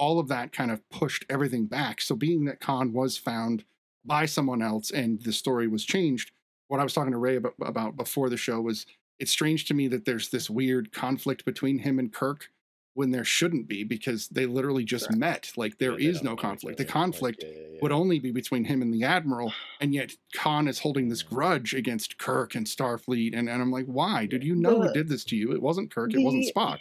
all 0.00 0.18
of 0.18 0.26
that 0.28 0.50
kind 0.52 0.70
of 0.72 0.80
pushed 0.90 1.24
everything 1.28 1.66
back. 1.66 2.00
So, 2.00 2.16
being 2.16 2.44
that 2.46 2.58
Khan 2.58 2.92
was 2.92 3.16
found 3.16 3.64
by 4.04 4.26
someone 4.26 4.62
else 4.62 4.90
and 4.90 5.22
the 5.22 5.32
story 5.32 5.68
was 5.68 5.84
changed, 5.84 6.32
what 6.68 6.80
I 6.80 6.82
was 6.84 6.94
talking 6.94 7.12
to 7.12 7.18
Rae 7.18 7.36
about, 7.36 7.54
about 7.60 7.96
before 7.96 8.28
the 8.30 8.36
show 8.36 8.60
was 8.60 8.86
it's 9.18 9.30
strange 9.30 9.66
to 9.66 9.74
me 9.74 9.86
that 9.88 10.06
there's 10.06 10.30
this 10.30 10.48
weird 10.48 10.90
conflict 10.92 11.44
between 11.44 11.78
him 11.80 11.98
and 11.98 12.10
Kirk 12.12 12.48
when 12.94 13.10
there 13.10 13.24
shouldn't 13.24 13.68
be 13.68 13.84
because 13.84 14.28
they 14.28 14.46
literally 14.46 14.84
just 14.84 15.06
Correct. 15.06 15.18
met. 15.18 15.52
Like 15.56 15.78
there 15.78 15.98
Yeah, 16.00 16.08
is 16.10 16.22
no 16.22 16.34
conflict. 16.34 16.78
The 16.78 16.84
conflict 16.86 17.44
yeah, 17.46 17.52
yeah, 17.72 17.78
would 17.82 17.92
only 17.92 18.18
be 18.18 18.32
between 18.32 18.64
him 18.64 18.82
and 18.82 18.92
the 18.92 19.04
admiral, 19.04 19.52
and 19.80 19.94
yet 19.94 20.12
Khan 20.34 20.66
is 20.66 20.78
holding 20.80 21.08
this 21.08 21.22
grudge 21.22 21.74
against 21.74 22.16
Kirk 22.18 22.54
and 22.54 22.66
Starfleet. 22.66 23.36
And, 23.36 23.48
and 23.50 23.60
I'm 23.62 23.70
like, 23.70 23.86
why? 23.86 24.26
Did 24.26 24.42
you 24.42 24.54
know 24.56 24.80
who 24.80 24.92
did 24.92 25.08
this 25.08 25.24
to 25.24 25.36
you? 25.36 25.52
It 25.52 25.60
wasn't 25.62 25.90
Kirk. 25.90 26.14
It 26.14 26.22
wasn't 26.24 26.44
the- 26.46 26.52
Spock. 26.52 26.78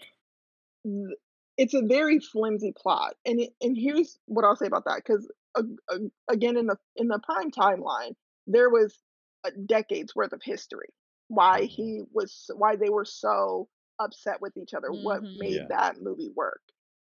Th- 1.60 1.66
it's 1.66 1.74
a 1.76 1.86
very 1.86 2.20
flimsy 2.20 2.74
plot 2.78 3.16
and 3.26 3.42
it, 3.42 3.54
and 3.62 3.78
here's 3.78 4.20
what 4.26 4.46
i'll 4.46 4.56
say 4.56 4.68
about 4.68 4.86
that 4.86 5.02
because 5.06 5.32
uh, 5.56 5.64
uh, 5.90 6.00
again 6.30 6.58
in 6.58 6.68
the 6.68 6.78
in 6.96 7.08
the 7.08 7.20
prime 7.20 7.52
timeline 7.52 8.16
there 8.48 8.70
was 8.70 9.00
a 9.46 9.52
decades 9.52 10.16
worth 10.16 10.34
of 10.34 10.42
history 10.44 10.90
why 11.30 11.64
Mhm. 11.64 11.66
he 11.66 12.04
was 12.14 12.50
why 12.56 12.76
they 12.76 12.90
were 12.90 13.06
so 13.06 13.70
upset 14.00 14.42
with 14.42 14.58
each 14.58 14.74
other 14.74 14.92
what 14.92 15.24
Mhm. 15.24 15.36
made 15.36 15.56
Yeah. 15.56 15.68
that 15.70 16.02
movie 16.02 16.32
work 16.36 16.62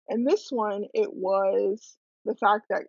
and 0.09 0.27
this 0.27 0.51
one 0.51 0.85
it 0.95 1.13
was 1.15 1.99
the 2.25 2.35
fact 2.37 2.67
that 2.71 2.85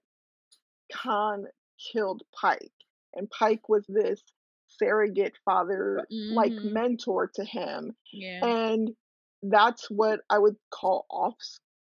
khan 0.93 1.45
killed 1.91 2.24
pike 2.34 2.72
and 3.16 3.30
pike 3.30 3.70
was 3.70 3.86
this 3.88 4.24
surrogate 4.68 5.38
father 5.45 6.07
like 6.30 6.55
Mhm. 6.55 6.64
mentor 6.64 7.28
to 7.34 7.43
him 7.43 7.95
yeah. 8.11 8.41
and 8.41 8.95
that's 9.43 9.89
what 9.89 10.21
I 10.29 10.39
would 10.39 10.55
call 10.71 11.05
off 11.09 11.35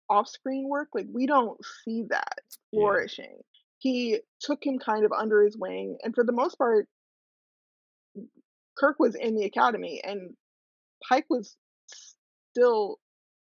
off 0.08 0.28
screen 0.28 0.68
work. 0.68 0.88
Like 0.94 1.06
we 1.12 1.26
don't 1.26 1.58
see 1.84 2.04
that 2.10 2.40
Yeah. 2.72 2.80
flourishing. 2.80 3.38
He 3.78 4.20
took 4.40 4.64
him 4.64 4.78
kind 4.78 5.04
of 5.04 5.12
under 5.12 5.42
his 5.42 5.56
wing, 5.56 5.98
and 6.02 6.14
for 6.14 6.24
the 6.24 6.32
most 6.32 6.56
part, 6.58 6.86
Kirk 8.76 8.98
was 8.98 9.14
in 9.14 9.36
the 9.36 9.44
academy, 9.44 10.00
and 10.02 10.36
Pike 11.08 11.26
was 11.28 11.56
still 12.52 12.98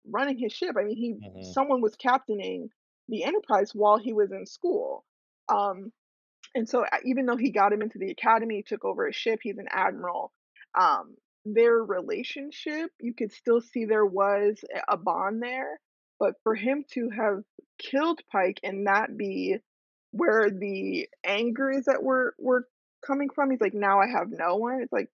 running 0.09 0.39
his 0.39 0.53
ship. 0.53 0.77
I 0.79 0.85
mean, 0.85 0.97
he 0.97 1.21
Mhm. 1.23 1.53
someone 1.53 1.81
was 1.81 1.97
captaining 1.97 2.71
the 3.09 3.25
Enterprise 3.25 3.75
while 3.75 3.99
he 3.99 4.13
was 4.13 4.33
in 4.33 4.47
school. 4.47 5.05
Um, 5.49 5.93
and 6.55 6.69
so 6.69 6.85
uh, 6.85 6.99
even 7.05 7.27
though 7.27 7.37
he 7.37 7.51
got 7.51 7.73
him 7.73 7.83
into 7.83 7.99
the 7.99 8.11
academy, 8.11 8.63
took 8.63 8.85
over 8.85 9.07
his 9.07 9.17
ship, 9.17 9.41
he's 9.43 9.59
an 9.59 9.69
admiral. 9.71 10.33
Um, 10.79 11.17
their 11.55 11.77
relationship, 11.83 12.91
you 13.01 13.15
could 13.15 13.33
still 13.33 13.61
see 13.61 13.85
there 13.85 14.07
was 14.07 14.63
a- 14.75 14.95
a 14.95 14.97
bond 14.97 15.43
there. 15.43 15.81
But 16.19 16.35
for 16.43 16.55
him 16.55 16.85
to 16.93 17.11
have 17.11 17.45
killed 17.79 18.21
Pike 18.31 18.59
and 18.63 18.87
that 18.87 19.17
be 19.17 19.59
where 20.11 20.51
the 20.51 21.09
anger 21.25 21.71
is 21.71 21.85
that 21.85 22.03
we're 22.03 22.33
we're 22.39 22.63
coming 23.07 23.31
from, 23.31 23.51
he's 23.51 23.61
like, 23.61 23.75
now 23.75 24.01
I 24.01 24.09
have 24.09 24.29
no 24.31 24.57
one. 24.57 24.81
It's 24.83 24.93
like, 24.93 25.09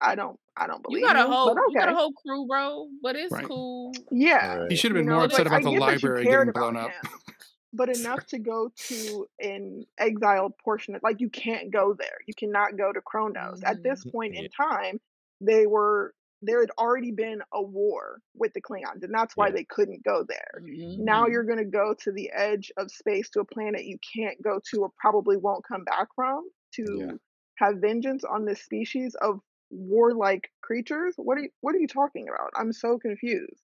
I 0.00 0.14
don't, 0.14 0.40
I 0.56 0.66
don't 0.66 0.82
believe 0.82 1.00
You 1.00 1.06
got 1.06 1.16
a 1.16 1.20
you, 1.20 1.26
whole 1.26 1.54
but 1.54 1.60
you 1.68 1.74
got 1.78 1.90
a 1.90 1.94
whole 1.94 2.12
crew, 2.12 2.46
bro. 2.46 2.88
But 3.02 3.16
it's 3.16 3.32
Right. 3.32 3.44
cool. 3.46 3.92
Yeah, 4.10 4.60
Right. 4.60 4.70
He 4.70 4.76
should 4.76 4.92
have 4.92 4.96
you 4.96 5.02
been 5.02 5.10
know, 5.10 5.16
more 5.16 5.24
it's 5.26 5.34
upset 5.34 5.46
like, 5.46 5.52
I 5.52 5.56
about 5.60 5.64
the 5.64 5.70
get 5.72 5.80
that 5.80 6.02
you 6.02 6.08
library 6.08 6.24
getting 6.24 6.52
blown 6.52 6.76
up. 6.76 6.90
him, 6.90 7.34
but 7.74 7.88
enough 7.96 8.26
to 8.28 8.38
go 8.38 8.70
to 8.74 9.26
an 9.40 9.84
exiled 9.98 10.56
portion 10.64 10.94
of 10.94 11.02
like 11.02 11.20
you 11.20 11.28
can't 11.28 11.70
go 11.70 11.92
there. 11.92 12.16
You 12.26 12.32
cannot 12.34 12.78
go 12.78 12.90
to 12.92 13.00
Kronos. 13.02 13.62
At 13.62 13.82
this 13.82 14.02
Mhm. 14.04 14.12
point 14.12 14.34
Yeah. 14.34 14.42
in 14.42 14.48
time, 14.50 15.00
they 15.40 15.66
were 15.66 16.14
there 16.42 16.60
had 16.60 16.70
already 16.78 17.12
been 17.12 17.42
a 17.52 17.62
war 17.62 18.20
with 18.34 18.52
the 18.54 18.62
Klingons, 18.62 19.02
and 19.02 19.12
that's 19.14 19.36
why 19.36 19.50
Yeah. 19.50 19.52
they 19.52 19.64
couldn't 19.64 20.02
go 20.04 20.24
there. 20.26 20.62
Now 20.96 21.26
Mhm. 21.26 21.26
you're 21.26 21.44
going 21.44 21.58
to 21.58 21.64
go 21.66 21.94
to 22.00 22.12
the 22.12 22.30
edge 22.32 22.72
of 22.78 22.90
space 22.90 23.28
to 23.30 23.40
a 23.40 23.44
planet 23.44 23.84
you 23.84 23.98
can't 24.16 24.40
go 24.42 24.60
to 24.70 24.80
or 24.82 24.90
probably 24.98 25.36
won't 25.36 25.66
come 25.66 25.84
back 25.84 26.08
from 26.14 26.48
to 26.76 27.02
Yeah. 27.02 27.16
have 27.56 27.76
vengeance 27.76 28.24
on 28.24 28.46
this 28.46 28.62
species 28.62 29.14
of 29.20 29.40
warlike 29.70 30.50
creatures. 30.62 31.14
What 31.16 31.38
are 31.38 31.42
you, 31.42 31.50
what 31.60 31.74
are 31.74 31.78
you 31.78 31.88
talking 31.88 32.28
about? 32.28 32.50
I'm 32.56 32.72
so 32.72 32.98
confused. 32.98 33.62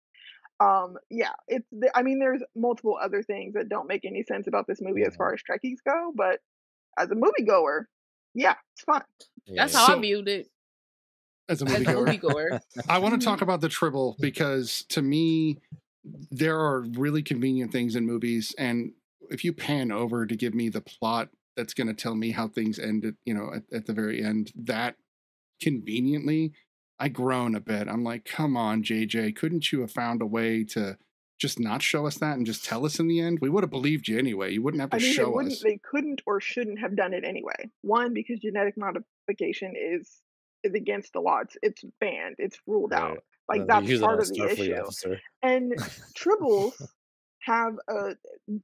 Um, 0.59 0.97
yeah, 1.11 1.33
it's. 1.47 1.67
I 1.95 2.03
mean, 2.03 2.19
there's 2.19 2.43
multiple 2.55 2.97
other 3.01 3.23
things 3.23 3.53
that 3.55 3.69
don't 3.69 3.87
make 3.87 4.05
any 4.05 4.23
sense 4.23 4.47
about 4.47 4.65
this 4.67 4.79
movie 4.81 5.03
as 5.05 5.15
Mhm. 5.15 5.17
far 5.17 5.33
as 5.33 5.41
Trekkies 5.43 5.77
go, 5.87 6.11
but 6.15 6.39
as 6.99 7.11
a 7.11 7.15
moviegoer, 7.15 7.85
yeah, 8.35 8.55
it's 8.73 8.83
fun. 8.83 9.03
Yeah, 9.45 9.63
That's 9.63 9.73
yeah. 9.73 9.77
how 9.77 9.97
I 9.97 9.99
viewed 9.99 10.27
it 10.27 10.51
As 11.49 11.61
a 11.61 11.65
as 11.65 11.81
a 11.81 11.85
moviegoer. 11.85 12.19
moviegoer. 12.19 12.59
I 12.89 12.99
want 12.99 13.19
to 13.19 13.25
talk 13.25 13.41
about 13.41 13.61
the 13.61 13.69
Tribble 13.69 14.17
because 14.19 14.83
to 14.89 15.01
me, 15.01 15.59
there 16.31 16.59
are 16.59 16.81
really 16.81 17.23
convenient 17.23 17.71
things 17.71 17.95
in 17.95 18.05
movies. 18.05 18.53
And 18.57 18.91
if 19.29 19.43
you 19.43 19.53
pan 19.53 19.91
over 19.91 20.25
to 20.25 20.35
give 20.35 20.53
me 20.53 20.69
the 20.69 20.81
plot 20.81 21.29
that's 21.55 21.73
going 21.73 21.87
to 21.87 21.93
tell 21.93 22.15
me 22.15 22.31
how 22.31 22.47
things 22.47 22.79
ended, 22.79 23.15
you 23.25 23.33
know, 23.33 23.51
at, 23.53 23.63
at 23.73 23.85
the 23.85 23.93
very 23.93 24.23
end, 24.23 24.51
that 24.55 24.95
conveniently, 25.61 26.53
I 26.99 27.09
groan 27.09 27.55
a 27.55 27.59
bit. 27.59 27.87
I'm 27.87 28.03
like, 28.03 28.25
come 28.25 28.57
on, 28.57 28.83
JJ, 28.83 29.35
couldn't 29.35 29.71
you 29.71 29.81
have 29.81 29.91
found 29.91 30.21
a 30.21 30.25
way 30.25 30.63
to 30.65 30.97
just 31.39 31.59
not 31.59 31.83
show 31.83 32.07
us 32.07 32.17
that 32.17 32.37
and 32.37 32.45
just 32.45 32.65
tell 32.65 32.85
us 32.85 32.99
in 32.99 33.07
the 33.07 33.19
end? 33.19 33.39
We 33.39 33.49
would 33.49 33.63
have 33.63 33.69
believed 33.69 34.07
you 34.07 34.17
anyway. 34.17 34.53
You 34.53 34.61
wouldn't 34.63 34.81
have 34.81 34.89
to 34.91 34.97
I 34.97 34.99
mean, 34.99 35.13
show 35.13 35.31
wouldn't, 35.31 35.53
us. 35.53 35.63
they 35.63 35.79
couldn't 35.83 36.21
or 36.25 36.41
shouldn't 36.41 36.79
have 36.79 36.95
done 36.95 37.13
it 37.13 37.23
anyway. 37.23 37.69
One, 37.81 38.13
because 38.13 38.39
genetic 38.39 38.75
modification 38.77 39.73
is 39.75 40.21
is 40.67 40.73
against 40.73 41.13
the 41.13 41.19
law. 41.21 41.39
It's, 41.39 41.57
it's 41.63 41.83
banned. 41.99 42.35
It's 42.37 42.59
ruled 42.67 42.93
out. 42.93 43.19
Like 43.49 43.61
And 43.61 43.69
they 43.69 43.73
that's 43.73 43.91
use 43.91 44.01
it 44.01 44.03
on 44.03 44.09
part 44.09 44.19
of 44.21 44.29
the 44.29 44.43
issue. 44.45 44.73
officer. 44.75 45.19
And 45.41 45.73
tribbles 46.17 46.73
have 47.43 47.75
a 47.89 48.15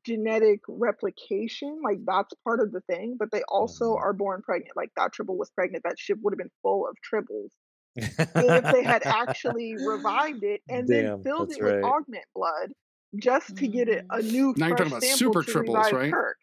genetic 0.05 0.59
replication, 0.67 1.79
like 1.83 1.99
that's 2.05 2.33
part 2.43 2.59
of 2.59 2.71
the 2.71 2.81
thing, 2.81 3.15
but 3.17 3.31
they 3.31 3.41
also 3.47 3.93
Mhm. 3.93 4.01
are 4.01 4.13
born 4.13 4.41
pregnant. 4.41 4.75
Like 4.75 4.91
that 4.97 5.13
tribble 5.13 5.37
was 5.37 5.49
pregnant. 5.51 5.83
That 5.83 5.97
ship 5.97 6.19
would 6.21 6.33
have 6.33 6.37
been 6.37 6.51
full 6.61 6.87
of 6.87 6.97
tribbles 7.01 7.49
if 7.95 8.71
they 8.71 8.83
had 8.83 9.03
actually 9.07 9.75
revived 9.77 10.43
it 10.43 10.61
and 10.69 10.87
then 10.89 11.23
filled 11.23 11.49
that's 11.49 11.59
it 11.59 11.63
with 11.63 11.83
augment 11.83 12.25
blood 12.35 12.73
just 13.15 13.55
to 13.57 13.67
get 13.67 13.87
it 13.87 14.05
a 14.09 14.21
new 14.21 14.53
Now 14.57 14.67
you're 14.67 14.75
talking 14.75 14.91
about 14.91 15.03
super 15.03 15.43
to 15.43 15.51
tribbles, 15.53 15.91
right? 15.93 16.11
Kirk. 16.11 16.37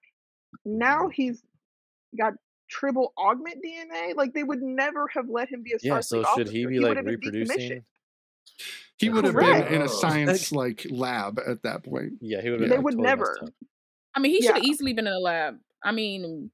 Now 0.64 1.08
he's 1.08 1.42
got 2.16 2.34
tribble 2.70 3.12
augment 3.18 3.58
DNA. 3.64 4.14
Like 4.16 4.32
they 4.32 4.44
would 4.44 4.62
never 4.62 5.08
have 5.08 5.28
let 5.28 5.48
him 5.50 5.62
be 5.62 5.72
a 5.72 5.78
yeah. 5.82 5.98
Starfleet 5.98 6.04
So 6.04 6.24
should 6.36 6.48
he 6.48 6.66
be 6.66 6.78
would 6.78 6.96
like 6.96 7.04
reproducing? 7.04 7.84
He 8.98 9.08
would 9.08 9.24
have 9.24 9.36
been 9.36 9.66
in 9.68 9.82
a 9.82 9.88
science 10.02 10.52
like 10.52 10.86
lab 10.90 11.40
at 11.46 11.62
that 11.62 11.82
point. 11.84 12.14
Yeah, 12.20 12.40
he 12.40 12.50
would. 12.50 12.60
They 12.60 12.64
have 12.64 12.70
been, 12.70 12.78
like, 12.78 12.84
would 12.84 12.90
totally 12.92 13.08
never. 13.08 13.38
I 14.14 14.20
mean, 14.20 14.32
he 14.32 14.42
should 14.42 14.54
have 14.56 14.64
Yeah. 14.64 14.70
easily 14.70 14.92
been 14.92 15.06
in 15.06 15.12
a 15.12 15.18
lab. 15.18 15.58
I 15.82 15.92
mean, 15.92 16.50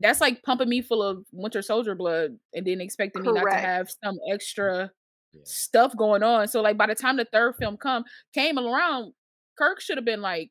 that's 0.00 0.20
like 0.20 0.42
pumping 0.42 0.68
me 0.68 0.80
full 0.80 1.02
of 1.02 1.24
Winter 1.32 1.62
Soldier 1.62 1.94
blood 1.94 2.38
and 2.54 2.66
then 2.66 2.80
expecting 2.80 3.22
me 3.22 3.32
not 3.32 3.44
to 3.44 3.56
have 3.56 3.90
some 4.04 4.18
extra 4.30 4.92
Yeah. 5.32 5.40
stuff 5.44 5.96
going 5.96 6.22
on. 6.22 6.46
So 6.48 6.60
like 6.60 6.76
by 6.76 6.86
the 6.86 6.94
time 6.94 7.16
the 7.16 7.24
third 7.24 7.56
film 7.56 7.76
come 7.76 8.04
came 8.32 8.58
around, 8.58 9.12
Kirk 9.58 9.80
should 9.80 9.98
have 9.98 10.04
been 10.04 10.22
like 10.22 10.50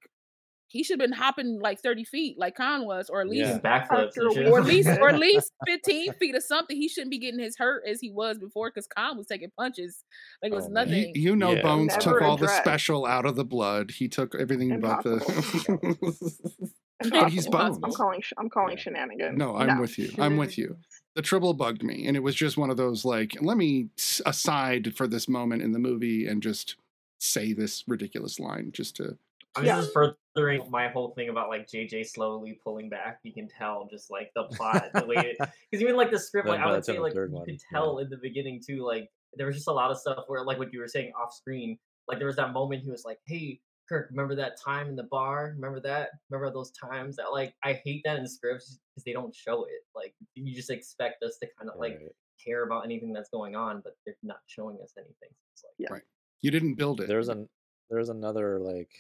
he 0.70 0.84
should 0.84 1.00
have 1.00 1.10
been 1.10 1.18
hopping 1.18 1.60
like 1.62 1.80
30 1.82 2.04
feet 2.04 2.38
like 2.38 2.56
Khan 2.56 2.86
was, 2.86 3.10
or 3.10 3.22
at 3.22 3.28
least 3.30 3.50
Yeah. 3.50 3.60
backflips 3.60 4.08
After 4.10 4.22
and 4.22 4.32
a 4.32 4.34
shit. 4.34 4.44
week. 4.46 4.54
or 4.54 4.60
at 4.60 4.66
least 4.66 4.90
or 4.90 5.10
at 5.10 5.20
least 5.28 5.52
15 5.66 6.14
feet 6.14 6.36
or 6.36 6.42
something. 6.42 6.76
He 6.76 6.90
shouldn't 6.90 7.12
be 7.12 7.20
getting 7.20 7.40
his 7.40 7.58
hurt 7.58 7.84
as 7.88 8.00
he 8.02 8.12
was 8.12 8.38
before 8.38 8.70
because 8.70 8.88
Khan 8.88 9.18
was 9.18 9.28
taking 9.28 9.50
punches 9.58 10.04
like 10.44 10.52
it 10.52 10.56
was 10.56 10.66
Oh, 10.66 10.70
man. 10.70 10.90
You, 10.90 10.96
nothing. 10.96 11.12
you 11.16 11.36
know, 11.36 11.52
Yeah. 11.54 11.62
Bones 11.62 11.94
took 11.96 12.16
Never 12.16 12.24
all 12.24 12.38
the 12.38 12.48
special 12.50 13.06
out 13.06 13.26
of 13.26 13.36
the 13.36 13.46
blood. 13.46 13.92
He 13.92 14.08
took 14.10 14.36
everything 14.36 14.80
but 14.80 15.04
the. 15.04 16.72
but 17.10 17.30
he's 17.32 17.48
Bones. 17.48 17.78
I'm 17.84 17.92
calling. 17.92 18.22
I'm 18.38 18.50
calling 18.50 18.78
shenanigans. 18.78 19.38
No, 19.38 19.56
I'm 19.56 19.80
with 19.80 19.98
you. 19.98 20.12
I'm 20.20 20.38
with 20.38 20.58
you. 20.58 20.78
The 21.16 21.22
tribble 21.24 21.54
bugged 21.56 21.82
me, 21.84 22.06
and 22.08 22.16
it 22.16 22.22
was 22.22 22.36
just 22.36 22.58
one 22.58 22.70
of 22.70 22.78
those 22.78 23.04
like, 23.06 23.36
let 23.42 23.58
me 23.58 23.90
aside 24.26 24.96
for 24.96 25.08
this 25.08 25.28
moment 25.28 25.64
in 25.64 25.72
the 25.72 25.80
movie 25.80 26.28
and 26.28 26.44
just 26.44 26.76
say 27.20 27.54
this 27.54 27.84
ridiculous 27.88 28.40
line 28.40 28.72
just 28.74 28.96
to. 28.98 29.18
I'm 29.58 29.66
Yeah. 29.66 29.78
just 29.82 29.94
furthering 29.94 30.70
my 30.70 30.88
whole 30.90 31.12
thing 31.12 31.30
about 31.30 31.50
like 31.50 31.68
JJ 31.68 32.06
slowly 32.08 32.60
pulling 32.64 32.90
back. 32.90 33.20
You 33.24 33.34
can 33.34 33.48
tell 33.48 33.88
just 33.90 34.12
like 34.12 34.32
the 34.36 34.44
plot, 34.44 34.90
the 34.94 35.06
way 35.06 35.16
it, 35.18 35.38
because 35.72 35.82
even 35.82 35.96
like 35.96 36.12
the 36.12 36.20
script, 36.20 36.46
Then 36.48 36.56
like 36.56 36.64
by 36.64 36.70
I 36.70 36.72
would 36.74 36.86
say 36.86 37.00
like 37.00 37.14
you 37.16 37.28
one, 37.32 37.46
could 37.46 37.56
yeah. 37.56 37.78
tell 37.80 37.98
in 38.00 38.10
the 38.10 38.18
beginning 38.18 38.62
too, 38.66 38.86
like 38.86 39.10
there 39.34 39.48
was 39.48 39.56
just 39.56 39.68
a 39.68 39.74
lot 39.74 39.92
of 39.92 39.98
stuff 39.98 40.26
where 40.28 40.44
like 40.44 40.58
what 40.60 40.72
you 40.72 40.80
were 40.80 40.88
saying 40.88 41.12
off 41.22 41.34
screen, 41.34 41.78
like 42.08 42.18
there 42.20 42.28
was 42.28 42.36
that 42.38 42.54
moment 42.54 42.84
he 42.84 42.90
was 42.92 43.04
like, 43.04 43.20
"Hey, 43.26 43.60
Kirk, 43.90 44.10
remember 44.12 44.36
that 44.36 44.58
time 44.62 44.88
in 44.90 44.96
the 44.96 45.04
bar? 45.04 45.54
Remember 45.56 45.80
that? 45.82 46.10
Remember 46.30 46.52
those 46.54 46.72
times 46.72 47.16
that 47.18 47.32
like 47.32 47.56
I 47.64 47.74
hate 47.84 48.02
that 48.06 48.18
in 48.20 48.28
scripts 48.28 48.80
because 48.94 49.04
they 49.04 49.14
don't 49.14 49.34
show 49.36 49.64
it. 49.66 49.86
Like 49.96 50.14
you 50.36 50.54
just 50.56 50.70
expect 50.70 51.24
us 51.24 51.38
to 51.42 51.48
kind 51.58 51.70
of 51.70 51.80
like 51.80 51.94
Right. 52.00 52.12
care 52.44 52.64
about 52.64 52.86
anything 52.86 53.12
that's 53.14 53.30
going 53.30 53.56
on, 53.56 53.82
but 53.82 53.96
they're 54.06 54.16
not 54.24 54.40
showing 54.46 54.78
us 54.84 54.94
anything. 54.98 55.30
It's 55.54 55.64
like 55.64 55.74
Yeah. 55.78 55.94
Right. 55.94 56.04
You 56.42 56.52
didn't 56.52 56.76
build 56.76 57.02
it. 57.02 57.08
There's 57.08 57.30
an 57.30 57.50
there's 57.90 58.10
another 58.10 58.60
like 58.60 58.92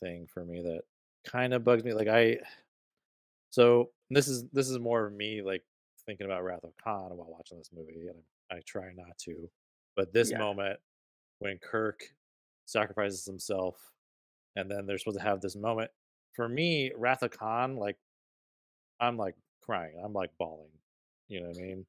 thing 0.00 0.26
for 0.26 0.44
me 0.44 0.62
that 0.62 0.82
kind 1.26 1.54
of 1.54 1.64
bugs 1.64 1.84
me. 1.84 1.92
Like 1.94 2.08
I, 2.08 2.38
so 3.50 3.90
this 4.10 4.28
is 4.28 4.44
this 4.52 4.68
is 4.68 4.78
more 4.78 5.06
of 5.06 5.12
me 5.12 5.42
like 5.42 5.64
thinking 6.06 6.26
about 6.26 6.44
Wrath 6.44 6.64
of 6.64 6.76
Khan 6.82 7.16
while 7.16 7.30
watching 7.30 7.58
this 7.58 7.70
movie, 7.72 8.08
and 8.08 8.22
I, 8.50 8.56
I 8.56 8.60
try 8.66 8.92
not 8.94 9.16
to. 9.20 9.50
But 9.96 10.12
this 10.12 10.30
Yeah. 10.30 10.38
moment 10.38 10.80
when 11.40 11.58
Kirk 11.58 12.00
sacrifices 12.66 13.24
himself, 13.26 13.76
and 14.56 14.70
then 14.70 14.86
they're 14.86 14.98
supposed 14.98 15.18
to 15.18 15.24
have 15.24 15.40
this 15.40 15.56
moment. 15.56 15.90
For 16.34 16.48
me, 16.48 16.92
Wrath 16.96 17.22
of 17.22 17.30
Khan, 17.32 17.76
like 17.76 17.98
I'm 19.00 19.16
like 19.16 19.36
crying, 19.62 20.00
I'm 20.02 20.12
like 20.12 20.30
bawling. 20.38 20.70
You 21.28 21.40
know 21.40 21.48
what 21.48 21.58
I 21.58 21.62
mean? 21.62 21.86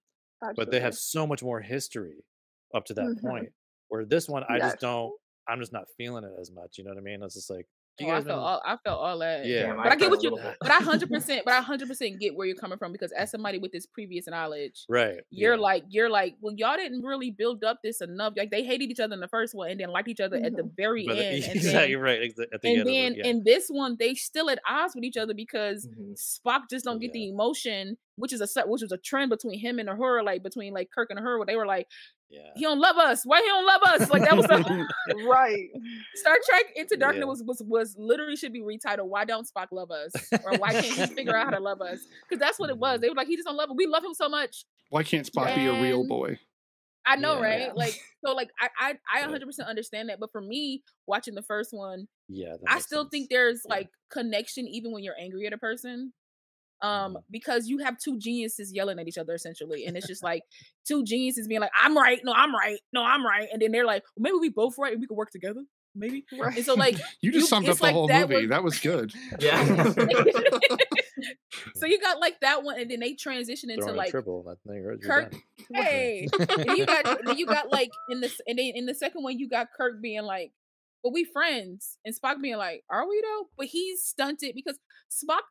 but 0.58 0.72
they 0.72 0.80
have 0.82 0.96
so 0.96 1.28
much 1.28 1.44
more 1.44 1.62
history 1.62 2.26
up 2.74 2.86
to 2.86 2.96
that 2.96 3.12
Mhm. 3.12 3.22
point. 3.26 3.52
Where 3.90 4.06
this 4.06 4.30
one, 4.30 4.44
I 4.46 4.60
Yes. 4.60 4.76
just 4.76 4.80
don't. 4.80 5.14
I'm 5.48 5.60
just 5.60 5.74
not 5.74 5.88
feeling 5.98 6.24
it 6.26 6.34
as 6.40 6.52
much. 6.52 6.78
You 6.78 6.86
know 6.86 6.92
what 6.92 7.00
I 7.00 7.02
mean? 7.02 7.24
It's 7.24 7.36
just 7.36 7.50
like, 7.50 7.68
you 8.00 8.08
Oh, 8.08 8.12
I 8.12 8.22
felt 8.22 8.40
all 8.40 8.62
I 8.66 8.78
felt 8.84 9.00
all 9.00 9.20
that. 9.20 9.46
Yeah. 9.46 9.68
Damn, 9.68 9.78
But 9.78 9.92
I 9.92 9.96
get 9.96 10.10
what 10.10 10.24
you 10.24 10.38
but 10.60 10.72
I 10.72 10.76
hundred 10.78 11.10
percent 11.12 11.44
but 11.46 11.54
I 11.54 11.62
hundred 11.62 11.88
percent 11.88 12.20
get 12.20 12.36
where 12.36 12.48
you're 12.48 12.56
coming 12.56 12.78
from 12.78 12.92
because 12.92 13.12
as 13.12 13.30
somebody 13.32 13.58
with 13.58 13.72
this 13.72 13.86
previous 13.86 14.28
knowledge, 14.28 14.86
right? 14.90 15.20
you're 15.30 15.56
yeah. 15.56 15.60
like 15.62 15.84
you're 15.90 16.10
like, 16.10 16.36
well, 16.42 16.54
y'all 16.58 16.76
didn't 16.78 17.04
really 17.04 17.32
build 17.32 17.64
up 17.64 17.80
this 17.84 18.02
enough. 18.02 18.34
Like 18.38 18.52
they 18.52 18.64
hated 18.64 18.90
each 18.92 19.00
other 19.00 19.14
in 19.14 19.20
the 19.20 19.28
first 19.28 19.54
one 19.56 19.70
and 19.72 19.80
then 19.80 19.90
liked 19.90 20.08
each 20.08 20.20
other 20.20 20.38
at 20.38 20.56
the 20.56 20.70
very 20.78 21.06
But 21.06 21.16
the- 21.18 21.26
end. 21.26 21.44
And 21.50 21.56
exactly 21.56 21.94
then, 21.96 22.02
right. 22.04 22.20
exa- 22.22 22.48
At 22.54 22.62
the 22.62 22.70
and 22.70 22.78
end 22.80 22.88
then 22.88 23.12
of 23.12 23.18
it, 23.18 23.18
yeah. 23.26 23.32
in 23.32 23.44
this 23.44 23.68
one, 23.70 23.96
they 24.00 24.14
still 24.16 24.50
at 24.50 24.60
odds 24.70 24.96
with 24.96 25.04
each 25.04 25.18
other 25.18 25.34
because 25.34 25.88
Mhm. 25.88 26.16
Spock 26.20 26.70
just 26.70 26.86
don't 26.86 27.00
get 27.00 27.14
the 27.14 27.30
emotion, 27.30 27.98
which 28.20 28.34
is 28.34 28.42
a 28.42 28.48
se- 28.48 28.64
which 28.68 28.82
was 28.82 28.92
a 28.92 28.98
trend 28.98 29.30
between 29.30 29.60
him 29.60 29.80
and 29.80 29.90
her, 29.90 30.22
like 30.24 30.44
between 30.44 30.74
like 30.74 30.90
Kirk 30.94 31.10
and 31.10 31.20
her, 31.20 31.38
where 31.38 31.46
they 31.46 31.56
were 31.56 31.66
like, 31.66 31.88
yeah. 32.30 32.52
he 32.56 32.62
don't 32.64 32.80
love 32.80 32.98
us. 32.98 33.24
Why 33.26 33.42
he 33.42 33.48
don't 33.48 33.66
love 33.66 33.82
us? 33.84 34.10
Like 34.12 34.24
that 34.24 34.38
was 34.38 34.46
the 34.46 34.88
right. 35.28 35.70
Star 36.16 36.38
Trek 36.48 36.66
Into 36.76 36.98
Darkness 36.98 37.24
Yeah. 37.24 37.30
was, 37.30 37.44
was 37.44 37.64
was 37.66 37.96
literally 37.98 38.36
should 38.36 38.54
be 38.54 38.62
retitled. 38.62 39.08
Why 39.08 39.26
don't 39.26 39.48
Spock 39.48 39.68
love 39.72 39.90
us? 39.92 40.12
Or 40.46 40.58
why 40.58 40.74
can't 40.74 40.86
he 40.86 41.06
figure 41.16 41.36
out 41.36 41.46
how 41.46 41.52
to 41.58 41.60
love 41.64 41.82
us? 41.82 42.00
Because 42.28 42.40
that's 42.40 42.60
what 42.60 42.70
it 42.70 42.74
Mm-hmm. 42.74 42.82
was. 42.82 43.02
They 43.02 43.10
were 43.10 43.16
like, 43.16 43.28
he 43.28 43.36
just 43.36 43.48
don't 43.48 43.58
love 43.58 43.70
us. 43.70 43.76
We 43.78 43.88
love 43.88 44.04
him 44.04 44.14
so 44.14 44.30
much. 44.30 44.66
Why 44.90 45.04
can't 45.04 45.26
Spock 45.32 45.56
be 45.56 45.66
a 45.68 45.82
real 45.82 46.06
boy? 46.08 46.40
I 47.06 47.16
know, 47.16 47.40
Yeah. 47.40 47.48
right? 47.66 47.76
Like 47.76 47.98
so, 48.24 48.34
like 48.34 48.50
I 48.60 48.68
I 48.80 48.94
I 49.18 49.22
100 49.22 49.46
percent 49.46 49.68
understand 49.70 50.10
that. 50.10 50.20
But 50.20 50.32
for 50.32 50.42
me, 50.42 50.84
watching 51.08 51.34
the 51.34 51.42
first 51.42 51.74
one, 51.74 52.08
Yeah. 52.28 52.56
I 52.68 52.80
still 52.80 53.04
sense. 53.04 53.10
think 53.12 53.30
there's 53.30 53.62
Yeah. 53.66 53.76
like 53.76 53.90
connection 54.12 54.68
even 54.68 54.92
when 54.92 55.04
you're 55.04 55.16
angry 55.20 55.48
at 55.48 55.54
a 55.54 55.58
person. 55.58 56.14
Um, 56.82 57.16
Mhm. 57.16 57.24
because 57.30 57.68
you 57.68 57.80
have 57.80 58.00
two 58.00 58.18
geniuses 58.18 58.74
yelling 58.74 59.00
at 59.00 59.08
each 59.08 59.18
other 59.18 59.34
essentially, 59.34 59.86
and 59.86 59.98
it's 59.98 60.08
just 60.08 60.24
like 60.24 60.44
two 60.88 61.04
geniuses 61.04 61.48
being 61.48 61.60
like, 61.60 61.72
"I'm 61.78 61.98
right, 61.98 62.22
no, 62.24 62.32
I'm 62.34 62.56
right, 62.56 62.80
no, 62.94 63.04
I'm 63.04 63.26
right," 63.26 63.50
and 63.52 63.62
then 63.62 63.72
they're 63.72 63.86
like, 63.86 64.04
well, 64.16 64.24
"Maybe 64.24 64.38
we 64.40 64.50
both 64.50 64.78
right, 64.78 64.94
and 64.94 65.02
we 65.02 65.08
could 65.08 65.18
work 65.18 65.32
together, 65.32 65.62
maybe." 65.94 66.24
Right. 66.40 66.56
And 66.56 66.66
so, 66.66 66.76
like, 66.76 66.96
You 67.22 67.32
just 67.34 67.44
you- 67.44 67.48
summed 67.48 67.66
up 67.68 67.72
it's 67.72 67.80
the 67.80 67.84
like 67.84 67.94
whole 67.94 68.08
that 68.08 68.30
movie. 68.30 68.44
was- 68.44 68.50
That 68.50 68.64
was 68.64 68.80
good. 68.80 69.12
Yeah. 69.42 69.62
so 71.76 71.86
you 71.86 72.00
got 72.00 72.20
like 72.20 72.40
that 72.42 72.64
one, 72.64 72.80
and 72.80 72.90
then 72.90 73.00
they 73.02 73.14
transition 73.14 73.70
into 73.70 73.92
like 73.92 74.12
triple. 74.12 74.44
That 74.44 74.58
thing, 74.68 75.00
Kirk. 75.04 75.34
Hey, 75.74 76.28
and 76.40 76.78
you 76.78 76.86
got 76.86 77.20
then 77.26 77.38
you 77.38 77.46
got 77.46 77.70
like 77.72 77.90
in 78.10 78.22
this, 78.22 78.40
and 78.48 78.58
then 78.58 78.72
in 78.76 78.86
the 78.86 78.96
second 78.96 79.24
one 79.24 79.38
you 79.38 79.48
got 79.50 79.68
Kirk 79.76 80.02
being 80.02 80.24
like, 80.24 80.52
"But 81.04 81.14
we 81.14 81.26
friends," 81.26 81.98
and 82.06 82.16
Spock 82.16 82.42
being 82.42 82.58
like, 82.58 82.84
"Are 82.90 83.08
we 83.08 83.22
though?" 83.22 83.50
But 83.58 83.68
he's 83.68 84.04
stunted 84.04 84.56
because 84.56 84.78
Spock 85.12 85.42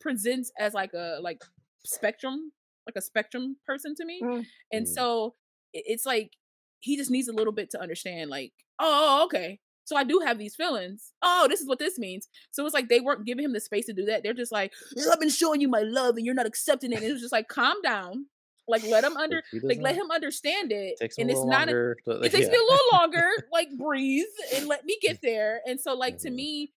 presents 0.00 0.50
as 0.58 0.74
like 0.74 0.92
a 0.94 1.18
like 1.22 1.42
spectrum, 1.84 2.52
like 2.86 2.96
a 2.96 3.00
spectrum 3.02 3.56
person 3.66 3.94
to 3.96 4.04
me, 4.04 4.20
Mm. 4.22 4.46
and 4.72 4.86
Mm. 4.86 4.88
so 4.94 5.34
it's 5.72 6.06
like 6.06 6.32
he 6.80 6.96
just 6.96 7.10
needs 7.10 7.28
a 7.28 7.32
little 7.32 7.52
bit 7.52 7.70
to 7.70 7.80
understand, 7.80 8.30
like, 8.30 8.52
oh, 8.78 9.24
okay. 9.24 9.60
So 9.84 9.96
I 9.96 10.04
do 10.04 10.20
have 10.24 10.38
these 10.38 10.54
feelings. 10.56 11.12
Oh, 11.22 11.46
this 11.48 11.60
is 11.60 11.68
what 11.68 11.78
this 11.78 11.98
means. 11.98 12.28
So 12.50 12.64
it's 12.64 12.74
like 12.74 12.88
they 12.88 13.00
weren't 13.00 13.24
giving 13.24 13.44
him 13.44 13.52
the 13.52 13.60
space 13.60 13.86
to 13.86 13.92
do 13.92 14.04
that. 14.06 14.22
They're 14.22 14.34
just 14.34 14.50
like, 14.52 14.72
I've 15.12 15.20
been 15.20 15.30
showing 15.30 15.60
you 15.60 15.68
my 15.68 15.80
love 15.82 16.16
and 16.16 16.26
you're 16.26 16.34
not 16.34 16.46
accepting 16.46 16.92
it. 16.92 16.96
And 16.96 17.04
it 17.04 17.12
was 17.12 17.20
just 17.22 17.32
like, 17.32 17.48
calm 17.48 17.80
down. 17.82 18.26
Like 18.68 18.82
let 18.84 19.04
him 19.04 19.16
under 19.16 19.42
like 19.62 19.78
let 19.80 19.94
him 19.94 20.10
understand 20.10 20.72
it. 20.72 20.96
Takes 21.00 21.18
and 21.18 21.30
a 21.30 21.32
it's 21.32 21.44
not 21.44 21.68
a, 21.68 21.72
longer. 21.72 21.96
to- 22.04 22.20
it 22.22 22.32
takes 22.32 22.46
yeah. 22.46 22.52
me 22.52 22.58
a 22.58 22.62
little 22.72 22.86
longer. 22.94 23.28
Like 23.52 23.68
breathe 23.78 24.24
and 24.56 24.66
let 24.66 24.84
me 24.84 24.98
get 25.00 25.20
there. 25.22 25.60
And 25.66 25.80
so 25.80 25.94
like 25.94 26.18
to 26.18 26.30
Mhm. 26.30 26.34
me, 26.34 26.72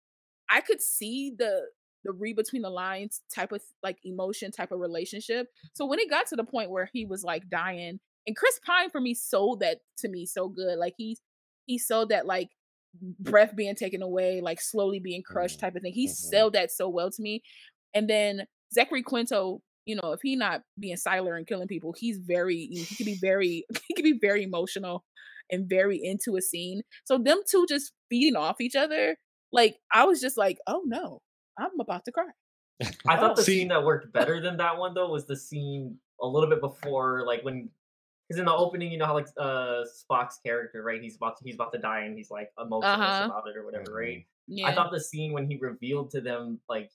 I 0.49 0.59
could 0.59 0.81
see 0.81 1.31
the 1.37 1.67
the 2.03 2.11
read 2.11 2.35
between 2.35 2.61
the 2.61 2.69
lines 2.69 3.21
type 3.33 3.51
of 3.51 3.61
like 3.83 3.97
emotion 4.03 4.51
type 4.51 4.71
of 4.71 4.79
relationship. 4.79 5.47
So 5.73 5.85
when 5.85 5.99
it 5.99 6.09
got 6.09 6.27
to 6.27 6.35
the 6.35 6.43
point 6.43 6.71
where 6.71 6.89
he 6.93 7.05
was 7.05 7.23
like 7.23 7.49
dying, 7.49 7.99
and 8.25 8.35
Chris 8.35 8.59
Pine 8.65 8.89
for 8.89 8.99
me 9.01 9.13
sold 9.13 9.61
that 9.61 9.79
to 9.99 10.09
me 10.09 10.25
so 10.25 10.49
good. 10.49 10.77
Like 10.77 10.93
he 10.97 11.17
he 11.65 11.77
sold 11.77 12.09
that 12.09 12.25
like 12.25 12.49
breath 13.19 13.55
being 13.55 13.75
taken 13.75 14.01
away, 14.01 14.41
like 14.41 14.61
slowly 14.61 14.99
being 14.99 15.21
crushed 15.23 15.57
Mhm. 15.57 15.61
type 15.61 15.75
of 15.75 15.81
thing. 15.81 15.93
He 15.93 16.07
Mhm. 16.07 16.11
sold 16.11 16.53
that 16.53 16.71
so 16.71 16.89
well 16.89 17.11
to 17.11 17.21
me. 17.21 17.41
And 17.93 18.09
then 18.09 18.47
Zachary 18.73 19.03
Quinto, 19.03 19.61
you 19.85 19.95
know, 19.95 20.11
if 20.13 20.21
he 20.21 20.35
not 20.35 20.63
being 20.79 20.97
silent 20.97 21.37
and 21.37 21.47
killing 21.47 21.67
people, 21.67 21.93
he's 21.97 22.17
very 22.17 22.67
he 22.67 22.85
can 22.95 23.05
be 23.05 23.17
very 23.21 23.65
he 23.87 23.93
can 23.95 24.03
be 24.03 24.17
very 24.19 24.43
emotional 24.43 25.05
and 25.49 25.69
very 25.69 25.99
into 26.03 26.35
a 26.35 26.41
scene. 26.41 26.81
So 27.05 27.17
them 27.17 27.41
two 27.49 27.65
just 27.69 27.93
feeding 28.09 28.35
off 28.35 28.59
each 28.59 28.75
other, 28.75 29.17
like 29.51 29.77
I 29.93 30.05
was 30.05 30.19
just 30.19 30.37
like, 30.37 30.57
oh 30.67 30.83
no, 30.85 31.21
I'm 31.57 31.79
about 31.79 32.05
to 32.05 32.11
cry. 32.11 32.25
I 33.07 33.17
thought 33.17 33.35
the 33.35 33.43
See- 33.43 33.59
scene 33.59 33.67
that 33.69 33.83
worked 33.83 34.11
better 34.13 34.39
than 34.41 34.57
that 34.57 34.77
one 34.77 34.93
though 34.93 35.09
was 35.09 35.25
the 35.25 35.35
scene 35.35 35.97
a 36.21 36.27
little 36.27 36.49
bit 36.49 36.61
before, 36.61 37.23
like 37.25 37.43
when, 37.43 37.69
because 38.27 38.39
in 38.39 38.45
the 38.45 38.53
opening, 38.53 38.91
you 38.91 38.97
know 38.97 39.05
how 39.05 39.13
like 39.15 39.27
uh 39.37 39.83
Spock's 39.85 40.37
character, 40.45 40.83
right? 40.83 41.01
He's 41.01 41.15
about 41.15 41.37
to, 41.37 41.43
he's 41.43 41.55
about 41.55 41.71
to 41.73 41.79
die 41.79 42.01
and 42.01 42.15
he's 42.17 42.29
like 42.29 42.51
emotionless 42.61 42.99
Uh-huh. 42.99 43.25
about 43.25 43.47
it 43.47 43.57
or 43.57 43.65
whatever, 43.65 43.93
right? 43.93 44.25
Yeah. 44.47 44.67
I 44.67 44.75
thought 44.75 44.91
the 44.91 44.99
scene 44.99 45.33
when 45.33 45.49
he 45.49 45.57
revealed 45.57 46.11
to 46.11 46.21
them 46.21 46.59
like 46.69 46.91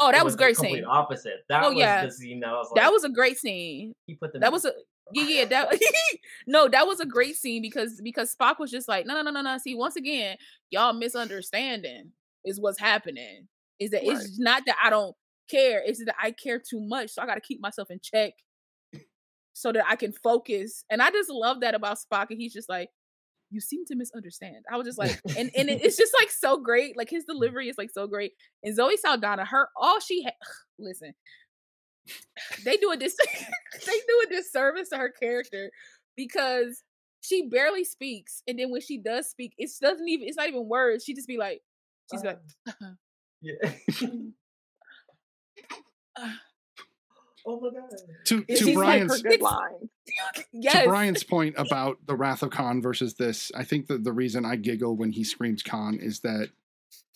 oh, 0.00 0.12
that 0.12 0.24
was 0.24 0.34
the 0.34 0.38
great 0.44 0.56
complete 0.56 0.76
scene. 0.76 0.84
opposite. 0.84 1.44
That 1.48 1.64
Oh, 1.64 1.68
was 1.70 1.78
yeah. 1.78 2.06
the 2.06 2.12
scene 2.12 2.40
that 2.40 2.50
I 2.50 2.52
was 2.52 2.68
like, 2.70 2.82
That 2.82 2.92
was 2.92 3.04
a 3.04 3.08
great 3.10 3.36
scene. 3.38 3.92
he 4.06 4.14
put 4.14 4.32
them. 4.32 4.40
That 4.40 4.52
was 4.52 4.64
a 4.64 4.72
yeah, 5.12 5.24
yeah. 5.24 5.44
That 5.46 5.78
no, 6.46 6.68
that 6.68 6.86
was 6.86 7.00
a 7.00 7.06
great 7.06 7.36
scene 7.36 7.60
because 7.62 8.00
because 8.02 8.34
Spock 8.34 8.58
was 8.58 8.70
just 8.70 8.88
like, 8.88 9.04
no, 9.06 9.14
no, 9.14 9.22
no, 9.22 9.30
no, 9.30 9.40
no. 9.42 9.58
See, 9.58 9.74
once 9.74 9.96
again, 9.96 10.36
y'all 10.70 10.92
misunderstanding 10.92 12.12
is 12.44 12.60
what's 12.60 12.78
happening. 12.78 13.48
Is 13.80 13.90
that 13.90 14.02
Right. 14.06 14.16
it's 14.16 14.38
not 14.38 14.64
that 14.66 14.76
I 14.82 14.90
don't 14.90 15.14
care. 15.50 15.82
It's 15.84 16.04
that 16.04 16.14
I 16.20 16.30
care 16.32 16.58
too 16.58 16.80
much, 16.80 17.10
so 17.10 17.22
I 17.22 17.26
got 17.26 17.34
to 17.36 17.40
keep 17.40 17.60
myself 17.60 17.90
in 17.90 18.00
check. 18.02 18.32
so 19.54 19.72
that 19.72 19.84
I 19.88 19.96
can 19.96 20.12
focus. 20.12 20.84
And 20.88 21.02
I 21.02 21.10
just 21.10 21.28
love 21.28 21.60
that 21.62 21.74
about 21.74 21.98
Spock. 21.98 22.26
And 22.30 22.40
he's 22.40 22.52
just 22.52 22.68
like, 22.68 22.90
you 23.50 23.60
seem 23.60 23.84
to 23.86 23.96
misunderstand. 23.96 24.64
I 24.70 24.76
was 24.76 24.86
just 24.86 24.98
like, 24.98 25.20
and 25.36 25.50
and 25.56 25.68
it- 25.68 25.82
it's 25.82 25.96
just 25.96 26.12
like 26.20 26.30
so 26.30 26.58
great. 26.58 26.96
Like 26.96 27.10
his 27.10 27.24
delivery 27.28 27.68
is 27.68 27.76
like 27.76 27.90
so 27.90 28.06
great. 28.06 28.34
And 28.62 28.76
Zoe 28.76 28.96
Saldana, 28.96 29.44
her 29.44 29.68
all 29.76 29.98
she 30.00 30.22
ha- 30.22 30.30
listen, 30.78 31.12
they 32.64 32.76
do 32.76 32.90
a 32.92 32.96
dis 32.96 33.16
they 33.86 33.92
do 34.08 34.26
a 34.26 34.30
disservice 34.30 34.90
to 34.90 34.96
her 34.98 35.10
character 35.10 35.70
because 36.16 36.84
she 37.20 37.48
barely 37.48 37.82
speaks, 37.84 38.42
and 38.46 38.58
then 38.58 38.70
when 38.70 38.80
she 38.80 38.98
does 38.98 39.28
speak, 39.28 39.54
it 39.58 39.70
doesn't 39.82 40.08
even 40.08 40.28
it's 40.28 40.36
not 40.36 40.46
even 40.48 40.68
words. 40.68 41.04
She 41.04 41.14
just 41.14 41.26
be 41.26 41.36
like, 41.36 41.62
she's 42.12 42.22
like, 42.22 42.38
uh-huh. 42.68 42.92
Yeah. 43.40 43.54
oh 47.46 47.60
my 47.60 47.70
god. 47.70 47.90
To 48.26 48.44
It's 48.48 48.60
to 48.60 48.66
just 48.66 48.76
like 48.76 49.08
Brian's 49.08 49.22
her 49.22 49.70
yes, 50.52 50.82
to 50.82 50.88
Brian's 50.88 51.22
point 51.24 51.54
about 51.58 51.98
the 52.06 52.14
Wrath 52.14 52.42
of 52.42 52.50
Khan 52.50 52.82
versus 52.82 53.14
this, 53.14 53.50
I 53.56 53.64
think 53.64 53.86
that 53.88 54.04
the 54.04 54.12
reason 54.12 54.44
I 54.44 54.56
giggle 54.56 54.96
when 54.96 55.12
he 55.12 55.24
screams 55.24 55.62
Khan 55.62 55.98
is 56.00 56.20
that 56.20 56.50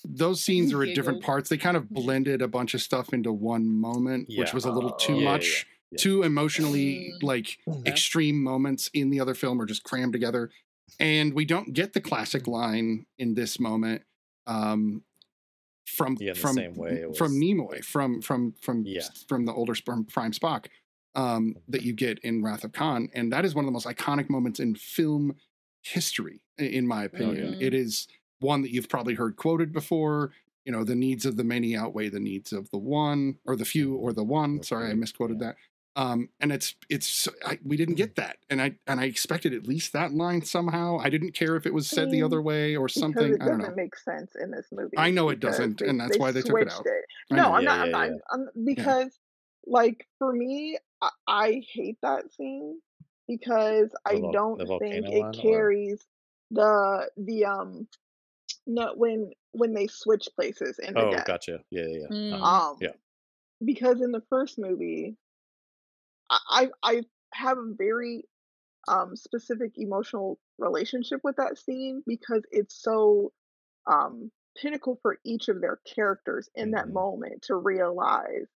those 0.04 0.42
scenes 0.42 0.72
are 0.72 0.82
at 0.82 0.94
different 0.94 1.22
parts. 1.22 1.48
They 1.48 1.58
kind 1.58 1.76
of 1.76 1.88
blended 1.88 2.42
a 2.42 2.48
bunch 2.48 2.74
of 2.74 2.82
stuff 2.82 3.12
into 3.12 3.32
one 3.32 3.68
moment, 3.68 4.28
which 4.36 4.52
was 4.52 4.64
a 4.64 4.70
little 4.72 4.92
too. 4.92 5.14
Yeah, 5.14 5.20
yeah, 5.20 5.32
much. 5.32 5.66
yeah. 5.90 5.96
Too 5.98 6.22
emotionally 6.22 7.12
Mm. 7.18 7.22
like 7.22 7.58
extreme 7.86 8.42
moments 8.42 8.90
in 8.94 9.10
the 9.10 9.20
other 9.20 9.34
film 9.34 9.60
are 9.60 9.66
just 9.66 9.84
crammed 9.84 10.12
together. 10.12 10.50
And 10.98 11.32
we 11.34 11.44
don't 11.44 11.72
get 11.72 11.92
the 11.92 12.00
classic 12.00 12.46
line 12.46 13.06
in 13.18 13.34
this 13.34 13.60
moment 13.60 14.02
um, 14.46 15.02
from 15.86 16.16
Yeah, 16.20 16.32
the 16.32 16.38
from 16.40 16.54
same 16.54 16.74
way 16.74 17.04
it 17.08 17.16
from 17.16 17.32
Nimoy 17.32 17.84
from 17.84 18.20
from 18.22 18.54
from 18.62 18.84
Yeah. 18.86 19.02
from 19.28 19.44
the 19.46 19.52
older 19.52 19.74
Sp- 19.74 20.06
Prime 20.08 20.32
Spock 20.32 20.66
um, 21.14 21.56
that 21.68 21.82
you 21.82 21.92
get 21.92 22.18
in 22.20 22.42
Wrath 22.42 22.64
of 22.64 22.72
Khan, 22.72 23.08
and 23.14 23.32
that 23.32 23.44
is 23.44 23.54
one 23.54 23.64
of 23.64 23.66
the 23.66 23.72
most 23.72 23.86
iconic 23.86 24.30
moments 24.30 24.60
in 24.60 24.74
film 24.74 25.36
history, 25.82 26.40
in 26.58 26.86
my 26.86 27.04
opinion. 27.04 27.54
Mhm. 27.54 27.60
It 27.62 27.74
is 27.74 28.06
one 28.40 28.62
that 28.62 28.70
you've 28.72 28.88
probably 28.88 29.14
heard 29.14 29.36
quoted 29.36 29.72
before. 29.72 30.32
You 30.64 30.72
know, 30.72 30.84
the 30.84 30.94
needs 30.94 31.26
of 31.26 31.36
the 31.36 31.44
many 31.44 31.76
outweigh 31.76 32.08
the 32.08 32.20
needs 32.20 32.52
of 32.52 32.70
the 32.70 32.78
one, 32.78 33.38
or 33.44 33.56
the 33.56 33.64
few, 33.64 33.94
or 33.94 34.12
the 34.12 34.22
one. 34.24 34.58
The 34.58 34.64
Sorry, 34.64 34.90
I 34.90 34.94
misquoted 34.94 35.38
yeah. 35.40 35.48
that. 35.48 35.56
Um, 35.94 36.30
and 36.40 36.52
it's 36.52 36.74
it's 36.88 37.28
I, 37.44 37.58
we 37.64 37.76
didn't 37.76 37.96
get 37.96 38.16
that, 38.16 38.38
and 38.48 38.62
I 38.62 38.76
and 38.86 38.98
I 38.98 39.04
expected 39.04 39.52
at 39.52 39.66
least 39.66 39.92
that 39.92 40.14
line 40.14 40.42
somehow. 40.42 40.98
I 40.98 41.10
didn't 41.10 41.32
care 41.32 41.54
if 41.56 41.66
it 41.66 41.74
was 41.74 41.86
said 41.86 42.10
the 42.10 42.20
Mm, 42.20 42.24
other 42.24 42.40
way 42.40 42.76
or 42.76 42.88
something. 42.88 43.24
it 43.24 43.42
I 43.42 43.44
don't 43.44 43.58
doesn't 43.58 43.76
know. 43.76 43.82
make 43.82 43.96
sense 43.96 44.32
in 44.42 44.50
this 44.50 44.68
movie. 44.72 44.96
I 44.96 45.10
know 45.10 45.28
it 45.28 45.40
doesn't, 45.40 45.82
and 45.82 46.00
that's 46.00 46.18
why 46.18 46.30
they 46.30 46.40
took 46.40 46.60
it 46.62 46.68
out. 46.70 46.86
It. 46.86 47.04
No, 47.30 47.36
know. 47.36 47.52
I'm 47.56 47.64
Yeah, 47.64 47.68
not. 47.68 47.80
I'm 47.80 47.86
yeah, 47.86 47.92
not. 47.92 48.08
yeah. 48.08 48.16
I'm, 48.30 48.48
because, 48.64 49.18
like, 49.66 50.06
for 50.18 50.32
me, 50.32 50.78
I, 51.02 51.10
I 51.28 51.62
hate 51.70 51.98
that 52.02 52.32
scene 52.32 52.80
because 53.28 53.90
I 54.06 54.14
vol- 54.14 54.32
don't 54.32 54.78
think 54.78 55.06
it 55.08 55.20
one, 55.20 55.28
or- 55.38 55.42
carries 55.42 56.02
the 56.50 57.10
the 57.18 57.44
um 57.44 57.86
no 58.66 58.94
when 58.94 59.32
when 59.52 59.74
they 59.74 59.88
switch 59.88 60.26
places 60.34 60.78
in 60.78 60.94
the 60.94 61.00
Oh, 61.00 61.10
deck. 61.10 61.26
gotcha. 61.26 61.60
Yeah, 61.70 61.84
yeah, 61.86 61.98
yeah. 62.00 62.06
Mm. 62.16 62.42
Um, 62.42 62.76
Yeah. 62.80 62.92
because 63.62 64.00
in 64.00 64.10
the 64.10 64.22
first 64.30 64.58
movie, 64.58 65.16
I 66.50 66.70
I 66.82 67.02
have 67.34 67.58
a 67.58 67.74
very 67.74 68.28
um 68.88 69.16
specific 69.16 69.72
emotional 69.78 70.40
relationship 70.58 71.20
with 71.24 71.36
that 71.36 71.58
scene 71.58 72.02
because 72.06 72.42
it's 72.52 72.76
so 72.82 73.32
um 73.86 74.32
pinnacle 74.56 74.98
for 75.02 75.18
each 75.24 75.48
of 75.48 75.60
their 75.60 75.78
characters 75.86 76.50
in 76.54 76.72
that 76.72 76.90
Mhm. 76.90 76.92
moment 76.92 77.42
to 77.44 77.56
realize 77.56 78.48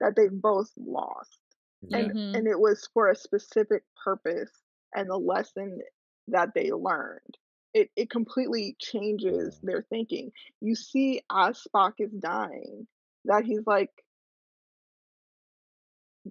that 0.00 0.14
they've 0.16 0.42
both 0.42 0.70
lost 0.76 1.40
Yeah. 1.80 1.98
and 1.98 2.12
Mhm. 2.12 2.34
and 2.34 2.46
it 2.46 2.58
was 2.58 2.88
for 2.92 3.08
a 3.08 3.16
specific 3.16 3.84
purpose 4.04 4.52
and 4.94 5.08
the 5.10 5.16
lesson 5.16 5.80
that 6.28 6.54
they 6.54 6.70
learned 6.72 7.38
it 7.74 7.90
it 7.96 8.10
completely 8.10 8.76
changes 8.80 9.58
their 9.62 9.82
thinking 9.82 10.32
you 10.60 10.74
see 10.74 11.22
as 11.32 11.62
spock 11.64 11.94
is 11.98 12.12
dying 12.12 12.86
that 13.24 13.44
he's 13.44 13.66
like 13.66 13.90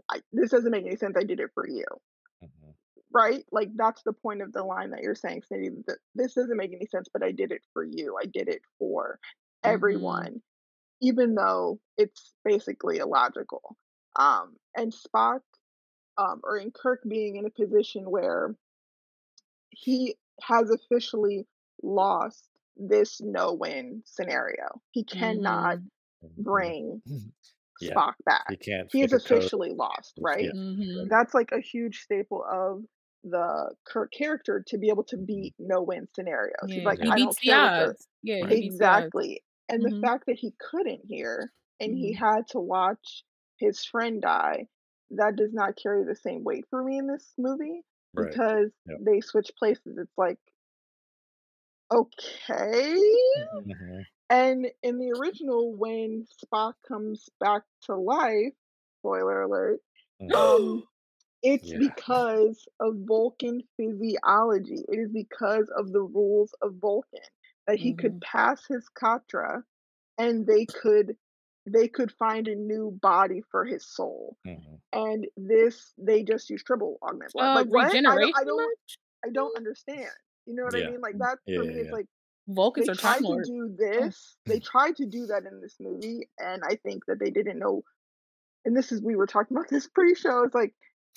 I, 0.09 0.21
this 0.31 0.51
doesn't 0.51 0.71
make 0.71 0.85
any 0.85 0.95
sense 0.95 1.15
i 1.17 1.23
did 1.23 1.39
it 1.39 1.51
for 1.53 1.67
you 1.67 1.85
Mhm. 2.43 2.75
right 3.11 3.45
like 3.51 3.69
that's 3.75 4.03
the 4.03 4.13
point 4.13 4.41
of 4.41 4.53
the 4.53 4.63
line 4.63 4.91
that 4.91 5.01
you're 5.01 5.15
saying 5.15 5.41
Snitty, 5.41 5.83
this 6.15 6.33
doesn't 6.33 6.57
make 6.57 6.73
any 6.73 6.85
sense 6.87 7.07
but 7.11 7.23
i 7.23 7.31
did 7.31 7.51
it 7.51 7.61
for 7.73 7.83
you 7.83 8.17
i 8.21 8.25
did 8.25 8.47
it 8.47 8.61
for 8.79 9.19
Mhm. 9.63 9.69
everyone 9.69 10.41
even 11.01 11.35
though 11.35 11.79
it's 11.97 12.33
basically 12.43 12.97
illogical 12.97 13.77
um 14.17 14.55
and 14.75 14.93
spock 14.93 15.41
um 16.17 16.41
or 16.43 16.57
in 16.57 16.71
kirk 16.71 17.01
being 17.07 17.35
in 17.37 17.45
a 17.45 17.49
position 17.49 18.09
where 18.09 18.55
he 19.69 20.15
has 20.41 20.69
officially 20.69 21.47
lost 21.83 22.49
this 22.75 23.21
no-win 23.21 24.01
scenario 24.05 24.81
he 24.91 25.03
cannot 25.03 25.77
Mhm. 25.77 25.89
Mhm. 26.23 26.43
bring 26.43 27.01
Yeah. 27.79 27.97
spock 27.97 28.13
back 28.25 28.47
He 28.47 28.57
can't. 28.57 28.91
he 28.91 29.03
is 29.03 29.11
figure 29.11 29.19
code. 29.19 29.51
officially 29.51 29.71
lost 29.71 30.17
right 30.21 30.49
Yeah. 30.49 30.51
Mhm. 30.53 31.09
that's 31.09 31.33
like 31.33 31.51
a 31.51 31.59
huge 31.61 31.99
staple 31.99 32.43
of 32.49 32.83
the 33.23 33.75
Kirk 33.85 34.11
character 34.11 34.63
to 34.67 34.77
be 34.77 34.89
able 34.89 35.03
to 35.05 35.17
beat 35.17 35.53
no 35.59 35.81
win 35.81 36.07
scenarios. 36.15 36.71
He's 36.73 36.85
like, 36.85 36.99
he 37.01 37.11
I 37.11 37.19
don't 37.19 37.37
care 37.43 37.59
the 37.61 37.93
odds. 37.93 38.07
Yeah, 38.23 38.43
he 38.45 38.45
Right. 38.45 38.57
beats 38.57 38.77
the 38.79 38.87
odds. 38.87 39.13
exactly. 39.15 39.43
And 39.69 39.83
Mhm. 39.83 39.85
the 39.85 39.93
fact 40.01 40.25
that 40.27 40.37
he 40.37 40.53
couldn't 40.59 41.05
hear 41.07 41.51
and 41.79 41.95
he 41.95 42.11
Mhm. 42.11 42.13
had 42.13 42.47
to 42.49 42.59
watch 42.59 43.23
his 43.57 43.83
friend 43.85 44.21
die, 44.21 44.67
that 45.11 45.35
does 45.35 45.53
not 45.53 45.77
carry 45.81 46.03
the 46.05 46.15
same 46.15 46.43
weight 46.43 46.65
for 46.69 46.83
me 46.83 46.97
in 46.97 47.07
this 47.07 47.33
movie 47.37 47.83
Right. 48.13 48.37
because 48.37 48.71
Yep. 48.85 48.99
they 48.99 49.21
switch 49.21 49.51
places. 49.57 49.97
It's 49.97 50.17
like, 50.17 50.39
okay. 51.91 52.95
Mhm. 53.35 54.07
And 54.29 54.67
in 54.83 54.97
the 54.99 55.11
original, 55.13 55.73
when 55.75 56.25
Spock 56.43 56.73
comes 56.87 57.29
back 57.39 57.63
to 57.83 57.95
life, 57.95 58.53
spoiler 58.99 59.41
alert, 59.43 59.79
um, 60.35 60.83
it's 61.43 61.71
Yeah. 61.71 61.77
because 61.79 62.67
of 62.79 62.95
Vulcan 63.07 63.61
physiology. 63.77 64.83
It 64.89 64.99
is 64.99 65.11
because 65.11 65.69
of 65.77 65.91
the 65.91 66.01
rules 66.01 66.53
of 66.61 66.75
Vulcan 66.75 67.21
that 67.67 67.79
he 67.79 67.93
could 67.93 68.19
pass 68.21 68.65
his 68.67 68.89
Katra, 69.01 69.63
and 70.17 70.45
they 70.45 70.65
could 70.65 71.15
they 71.69 71.87
could 71.89 72.11
find 72.13 72.47
a 72.47 72.55
new 72.55 72.91
body 73.01 73.41
for 73.51 73.65
his 73.65 73.85
soul. 73.85 74.37
Mhm. 74.47 74.79
And 74.93 75.27
this, 75.35 75.93
they 75.97 76.23
just 76.23 76.49
use 76.49 76.63
tribble 76.63 76.97
augment. 77.01 77.31
What? 77.33 77.45
Uh, 77.45 77.55
like 77.55 77.67
what? 77.67 77.93
I 77.93 78.01
don't, 78.01 78.37
I 78.37 78.43
don't. 78.45 78.79
I 79.25 79.29
don't 79.31 79.57
understand. 79.57 80.09
You 80.45 80.55
know 80.55 80.63
what 80.63 80.77
Yeah. 80.77 80.87
I 80.87 80.91
mean? 80.91 81.01
Like 81.01 81.17
that 81.17 81.39
for 81.43 81.51
yeah, 81.51 81.59
me, 81.59 81.75
it's 81.75 81.87
yeah. 81.87 81.91
like 81.91 82.07
Vulcans 82.47 82.87
they 82.87 82.91
are 82.93 82.95
tried 82.95 83.19
to 83.19 83.41
do 83.45 83.75
this. 83.77 84.37
They 84.45 84.59
tried 84.59 84.95
to 84.97 85.05
do 85.05 85.25
that 85.27 85.43
in 85.43 85.59
this 85.61 85.75
movie, 85.79 86.29
and 86.39 86.61
I 86.65 86.75
think 86.75 87.05
that 87.07 87.19
they 87.19 87.29
didn't 87.29 87.59
know. 87.59 87.83
And 88.65 88.75
this 88.75 88.91
is 88.91 89.01
we 89.01 89.15
were 89.15 89.27
talking 89.27 89.55
about 89.57 89.69
this 89.69 89.87
pre-show. 89.93 90.43
It's 90.43 90.55
like 90.55 90.73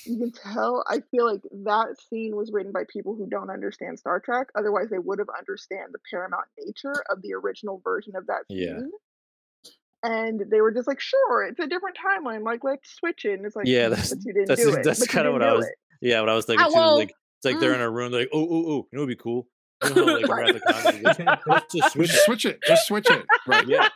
you 0.07 0.19
can 0.19 0.33
tell. 0.33 0.83
I 0.89 1.01
feel 1.11 1.27
like 1.31 1.43
that 1.65 1.95
scene 2.09 2.35
was 2.35 2.51
written 2.53 2.73
by 2.73 2.83
people 2.93 3.15
who 3.15 3.29
don't 3.29 3.51
understand 3.51 3.99
Star 3.99 4.19
Trek. 4.19 4.49
Otherwise, 4.59 4.87
they 4.91 4.99
would 4.99 5.19
have 5.19 5.29
understand 5.39 5.89
the 5.93 5.99
paramount 6.11 6.47
nature 6.59 7.03
of 7.11 7.23
the 7.23 7.35
original 7.35 7.81
version 7.85 8.15
of 8.17 8.27
that 8.27 8.43
scene. 8.51 8.59
Yeah. 8.59 9.71
And 10.03 10.43
they 10.51 10.63
were 10.63 10.73
just 10.73 10.89
like, 10.89 10.99
"Sure, 11.01 11.45
it's 11.45 11.61
a 11.61 11.67
different 11.67 11.97
timeline. 11.99 12.43
Like, 12.43 12.65
let's 12.65 12.91
switch 12.91 13.25
it." 13.27 13.35
And 13.35 13.45
it's 13.45 13.55
like, 13.55 13.67
Yeah, 13.67 13.87
"Mm, 13.89 13.91
that's 13.97 14.15
but 14.15 14.25
you 14.25 14.33
didn't 14.33 14.49
that's 14.49 14.63
do 14.65 14.71
it. 14.75 14.83
that's 14.83 15.07
kind 15.07 15.27
of 15.27 15.35
what 15.35 15.43
I 15.43 15.53
was. 15.53 15.67
it." 15.67 15.75
Yeah, 16.01 16.21
what 16.21 16.31
I 16.31 16.35
was 16.35 16.47
thinking 16.47 16.65
I 16.67 16.71
too. 16.71 16.75
Like 16.97 17.11
it's 17.11 17.45
like 17.45 17.61
they're 17.61 17.73
Mm. 17.73 17.77
in 17.77 17.81
a 17.83 17.91
room. 17.91 18.11
They're 18.13 18.21
like, 18.23 18.31
oh, 18.33 18.41
oh, 18.43 18.49
oh, 18.51 18.89
you 18.91 18.97
know, 18.97 19.03
what'd 19.03 19.09
be 19.09 19.23
cool. 19.23 19.47
You 19.83 19.95
know 19.95 20.07
how, 20.07 20.13
like, 20.15 20.23
in 20.25 20.29
Right. 20.31 20.55
Wrath 20.55 21.21
of 21.21 21.43
Khan, 21.43 21.63
you 21.73 21.81
just- 21.81 21.93
switch 21.93 22.09
Just 22.11 22.25
switch 22.27 22.45
it. 22.45 22.59
Just 22.67 22.87
switch 22.87 23.07
it. 23.11 23.25
Right. 23.47 23.67
Yeah. 23.67 23.89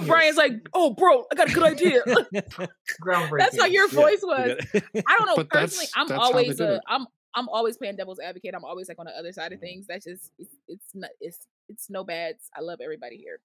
Brian's 0.06 0.36
like, 0.36 0.52
oh, 0.72 0.90
bro, 0.94 1.24
I 1.30 1.34
got 1.34 1.50
a 1.50 1.52
good 1.52 1.62
idea. 1.62 2.02
Groundbreaking. 3.02 3.38
That's 3.38 3.58
how 3.60 3.66
your 3.66 3.88
voice 3.88 4.20
we 4.22 4.28
was. 4.28 4.64
got- 4.72 4.82
I 5.06 5.16
don't 5.18 5.26
know. 5.26 5.36
But 5.36 5.50
personally, 5.50 5.86
that's- 5.86 5.92
I'm 5.96 6.08
that's 6.08 6.20
always 6.20 6.56
did 6.56 6.60
a, 6.68 6.74
it. 6.76 6.80
I'm 6.88 7.06
I'm 7.34 7.48
always 7.50 7.76
playing 7.76 7.96
devil's 7.96 8.18
advocate. 8.18 8.54
I'm 8.54 8.64
always 8.64 8.88
like 8.88 8.98
on 8.98 9.04
the 9.06 9.12
other 9.12 9.32
side 9.32 9.52
of 9.52 9.58
Mhm. 9.58 9.62
things. 9.62 9.86
That's 9.86 10.06
just 10.06 10.30
it's 10.38 10.54
it's 10.68 10.86
not 10.94 11.10
it's 11.20 11.46
it's 11.68 11.90
no 11.90 12.02
bads. 12.04 12.48
I 12.56 12.62
love 12.62 12.78
everybody 12.82 13.16
here. 13.18 13.40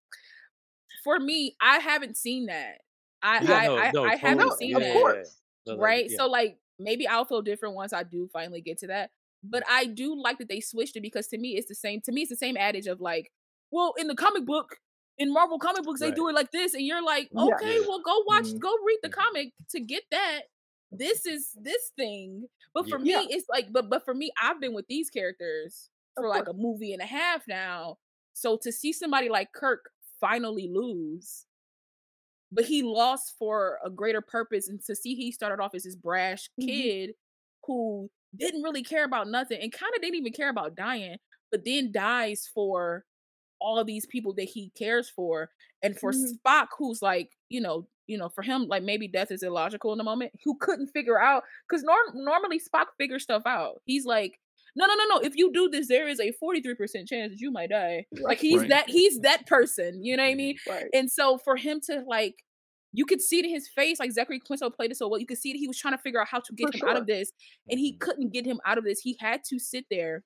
For 1.03 1.19
me, 1.19 1.55
I 1.59 1.79
haven't 1.79 2.15
seen 2.15 2.45
that. 2.45 2.75
I 3.21 3.41
Yeah, 3.43 3.53
I 3.55 3.65
no, 3.67 3.77
I, 3.77 3.91
no, 3.91 4.03
I 4.05 4.15
haven't 4.15 4.37
totally. 4.39 4.57
seen 4.57 4.69
Yeah, 4.71 4.77
of 4.77 4.81
yeah, 4.83 4.87
that. 4.87 4.95
yeah. 4.95 5.01
course. 5.01 5.37
So, 5.67 5.73
like, 5.73 5.81
right? 5.81 6.05
yeah. 6.09 6.17
So 6.17 6.27
like 6.27 6.57
maybe 6.79 7.07
I'll 7.07 7.25
feel 7.25 7.41
different 7.41 7.75
once 7.75 7.91
I 7.93 8.03
do 8.03 8.29
finally 8.31 8.61
get 8.61 8.77
to 8.79 8.87
that. 8.87 9.11
But 9.43 9.63
I 9.69 9.85
do 9.85 10.15
like 10.19 10.37
that 10.39 10.49
they 10.49 10.59
switched 10.59 10.95
it 10.95 11.01
because 11.01 11.27
to 11.29 11.37
me 11.37 11.57
it's 11.57 11.67
the 11.67 11.75
same. 11.75 12.01
To 12.01 12.11
me 12.11 12.21
it's 12.21 12.29
the 12.29 12.35
same 12.35 12.57
adage 12.57 12.87
of 12.87 13.01
like, 13.01 13.31
well, 13.71 13.93
in 13.97 14.07
the 14.07 14.15
comic 14.15 14.45
book, 14.45 14.77
in 15.17 15.31
Marvel 15.33 15.59
comic 15.59 15.83
books, 15.83 15.99
they 15.99 16.11
do 16.11 16.27
it 16.29 16.35
like 16.35 16.51
this, 16.51 16.73
and 16.73 16.85
you're 16.85 17.03
like, 17.03 17.31
okay, 17.37 17.77
Yeah. 17.77 17.87
well, 17.87 18.01
go 18.01 18.23
watch, 18.27 18.45
Mhm. 18.45 18.59
go 18.59 18.73
read 18.85 18.99
the 19.03 19.09
Mhm. 19.09 19.15
comic 19.15 19.53
to 19.69 19.79
get 19.79 20.03
that. 20.11 20.41
This 20.91 21.25
is 21.25 21.53
this 21.61 21.91
thing. 21.97 22.47
But 22.73 22.87
for 22.87 22.99
Yeah. 22.99 22.99
me, 22.99 23.27
it's 23.31 23.47
like, 23.49 23.71
but 23.71 23.89
but 23.89 24.03
for 24.05 24.13
me, 24.13 24.31
I've 24.41 24.59
been 24.61 24.73
with 24.73 24.87
these 24.87 25.09
characters 25.09 25.89
for 26.17 26.27
like 26.29 26.47
a 26.47 26.53
movie 26.53 26.93
and 26.93 27.01
a 27.01 27.05
half 27.05 27.47
now. 27.47 27.97
So 28.33 28.57
to 28.63 28.71
see 28.71 28.93
somebody 28.93 29.29
like 29.29 29.53
Kirk 29.53 29.91
finally 30.19 30.67
lose, 30.67 31.45
but 32.51 32.65
he 32.65 32.83
lost 32.83 33.35
for 33.37 33.79
a 33.83 33.89
greater 33.89 34.21
purpose. 34.21 34.67
And 34.67 34.83
to 34.85 34.95
see 34.95 35.15
he 35.15 35.31
started 35.31 35.61
off 35.63 35.73
as 35.75 35.83
this 35.83 35.95
brash 35.95 36.49
Mhm. 36.57 36.91
kid 36.91 37.11
who 37.65 38.09
didn't 38.35 38.63
really 38.63 38.83
care 38.83 39.03
about 39.03 39.27
nothing 39.27 39.59
and 39.61 39.71
kind 39.71 39.91
of 39.95 40.01
didn't 40.01 40.15
even 40.15 40.33
care 40.33 40.49
about 40.49 40.75
dying, 40.75 41.17
but 41.51 41.63
then 41.65 41.91
dies 41.91 42.49
for 42.53 43.05
all 43.59 43.77
of 43.77 43.85
these 43.87 44.05
people 44.07 44.33
that 44.33 44.43
he 44.45 44.71
cares 44.77 45.09
for. 45.09 45.49
And 45.83 45.97
for 45.99 46.11
Mhm. 46.13 46.31
Spock, 46.45 46.67
who's 46.77 47.01
like, 47.01 47.31
you 47.49 47.61
know, 47.61 47.87
you 48.07 48.17
know, 48.17 48.29
for 48.29 48.41
him, 48.41 48.67
like 48.67 48.83
maybe 48.83 49.07
death 49.07 49.31
is 49.31 49.43
illogical 49.43 49.91
in 49.91 49.97
the 49.97 50.03
moment, 50.03 50.31
who 50.43 50.57
couldn't 50.59 50.87
figure 50.89 51.19
out 51.21 51.43
because 51.69 51.83
norm- 51.83 52.11
normally 52.25 52.59
Spock 52.59 52.87
figures 52.97 53.23
stuff 53.23 53.43
out. 53.45 53.81
He's 53.85 54.05
like, 54.05 54.39
no, 54.75 54.85
no, 54.85 54.95
no, 54.95 55.05
no. 55.15 55.17
If 55.19 55.35
you 55.35 55.51
do 55.51 55.69
this, 55.69 55.87
there 55.89 56.07
is 56.07 56.19
a 56.19 56.31
43% 56.41 57.07
chance 57.07 57.31
that 57.31 57.39
you 57.39 57.51
might 57.51 57.69
die. 57.69 58.05
Like 58.13 58.39
he's 58.39 58.61
Right. 58.61 58.69
that 58.69 58.89
he's 58.89 59.19
that 59.19 59.45
person. 59.45 60.03
You 60.03 60.15
know 60.17 60.23
what 60.23 60.29
I 60.29 60.35
mean? 60.35 60.57
Right. 60.67 60.85
And 60.93 61.11
so 61.11 61.37
for 61.37 61.57
him 61.57 61.81
to 61.87 62.03
like 62.07 62.35
you 62.93 63.05
could 63.05 63.21
see 63.21 63.39
it 63.39 63.45
in 63.45 63.51
his 63.51 63.67
face, 63.69 63.99
like 63.99 64.11
Zachary 64.11 64.39
Quinto 64.39 64.69
played 64.69 64.91
it 64.91 64.97
so 64.97 65.07
well. 65.07 65.19
You 65.19 65.25
could 65.25 65.37
see 65.37 65.53
that 65.53 65.59
he 65.59 65.67
was 65.67 65.77
trying 65.79 65.95
to 65.95 66.01
figure 66.01 66.21
out 66.21 66.27
how 66.27 66.39
to 66.41 66.53
get 66.53 66.69
For 66.69 66.71
him 66.71 66.81
out 66.87 66.97
of 66.97 67.07
this, 67.07 67.31
and 67.69 67.79
he 67.79 67.93
Mhm. 67.93 67.99
couldn't 67.99 68.31
get 68.33 68.45
him 68.45 68.59
out 68.65 68.77
of 68.77 68.83
this. 68.83 68.99
He 69.01 69.17
had 69.19 69.41
to 69.49 69.59
sit 69.59 69.85
there 69.89 70.23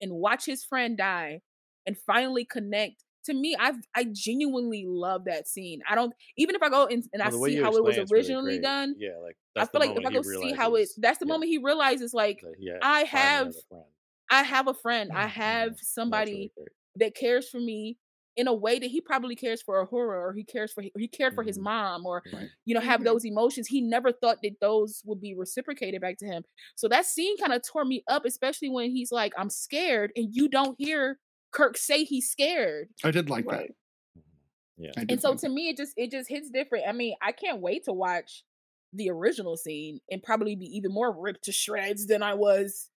and 0.00 0.12
watch 0.14 0.46
his 0.46 0.64
friend 0.64 0.96
die 0.98 1.42
and 1.86 1.96
finally 1.98 2.44
connect. 2.44 3.04
To 3.26 3.34
me, 3.34 3.56
I 3.58 3.74
I 3.94 4.06
genuinely 4.12 4.84
love 4.86 5.24
that 5.26 5.48
scene. 5.48 5.82
I 5.88 5.94
don't 5.94 6.14
even 6.36 6.54
if 6.54 6.62
I 6.62 6.68
go 6.68 6.86
and, 6.86 7.04
and 7.12 7.22
I 7.22 7.30
Well, 7.30 7.40
way 7.40 7.50
see 7.50 7.56
how 7.56 7.76
it 7.76 7.84
was 7.84 7.98
it's 7.98 8.14
really 8.14 8.36
originally 8.38 8.58
done. 8.60 8.96
Yeah, 8.96 9.18
like 9.18 9.36
I 9.58 9.66
feel 9.66 9.80
like 9.80 9.92
if 9.96 10.04
I 10.06 10.10
go 10.10 10.22
he 10.22 10.22
see 10.22 10.52
how 10.52 10.74
it, 10.76 10.90
that's 10.98 11.18
the 11.18 11.26
yeah, 11.26 11.26
moment 11.26 11.50
he 11.50 11.58
realizes 11.58 12.14
like 12.14 12.46
ha- 12.48 12.82
I 12.82 13.00
have 13.04 13.48
has 13.48 13.56
a 13.56 13.62
friend. 13.68 13.92
I 14.30 14.42
have 14.42 14.68
a 14.68 14.74
friend. 14.74 15.10
I 15.14 15.26
Mhm. 15.28 15.28
have 15.28 15.78
somebody 15.80 16.52
really 16.56 16.68
that 16.96 17.14
cares 17.14 17.48
for 17.48 17.60
me 17.60 17.98
in 18.36 18.48
a 18.48 18.54
way 18.54 18.78
that 18.78 18.90
he 18.90 19.00
probably 19.00 19.36
cares 19.36 19.62
for 19.62 19.80
a 19.80 19.86
horror 19.86 20.20
or 20.28 20.32
he 20.32 20.44
cares 20.44 20.72
for 20.72 20.82
he 20.96 21.08
cared 21.08 21.34
for 21.34 21.42
his 21.44 21.58
Mhm. 21.58 21.62
mom 21.62 22.06
or 22.06 22.22
Right. 22.32 22.48
you 22.64 22.74
know 22.74 22.80
have 22.80 23.00
Mhm. 23.00 23.04
those 23.04 23.24
emotions 23.24 23.68
he 23.68 23.80
never 23.80 24.12
thought 24.12 24.38
that 24.42 24.60
those 24.60 25.02
would 25.04 25.20
be 25.20 25.34
reciprocated 25.34 26.00
back 26.00 26.18
to 26.18 26.26
him 26.26 26.44
so 26.74 26.88
that 26.88 27.06
scene 27.06 27.36
kind 27.38 27.52
of 27.52 27.62
tore 27.62 27.84
me 27.84 28.02
up 28.08 28.24
especially 28.24 28.68
when 28.70 28.90
he's 28.90 29.12
like 29.12 29.32
i'm 29.38 29.50
scared 29.50 30.12
and 30.16 30.34
you 30.34 30.48
don't 30.48 30.76
hear 30.78 31.20
kirk 31.52 31.76
say 31.76 32.04
he's 32.04 32.28
scared 32.30 32.88
I 33.04 33.10
did 33.12 33.30
like 33.30 33.44
that. 33.46 33.50
Right. 33.52 33.70
Mhm. 34.18 34.22
Yeah. 34.78 34.92
And 35.08 35.20
so 35.20 35.30
like 35.30 35.38
to 35.40 35.48
that. 35.48 35.54
me 35.54 35.68
it 35.68 35.76
just 35.76 35.94
it 35.96 36.10
just 36.10 36.28
hits 36.28 36.50
different 36.50 36.84
i 36.88 36.92
mean 36.92 37.14
i 37.22 37.30
can't 37.32 37.60
wait 37.60 37.84
to 37.84 37.92
watch 37.92 38.42
the 38.92 39.10
original 39.10 39.56
scene 39.56 40.00
and 40.10 40.22
probably 40.22 40.56
be 40.56 40.66
even 40.66 40.92
more 40.92 41.12
ripped 41.12 41.44
to 41.44 41.52
shreds 41.52 42.06
than 42.06 42.22
i 42.22 42.34
was 42.34 42.90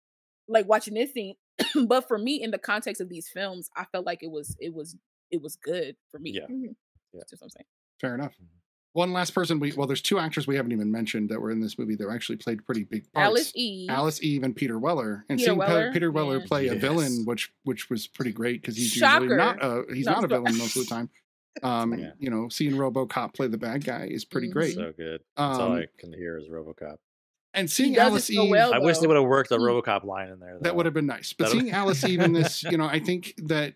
like 0.48 0.66
watching 0.68 0.94
this 0.94 1.12
scene 1.12 1.34
but 1.86 2.06
for 2.08 2.18
me 2.18 2.42
in 2.42 2.50
the 2.50 2.58
context 2.58 3.00
of 3.00 3.08
these 3.08 3.28
films 3.28 3.68
i 3.76 3.84
felt 3.92 4.06
like 4.06 4.22
it 4.22 4.30
was 4.30 4.56
it 4.60 4.74
was 4.74 4.96
it 5.30 5.42
was 5.42 5.56
good 5.56 5.96
for 6.10 6.18
me 6.18 6.30
Yeah. 6.32 6.46
Mhm. 6.50 6.74
That's 7.14 7.32
what 7.32 7.42
i'm 7.42 7.50
saying 7.50 7.66
Fair 8.00 8.14
enough. 8.14 8.32
Mhm. 8.34 8.46
One 8.92 9.12
last 9.12 9.34
person 9.34 9.58
we 9.60 9.72
well, 9.72 9.86
there's 9.86 10.00
two 10.02 10.18
actors 10.18 10.46
we 10.46 10.56
haven't 10.56 10.72
even 10.72 10.90
mentioned 10.90 11.28
that 11.30 11.40
were 11.40 11.50
in 11.50 11.60
this 11.60 11.78
movie 11.78 11.96
that 11.96 12.08
actually 12.08 12.36
played 12.36 12.64
pretty 12.64 12.84
big 12.84 13.10
parts. 13.12 13.26
alice 13.26 13.52
e 13.54 13.86
Alice 13.90 14.22
Eve 14.22 14.42
and 14.42 14.56
Peter 14.56 14.78
Weller, 14.78 15.24
and 15.28 15.38
Peter 15.38 15.48
seeing 15.48 15.58
Weller, 15.58 15.92
Peter 15.92 16.10
Weller 16.10 16.38
yeah. 16.40 16.46
play 16.46 16.68
a 16.68 16.74
villain, 16.74 17.24
which 17.26 17.52
which 17.64 17.90
was 17.90 18.06
pretty 18.06 18.32
great 18.32 18.60
because 18.62 18.76
he's 18.76 18.90
Shocker. 18.92 19.24
usually 19.24 19.36
not 19.36 19.58
a 19.62 19.84
he's 19.94 20.06
No, 20.06 20.12
not 20.12 20.18
a 20.20 20.24
I'm 20.24 20.30
so- 20.30 20.36
villain 20.36 20.56
most 20.58 20.76
of 20.76 20.82
the 20.84 20.88
time. 20.88 21.10
Um, 21.62 21.98
Yeah. 21.98 22.10
you 22.18 22.28
know, 22.28 22.50
seeing 22.50 22.72
RoboCop 22.74 23.32
play 23.34 23.46
the 23.48 23.56
bad 23.56 23.82
guy 23.82 24.08
is 24.10 24.26
pretty 24.26 24.48
Mhm. 24.48 24.52
great. 24.52 24.74
So 24.74 24.92
good. 24.94 25.22
That's 25.38 25.58
all 25.58 25.72
Um, 25.72 25.78
I 25.78 25.86
can 25.98 26.12
hear 26.12 26.36
is 26.36 26.48
RoboCop. 26.50 26.96
and 27.54 27.70
seeing 27.70 27.94
does 27.94 28.06
it 28.06 28.10
Alice 28.10 28.26
so 28.26 28.44
Eve, 28.44 28.50
well, 28.50 28.74
I 28.74 28.78
wish 28.78 28.98
they 28.98 29.06
would 29.06 29.16
have 29.16 29.24
worked 29.24 29.48
the 29.48 29.56
Mm. 29.56 29.82
RoboCop 29.82 30.04
line 30.04 30.28
in 30.28 30.38
there. 30.38 30.58
that 30.60 30.76
would 30.76 30.84
have 30.84 30.92
been 30.94 31.06
nice. 31.06 31.32
But 31.32 31.44
That'd- 31.46 31.60
seeing 31.62 31.72
Alice 31.72 32.04
Eve 32.04 32.20
in 32.20 32.34
this, 32.34 32.62
you 32.64 32.76
know, 32.76 32.84
I 32.86 32.98
think 33.10 33.32
that 33.46 33.74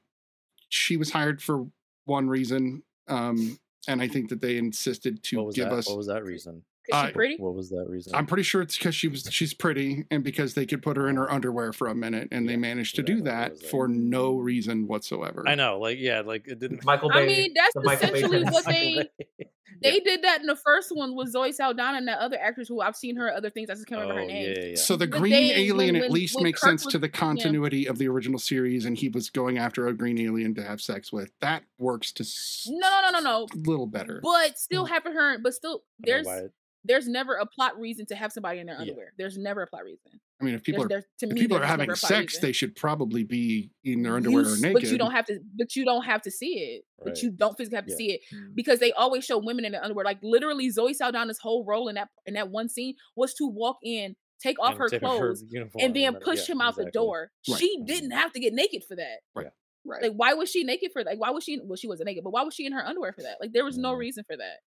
she 0.71 0.97
was 0.97 1.11
hired 1.11 1.43
for 1.43 1.67
one 2.07 2.29
reason, 2.29 2.83
um, 3.09 3.59
and 3.87 4.01
I 4.01 4.09
think 4.09 4.31
that 4.31 4.41
they 4.41 4.57
insisted 4.57 5.23
to 5.25 5.53
give 5.53 5.69
that? 5.69 5.79
us. 5.79 5.89
What 5.89 5.99
was 5.99 6.07
that 6.07 6.25
reason? 6.25 6.63
'Cause 6.91 7.01
she 7.03 7.09
uh, 7.09 7.13
pretty 7.13 7.37
What 7.39 7.55
was 7.55 7.69
that 7.71 7.87
reason? 7.89 8.15
I'm 8.15 8.27
pretty 8.27 8.43
sure 8.43 8.63
it's 8.63 8.77
because 8.79 8.95
she 8.95 9.09
was 9.09 9.29
she's 9.31 9.53
pretty, 9.55 10.05
and 10.11 10.23
because 10.25 10.55
they 10.55 10.67
could 10.67 10.83
put 10.83 10.97
her 10.97 11.09
in 11.09 11.17
her 11.17 11.31
underwear 11.31 11.73
for 11.73 11.89
a 11.89 11.95
minute, 11.95 12.29
and 12.33 12.49
they 12.49 12.57
managed 12.57 12.97
to 12.97 13.03
do 13.03 13.19
exactly 13.19 13.23
what 13.23 13.33
it 13.33 13.35
that 13.45 13.53
was 13.53 13.63
like. 13.63 13.71
for 13.71 13.89
no 13.89 14.37
reason 14.39 14.87
whatsoever. 14.87 15.45
I 15.47 15.55
know, 15.57 15.79
like 15.79 15.99
yeah, 15.99 16.21
like 16.21 16.47
it 16.49 16.59
didn't. 16.59 16.85
Michael 16.85 17.11
Bay. 17.11 17.15
I 17.23 17.27
Bay. 17.27 17.37
mean, 17.43 17.53
that's 17.55 17.75
the 17.75 17.83
Michael 17.83 18.09
Bay 18.13 18.19
essentially 18.19 18.45
what 18.45 18.65
Michael 18.67 18.73
they 18.73 18.95
Bay. 19.39 19.47
they 19.83 20.01
did 20.01 20.23
that 20.25 20.41
in 20.41 20.47
the 20.47 20.57
first 20.57 20.91
one 20.95 21.15
with 21.17 21.29
Zoe 21.31 21.53
Saldana 21.53 21.99
and 21.99 22.09
that 22.09 22.19
other 22.19 22.39
actress 22.39 22.69
who 22.69 22.81
I've 22.81 22.97
seen 22.97 23.17
her 23.17 23.29
in 23.29 23.35
other 23.37 23.51
things. 23.51 23.71
I 23.71 23.75
just 23.75 23.87
can't 23.87 24.01
remember 24.01 24.21
Oh 24.21 24.25
her 24.25 24.29
name. 24.29 24.55
yeah, 24.57 24.65
yeah. 24.71 24.77
So 24.77 24.97
the 24.97 25.07
But 25.07 25.19
green 25.21 25.33
they- 25.33 25.69
alien 25.69 25.95
when- 25.95 26.03
at 26.05 26.11
least 26.11 26.35
when 26.35 26.45
makes 26.45 26.61
Kirk 26.61 26.71
sense 26.71 26.85
was- 26.87 26.93
to 26.93 26.99
the 26.99 27.07
yeah. 27.07 27.13
continuity 27.13 27.87
of 27.87 27.99
the 27.99 28.09
original 28.09 28.39
series, 28.39 28.85
and 28.85 28.97
he 28.97 29.09
was 29.09 29.31
going 29.31 29.59
after 29.59 29.87
a 29.87 29.95
green 29.95 30.19
alien 30.21 30.55
to 30.57 30.63
have 30.65 30.81
sex 30.81 31.13
with. 31.13 31.31
That 31.41 31.63
works 31.79 32.13
to 32.13 32.23
s- 32.25 32.67
No, 32.71 32.89
no, 33.03 33.11
no, 33.11 33.21
no, 33.21 33.21
no. 33.21 33.47
a 33.53 33.57
little 33.69 33.87
better. 33.87 34.21
But 34.23 34.59
still 34.59 34.85
having 34.87 35.13
her, 35.13 35.39
but 35.39 35.55
still, 35.55 35.71
I 35.71 35.73
don't 35.77 35.83
there's 36.05 36.27
it- 36.27 36.53
there's 36.83 37.07
never 37.07 37.35
a 37.35 37.45
plot 37.45 37.79
reason 37.79 38.07
to 38.07 38.15
have 38.15 38.33
somebody 38.33 38.59
in 38.59 38.65
their 38.67 38.77
Yeah. 38.77 38.81
underwear. 38.81 39.13
There's 39.19 39.37
never 39.37 39.61
a 39.63 39.67
plot 39.67 39.85
reason. 39.85 40.19
I 40.41 40.45
mean, 40.45 40.55
if 40.55 40.63
people 40.63 40.87
There's, 40.87 40.87
are 40.87 40.89
there's, 40.89 41.05
to 41.19 41.27
if 41.27 41.33
me, 41.35 41.41
people 41.43 41.59
are 41.59 41.63
having 41.67 41.81
never 41.89 41.93
a 41.93 41.97
plot 41.97 42.09
sex, 42.09 42.33
reason. 42.37 42.41
they 42.41 42.53
should 42.53 42.75
probably 42.75 43.23
be 43.23 43.71
in 43.85 44.03
their 44.03 44.13
You 44.13 44.17
underwear 44.17 44.47
or 44.47 44.57
naked. 44.57 44.73
But 44.73 44.83
you 44.85 44.97
don't 44.97 45.11
have 45.11 45.27
to. 45.27 45.41
But 45.59 45.77
you 45.77 45.85
don't 45.85 46.05
have 46.05 46.23
to 46.23 46.31
see 46.31 46.55
it. 46.59 46.85
But 47.05 47.23
you 47.23 47.33
don't 47.33 47.55
physically 47.59 47.77
have 47.77 47.85
to 47.85 47.91
Yeah. 47.91 47.97
see 47.99 48.13
it 48.13 48.21
Mm. 48.33 48.55
because 48.55 48.79
they 48.79 48.93
always 48.93 49.27
show 49.27 49.37
women 49.37 49.67
in 49.67 49.73
their 49.73 49.85
underwear. 49.85 50.07
Like 50.07 50.21
literally, 50.23 50.71
Zoe 50.71 50.95
Saldana's 50.95 51.39
whole 51.39 51.67
role 51.67 51.89
in 51.89 51.97
that 51.97 52.09
in 52.25 52.33
that 52.33 52.49
one 52.49 52.71
scene 52.71 52.95
was 53.15 53.35
to 53.35 53.47
walk 53.47 53.77
in, 53.83 54.17
take 54.43 54.59
off 54.59 54.71
and 54.71 54.79
her 54.79 54.89
take 54.89 55.03
off 55.03 55.19
her 55.19 55.27
clothes, 55.27 55.43
and 55.43 55.51
then 55.53 55.93
then- 55.93 56.15
push 56.23 56.49
yeah, 56.49 56.55
him 56.55 56.61
out 56.63 56.77
the 56.77 56.87
door. 56.91 57.31
Right. 57.47 57.59
She 57.61 57.79
Mhm. 57.79 57.87
didn't 57.87 58.11
have 58.13 58.33
to 58.33 58.41
get 58.41 58.55
naked 58.55 58.85
for 58.85 58.97
that. 58.97 59.19
Right. 59.35 59.49
Right. 59.85 60.03
Like, 60.05 60.13
why 60.13 60.33
was 60.33 60.51
she 60.51 60.65
naked 60.65 60.93
for 60.93 61.05
that? 61.05 61.11
Like, 61.11 61.21
why 61.21 61.29
was 61.31 61.45
she? 61.45 61.59
Well, 61.59 61.77
she 61.77 61.89
wasn't 61.89 62.07
naked, 62.07 62.25
but 62.25 62.31
why 62.31 62.43
was 62.43 62.55
she 62.55 62.65
in 62.65 62.73
her 62.73 62.87
underwear 62.87 63.13
for 63.13 63.23
that? 63.23 63.39
Like, 63.41 63.53
there 63.53 63.65
was 63.67 63.77
no 63.77 63.95
Mhm. 63.95 63.99
reason 63.99 64.25
for 64.25 64.37
that. 64.37 64.61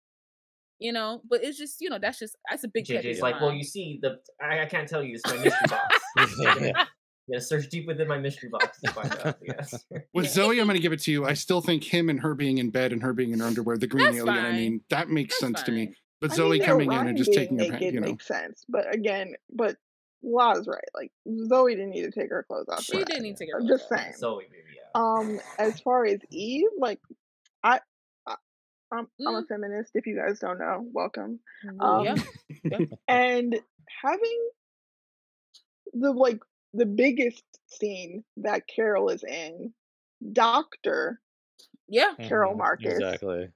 You 0.83 0.91
know, 0.91 1.21
but 1.29 1.41
it's 1.41 1.57
just 1.57 1.79
you 1.79 1.89
know 1.89 1.97
that's 1.97 2.19
just 2.19 2.35
that's 2.49 2.65
a 2.65 2.67
big 2.67 2.85
pet 2.85 3.05
JJ's 3.05 3.21
like, 3.21 3.39
well, 3.39 3.53
you 3.53 3.63
see, 3.63 3.99
the 4.01 4.19
I, 4.41 4.63
I 4.63 4.65
can't 4.65 4.85
tell 4.85 5.01
you. 5.01 5.15
It's 5.15 5.25
my 5.25 5.37
mystery 5.37 5.67
box. 5.69 5.97
You 6.17 6.45
gotta, 6.45 6.67
you 6.67 6.73
gotta 7.31 7.41
search 7.41 7.69
deep 7.69 7.87
within 7.87 8.05
my 8.09 8.17
mystery 8.17 8.49
box 8.49 8.81
to 8.81 8.91
find 8.91 9.17
out. 9.23 9.37
Yes. 9.41 9.85
With 10.13 10.27
Zoe, 10.27 10.59
I'm 10.59 10.67
going 10.67 10.75
to 10.75 10.81
give 10.81 10.91
it 10.91 10.99
to 11.03 11.11
you. 11.11 11.25
I 11.25 11.35
still 11.35 11.61
think 11.61 11.85
him 11.85 12.09
and 12.09 12.19
her 12.19 12.35
being 12.35 12.57
in 12.57 12.69
bed 12.69 12.91
and 12.91 13.01
her 13.01 13.13
being 13.13 13.31
in 13.31 13.39
her 13.39 13.45
underwear, 13.45 13.77
the 13.77 13.87
green 13.87 14.07
That's 14.07 14.17
alien. 14.17 14.45
I 14.45 14.51
mean, 14.51 14.81
that 14.89 15.07
makes 15.07 15.35
That's 15.35 15.53
sense 15.53 15.63
to 15.63 15.71
me. 15.71 15.93
But 16.19 16.33
I 16.33 16.35
Zoe 16.35 16.59
mean, 16.59 16.63
coming 16.63 16.91
in 16.91 17.07
and 17.07 17.17
just 17.17 17.31
taking 17.31 17.59
her 17.59 17.77
you 17.77 17.93
know, 17.93 18.07
makes 18.07 18.27
sense. 18.27 18.65
But 18.67 18.93
again, 18.93 19.35
but 19.53 19.77
La's 20.21 20.67
right. 20.67 20.83
Like 20.93 21.13
Zoe 21.47 21.75
didn't 21.75 21.91
need 21.91 22.03
to 22.03 22.11
take 22.11 22.29
her 22.29 22.43
clothes 22.43 22.67
off. 22.69 22.83
She 22.83 22.97
didn't 22.97 23.09
that. 23.09 23.21
need 23.21 23.37
to 23.37 23.45
get 23.45 23.53
her 23.53 23.61
I'm 23.61 23.67
just 23.69 23.89
off. 23.89 23.99
saying. 23.99 24.13
Zoe, 24.17 24.43
baby. 24.51 24.63
Yeah. 24.75 25.01
Um, 25.01 25.39
as 25.57 25.79
far 25.79 26.05
as 26.05 26.19
Eve, 26.29 26.67
like 26.77 26.99
I, 27.63 27.79
I 28.93 28.99
I'm, 28.99 29.07
I'm 29.25 29.35
a 29.35 29.43
Mm. 29.43 29.47
feminist. 29.47 29.91
If 29.95 30.05
you 30.07 30.15
guys 30.17 30.39
don't 30.39 30.59
know, 30.59 30.87
welcome. 30.93 31.39
Um, 31.79 32.15
yeah, 32.71 32.79
and 33.07 33.59
having 34.03 34.49
the 35.93 36.11
like 36.11 36.39
the 36.73 36.85
biggest 36.85 37.43
scene 37.67 38.23
that 38.37 38.67
Carol 38.67 39.09
is 39.09 39.23
in, 39.23 39.73
Doctor 40.33 41.21
yeah. 41.89 42.15
Carol 42.27 42.55
Mhm, 42.55 42.55
Marcus. 42.55 43.05
Exactly. 43.19 43.53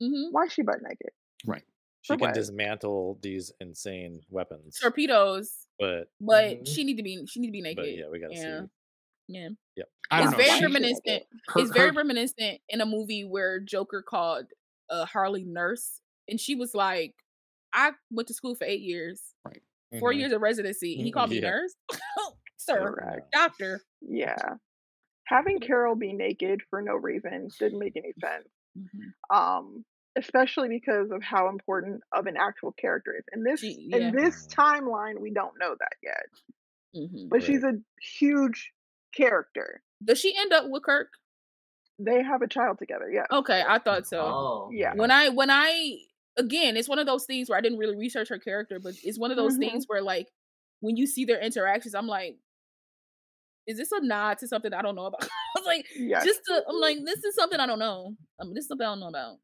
hmm 0.00 0.30
Why 0.30 0.44
is 0.44 0.52
she 0.52 0.62
butt 0.62 0.82
naked? 0.82 1.12
Right. 1.44 1.64
She 2.02 2.16
For 2.16 2.16
can 2.16 2.32
what? 2.32 2.32
dismantle 2.32 3.18
these 3.22 3.52
insane 3.60 4.22
weapons, 4.28 4.80
Torpedoes, 4.80 5.66
but 5.78 6.12
but 6.20 6.58
Mhm. 6.58 6.68
she 6.68 6.84
need 6.84 6.96
to 6.96 7.02
be 7.02 7.26
she 7.26 7.40
need 7.40 7.48
to 7.48 7.52
be 7.52 7.62
naked. 7.62 7.76
but 7.76 7.90
yeah, 7.92 8.08
we 8.08 8.18
gotta 8.20 8.36
yeah. 8.36 8.36
see. 8.36 8.70
Yeah. 9.76 9.84
I 10.10 10.20
don't 10.20 10.30
It's 10.30 10.32
know. 10.32 10.42
very 10.42 10.44
She, 10.44 10.66
reminiscent. 10.66 11.24
her, 11.48 11.62
it's 11.62 11.70
very 11.70 11.90
her- 11.90 11.96
reminiscent 11.96 12.60
in 12.68 12.80
a 12.80 12.86
movie 12.86 13.24
where 13.24 13.60
Joker 13.60 14.02
called 14.02 14.46
uh, 14.90 15.06
Harley 15.06 15.44
nurse, 15.44 16.00
and 16.28 16.40
she 16.40 16.54
was 16.54 16.74
like, 16.74 17.14
"I 17.72 17.92
went 18.10 18.28
to 18.28 18.34
school 18.34 18.54
for 18.54 18.64
eight 18.64 18.82
years, 18.82 19.34
4 19.98 20.12
Mhm. 20.12 20.16
years 20.18 20.32
of 20.32 20.40
residency. 20.42 20.94
and 20.96 21.04
He 21.04 21.10
Mhm, 21.10 21.14
called 21.14 21.30
me 21.30 21.40
nurse, 21.40 21.74
sir, 22.56 22.92
Correct. 22.94 23.32
doctor." 23.32 23.80
Yeah. 24.00 24.56
Having 25.26 25.60
Carol 25.60 25.94
be 25.94 26.12
naked 26.12 26.62
for 26.70 26.82
no 26.82 26.94
reason 26.96 27.48
didn't 27.58 27.78
make 27.78 27.96
any 27.96 28.12
sense. 28.24 28.48
Mhm. 28.78 29.12
Um, 29.34 29.84
especially 30.16 30.68
because 30.68 31.10
of 31.12 31.22
how 31.22 31.48
important 31.48 32.02
of 32.12 32.26
an 32.26 32.36
actual 32.36 32.72
character 32.72 33.14
is. 33.16 33.24
In 33.32 33.44
this 33.44 33.60
She- 33.60 33.86
yeah. 33.90 34.08
in 34.08 34.16
this 34.16 34.46
timeline, 34.48 35.20
we 35.20 35.30
don't 35.32 35.56
know 35.58 35.76
that 35.78 35.92
yet. 36.02 36.26
Mhm. 36.96 37.28
But 37.28 37.44
she's 37.44 37.62
a 37.62 37.74
huge 38.00 38.72
character. 39.14 39.82
Does 40.02 40.18
she 40.18 40.36
end 40.36 40.52
up 40.52 40.68
with 40.68 40.82
Kirk? 40.82 41.12
They 42.02 42.22
have 42.22 42.40
a 42.42 42.48
child 42.48 42.78
together, 42.78 43.10
yeah. 43.10 43.26
Okay, 43.30 43.62
I 43.66 43.78
thought 43.78 44.06
so. 44.06 44.20
Oh. 44.20 44.70
Yeah. 44.72 44.94
when 44.94 45.10
I 45.10 45.28
when 45.28 45.50
I 45.50 45.98
again, 46.36 46.76
it's 46.76 46.88
one 46.88 46.98
of 46.98 47.06
those 47.06 47.24
things 47.26 47.48
where 47.50 47.58
I 47.58 47.60
didn't 47.60 47.78
really 47.78 47.96
research 47.96 48.28
her 48.30 48.38
character, 48.38 48.78
but 48.80 48.94
it's 49.04 49.18
one 49.18 49.30
of 49.30 49.36
those 49.36 49.56
Mhm. 49.56 49.60
things 49.60 49.84
where 49.86 50.00
like 50.00 50.28
when 50.80 50.96
you 50.96 51.06
see 51.06 51.24
their 51.26 51.40
interactions, 51.40 51.94
I'm 51.94 52.06
like, 52.06 52.38
is 53.66 53.76
this 53.76 53.92
a 53.92 54.00
nod 54.00 54.38
to 54.38 54.48
something 54.48 54.72
I 54.72 54.82
don't 54.82 54.94
know 54.94 55.06
about? 55.06 55.22
I 55.56 55.58
was 55.58 55.66
like, 55.66 55.86
Yes. 55.96 56.24
just 56.24 56.40
to, 56.46 56.64
I'm 56.68 56.76
like, 56.80 56.98
this 57.04 57.22
is 57.24 57.34
something 57.34 57.60
I 57.60 57.66
don't 57.66 57.78
know. 57.78 58.14
I 58.40 58.44
mean, 58.44 58.54
this 58.54 58.62
is 58.64 58.68
something 58.68 58.86
I 58.86 58.90
don't 58.90 59.00
know 59.00 59.08
about. 59.08 59.36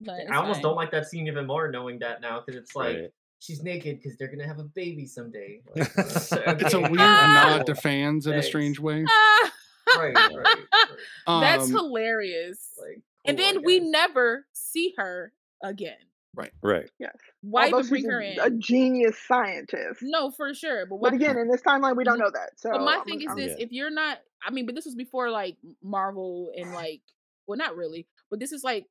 But 0.00 0.20
I 0.30 0.36
almost 0.36 0.58
fine. 0.58 0.62
don't 0.62 0.76
like 0.76 0.90
that 0.92 1.06
scene 1.08 1.26
even 1.26 1.46
more 1.46 1.70
knowing 1.70 1.98
that 2.00 2.20
now 2.20 2.40
because 2.40 2.60
it's 2.60 2.76
like 2.76 2.96
Right. 2.96 3.10
she's 3.40 3.62
naked 3.62 4.00
because 4.00 4.16
they're 4.18 4.28
gonna 4.28 4.46
have 4.46 4.58
a 4.58 4.64
baby 4.64 5.06
someday. 5.06 5.62
Like, 5.74 5.90
it's 5.96 6.74
a 6.74 6.80
weird 6.80 7.00
Ah! 7.00 7.56
nod 7.56 7.66
to 7.66 7.74
fans 7.74 8.26
in 8.26 8.36
a 8.36 8.42
strange 8.42 8.78
way. 8.78 9.04
Ah, 9.08 9.52
Right, 9.96 10.14
right, 10.14 10.34
right. 10.36 10.56
That's 11.26 11.64
Um, 11.64 11.70
hilarious. 11.72 12.70
Like, 12.80 13.02
and 13.24 13.38
cool, 13.38 13.46
I 13.46 13.52
then 13.52 13.62
we 13.64 13.80
never 13.80 14.46
see 14.52 14.94
her 14.96 15.32
again. 15.62 15.96
Right. 16.36 16.50
Right. 16.62 16.90
Yeah. 16.98 17.10
Why 17.42 17.66
Although 17.70 17.88
bring 17.88 18.02
she's 18.02 18.10
her 18.10 18.20
a, 18.20 18.32
in? 18.32 18.38
a 18.40 18.50
genius 18.50 19.16
scientist. 19.28 20.00
No, 20.02 20.30
for 20.32 20.52
sure. 20.52 20.84
But 20.86 20.96
why? 20.96 21.10
But 21.10 21.14
again, 21.16 21.38
in 21.38 21.48
this 21.48 21.62
timeline, 21.62 21.96
we 21.96 22.02
don't 22.04 22.18
know 22.18 22.30
that. 22.32 22.50
So 22.56 22.70
but 22.72 22.80
my 22.82 22.94
I'm- 22.96 23.04
thing 23.04 23.20
is 23.20 23.28
I'm- 23.28 23.36
this: 23.36 23.54
Yeah. 23.58 23.64
if 23.66 23.72
you're 23.72 23.90
not, 23.90 24.18
I 24.44 24.50
mean, 24.50 24.66
but 24.66 24.74
this 24.74 24.84
was 24.84 24.96
before 24.96 25.30
like 25.30 25.56
Marvel 25.82 26.50
and 26.56 26.72
like, 26.74 27.02
well, 27.46 27.56
not 27.56 27.76
really, 27.76 28.06
but 28.30 28.40
this 28.40 28.50
is 28.52 28.64
like 28.64 28.86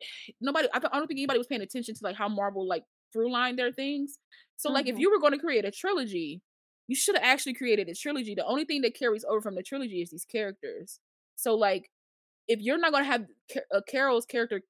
nobody. 0.40 0.68
I 0.72 0.78
don't 0.78 1.06
think 1.06 1.18
anybody 1.18 1.38
was 1.38 1.46
paying 1.46 1.60
attention 1.62 1.94
to 1.94 2.00
like 2.04 2.16
how 2.16 2.28
Marvel 2.28 2.66
like 2.66 2.84
through 3.12 3.30
line 3.32 3.56
their 3.56 3.72
things. 3.72 4.18
So 4.56 4.70
like, 4.70 4.86
if 4.88 4.96
Mhm. 4.96 5.00
you 5.00 5.10
were 5.10 5.18
going 5.20 5.32
to 5.32 5.38
create 5.38 5.64
a 5.64 5.70
trilogy, 5.70 6.40
you 6.90 6.96
should 6.96 7.14
have 7.14 7.24
actually 7.24 7.54
created 7.54 7.88
a 7.88 7.94
trilogy. 7.94 8.34
The 8.34 8.44
only 8.44 8.64
thing 8.64 8.82
that 8.82 8.94
carries 8.96 9.24
over 9.24 9.40
from 9.40 9.54
the 9.54 9.62
trilogy 9.62 10.02
is 10.02 10.10
these 10.10 10.24
characters. 10.24 10.98
So 11.36 11.54
like, 11.54 11.88
if 12.48 12.60
you're 12.60 12.78
not 12.78 12.90
going 12.90 13.04
to 13.04 13.10
have 13.10 13.26
Ca- 13.52 13.60
uh, 13.72 13.80
Carol's 13.86 14.26
character 14.26 14.62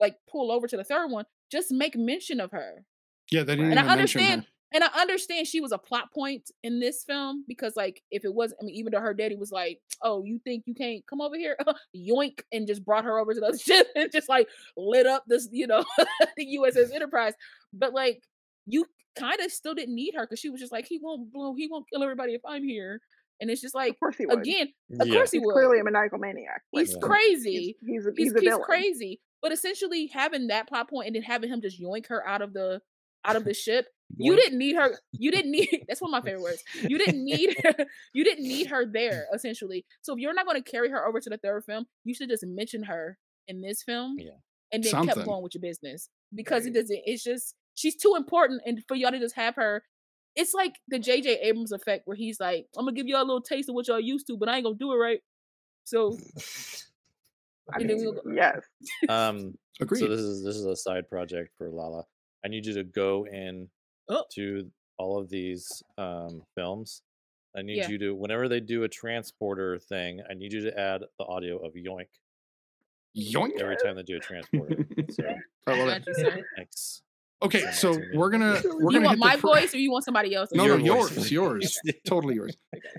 like 0.00 0.16
pull 0.26 0.50
over 0.50 0.66
to 0.66 0.76
the 0.76 0.84
third 0.84 1.10
one, 1.10 1.26
just 1.52 1.70
make 1.70 1.96
mention 1.96 2.40
of 2.40 2.50
her. 2.52 2.86
Yeah, 3.30 3.42
they 3.42 3.56
didn't 3.56 3.72
And 3.72 3.78
I 3.78 3.84
even 3.84 3.98
mention 3.98 4.22
her. 4.22 4.26
understand, 4.28 4.46
and 4.72 4.84
I 4.84 4.88
understand 5.02 5.46
she 5.46 5.60
was 5.60 5.72
a 5.72 5.78
plot 5.78 6.12
point 6.14 6.50
in 6.62 6.80
this 6.80 7.04
film 7.04 7.44
because, 7.46 7.76
like, 7.76 8.02
if 8.10 8.24
it 8.24 8.32
was, 8.34 8.54
I 8.58 8.64
mean, 8.64 8.74
even 8.74 8.92
though 8.92 9.00
her 9.00 9.14
daddy 9.14 9.36
was 9.36 9.52
like, 9.52 9.80
"Oh, 10.02 10.24
you 10.24 10.40
think 10.44 10.64
you 10.66 10.74
can't 10.74 11.06
come 11.06 11.20
over 11.20 11.36
here?" 11.36 11.56
Yoink, 11.96 12.40
and 12.52 12.66
just 12.66 12.84
brought 12.86 13.04
her 13.04 13.18
over 13.18 13.34
to 13.34 13.40
the 13.40 13.58
ship 13.62 13.86
and 13.94 14.10
just 14.10 14.28
like 14.30 14.48
lit 14.76 15.06
up 15.06 15.24
this, 15.26 15.48
you 15.52 15.66
know, 15.66 15.84
the 16.36 16.56
USS 16.58 16.90
Enterprise. 16.92 17.34
But 17.72 17.92
like, 17.92 18.22
you 18.66 18.86
kind 19.18 19.40
of 19.40 19.50
still 19.52 19.74
didn't 19.74 19.94
need 19.94 20.14
her 20.16 20.24
because 20.26 20.40
she 20.40 20.50
was 20.50 20.60
just 20.60 20.72
like, 20.72 20.86
"He 20.86 20.98
won't 21.02 21.32
blow, 21.32 21.54
he 21.54 21.68
won't 21.70 21.86
kill 21.92 22.02
everybody 22.02 22.34
if 22.34 22.40
I'm 22.46 22.64
here," 22.64 23.00
and 23.40 23.50
it's 23.50 23.60
just 23.60 23.74
like, 23.74 23.90
of 23.92 23.98
course 24.00 24.16
he 24.16 24.26
would. 24.26 24.40
again, 24.40 24.68
of 25.00 25.06
Yeah. 25.06 25.14
course 25.14 25.30
he 25.30 25.38
he's 25.38 25.46
would. 25.46 25.52
clearly 25.52 25.78
a 25.80 25.84
maniacal 25.84 26.18
maniac. 26.18 26.62
Like, 26.72 26.86
He's 26.86 26.92
Yeah. 26.94 27.06
crazy 27.06 27.76
He's, 27.80 28.04
he's 28.04 28.06
a 28.06 28.10
he's, 28.16 28.32
he's 28.32 28.40
he's 28.42 28.56
crazy. 28.64 29.20
But 29.42 29.52
essentially, 29.52 30.06
having 30.06 30.46
that 30.48 30.68
plot 30.68 30.88
point 30.88 31.06
and 31.08 31.14
then 31.16 31.22
having 31.22 31.50
him 31.50 31.60
just 31.60 31.80
yoink 31.80 32.06
her 32.08 32.26
out 32.26 32.40
of 32.42 32.52
the 32.54 32.80
out 33.26 33.36
of 33.36 33.44
the 33.44 33.54
ship, 33.54 33.86
you 34.16 34.36
didn't 34.36 34.58
need 34.58 34.76
her. 34.76 34.98
You 35.12 35.30
didn't 35.30 35.50
need. 35.50 35.84
That's 35.88 36.00
one 36.00 36.14
of 36.14 36.22
my 36.22 36.26
favorite 36.26 36.42
words. 36.42 36.62
You 36.82 36.98
didn't 36.98 37.24
need. 37.24 37.56
Her, 37.62 37.74
you 38.14 38.24
didn't 38.24 38.44
need 38.44 38.66
her 38.68 38.84
there. 38.86 39.26
Essentially, 39.34 39.84
so 40.02 40.12
if 40.14 40.18
you're 40.18 40.34
not 40.34 40.46
going 40.46 40.62
to 40.62 40.70
carry 40.70 40.90
her 40.90 41.06
over 41.06 41.20
to 41.20 41.30
the 41.30 41.38
third 41.38 41.64
film, 41.64 41.86
you 42.04 42.14
should 42.14 42.28
just 42.30 42.44
mention 42.46 42.82
her 42.84 43.18
in 43.48 43.60
this 43.62 43.82
film. 43.82 44.16
Yeah. 44.18 44.30
and 44.72 44.82
then 44.82 44.90
Something. 44.90 45.14
kept 45.14 45.26
going 45.26 45.42
with 45.42 45.54
your 45.54 45.60
business 45.62 46.08
because 46.34 46.64
it 46.66 46.72
doesn't. 46.74 47.00
It's 47.04 47.22
just 47.22 47.54
she's 47.74 47.96
too 47.96 48.14
important, 48.16 48.62
and 48.66 48.82
for 48.88 48.94
y'all 48.96 49.10
to 49.12 49.18
just 49.18 49.36
have 49.36 49.54
her. 49.56 49.82
It's 50.36 50.52
like 50.52 50.74
the 50.88 50.98
J.J. 50.98 51.38
Abrams 51.42 51.70
effect, 51.70 52.06
where 52.06 52.16
he's 52.16 52.40
like, 52.40 52.66
"I'm 52.76 52.84
gonna 52.84 52.96
give 52.96 53.06
y'all 53.06 53.22
a 53.22 53.24
little 53.24 53.40
taste 53.40 53.68
of 53.68 53.74
what 53.76 53.86
y'all 53.88 54.00
used 54.00 54.26
to, 54.26 54.36
but 54.36 54.48
I 54.48 54.56
ain't 54.56 54.64
gonna 54.64 54.76
do 54.76 54.92
it 54.92 54.96
right." 54.96 55.20
So 55.84 56.16
I 57.72 57.78
And 57.78 57.86
mean, 57.86 57.96
we'll 57.98 58.12
go- 58.12 58.30
yes. 58.32 58.60
Um. 59.08 59.54
Agreed. 59.80 60.00
So 60.00 60.08
this 60.08 60.20
is 60.20 60.44
this 60.44 60.56
is 60.56 60.64
a 60.66 60.76
side 60.76 61.08
project 61.08 61.50
for 61.58 61.68
Lala. 61.70 62.04
I 62.44 62.48
need 62.48 62.66
you 62.66 62.74
to 62.74 62.84
go 62.84 63.26
in 63.30 63.68
Oh. 64.08 64.24
to 64.34 64.70
all 64.98 65.18
of 65.18 65.28
these 65.30 65.82
um, 65.98 66.42
films. 66.54 67.02
I 67.56 67.62
need 67.62 67.78
Yeah. 67.78 67.88
you 67.88 67.98
to 67.98 68.14
whenever 68.14 68.48
they 68.48 68.60
do 68.60 68.82
a 68.84 68.88
transporter 68.88 69.78
thing, 69.78 70.20
I 70.30 70.34
need 70.34 70.52
you 70.52 70.60
to 70.62 70.78
add 70.78 71.02
the 71.18 71.24
audio 71.24 71.56
of 71.58 71.72
yoink 71.74 72.06
Yoink. 73.16 73.60
every 73.60 73.76
time 73.76 73.96
they 73.96 74.02
do 74.02 74.16
a 74.16 74.20
transporter. 74.20 74.84
so 75.10 75.24
I 75.66 75.78
love 75.84 76.02
it. 76.06 76.44
thanks. 76.56 77.02
Okay, 77.42 77.70
so 77.72 77.94
we're 78.14 78.30
gonna 78.30 78.60
we're 78.64 78.92
you 78.92 79.00
gonna 79.00 79.06
want 79.06 79.10
hit 79.10 79.10
the 79.10 79.16
my 79.16 79.36
pre- 79.36 79.40
voice 79.40 79.74
or 79.74 79.78
you 79.78 79.90
want 79.90 80.04
somebody 80.04 80.34
else's? 80.34 80.56
No, 80.56 80.66
no, 80.66 80.76
voice, 80.76 80.86
yours, 80.86 81.10
please. 81.12 81.32
yours, 81.32 81.80
totally 82.06 82.34
yours. 82.36 82.56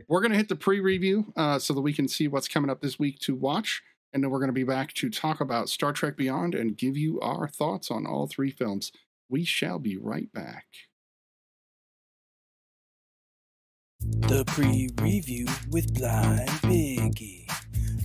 We're 0.07 0.21
gonna 0.21 0.35
hit 0.35 0.49
the 0.49 0.55
pre-review 0.55 1.33
uh, 1.35 1.59
so 1.59 1.73
that 1.73 1.81
we 1.81 1.93
can 1.93 2.07
see 2.07 2.27
what's 2.27 2.47
coming 2.47 2.69
up 2.69 2.81
this 2.81 2.99
week 2.99 3.19
to 3.19 3.35
watch, 3.35 3.81
and 4.13 4.23
then 4.23 4.29
we're 4.29 4.39
gonna 4.39 4.51
be 4.53 4.63
back 4.63 4.93
to 4.95 5.09
talk 5.09 5.41
about 5.41 5.69
Star 5.69 5.93
Trek 5.93 6.15
Beyond 6.17 6.53
and 6.53 6.77
give 6.77 6.95
you 6.95 7.19
our 7.21 7.47
thoughts 7.47 7.89
on 7.89 8.05
all 8.05 8.27
three 8.27 8.51
films. 8.51 8.91
We 9.29 9.43
shall 9.43 9.79
be 9.79 9.97
right 9.97 10.31
back. 10.31 10.65
The 14.01 14.43
pre-review 14.45 15.47
with 15.71 15.91
Blind 15.95 16.47
Biggie. 16.61 17.47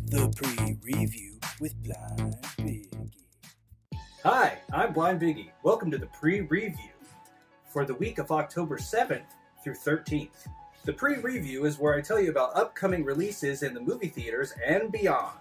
The 0.06 0.32
pre-review 0.34 1.38
with 1.60 1.74
Blind 1.82 2.36
Biggie. 2.58 3.12
Hi, 4.22 4.58
I'm 4.70 4.92
Blind 4.92 5.18
Biggie. 5.18 5.48
Welcome 5.62 5.90
to 5.90 5.96
the 5.96 6.04
pre-review 6.04 6.90
for 7.64 7.86
the 7.86 7.94
week 7.94 8.18
of 8.18 8.30
October 8.30 8.76
7th 8.76 9.22
through 9.64 9.76
13th. 9.76 10.46
The 10.84 10.92
pre-review 10.92 11.64
is 11.64 11.78
where 11.78 11.94
I 11.94 12.02
tell 12.02 12.20
you 12.20 12.30
about 12.30 12.54
upcoming 12.54 13.02
releases 13.02 13.62
in 13.62 13.72
the 13.72 13.80
movie 13.80 14.08
theaters 14.08 14.52
and 14.62 14.92
beyond. 14.92 15.38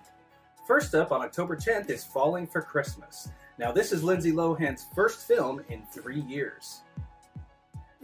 First 0.66 0.96
up 0.96 1.12
on 1.12 1.20
October 1.20 1.58
10th 1.58 1.90
is 1.90 2.06
Falling 2.06 2.48
for 2.48 2.62
Christmas. 2.62 3.28
Now, 3.58 3.74
this 3.74 3.92
is 3.92 4.02
Lindsay 4.02 4.32
Lohan's 4.32 4.86
first 4.96 5.28
film 5.28 5.62
in 5.68 5.84
three 5.92 6.22
years. 6.22 6.80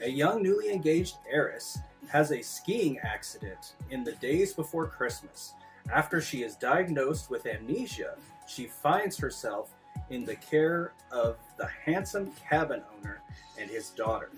A 0.02 0.10
young, 0.10 0.44
newly 0.44 0.74
engaged 0.74 1.16
heiress 1.32 1.80
has 2.10 2.34
a 2.34 2.42
skiing 2.42 3.00
accident 3.00 3.76
in 3.92 4.04
the 4.04 4.16
days 4.16 4.52
before 4.52 4.88
Christmas. 4.88 5.54
After 5.94 6.20
she 6.20 6.44
is 6.44 6.58
diagnosed 6.58 7.30
with 7.30 7.46
amnesia, 7.46 8.16
she 8.46 8.66
finds 8.66 9.18
herself 9.18 9.72
in 10.10 10.26
the 10.26 10.36
care 10.36 10.94
of 11.12 11.38
the 11.58 11.68
handsome 11.84 12.32
cabin 12.34 12.82
owner 12.98 13.22
and 13.60 13.70
his 13.70 13.90
daughter. 13.90 14.30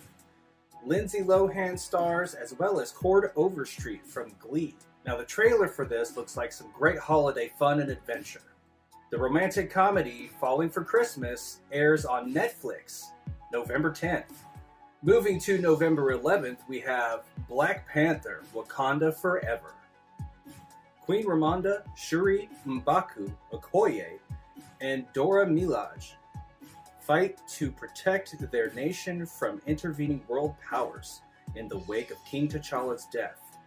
Lindsay 0.85 1.21
Lohan 1.21 1.77
stars 1.77 2.33
as 2.33 2.53
well 2.53 2.79
as 2.79 2.91
Cord 2.91 3.31
Overstreet 3.35 4.05
from 4.05 4.31
Glee. 4.39 4.75
Now, 5.05 5.17
the 5.17 5.25
trailer 5.25 5.67
for 5.67 5.85
this 5.85 6.15
looks 6.15 6.37
like 6.37 6.51
some 6.51 6.67
great 6.73 6.99
holiday 6.99 7.51
fun 7.57 7.79
and 7.79 7.89
adventure. 7.89 8.41
The 9.09 9.17
romantic 9.17 9.71
comedy 9.71 10.29
Falling 10.39 10.69
for 10.69 10.83
Christmas 10.83 11.59
airs 11.71 12.05
on 12.05 12.33
Netflix 12.33 13.05
November 13.51 13.91
10th. 13.91 14.33
Moving 15.01 15.39
to 15.41 15.59
November 15.59 16.17
11th, 16.17 16.57
we 16.67 16.79
have 16.81 17.23
Black 17.47 17.87
Panther 17.87 18.43
Wakanda 18.53 19.15
Forever. 19.15 19.73
Queen 21.01 21.25
Ramonda, 21.25 21.83
Shuri 21.95 22.49
Mbaku 22.67 23.31
Okoye, 23.53 24.19
and 24.81 25.05
Dora 25.13 25.45
Milaje 25.45 26.13
fight 26.99 27.39
to 27.47 27.71
protect 27.71 28.51
their 28.51 28.71
nation 28.73 29.25
from 29.25 29.61
intervening 29.65 30.21
world 30.27 30.55
powers 30.59 31.21
in 31.55 31.67
the 31.67 31.77
wake 31.87 32.11
of 32.11 32.23
King 32.25 32.49
T'Challa's 32.49 33.07
death. 33.11 33.57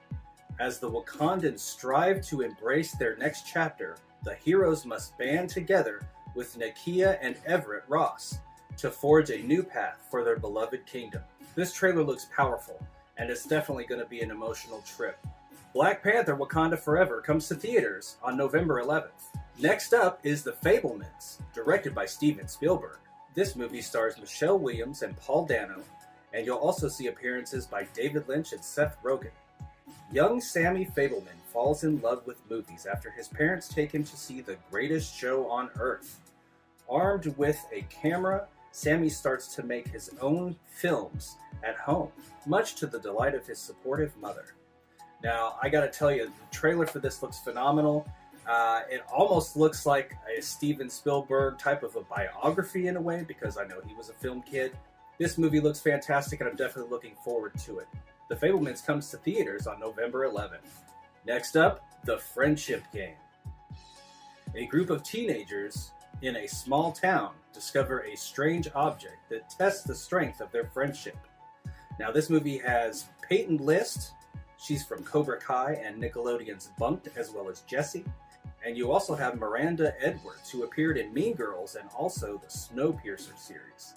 As 0.60 0.78
the 0.78 0.90
Wakandans 0.90 1.60
strive 1.60 2.20
to 2.26 2.42
embrace 2.42 2.92
their 2.92 3.16
next 3.16 3.46
chapter, 3.46 3.96
the 4.24 4.34
heroes 4.34 4.84
must 4.84 5.16
band 5.16 5.48
together 5.48 6.02
with 6.34 6.58
Nakia 6.58 7.18
and 7.22 7.36
Everett 7.46 7.84
Ross 7.88 8.38
to 8.76 8.90
forge 8.90 9.30
a 9.30 9.42
new 9.42 9.62
path 9.62 10.06
for 10.10 10.22
their 10.22 10.38
beloved 10.38 10.84
kingdom. 10.84 11.22
This 11.54 11.72
trailer 11.72 12.02
looks 12.02 12.26
powerful, 12.34 12.84
and 13.16 13.30
it's 13.30 13.46
definitely 13.46 13.84
going 13.84 14.02
to 14.02 14.06
be 14.06 14.20
an 14.20 14.30
emotional 14.30 14.82
trip. 14.82 15.18
Black 15.72 16.02
Panther 16.02 16.36
Wakanda 16.36 16.78
Forever 16.78 17.20
comes 17.20 17.48
to 17.48 17.54
theaters 17.54 18.16
on 18.22 18.36
November 18.36 18.82
11th. 18.82 19.38
Next 19.62 19.92
up 19.92 20.20
is 20.22 20.42
The 20.42 20.52
Fabelmans, 20.52 21.38
directed 21.52 21.94
by 21.94 22.06
Steven 22.06 22.48
Spielberg. 22.48 22.96
This 23.34 23.56
movie 23.56 23.82
stars 23.82 24.16
Michelle 24.18 24.58
Williams 24.58 25.02
and 25.02 25.14
Paul 25.18 25.44
Dano, 25.44 25.82
and 26.32 26.46
you'll 26.46 26.56
also 26.56 26.88
see 26.88 27.08
appearances 27.08 27.66
by 27.66 27.86
David 27.92 28.26
Lynch 28.26 28.54
and 28.54 28.64
Seth 28.64 28.96
Rogen. 29.02 29.32
Young 30.10 30.40
Sammy 30.40 30.86
Fabelman 30.86 31.36
falls 31.52 31.84
in 31.84 32.00
love 32.00 32.26
with 32.26 32.40
movies 32.48 32.86
after 32.90 33.10
his 33.10 33.28
parents 33.28 33.68
take 33.68 33.92
him 33.92 34.02
to 34.02 34.16
see 34.16 34.40
the 34.40 34.56
greatest 34.70 35.14
show 35.14 35.46
on 35.50 35.68
earth. 35.78 36.18
Armed 36.88 37.26
with 37.36 37.62
a 37.70 37.82
camera, 37.90 38.46
Sammy 38.72 39.10
starts 39.10 39.54
to 39.56 39.62
make 39.62 39.88
his 39.88 40.10
own 40.22 40.56
films 40.70 41.36
at 41.62 41.76
home, 41.76 42.08
much 42.46 42.76
to 42.76 42.86
the 42.86 42.98
delight 42.98 43.34
of 43.34 43.46
his 43.46 43.58
supportive 43.58 44.16
mother. 44.16 44.54
Now, 45.22 45.56
I 45.62 45.68
gotta 45.68 45.88
tell 45.88 46.10
you, 46.10 46.24
the 46.24 46.56
trailer 46.56 46.86
for 46.86 46.98
this 46.98 47.22
looks 47.22 47.40
phenomenal. 47.40 48.08
Uh, 48.50 48.80
it 48.90 49.02
almost 49.14 49.56
looks 49.56 49.86
like 49.86 50.16
a 50.36 50.42
Steven 50.42 50.90
Spielberg 50.90 51.56
type 51.56 51.84
of 51.84 51.94
a 51.94 52.00
biography 52.00 52.88
in 52.88 52.96
a 52.96 53.00
way 53.00 53.22
because 53.22 53.56
I 53.56 53.64
know 53.64 53.80
he 53.86 53.94
was 53.94 54.08
a 54.08 54.12
film 54.12 54.42
kid. 54.42 54.76
This 55.18 55.38
movie 55.38 55.60
looks 55.60 55.78
fantastic 55.78 56.40
and 56.40 56.48
I'm 56.48 56.56
definitely 56.56 56.90
looking 56.90 57.14
forward 57.24 57.56
to 57.60 57.78
it. 57.78 57.86
The 58.28 58.34
Fabelmans 58.34 58.84
comes 58.84 59.08
to 59.10 59.18
theaters 59.18 59.68
on 59.68 59.78
November 59.78 60.28
11th. 60.28 60.66
Next 61.24 61.56
up, 61.56 61.84
The 62.04 62.18
Friendship 62.18 62.82
Game. 62.92 63.14
A 64.56 64.66
group 64.66 64.90
of 64.90 65.04
teenagers 65.04 65.92
in 66.22 66.34
a 66.34 66.48
small 66.48 66.90
town 66.90 67.34
discover 67.52 68.00
a 68.00 68.16
strange 68.16 68.66
object 68.74 69.28
that 69.28 69.48
tests 69.48 69.84
the 69.84 69.94
strength 69.94 70.40
of 70.40 70.50
their 70.50 70.64
friendship. 70.64 71.18
Now, 72.00 72.10
this 72.10 72.28
movie 72.28 72.58
has 72.58 73.04
Peyton 73.22 73.58
List, 73.58 74.10
she's 74.58 74.84
from 74.84 75.04
Cobra 75.04 75.38
Kai 75.38 75.74
and 75.84 76.02
Nickelodeon's 76.02 76.70
Bunked, 76.80 77.10
as 77.16 77.30
well 77.30 77.48
as 77.48 77.60
Jessie. 77.60 78.04
And 78.64 78.76
you 78.76 78.92
also 78.92 79.14
have 79.14 79.38
Miranda 79.38 79.94
Edwards, 80.00 80.50
who 80.50 80.64
appeared 80.64 80.98
in 80.98 81.14
Mean 81.14 81.34
Girls 81.34 81.76
and 81.76 81.88
also 81.96 82.38
the 82.42 82.48
Snowpiercer 82.48 83.38
series. 83.38 83.94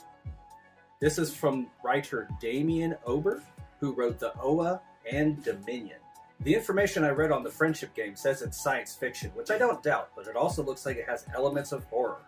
This 1.00 1.18
is 1.18 1.36
from 1.36 1.68
writer 1.84 2.30
Damien 2.40 2.96
Ober, 3.06 3.44
who 3.80 3.92
wrote 3.92 4.20
The 4.20 4.34
OA 4.40 4.82
and 5.12 5.44
Dominion. 5.44 5.98
The 6.42 6.56
information 6.56 7.04
I 7.04 7.10
read 7.10 7.32
on 7.32 7.44
the 7.44 7.50
friendship 7.50 7.94
game 7.94 8.16
says 8.16 8.42
it's 8.42 8.62
science 8.64 8.96
fiction, 8.96 9.32
which 9.36 9.52
I 9.52 9.58
don't 9.58 9.84
doubt, 9.84 10.10
but 10.16 10.28
it 10.28 10.36
also 10.36 10.64
looks 10.64 10.86
like 10.86 10.98
it 10.98 11.08
has 11.08 11.26
elements 11.36 11.72
of 11.72 11.84
horror. 11.86 12.22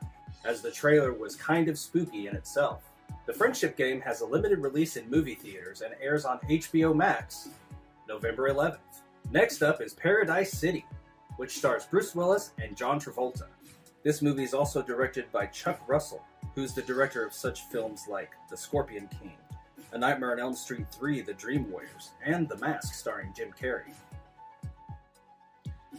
as 0.46 0.62
the 0.62 0.72
trailer 0.72 1.14
was 1.14 1.36
kind 1.36 1.68
of 1.70 1.78
spooky 1.78 2.28
in 2.28 2.36
itself. 2.36 2.84
The 3.26 3.34
Friendship 3.34 3.76
Game 3.76 4.02
has 4.02 4.22
a 4.22 4.26
limited 4.26 4.60
release 4.60 4.98
in 4.98 5.10
movie 5.10 5.36
theaters 5.36 5.82
and 5.82 5.96
airs 6.02 6.26
on 6.26 6.40
HBO 6.50 6.96
Max 6.96 7.50
November 8.08 8.50
11th. 8.52 8.78
Next 9.32 9.64
up 9.64 9.82
is 9.82 9.94
Paradise 9.94 10.52
City, 10.52 10.86
which 11.38 11.58
stars 11.58 11.86
Bruce 11.86 12.16
Willis 12.16 12.52
and 12.62 12.76
John 12.76 13.00
Travolta. 13.00 13.48
This 14.04 14.22
movie 14.22 14.44
is 14.44 14.54
also 14.54 14.82
directed 14.82 15.32
by 15.32 15.48
Chuck 15.48 15.82
Russell, 15.88 16.24
who's 16.54 16.74
the 16.74 16.82
director 16.82 17.26
of 17.26 17.34
such 17.34 17.64
films 17.64 18.04
like 18.10 18.32
The 18.50 18.58
Scorpion 18.58 19.10
King, 19.20 19.34
A 19.92 19.98
Nightmare 19.98 20.34
on 20.34 20.40
Elm 20.40 20.56
Street 20.56 20.86
3, 20.92 21.22
The 21.22 21.34
Dream 21.34 21.70
Warriors, 21.72 22.12
and 22.24 22.48
The 22.48 22.58
Mask 22.58 22.94
starring 22.94 23.34
Jim 23.36 23.50
Carrey. 23.60 23.94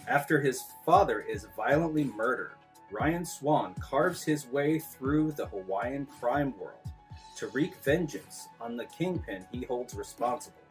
After 0.09 0.41
his 0.41 0.63
father 0.85 1.21
is 1.21 1.49
violently 1.57 2.05
murdered, 2.05 2.53
Ryan 2.93 3.25
Swan 3.25 3.75
carves 3.81 4.23
his 4.23 4.47
way 4.47 4.79
through 4.79 5.33
the 5.33 5.47
Hawaiian 5.47 6.07
crime 6.21 6.55
world 6.59 6.79
to 7.37 7.49
wreak 7.49 7.75
vengeance 7.83 8.49
on 8.61 8.77
the 8.77 8.85
kingpin 8.85 9.45
he 9.51 9.65
holds 9.65 9.95
responsible. 9.95 10.66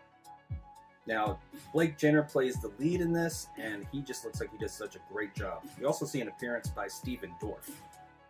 Now, 1.07 1.40
Blake 1.72 1.98
Jenner 1.98 2.23
plays 2.23 2.60
the 2.60 2.72
lead 2.80 3.02
in 3.02 3.14
this, 3.14 3.48
and 3.57 3.86
he 3.91 4.02
just 4.02 4.26
looks 4.26 4.40
like 4.40 4.52
he 4.52 4.57
does 4.57 4.73
such 4.73 4.95
a 4.95 4.99
great 5.11 5.36
job. 5.36 5.64
We 5.80 5.86
also 5.86 6.06
see 6.06 6.22
an 6.22 6.27
appearance 6.27 6.69
by 6.69 6.88
Stephen 6.88 7.34
Dorff. 7.40 7.69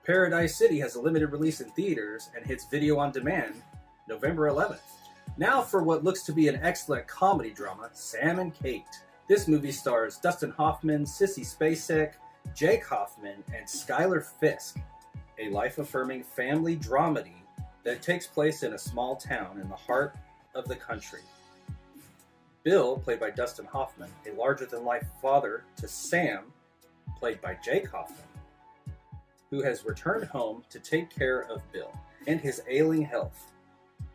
Paradise 0.05 0.57
City 0.57 0.79
has 0.79 0.95
a 0.95 1.01
limited 1.01 1.31
release 1.31 1.61
in 1.61 1.69
theaters 1.71 2.29
and 2.35 2.45
hits 2.45 2.65
video 2.65 2.99
on 2.99 3.11
demand 3.11 3.55
November 4.07 4.49
11th. 4.49 4.79
Now 5.37 5.61
for 5.61 5.83
what 5.83 6.03
looks 6.03 6.23
to 6.23 6.31
be 6.31 6.47
an 6.47 6.59
excellent 6.61 7.07
comedy 7.07 7.51
drama, 7.51 7.89
Sam 7.93 8.39
and 8.39 8.53
Kate. 8.53 8.83
This 9.27 9.47
movie 9.47 9.71
stars 9.71 10.17
Dustin 10.17 10.51
Hoffman, 10.51 11.05
Sissy 11.05 11.43
Spacek, 11.43 12.13
Jake 12.53 12.85
Hoffman, 12.85 13.43
and 13.55 13.67
Schuyler 13.67 14.21
Fisk, 14.21 14.77
a 15.39 15.49
life 15.49 15.79
affirming 15.79 16.23
family 16.23 16.77
dramedy 16.77 17.41
that 17.83 18.01
takes 18.01 18.27
place 18.27 18.63
in 18.63 18.73
a 18.73 18.77
small 18.77 19.15
town 19.15 19.59
in 19.59 19.67
the 19.69 19.75
heart 19.75 20.15
of 20.53 20.67
the 20.67 20.75
country. 20.75 21.21
Bill, 22.65 22.97
played 22.97 23.19
by 23.19 23.29
Dustin 23.29 23.67
Hoffman, 23.67 24.09
a 24.27 24.33
larger 24.35 24.65
than 24.65 24.83
life 24.83 25.05
father 25.21 25.63
to 25.77 25.87
Sam, 25.87 26.51
played 27.19 27.39
by 27.39 27.55
Jake 27.63 27.87
Hoffman, 27.87 28.25
who 29.51 29.61
has 29.61 29.85
returned 29.85 30.25
home 30.25 30.63
to 30.71 30.79
take 30.79 31.15
care 31.15 31.41
of 31.41 31.61
Bill 31.71 31.91
and 32.25 32.41
his 32.41 32.63
ailing 32.67 33.03
health. 33.03 33.51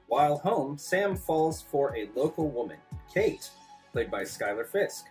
While 0.09 0.39
home, 0.39 0.77
Sam 0.78 1.14
falls 1.14 1.62
for 1.62 1.97
a 1.97 2.10
local 2.16 2.48
woman, 2.48 2.78
Kate, 3.14 3.48
played 3.93 4.10
by 4.10 4.24
Schuyler 4.24 4.64
Fisk. 4.64 5.06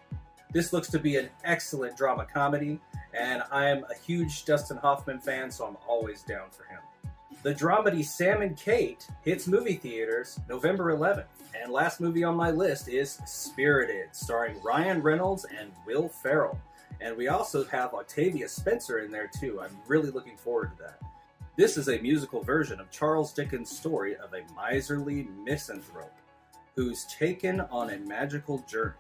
This 0.52 0.74
looks 0.74 0.90
to 0.90 1.00
be 1.00 1.16
an 1.16 1.30
excellent 1.46 1.96
drama 1.96 2.26
comedy, 2.26 2.82
and 3.14 3.44
I'm 3.54 3.86
a 3.86 3.96
huge 4.06 4.44
Dustin 4.44 4.76
Hoffman 4.76 5.20
fan, 5.20 5.50
so 5.50 5.66
I'm 5.66 5.78
always 5.88 6.24
down 6.24 6.50
for 6.52 6.66
him. 6.66 6.82
The 7.42 7.56
dramedy 7.56 8.04
Sam 8.04 8.42
and 8.42 8.58
Kate 8.58 9.08
hits 9.24 9.48
movie 9.48 9.76
theaters 9.76 10.38
November 10.50 10.94
11th, 10.94 11.24
and 11.58 11.72
last 11.72 12.02
movie 12.02 12.26
on 12.26 12.36
my 12.36 12.52
list 12.52 12.90
is 12.90 13.22
Spirited, 13.26 14.10
starring 14.12 14.62
Ryan 14.62 15.02
Reynolds 15.02 15.46
and 15.58 15.72
Will 15.86 16.10
Ferrell. 16.10 16.60
And 17.00 17.16
we 17.16 17.30
also 17.30 17.64
have 17.64 17.94
Octavia 17.94 18.50
Spencer 18.50 19.00
in 19.00 19.10
there 19.10 19.30
too. 19.40 19.62
I'm 19.62 19.78
really 19.88 20.12
looking 20.12 20.36
forward 20.36 20.72
to 20.76 20.84
that. 20.84 21.00
This 21.56 21.78
is 21.78 21.88
a 21.88 22.00
musical 22.00 22.44
version 22.44 22.82
of 22.82 22.92
Charles 22.92 23.32
Dickens' 23.32 23.72
story 23.72 24.18
of 24.18 24.34
a 24.34 24.44
miserly 24.54 25.30
misanthrope 25.46 26.18
who's 26.76 27.06
taken 27.06 27.62
on 27.62 27.92
a 27.92 28.00
magical 28.00 28.60
journey. 28.70 28.96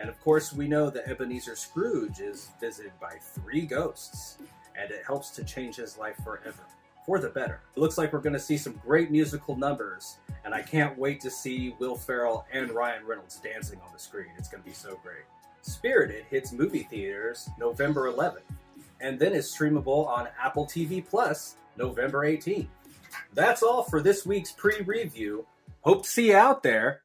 And 0.00 0.08
of 0.08 0.20
course, 0.20 0.52
we 0.52 0.68
know 0.68 0.88
that 0.88 1.08
Ebenezer 1.08 1.56
Scrooge 1.56 2.20
is 2.20 2.50
visited 2.60 2.92
by 3.00 3.16
three 3.20 3.66
ghosts, 3.66 4.38
and 4.80 4.92
it 4.92 5.02
helps 5.04 5.30
to 5.30 5.42
change 5.42 5.76
his 5.76 5.98
life 5.98 6.16
forever, 6.22 6.62
for 7.06 7.18
the 7.18 7.28
better. 7.28 7.60
It 7.76 7.80
looks 7.80 7.98
like 7.98 8.12
we're 8.12 8.20
going 8.20 8.32
to 8.34 8.38
see 8.38 8.56
some 8.56 8.80
great 8.84 9.10
musical 9.10 9.56
numbers, 9.56 10.18
and 10.44 10.54
I 10.54 10.62
can't 10.62 10.98
wait 10.98 11.20
to 11.22 11.30
see 11.30 11.74
Will 11.78 11.96
Ferrell 11.96 12.46
and 12.52 12.70
Ryan 12.70 13.06
Reynolds 13.06 13.40
dancing 13.40 13.80
on 13.80 13.92
the 13.92 13.98
screen. 13.98 14.28
It's 14.38 14.48
going 14.48 14.62
to 14.62 14.68
be 14.68 14.74
so 14.74 14.98
great. 15.02 15.24
Spirited 15.62 16.24
hits 16.30 16.52
movie 16.52 16.84
theaters 16.90 17.48
November 17.58 18.10
11th, 18.12 18.40
and 19.00 19.18
then 19.18 19.32
is 19.32 19.52
streamable 19.52 20.06
on 20.06 20.28
Apple 20.40 20.66
TV 20.66 21.04
Plus 21.04 21.56
November 21.76 22.26
18th. 22.26 22.68
That's 23.34 23.62
all 23.62 23.82
for 23.82 24.00
this 24.00 24.24
week's 24.24 24.52
pre 24.52 24.80
review. 24.82 25.46
Hope 25.82 26.04
to 26.04 26.08
see 26.08 26.28
you 26.28 26.36
out 26.36 26.62
there. 26.62 27.02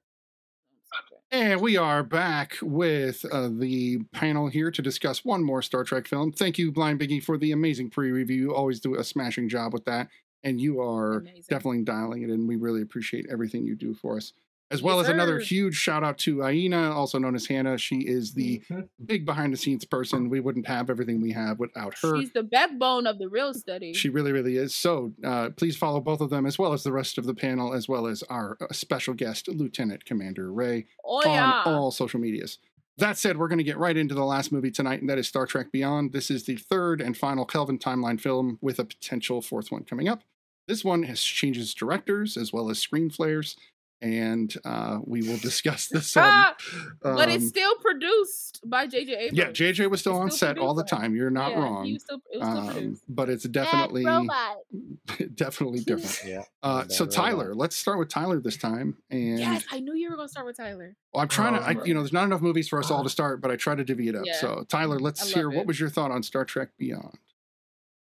And 1.30 1.60
we 1.60 1.76
are 1.76 2.04
back 2.04 2.58
with 2.62 3.26
uh, 3.32 3.49
the 3.52 3.99
panel 4.14 4.48
here 4.48 4.72
to 4.72 4.82
discuss 4.82 5.26
one 5.26 5.44
more 5.44 5.62
Star 5.62 5.84
Trek 5.84 6.08
film. 6.08 6.32
Thank 6.32 6.58
you, 6.58 6.72
Blind 6.72 6.99
Biggie, 7.02 7.22
for 7.22 7.38
the 7.38 7.52
amazing 7.52 7.90
pre-review. 7.90 8.38
You 8.38 8.56
always 8.56 8.80
do 8.80 8.95
a 8.95 9.04
smashing 9.04 9.49
job 9.49 9.74
with 9.74 9.84
that, 9.86 10.08
and 10.44 10.62
you 10.62 10.80
are 10.82 11.16
Amazing. 11.16 11.44
definitely 11.49 11.84
dialing 11.84 12.22
it 12.24 12.30
in. 12.30 12.48
We 12.48 12.56
really 12.56 12.82
appreciate 12.82 13.26
everything 13.30 13.66
you 13.66 13.76
do 13.76 13.94
for 13.94 14.16
us. 14.16 14.32
As 14.69 14.81
well 14.84 14.98
Yes, 14.98 15.06
as 15.07 15.14
another 15.14 15.39
sir. 15.39 15.45
huge 15.45 15.76
shout 15.76 16.03
out 16.03 16.18
to 16.19 16.44
Aina, 16.45 16.91
also 16.91 17.18
known 17.18 17.35
as 17.35 17.45
Hannah. 17.48 17.77
She 17.77 17.99
is 17.99 18.34
the 18.34 18.60
Mm-hmm. 18.69 18.81
big 19.06 19.26
behind 19.26 19.53
the 19.53 19.57
scenes 19.57 19.85
person. 19.85 20.30
We 20.30 20.39
wouldn't 20.41 20.68
have 20.68 20.89
everything 20.89 21.22
we 21.22 21.31
have 21.31 21.57
without 21.60 21.95
her. 22.02 22.19
She's 22.19 22.34
the 22.34 22.44
backbone 22.44 23.07
of 23.07 23.18
the 23.18 23.30
reel 23.30 23.53
study. 23.53 23.94
She 23.94 24.10
really, 24.10 24.34
really 24.34 24.57
is. 24.57 24.76
So 24.76 25.14
uh, 25.23 25.52
please 25.56 25.77
follow 25.77 26.02
both 26.02 26.19
of 26.19 26.30
them, 26.30 26.45
as 26.45 26.60
well 26.60 26.73
as 26.73 26.84
the 26.84 26.91
rest 26.91 27.18
of 27.18 27.26
the 27.26 27.34
panel, 27.34 27.73
as 27.73 27.88
well 27.88 28.07
as 28.07 28.23
our 28.23 28.57
uh, 28.60 28.73
special 28.73 29.14
guest, 29.14 29.48
Lieutenant 29.48 30.03
Commander 30.03 30.52
Rae, 30.52 30.85
oh 31.06 31.19
on 31.19 31.34
yeah. 31.34 31.64
all 31.65 31.91
social 31.91 32.19
medias. 32.19 32.57
That 32.98 33.18
said, 33.18 33.38
we're 33.38 33.48
going 33.48 33.60
to 33.60 33.64
get 33.64 33.77
right 33.77 33.95
into 33.95 34.15
the 34.15 34.26
last 34.26 34.52
movie 34.52 34.72
tonight, 34.72 34.99
and 35.02 35.10
that 35.10 35.19
is 35.19 35.27
Star 35.27 35.45
Trek 35.45 35.72
Beyond. 35.72 36.11
This 36.14 36.31
is 36.31 36.45
the 36.45 36.56
third 36.57 36.99
and 36.99 37.15
final 37.15 37.45
Kelvin 37.45 37.77
timeline 37.77 38.19
film 38.19 38.57
with 38.60 38.80
a 38.80 38.84
potential 38.85 39.41
fourth 39.41 39.72
one 39.72 39.84
coming 39.84 40.10
up. 40.10 40.23
This 40.68 40.84
one 40.84 41.03
has 41.03 41.22
changes 41.23 41.73
directors 41.76 42.35
as 42.35 42.52
well 42.52 42.69
as 42.72 42.80
screen 42.80 43.10
flares, 43.11 43.56
and 44.02 44.53
uh, 44.65 44.99
we 45.06 45.22
will 45.28 45.38
discuss 45.38 45.88
this. 45.91 46.15
On, 46.18 46.24
Ah, 46.26 46.56
but 47.02 47.30
it's 47.30 47.44
um, 47.45 47.49
still 47.49 47.76
produced 47.78 48.61
by 48.65 48.88
J.J. 48.88 49.14
Abrams. 49.15 49.38
yeah, 49.38 49.49
JJ 49.49 49.90
was 49.90 49.99
still 50.02 50.14
It's 50.14 50.19
on 50.22 50.32
still 50.32 50.48
set 50.49 50.57
all 50.57 50.74
the 50.74 50.84
produced 50.84 50.91
by 50.91 50.98
him. 50.98 51.02
time. 51.11 51.15
You're 51.15 51.30
not 51.30 51.52
Yeah, 51.52 51.60
wrong. 51.60 51.86
He 51.86 51.99
still, 51.99 52.22
it 52.32 52.41
Um, 52.41 52.99
but 53.10 53.30
it's 53.30 53.44
definitely 53.45 54.03
definitely 55.36 55.80
different. 55.80 56.22
Yeah. 56.26 56.44
Uh, 56.64 56.82
Bad 56.82 56.91
so 56.91 57.03
robot. 57.06 57.15
Tyler, 57.15 57.56
let's 57.56 57.76
start 57.76 57.99
with 57.99 58.10
Tyler 58.10 58.40
this 58.40 58.57
time. 58.57 58.98
And 59.10 59.40
Yes, 59.40 59.65
I 59.72 59.80
knew 59.80 59.94
you 59.95 60.10
were 60.10 60.15
gonna 60.15 60.28
start 60.30 60.45
with 60.45 60.57
Tyler. 60.57 60.95
well, 61.14 61.22
I'm 61.24 61.28
trying 61.28 61.53
to, 61.56 61.61
I, 61.61 61.72
Um, 61.72 61.86
you 61.86 61.94
know, 61.94 62.02
there's 62.02 62.14
not 62.14 62.26
enough 62.26 62.41
movies 62.41 62.68
for 62.68 62.80
us 62.80 62.91
all 62.91 63.03
to 63.03 63.10
start, 63.10 63.41
but 63.41 63.52
I 63.52 63.56
try 63.56 63.76
to 63.76 63.84
divvy 63.84 64.10
it 64.10 64.15
up. 64.15 64.26
Yeah. 64.26 64.40
So 64.40 64.65
Tyler, 64.68 64.99
let's 64.99 65.22
love 65.22 65.34
hear 65.34 65.49
what 65.49 65.65
was 65.65 65.80
your 65.80 65.90
thought 65.90 66.11
on 66.11 66.24
Star 66.24 66.45
Trek 66.45 66.69
Beyond? 66.78 67.18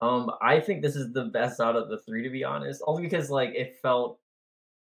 Um, 0.01 0.31
I 0.41 0.59
think 0.59 0.81
this 0.81 0.97
is 0.97 1.13
the 1.13 1.25
best 1.25 1.61
out 1.61 1.77
of 1.77 1.87
the 1.89 1.97
three, 1.97 2.23
to 2.23 2.29
be 2.29 2.43
honest. 2.43 2.81
Only 2.85 3.03
because 3.03 3.29
like 3.29 3.51
it 3.55 3.77
felt, 3.81 4.19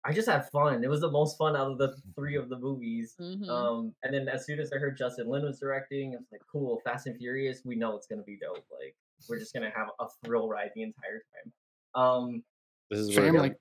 I 0.04 0.14
just 0.14 0.28
had 0.28 0.50
fun. 0.50 0.84
It 0.84 0.90
was 0.90 1.02
the 1.02 1.12
most 1.12 1.38
fun 1.38 1.56
out 1.56 1.72
of 1.72 1.78
the 1.78 1.96
three 2.16 2.36
of 2.36 2.50
the 2.50 2.58
movies. 2.58 3.16
Mhm. 3.20 3.48
Um, 3.48 3.96
and 4.04 4.12
then 4.14 4.28
as 4.28 4.46
soon 4.46 4.60
as 4.60 4.72
I 4.74 4.78
heard 4.78 4.98
Justin 4.98 5.28
Lin 5.30 5.44
was 5.44 5.60
directing, 5.60 6.16
I 6.16 6.18
was 6.18 6.26
like, 6.32 6.42
cool, 6.52 6.82
Fast 6.84 7.06
and 7.06 7.16
Furious. 7.18 7.62
We 7.66 7.76
know 7.76 7.96
it's 7.98 8.08
gonna 8.08 8.24
be 8.24 8.38
dope. 8.38 8.66
Like 8.72 8.96
we're 9.30 9.38
just 9.38 9.54
gonna 9.54 9.70
have 9.76 9.90
a 10.00 10.08
thrill 10.26 10.50
ride 10.50 10.72
the 10.76 10.82
entire 10.84 11.24
time. 11.34 11.54
Um, 11.94 12.44
This 12.90 13.00
is 13.00 13.16
where 13.18 13.56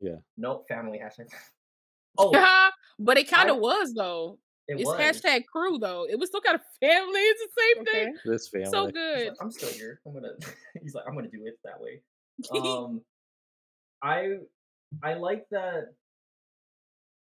Yeah. 0.00 0.16
no 0.36 0.64
family 0.68 0.98
hashtag. 0.98 1.28
oh, 2.18 2.70
but 2.98 3.16
it 3.18 3.28
kind 3.28 3.48
I- 3.50 3.54
of 3.54 3.60
was 3.60 3.94
though. 3.94 4.38
it 4.66 4.80
it's 4.80 4.84
was. 4.86 4.98
hashtag 5.00 5.46
crew 5.46 5.78
though. 5.78 6.04
It 6.10 6.18
was 6.18 6.28
still 6.30 6.40
kind 6.40 6.56
of 6.56 6.62
family. 6.80 7.20
It's 7.20 7.40
the 7.54 7.62
same 7.62 7.82
Okay. 7.82 8.04
thing. 8.06 8.18
this 8.24 8.48
family. 8.48 8.66
So 8.70 8.90
good. 8.90 9.28
like, 9.28 9.36
I'm 9.40 9.50
still 9.52 9.70
here. 9.70 10.00
I'm 10.04 10.12
gonna. 10.12 10.32
He's 10.82 10.94
like, 10.94 11.04
I'm 11.06 11.14
gonna 11.14 11.28
do 11.28 11.46
it 11.46 11.58
that 11.64 11.80
way. 11.80 12.02
Um, 12.52 13.00
I 14.02 14.38
I 15.02 15.14
like 15.14 15.46
that. 15.50 15.94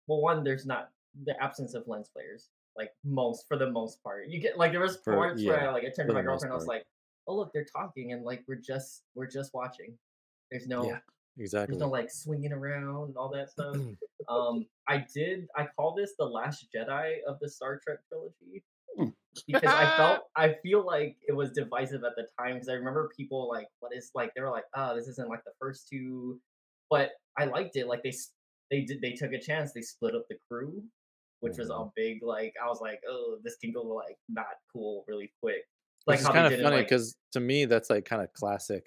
Well, 0.07 0.21
one, 0.21 0.45
there's 0.45 0.67
not 0.67 0.91
the 1.25 1.41
absence 1.43 1.75
of 1.75 1.87
lens 1.89 2.09
flares. 2.13 2.49
Like 2.77 2.91
most, 3.05 3.47
for 3.49 3.57
the 3.57 3.71
most 3.71 4.03
part, 4.03 4.29
you 4.29 4.39
get 4.41 4.59
like 4.59 4.73
there 4.73 4.81
was 4.81 4.99
For- 5.05 5.15
parts 5.15 5.43
where 5.45 5.69
I 5.69 5.73
like 5.73 5.85
I 5.85 5.91
turned 5.91 6.09
to 6.09 6.15
my 6.15 6.23
girlfriend. 6.23 6.53
I 6.53 6.57
was 6.57 6.67
like, 6.67 6.85
"Oh 7.27 7.35
look, 7.35 7.51
they're 7.55 7.65
talking," 7.65 8.13
and 8.13 8.23
like 8.23 8.45
we're 8.47 8.57
just 8.57 9.03
we're 9.15 9.27
just 9.27 9.55
watching. 9.55 9.97
There's 10.51 10.67
no 10.67 10.85
Yeah, 10.87 10.99
exactly. 11.39 11.73
there's 11.73 11.81
no 11.81 11.89
like 11.89 12.11
swinging 12.11 12.53
around 12.53 13.09
and 13.09 13.17
all 13.17 13.31
that 13.31 13.51
stuff. 13.51 13.77
um, 14.29 14.67
I 14.87 15.05
did. 15.13 15.49
I 15.57 15.67
call 15.75 15.95
this 15.95 16.13
the 16.19 16.27
Last 16.27 16.67
Jedi 16.75 17.15
of 17.27 17.39
the 17.41 17.49
Star 17.49 17.81
Trek 17.83 17.99
trilogy 18.09 18.63
Hmm. 18.99 19.09
because 19.47 19.71
I 19.75 19.97
felt 19.97 20.21
I 20.37 20.55
feel 20.63 20.85
like 20.85 21.17
it 21.27 21.33
was 21.33 21.51
divisive 21.53 22.05
at 22.05 22.15
the 22.17 22.27
time 22.39 22.55
because 22.55 22.69
I 22.69 22.75
remember 22.75 23.11
people 23.17 23.49
like 23.49 23.69
what 23.81 23.93
is 23.95 24.11
like 24.15 24.33
they 24.35 24.43
were 24.43 24.51
like 24.51 24.65
oh 24.75 24.95
this 24.95 25.09
isn't 25.09 25.29
like 25.31 25.45
the 25.45 25.53
first 25.59 25.89
two, 25.91 26.41
but 26.91 27.11
I 27.39 27.45
liked 27.45 27.77
it 27.77 27.87
like 27.87 28.03
they 28.03 28.13
they 28.71 28.83
did 28.83 29.01
they 29.01 29.13
took 29.13 29.33
a 29.33 29.41
chance 29.41 29.73
they 29.73 29.83
split 29.83 30.15
up 30.15 30.25
the 30.29 30.37
crew, 30.51 30.83
which 31.41 31.59
was 31.59 31.71
a 31.71 31.75
Mhm. 31.75 31.93
big 31.97 32.23
like 32.23 32.55
I 32.63 32.67
was 32.69 32.81
like 32.81 33.01
oh 33.09 33.39
this 33.45 33.57
can 33.57 33.73
go 33.73 33.83
like 33.83 34.17
not 34.29 34.47
cool 34.73 35.05
really 35.09 35.33
quick. 35.43 35.65
Which 36.05 36.15
Like 36.15 36.21
is 36.21 36.27
how 36.27 36.33
kind 36.33 36.47
of 36.47 36.51
did 36.51 36.61
in, 36.61 36.65
funny 36.65 36.77
like, 36.77 36.89
because 36.89 37.17
to 37.33 37.41
me 37.41 37.65
that's 37.65 37.91
like 37.91 38.05
kind 38.05 38.23
of 38.23 38.33
classic 38.33 38.87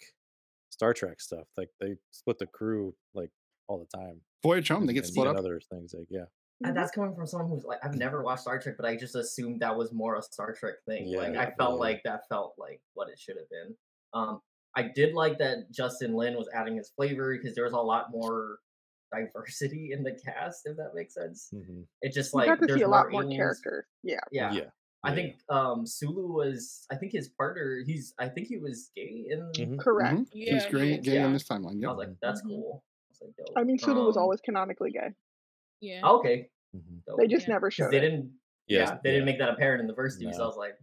Star 0.71 0.93
Trek 0.93 1.19
stuff. 1.21 1.47
Like 1.57 1.69
they 1.79 1.95
split 2.11 2.39
the 2.39 2.47
crew 2.47 2.93
like 3.13 3.31
all 3.67 3.79
the 3.79 3.97
time. 3.97 4.21
Voyage 4.43 4.69
Home, 4.69 4.85
they 4.85 4.93
get 4.93 5.03
and 5.03 5.07
split 5.07 5.25
even 5.25 5.35
up. 5.37 5.39
Other 5.43 5.59
things 5.71 5.93
like 5.93 6.07
yeah. 6.09 6.25
And 6.63 6.75
that's 6.75 6.91
coming 6.91 7.15
from 7.15 7.25
someone 7.25 7.49
who's 7.49 7.63
like, 7.63 7.79
I've 7.83 7.95
never 7.95 8.21
watched 8.21 8.41
Star 8.41 8.59
Trek, 8.59 8.75
but 8.77 8.85
I 8.85 8.97
just 8.97 9.15
assumed 9.15 9.61
that 9.61 9.77
was 9.77 9.93
more 9.93 10.15
a 10.17 10.21
Star 10.21 10.53
Trek 10.53 10.75
thing. 10.85 11.07
Yeah, 11.07 11.19
like, 11.19 11.35
I 11.37 11.51
felt 11.57 11.75
yeah. 11.75 11.79
like 11.79 12.01
that 12.03 12.27
felt 12.27 12.53
like 12.57 12.81
what 12.95 13.07
it 13.09 13.17
should 13.17 13.37
have 13.37 13.49
been. 13.49 13.75
Um, 14.13 14.41
I 14.79 14.83
did 14.83 15.13
like 15.13 15.37
that 15.39 15.69
Justin 15.71 16.13
Lin 16.13 16.35
was 16.37 16.47
adding 16.53 16.77
his 16.77 16.89
flavor 16.95 17.35
because 17.37 17.53
there 17.55 17.65
was 17.65 17.73
a 17.73 17.77
lot 17.77 18.11
more 18.11 18.59
diversity 19.11 19.89
in 19.93 20.03
the 20.03 20.11
cast, 20.25 20.61
if 20.65 20.77
that 20.77 20.91
makes 20.95 21.13
sense. 21.15 21.49
Mhm. 21.53 21.85
It 22.01 22.13
just 22.13 22.33
like 22.33 22.47
there's 22.61 22.81
a 22.81 22.87
lot 22.87 23.11
more 23.11 23.23
aliens. 23.23 23.37
characters. 23.37 23.85
Yeah. 24.03 24.19
Yeah. 24.31 24.53
Yeah. 24.53 24.69
I 25.03 25.09
Yeah. 25.09 25.15
think 25.15 25.39
um 25.49 25.85
Sulu 25.85 26.31
was 26.31 26.85
I 26.91 26.95
think 26.95 27.11
his 27.11 27.27
partner 27.29 27.79
he's 27.85 28.13
I 28.19 28.29
think 28.29 28.47
he 28.47 28.57
was 28.57 28.91
gay 28.95 29.25
in 29.29 29.39
Mhm. 29.57 29.79
Correct. 29.79 30.15
Mhm. 30.19 30.27
Yeah, 30.33 30.53
He's 30.53 30.65
he 30.65 30.71
great, 30.71 30.99
is. 30.99 31.05
gay 31.05 31.15
Yeah. 31.15 31.25
in 31.25 31.33
this 31.33 31.43
timeline. 31.47 31.81
Yeah, 31.81 31.89
I 31.89 31.91
Yep. 31.91 31.97
was 31.97 32.07
like, 32.07 32.15
that's 32.21 32.41
cool. 32.41 32.83
I 32.85 33.09
was 33.09 33.21
like, 33.21 33.35
dope. 33.37 33.57
I 33.57 33.63
mean, 33.63 33.77
Sulu 33.77 34.05
was 34.05 34.15
Um, 34.17 34.23
always 34.23 34.39
canonically 34.41 34.91
gay. 34.91 35.13
Yeah. 35.81 36.07
okay. 36.07 36.49
Mhm. 36.75 37.01
They 37.17 37.27
just 37.27 37.47
Yeah. 37.47 37.53
never 37.55 37.67
'Cause 37.69 37.75
showed 37.75 37.91
they 37.91 37.97
it. 37.97 38.01
didn't 38.01 38.39
Yes, 38.67 38.89
yeah, 38.89 38.99
they 39.03 39.11
didn't 39.11 39.25
make 39.25 39.39
that 39.39 39.49
apparent 39.49 39.81
in 39.81 39.87
the 39.87 39.95
first 39.95 40.19
two, 40.21 40.31
so 40.31 40.43
I 40.43 40.45
was 40.45 40.55
like 40.57 40.77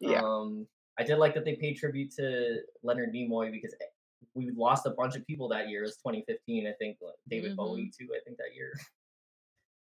Yeah. 0.00 0.20
um 0.24 0.68
I 0.98 1.04
did 1.04 1.16
like 1.18 1.34
that 1.34 1.44
they 1.44 1.56
paid 1.56 1.74
tribute 1.74 2.10
to 2.12 2.60
Leonard 2.82 3.12
Nimoy 3.12 3.50
because 3.52 3.74
eh, 3.80 3.86
we 4.34 4.50
lost 4.50 4.86
a 4.86 4.90
bunch 4.90 5.14
of 5.16 5.26
people 5.26 5.48
that 5.50 5.68
year. 5.68 5.82
It 5.82 5.86
was 5.86 5.96
2015, 5.98 6.66
I 6.66 6.72
think. 6.78 6.98
like, 7.02 7.14
David 7.28 7.52
Mhm. 7.52 7.56
Bowie 7.56 7.90
too, 7.96 8.08
I 8.14 8.20
think 8.24 8.38
that 8.38 8.54
year. 8.54 8.72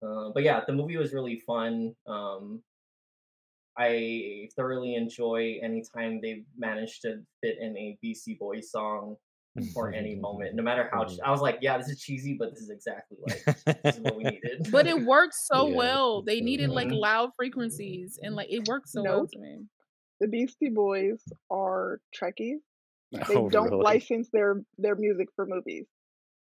Uh, 0.02 0.28
but 0.34 0.42
yeah, 0.42 0.60
the 0.66 0.72
movie 0.74 0.98
was 0.98 1.14
really 1.14 1.40
fun. 1.40 1.96
Um, 2.06 2.62
I 3.78 4.48
thoroughly 4.56 4.94
enjoy 4.94 5.58
anytime 5.62 6.20
they 6.20 6.44
manage 6.56 7.00
to 7.00 7.22
fit 7.42 7.58
in 7.58 7.76
a 7.76 7.98
Beastie 8.00 8.34
Boys 8.38 8.70
song 8.70 9.16
for 9.72 9.92
any 9.92 10.14
moment, 10.14 10.54
no 10.54 10.62
matter 10.62 10.88
how. 10.92 11.04
ch- 11.04 11.18
I 11.24 11.30
was 11.30 11.40
like, 11.40 11.58
yeah, 11.62 11.78
this 11.78 11.88
is 11.88 12.00
cheesy, 12.00 12.34
but 12.34 12.50
this 12.50 12.60
is 12.60 12.70
exactly 12.70 13.18
like 13.26 13.42
this 13.82 13.96
is 13.96 14.00
what 14.02 14.16
we 14.16 14.24
needed. 14.24 14.68
But 14.70 14.86
it 14.86 15.00
worked 15.02 15.34
so 15.50 15.66
Yeah, 15.66 15.76
well. 15.76 16.22
They 16.22 16.40
needed 16.40 16.70
like 16.70 16.90
loud 16.90 17.30
frequencies 17.36 18.18
and 18.22 18.34
like 18.34 18.48
it 18.50 18.64
worked 18.68 18.88
so 18.88 19.02
well 19.02 19.26
to 19.26 19.38
me. 19.38 19.64
The 20.20 20.28
Beastie 20.28 20.70
Boys 20.70 21.20
are 21.50 22.00
Trekkies. 22.14 22.58
They 23.12 23.34
Oh, 23.36 23.48
don't 23.48 23.70
really? 23.70 23.82
license 23.84 24.28
their 24.32 24.62
their 24.78 24.96
music 24.96 25.28
for 25.36 25.46
movies. 25.46 25.86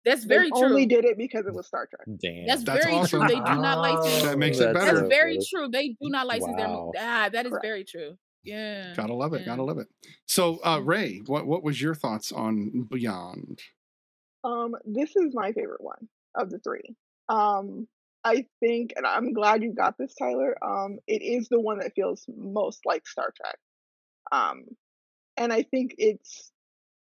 That's 0.05 0.23
They 0.23 0.27
very 0.35 0.49
true. 0.49 0.65
only 0.65 0.85
did 0.85 1.05
it 1.05 1.17
because 1.17 1.45
it 1.45 1.53
was 1.53 1.67
Star 1.67 1.87
Trek. 1.87 2.05
Damn. 2.21 2.47
That's, 2.47 2.63
That's 2.63 2.85
very 2.85 2.95
awesome. 2.97 3.19
true. 3.21 3.27
They 3.29 3.35
do 3.35 3.41
not 3.61 3.77
license. 3.79 4.23
That 4.23 4.37
makes 4.37 4.57
it 4.59 4.73
That's 4.73 4.85
better. 4.85 4.97
That's 4.99 5.09
very 5.09 5.37
true. 5.49 5.67
They 5.71 5.89
do 6.01 6.09
not 6.09 6.27
license 6.27 6.55
their. 6.57 6.67
Wow. 6.67 6.91
Ah, 6.97 7.29
that 7.31 7.45
is 7.45 7.51
Correct. 7.51 7.65
very 7.65 7.83
true. 7.85 8.17
Yeah. 8.43 8.93
Gotta 8.95 9.13
love 9.13 9.33
it. 9.33 9.41
yeah. 9.41 9.45
Gotta 9.47 9.63
love 9.63 9.77
it. 9.77 9.87
So, 10.25 10.59
uh, 10.63 10.79
Mhm. 10.79 10.87
Rae, 10.87 11.21
what 11.27 11.45
what 11.47 11.63
was 11.63 11.81
your 11.81 11.95
thoughts 11.95 12.31
on 12.31 12.87
Beyond? 12.89 13.59
Um, 14.43 14.75
this 14.85 15.15
is 15.17 15.33
my 15.33 15.51
favorite 15.51 15.81
one 15.81 16.07
of 16.35 16.49
the 16.49 16.59
three. 16.59 16.95
Um, 17.27 17.87
I 18.23 18.45
think, 18.59 18.91
and 18.95 19.05
I'm 19.05 19.33
glad 19.33 19.63
you 19.63 19.73
got 19.73 19.97
this, 19.97 20.13
Tyler. 20.15 20.55
Um, 20.63 20.99
it 21.07 21.21
is 21.21 21.47
the 21.49 21.59
one 21.59 21.79
that 21.79 21.93
feels 21.95 22.25
most 22.27 22.81
like 22.85 23.07
Star 23.07 23.31
Trek. 23.35 23.57
Um, 24.31 24.65
and 25.37 25.53
I 25.53 25.63
think 25.63 25.95
it's, 25.97 26.51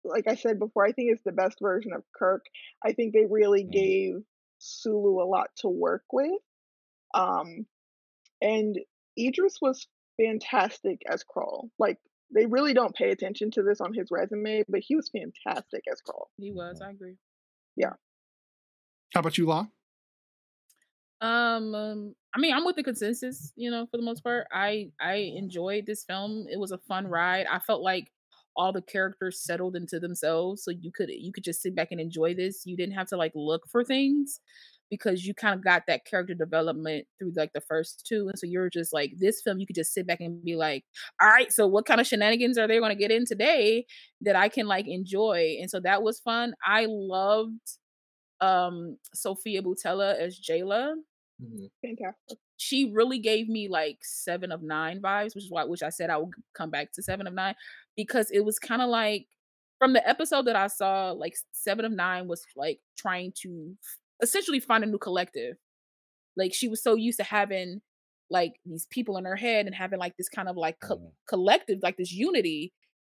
like 0.05 0.29
I 0.29 0.37
said 0.37 0.59
before, 0.59 0.87
I 0.87 0.93
think 0.93 1.11
it's 1.13 1.25
the 1.25 1.33
best 1.33 1.59
version 1.61 1.93
of 1.93 2.05
Kirk. 2.17 2.45
I 2.85 2.93
think 2.93 3.13
they 3.13 3.27
really 3.29 3.65
Mhm. 3.65 3.73
gave 3.73 4.25
Sulu 4.59 5.23
a 5.23 5.27
lot 5.27 5.51
to 5.57 5.69
work 5.69 6.05
with. 6.13 6.41
Um, 7.13 7.67
and 8.41 8.79
Idris 9.19 9.61
was 9.61 9.89
fantastic 10.17 11.03
as 11.09 11.25
Krall. 11.25 11.71
Like 11.79 11.99
they 12.33 12.47
really 12.47 12.73
don't 12.73 12.95
pay 12.95 13.11
attention 13.11 13.51
to 13.53 13.63
this 13.63 13.81
on 13.81 13.93
his 13.93 14.09
resume, 14.11 14.65
but 14.69 14.81
he 14.81 14.95
was 14.95 15.09
fantastic 15.11 15.83
as 15.91 16.01
Krall. 16.03 16.29
He 16.39 16.53
was. 16.53 16.81
I 16.81 16.91
agree. 16.91 17.17
Yeah. 17.77 17.95
How 19.13 19.21
about 19.21 19.37
you, 19.37 19.47
Law? 19.47 19.67
Um, 21.21 21.75
um, 21.75 22.15
I 22.35 22.41
mean, 22.41 22.55
I'm 22.55 22.65
with 22.65 22.77
the 22.77 22.83
consensus. 22.83 23.53
You 23.57 23.71
know, 23.71 23.87
for 23.91 23.97
the 23.97 24.03
most 24.03 24.23
part, 24.25 24.47
I 24.53 24.91
I 25.01 25.15
enjoyed 25.37 25.87
this 25.87 26.05
film. 26.05 26.47
It 26.51 26.59
was 26.59 26.73
a 26.73 26.79
fun 26.79 27.07
ride. 27.07 27.47
I 27.51 27.59
felt 27.59 27.83
like 27.83 28.11
all 28.57 28.73
the 28.73 28.83
characters 28.83 29.43
settled 29.43 29.77
into 29.77 30.01
themselves, 30.01 30.65
so 30.65 30.71
you 30.71 30.91
could 30.93 31.11
you 31.11 31.33
could 31.33 31.45
just 31.45 31.63
sit 31.63 31.75
back 31.75 31.89
and 31.91 32.01
enjoy 32.01 32.35
this. 32.35 32.63
You 32.67 32.77
didn't 32.77 32.95
have 32.95 33.09
to 33.09 33.17
like 33.17 33.33
look 33.35 33.63
for 33.71 33.85
things 33.85 34.41
because 34.91 35.25
you 35.25 35.35
kind 35.35 35.55
of 35.55 35.63
got 35.63 35.85
that 35.87 36.05
character 36.05 36.35
development 36.35 37.07
through 37.19 37.33
like 37.37 37.53
the 37.53 37.61
first 37.61 38.05
two, 38.09 38.29
and 38.29 38.39
so 38.39 38.47
you're 38.47 38.71
just 38.71 38.93
like 38.93 39.13
this 39.19 39.43
film. 39.43 39.61
You 39.61 39.67
could 39.67 39.77
just 39.77 39.93
sit 39.93 40.07
back 40.07 40.21
and 40.21 40.43
be 40.45 40.57
like, 40.57 40.85
all 41.21 41.29
right, 41.29 41.53
so 41.53 41.67
what 41.67 41.87
kind 41.87 42.01
of 42.01 42.07
shenanigans 42.07 42.57
are 42.59 42.67
they 42.69 42.79
going 42.79 42.91
to 42.97 43.01
get 43.01 43.11
in 43.13 43.27
today 43.27 43.85
that 44.23 44.37
I 44.37 44.49
can 44.49 44.67
like 44.67 44.87
enjoy? 44.89 45.57
And 45.61 45.71
so 45.71 45.81
that 45.81 46.03
was 46.03 46.19
fun. 46.21 46.55
I 46.65 46.87
loved 46.89 47.61
um 48.41 48.97
Sofia 49.15 49.63
Boutella 49.63 50.19
as 50.19 50.39
Jaylah 50.41 50.95
Mhm. 51.41 51.71
Fantastic. 51.83 52.39
she 52.57 52.93
really 52.93 53.19
gave 53.19 53.49
me 53.49 53.69
like 53.69 53.99
seven 54.05 54.53
of 54.53 54.63
nine 54.63 55.01
vibes, 55.01 55.35
which 55.35 55.45
is 55.45 55.51
why 55.51 55.65
which 55.65 55.83
I 55.83 55.89
said 55.91 56.11
I 56.11 56.19
would 56.19 56.35
come 56.55 56.71
back 56.71 56.93
to 56.93 57.03
seven 57.03 57.27
of 57.27 57.33
nine 57.35 57.55
because 57.97 58.31
it 58.31 58.41
was 58.45 58.59
kind 58.59 58.83
of 58.83 58.89
like 58.91 59.27
from 59.79 59.95
the 59.95 60.07
episode 60.07 60.47
that 60.47 60.57
I 60.57 60.67
saw, 60.67 61.13
like 61.13 61.35
seven 61.53 61.85
of 61.87 61.93
nine 61.93 62.29
was 62.29 62.45
like 62.57 62.81
trying 62.99 63.33
to 63.43 63.77
essentially 64.23 64.61
find 64.61 64.85
a 64.85 64.87
new 64.87 64.99
collective. 64.99 65.57
Like 66.37 66.55
she 66.55 66.69
was 66.69 66.83
so 66.83 66.95
used 66.95 67.19
to 67.19 67.25
having 67.25 67.83
like 68.31 68.55
these 68.65 68.87
people 68.91 69.17
in 69.17 69.25
her 69.25 69.37
head 69.37 69.67
and 69.67 69.75
having 69.75 69.99
like 69.99 70.17
this 70.17 70.29
kind 70.29 70.49
of 70.49 70.57
like 70.57 70.81
co- 70.81 70.99
Mm. 70.99 71.13
collective, 71.29 71.81
like 71.83 71.97
this 71.97 72.13
unity 72.13 72.73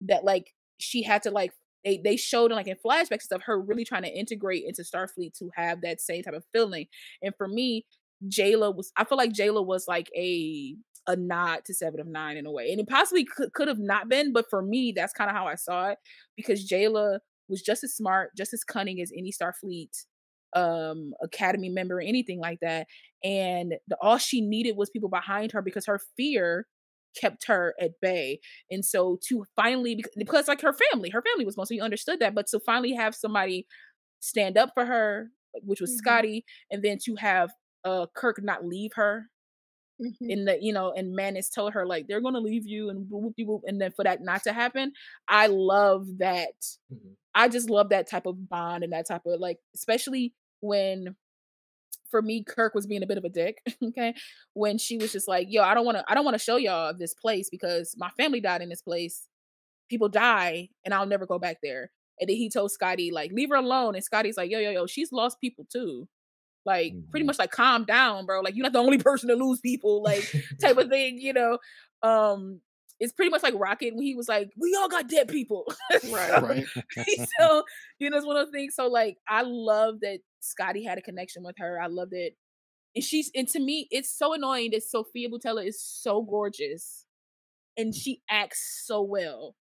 that 0.03 0.25
like 0.25 0.55
she 0.79 1.03
had 1.03 1.23
to 1.25 1.31
like 1.31 1.53
they 1.85 1.99
they 1.99 2.17
showed 2.17 2.53
like 2.53 2.67
in 2.69 2.77
flashbacks 2.85 3.11
and 3.13 3.23
stuff 3.23 3.43
her 3.45 3.61
really 3.61 3.85
trying 3.85 4.03
to 4.03 4.09
integrate 4.19 4.65
into 4.67 4.83
Starfleet 4.83 5.35
to 5.39 5.51
have 5.57 5.81
that 5.83 6.01
same 6.01 6.23
type 6.23 6.35
of 6.35 6.45
feeling. 6.53 6.87
And 7.23 7.35
for 7.37 7.49
me, 7.49 7.87
Jaylah 8.29 8.75
was 8.75 8.93
I 8.97 9.05
feel 9.05 9.19
like 9.19 9.33
Jaylah 9.33 9.65
was 9.65 9.87
like 9.89 10.11
a 10.17 10.77
a 11.07 11.17
nod 11.17 11.65
to 11.65 11.75
Seven 11.75 12.01
of 12.01 12.07
Nine 12.07 12.37
in 12.37 12.47
a 12.47 12.53
way. 12.53 12.71
And 12.71 12.81
it 12.81 12.89
possibly 12.89 13.25
could 13.25 13.53
could 13.55 13.69
have 13.69 13.79
not 13.79 14.09
been, 14.09 14.33
but 14.33 14.47
for 14.51 14.63
me, 14.63 14.93
that's 14.95 15.13
kind 15.13 15.31
of 15.31 15.37
how 15.37 15.47
I 15.47 15.55
saw 15.55 15.89
it 15.89 15.99
because 16.37 16.69
Jaylah 16.69 17.21
was 17.49 17.63
just 17.63 17.83
as 17.85 17.95
smart, 17.95 18.31
just 18.37 18.53
as 18.55 18.65
cunning 18.65 19.01
as 19.01 19.13
any 19.17 19.33
Starfleet 19.33 19.91
um 20.57 21.13
academy 21.23 21.69
member 21.69 21.97
or 21.99 22.01
anything 22.01 22.41
like 22.41 22.59
that. 22.61 22.87
And 23.25 23.75
the 23.89 23.97
all 24.01 24.19
she 24.19 24.41
needed 24.41 24.77
was 24.77 24.91
people 24.91 25.09
behind 25.09 25.53
her 25.53 25.63
because 25.63 25.87
her 25.87 26.01
fear 26.17 26.67
kept 27.21 27.47
her 27.47 27.75
at 27.81 27.93
bay. 28.01 28.41
And 28.71 28.85
so 28.85 29.19
to 29.29 29.45
finally 29.57 30.03
because 30.17 30.49
like 30.49 30.61
her 30.63 30.75
family, 30.93 31.11
her 31.11 31.23
family 31.23 31.45
was 31.45 31.57
mostly 31.57 31.79
so 31.79 31.85
understood 31.85 32.21
that. 32.21 32.35
But 32.35 32.47
to 32.49 32.61
finally 32.61 32.93
have 32.95 33.15
somebody 33.15 33.67
stand 34.21 34.57
up 34.59 34.71
for 34.75 34.87
her, 34.87 35.31
which 35.63 35.81
was 35.81 35.93
Mhm. 35.93 35.97
Scotty, 35.97 36.45
and 36.71 36.83
then 36.83 36.99
to 37.05 37.17
have 37.17 37.51
uh 37.85 38.07
Kirk 38.15 38.43
not 38.43 38.65
leave 38.65 38.93
her 38.95 39.29
Mhm. 40.01 40.31
in 40.31 40.45
the 40.47 40.59
you 40.63 40.73
know 40.73 40.93
and 40.93 41.15
Manas 41.15 41.51
told 41.51 41.75
her 41.75 41.85
like 41.87 42.07
they're 42.09 42.23
gonna 42.23 42.41
leave 42.41 42.67
you 42.67 42.89
and 42.89 43.07
whoop 43.11 43.35
whoop 43.39 43.63
and 43.67 43.79
then 43.81 43.93
for 43.93 44.03
that 44.05 44.23
not 44.23 44.43
to 44.45 44.53
happen 44.53 44.93
I 45.29 45.49
love 45.49 46.07
that 46.19 46.55
Mhm. 46.93 47.17
I 47.35 47.49
just 47.49 47.69
love 47.69 47.91
that 47.91 48.09
type 48.09 48.25
of 48.27 48.49
bond 48.49 48.83
and 48.83 48.93
that 48.95 49.07
type 49.07 49.27
of 49.27 49.39
like 49.41 49.59
especially 49.75 50.33
when 50.61 51.17
for 52.11 52.23
me 52.23 52.43
Kirk 52.43 52.75
was 52.75 52.87
being 52.87 53.03
a 53.03 53.07
bit 53.07 53.19
of 53.19 53.25
a 53.25 53.29
dick 53.29 53.63
okay 53.85 54.15
when 54.55 54.79
she 54.79 54.97
was 54.97 55.13
just 55.13 55.29
like 55.29 55.49
yo 55.51 55.63
I 55.63 55.75
don't 55.75 55.85
want 55.85 55.99
to 55.99 56.05
I 56.09 56.15
don't 56.15 56.25
want 56.25 56.35
to 56.39 56.43
show 56.45 56.57
y'all 56.57 56.95
this 56.95 57.15
place 57.15 57.51
because 57.51 57.95
my 57.99 58.09
family 58.17 58.41
died 58.41 58.63
in 58.63 58.71
this 58.71 58.83
place 58.83 59.29
people 59.91 60.09
die 60.09 60.71
and 60.85 60.95
I'll 60.95 61.07
never 61.07 61.27
go 61.27 61.39
back 61.39 61.59
there 61.63 61.91
and 62.21 62.29
then 62.31 62.37
he 62.37 62.49
told 62.49 62.73
Scotty 62.73 63.11
like 63.13 63.33
leave 63.33 63.51
her 63.51 63.57
alone 63.57 63.95
and 63.97 64.03
Scotty's 64.05 64.37
like 64.39 64.51
yo 64.51 64.59
yo 64.61 64.71
yo 64.71 64.87
she's 64.87 65.13
lost 65.13 65.41
people 65.41 65.67
too 65.71 66.09
like 66.65 66.97
pretty 67.11 67.25
Mhm. 67.25 67.27
much 67.27 67.39
like 67.39 67.51
calm 67.51 67.85
down 67.85 68.27
bro 68.27 68.41
like 68.41 68.55
you're 68.55 68.63
not 68.65 68.73
the 68.73 68.79
only 68.79 68.99
person 69.03 69.29
to 69.29 69.35
lose 69.37 69.61
people 69.61 70.03
like 70.03 70.29
type 70.61 70.77
of 70.77 70.89
thing 70.89 71.19
you 71.19 71.33
know 71.33 71.59
um 72.03 72.61
it's 72.99 73.13
pretty 73.15 73.31
much 73.31 73.43
like 73.43 73.55
rocket 73.57 73.95
when 73.95 74.05
he 74.05 74.15
was 74.15 74.29
like 74.29 74.51
we 74.57 74.75
all 74.79 74.89
got 74.89 75.09
dead 75.09 75.29
people 75.29 75.65
Right. 76.03 76.39
Right. 76.41 76.71
so 77.41 77.65
you 77.99 78.11
know 78.11 78.17
it's 78.17 78.27
one 78.27 78.37
of 78.37 78.47
those 78.47 78.53
things 78.53 78.75
so 78.75 78.87
like 78.89 79.17
i 79.29 79.43
love 79.43 80.01
that 80.01 80.21
scotty 80.41 80.85
had 80.85 80.99
a 80.99 81.03
connection 81.03 81.43
with 81.43 81.57
her 81.59 81.81
i 81.81 81.87
love 81.87 82.11
that 82.11 82.31
and 82.95 83.05
she's 83.05 83.31
and 83.35 83.49
to 83.49 83.61
me 83.61 83.89
it's 83.91 84.11
so 84.17 84.35
annoying 84.35 84.71
that 84.73 84.83
sofia 84.83 85.29
boutella 85.31 85.67
is 85.67 85.83
so 85.83 86.23
gorgeous 86.23 87.07
and 87.77 87.95
she 87.95 88.23
acts 88.31 88.85
so 88.87 89.03
well 89.03 89.57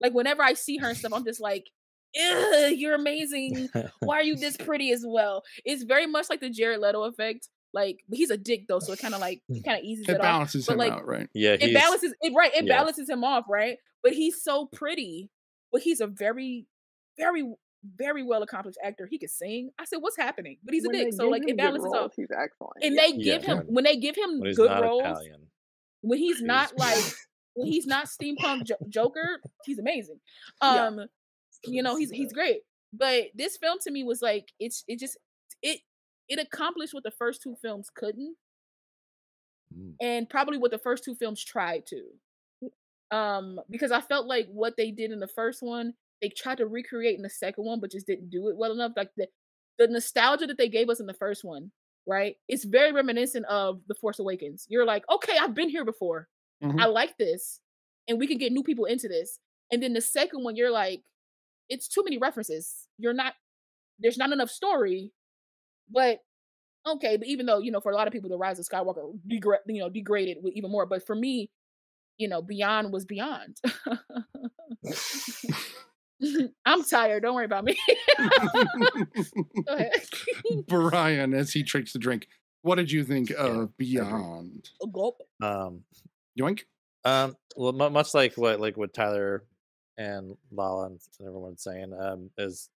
like 0.00 0.12
whenever 0.14 0.42
i 0.42 0.54
see 0.54 0.78
her 0.78 0.88
and 0.90 0.98
stuff 0.98 1.12
i'm 1.14 1.24
just 1.24 1.40
like 1.40 1.66
Ugh, 1.66 1.70
you're 2.14 2.94
amazing 2.94 3.68
why 4.00 4.16
are 4.16 4.22
you 4.22 4.36
this 4.36 4.56
pretty 4.66 4.92
as 4.92 5.04
well 5.06 5.42
it's 5.64 5.82
very 5.84 6.06
much 6.06 6.28
like 6.30 6.40
the 6.40 6.50
jared 6.50 6.80
leto 6.80 7.04
effect 7.04 7.48
like 7.74 8.00
he's 8.12 8.30
a 8.30 8.36
dick 8.36 8.66
though 8.68 8.78
so 8.78 8.92
it 8.92 8.98
kind 8.98 9.14
of 9.14 9.20
like 9.20 9.40
kind 9.64 9.78
of 9.78 9.84
eases 9.84 10.06
it, 10.08 10.12
It 10.12 10.16
off 10.16 10.22
balances 10.22 10.66
but 10.66 10.72
him 10.74 10.78
like 10.78 10.92
out, 10.92 11.06
right? 11.06 11.28
yeah, 11.34 11.56
it 11.58 11.72
balances 11.72 12.12
it 12.20 12.32
right 12.36 12.52
it 12.54 12.64
yeah. 12.66 12.78
balances 12.78 13.08
him 13.08 13.24
off 13.24 13.44
right 13.48 13.78
but 14.02 14.12
he's 14.12 14.42
so 14.42 14.66
pretty 14.66 15.30
but 15.72 15.80
he's 15.82 16.00
a 16.00 16.06
very 16.06 16.66
very 17.16 17.44
very 17.96 18.22
well 18.22 18.42
accomplished 18.42 18.78
actor 18.84 19.08
he 19.10 19.18
can 19.18 19.28
sing 19.28 19.70
i 19.78 19.84
said 19.84 19.96
what's 20.00 20.16
happening 20.16 20.56
but 20.62 20.72
he's 20.74 20.84
a 20.84 20.88
dick 20.90 21.12
so 21.14 21.28
like 21.28 21.42
it 21.48 21.56
balances 21.56 21.84
roles, 21.84 21.96
off 21.96 22.12
He's 22.14 22.28
excellent. 22.30 22.74
and 22.82 22.94
yeah. 22.94 23.00
they 23.02 23.12
Yeah, 23.16 23.34
give 23.38 23.44
him 23.44 23.56
when- 23.58 23.66
when 23.74 23.84
they 23.84 23.96
give 23.96 24.14
him 24.16 24.38
when 24.38 24.54
good 24.54 24.70
roles 24.80 25.02
Italian. 25.02 25.46
when 26.02 26.18
he's 26.18 26.36
He's- 26.38 26.46
not 26.46 26.78
like 26.78 27.02
when 27.54 27.66
he's 27.68 27.86
not 27.86 28.06
steampunk 28.06 28.64
jo- 28.64 28.76
joker 28.88 29.40
he's 29.64 29.78
amazing 29.78 30.20
Yeah. 30.62 30.86
um 30.86 31.00
you 31.64 31.82
know 31.82 31.96
he's 31.96 32.10
he's 32.10 32.32
great 32.32 32.62
but 32.92 33.26
this 33.34 33.56
film 33.56 33.78
to 33.82 33.90
me 33.90 34.04
was 34.04 34.22
like 34.22 34.52
it's 34.60 34.84
it 34.88 34.98
just 34.98 35.16
it 35.62 35.80
it 36.28 36.38
accomplished 36.38 36.94
what 36.94 37.04
the 37.04 37.10
first 37.10 37.42
two 37.42 37.56
films 37.62 37.90
couldn't 37.94 38.36
Mm. 39.74 39.94
and 40.00 40.28
probably 40.28 40.58
what 40.58 40.70
the 40.70 40.78
first 40.78 41.04
two 41.04 41.14
films 41.14 41.42
tried 41.42 41.86
to 41.86 42.02
Um, 43.10 43.60
because 43.70 43.92
I 43.92 44.00
felt 44.00 44.26
like 44.26 44.46
what 44.48 44.76
they 44.76 44.90
did 44.90 45.12
in 45.12 45.20
the 45.20 45.28
first 45.28 45.62
one, 45.62 45.94
they 46.22 46.30
tried 46.30 46.58
to 46.58 46.66
recreate 46.66 47.16
in 47.16 47.22
the 47.22 47.28
second 47.30 47.64
one, 47.64 47.78
but 47.80 47.90
just 47.90 48.06
didn't 48.06 48.30
do 48.30 48.48
it 48.48 48.56
well 48.56 48.72
enough. 48.72 48.92
Like 48.96 49.10
the 49.16 49.28
the 49.78 49.88
nostalgia 49.88 50.46
that 50.46 50.58
they 50.58 50.68
gave 50.68 50.88
us 50.90 51.00
in 51.00 51.06
the 51.06 51.14
first 51.14 51.44
one, 51.44 51.72
right? 52.06 52.36
It's 52.48 52.64
very 52.64 52.92
reminiscent 52.92 53.46
of 53.46 53.80
The 53.88 53.94
Force 53.94 54.18
Awakens. 54.18 54.66
You're 54.68 54.86
like, 54.86 55.04
okay, 55.10 55.36
I've 55.38 55.54
been 55.54 55.68
here 55.70 55.84
before. 55.84 56.28
Mhm. 56.62 56.80
I 56.80 56.86
like 56.86 57.16
this, 57.18 57.60
and 58.08 58.18
we 58.18 58.26
can 58.26 58.38
get 58.38 58.52
new 58.52 58.62
people 58.62 58.86
into 58.86 59.08
this. 59.08 59.38
And 59.70 59.82
then 59.82 59.92
the 59.94 60.00
second 60.02 60.42
one, 60.44 60.56
you're 60.56 60.70
like, 60.70 61.02
it's 61.68 61.88
too 61.88 62.02
many 62.04 62.18
references. 62.18 62.88
You're 62.98 63.14
not. 63.14 63.34
There's 63.98 64.18
not 64.18 64.32
enough 64.32 64.50
story, 64.50 65.12
but 65.90 66.18
okay. 66.86 67.16
But 67.16 67.28
even 67.28 67.46
though 67.46 67.58
you 67.58 67.70
know, 67.70 67.80
for 67.80 67.92
a 67.92 67.94
lot 67.94 68.06
of 68.06 68.12
people, 68.12 68.30
the 68.30 68.36
Rise 68.38 68.58
of 68.58 68.66
Skywalker 68.66 69.12
degra- 69.30 69.58
you 69.66 69.80
know 69.80 69.88
degraded 69.88 70.38
with 70.42 70.54
even 70.54 70.70
more. 70.70 70.86
But 70.86 71.06
for 71.06 71.14
me, 71.14 71.50
you 72.18 72.28
know, 72.28 72.42
Beyond 72.42 72.92
was 72.92 73.04
Beyond. 73.04 73.58
I'm 76.66 76.84
tired. 76.84 77.22
Don't 77.22 77.34
worry 77.34 77.44
about 77.44 77.64
me. 77.64 77.76
Go 78.18 79.74
ahead. 79.74 79.92
Brian, 80.68 81.34
as 81.34 81.52
he 81.52 81.62
drinks 81.62 81.92
the 81.92 81.98
drink, 81.98 82.28
what 82.62 82.76
did 82.76 82.90
you 82.90 83.04
think 83.04 83.30
of 83.30 83.76
Beyond? 83.76 84.70
A 84.82 84.86
gulp. 84.86 85.20
Um, 85.42 85.82
Yoink. 86.38 86.60
Um, 87.04 87.36
well, 87.56 87.72
mu- 87.72 87.90
much 87.90 88.14
like 88.14 88.34
what 88.36 88.60
like 88.60 88.76
what 88.76 88.94
Tyler 88.94 89.44
and 89.98 90.36
Lala 90.50 90.86
and 90.86 91.00
everyone's 91.20 91.62
saying, 91.62 91.92
um, 91.98 92.30
is 92.38 92.70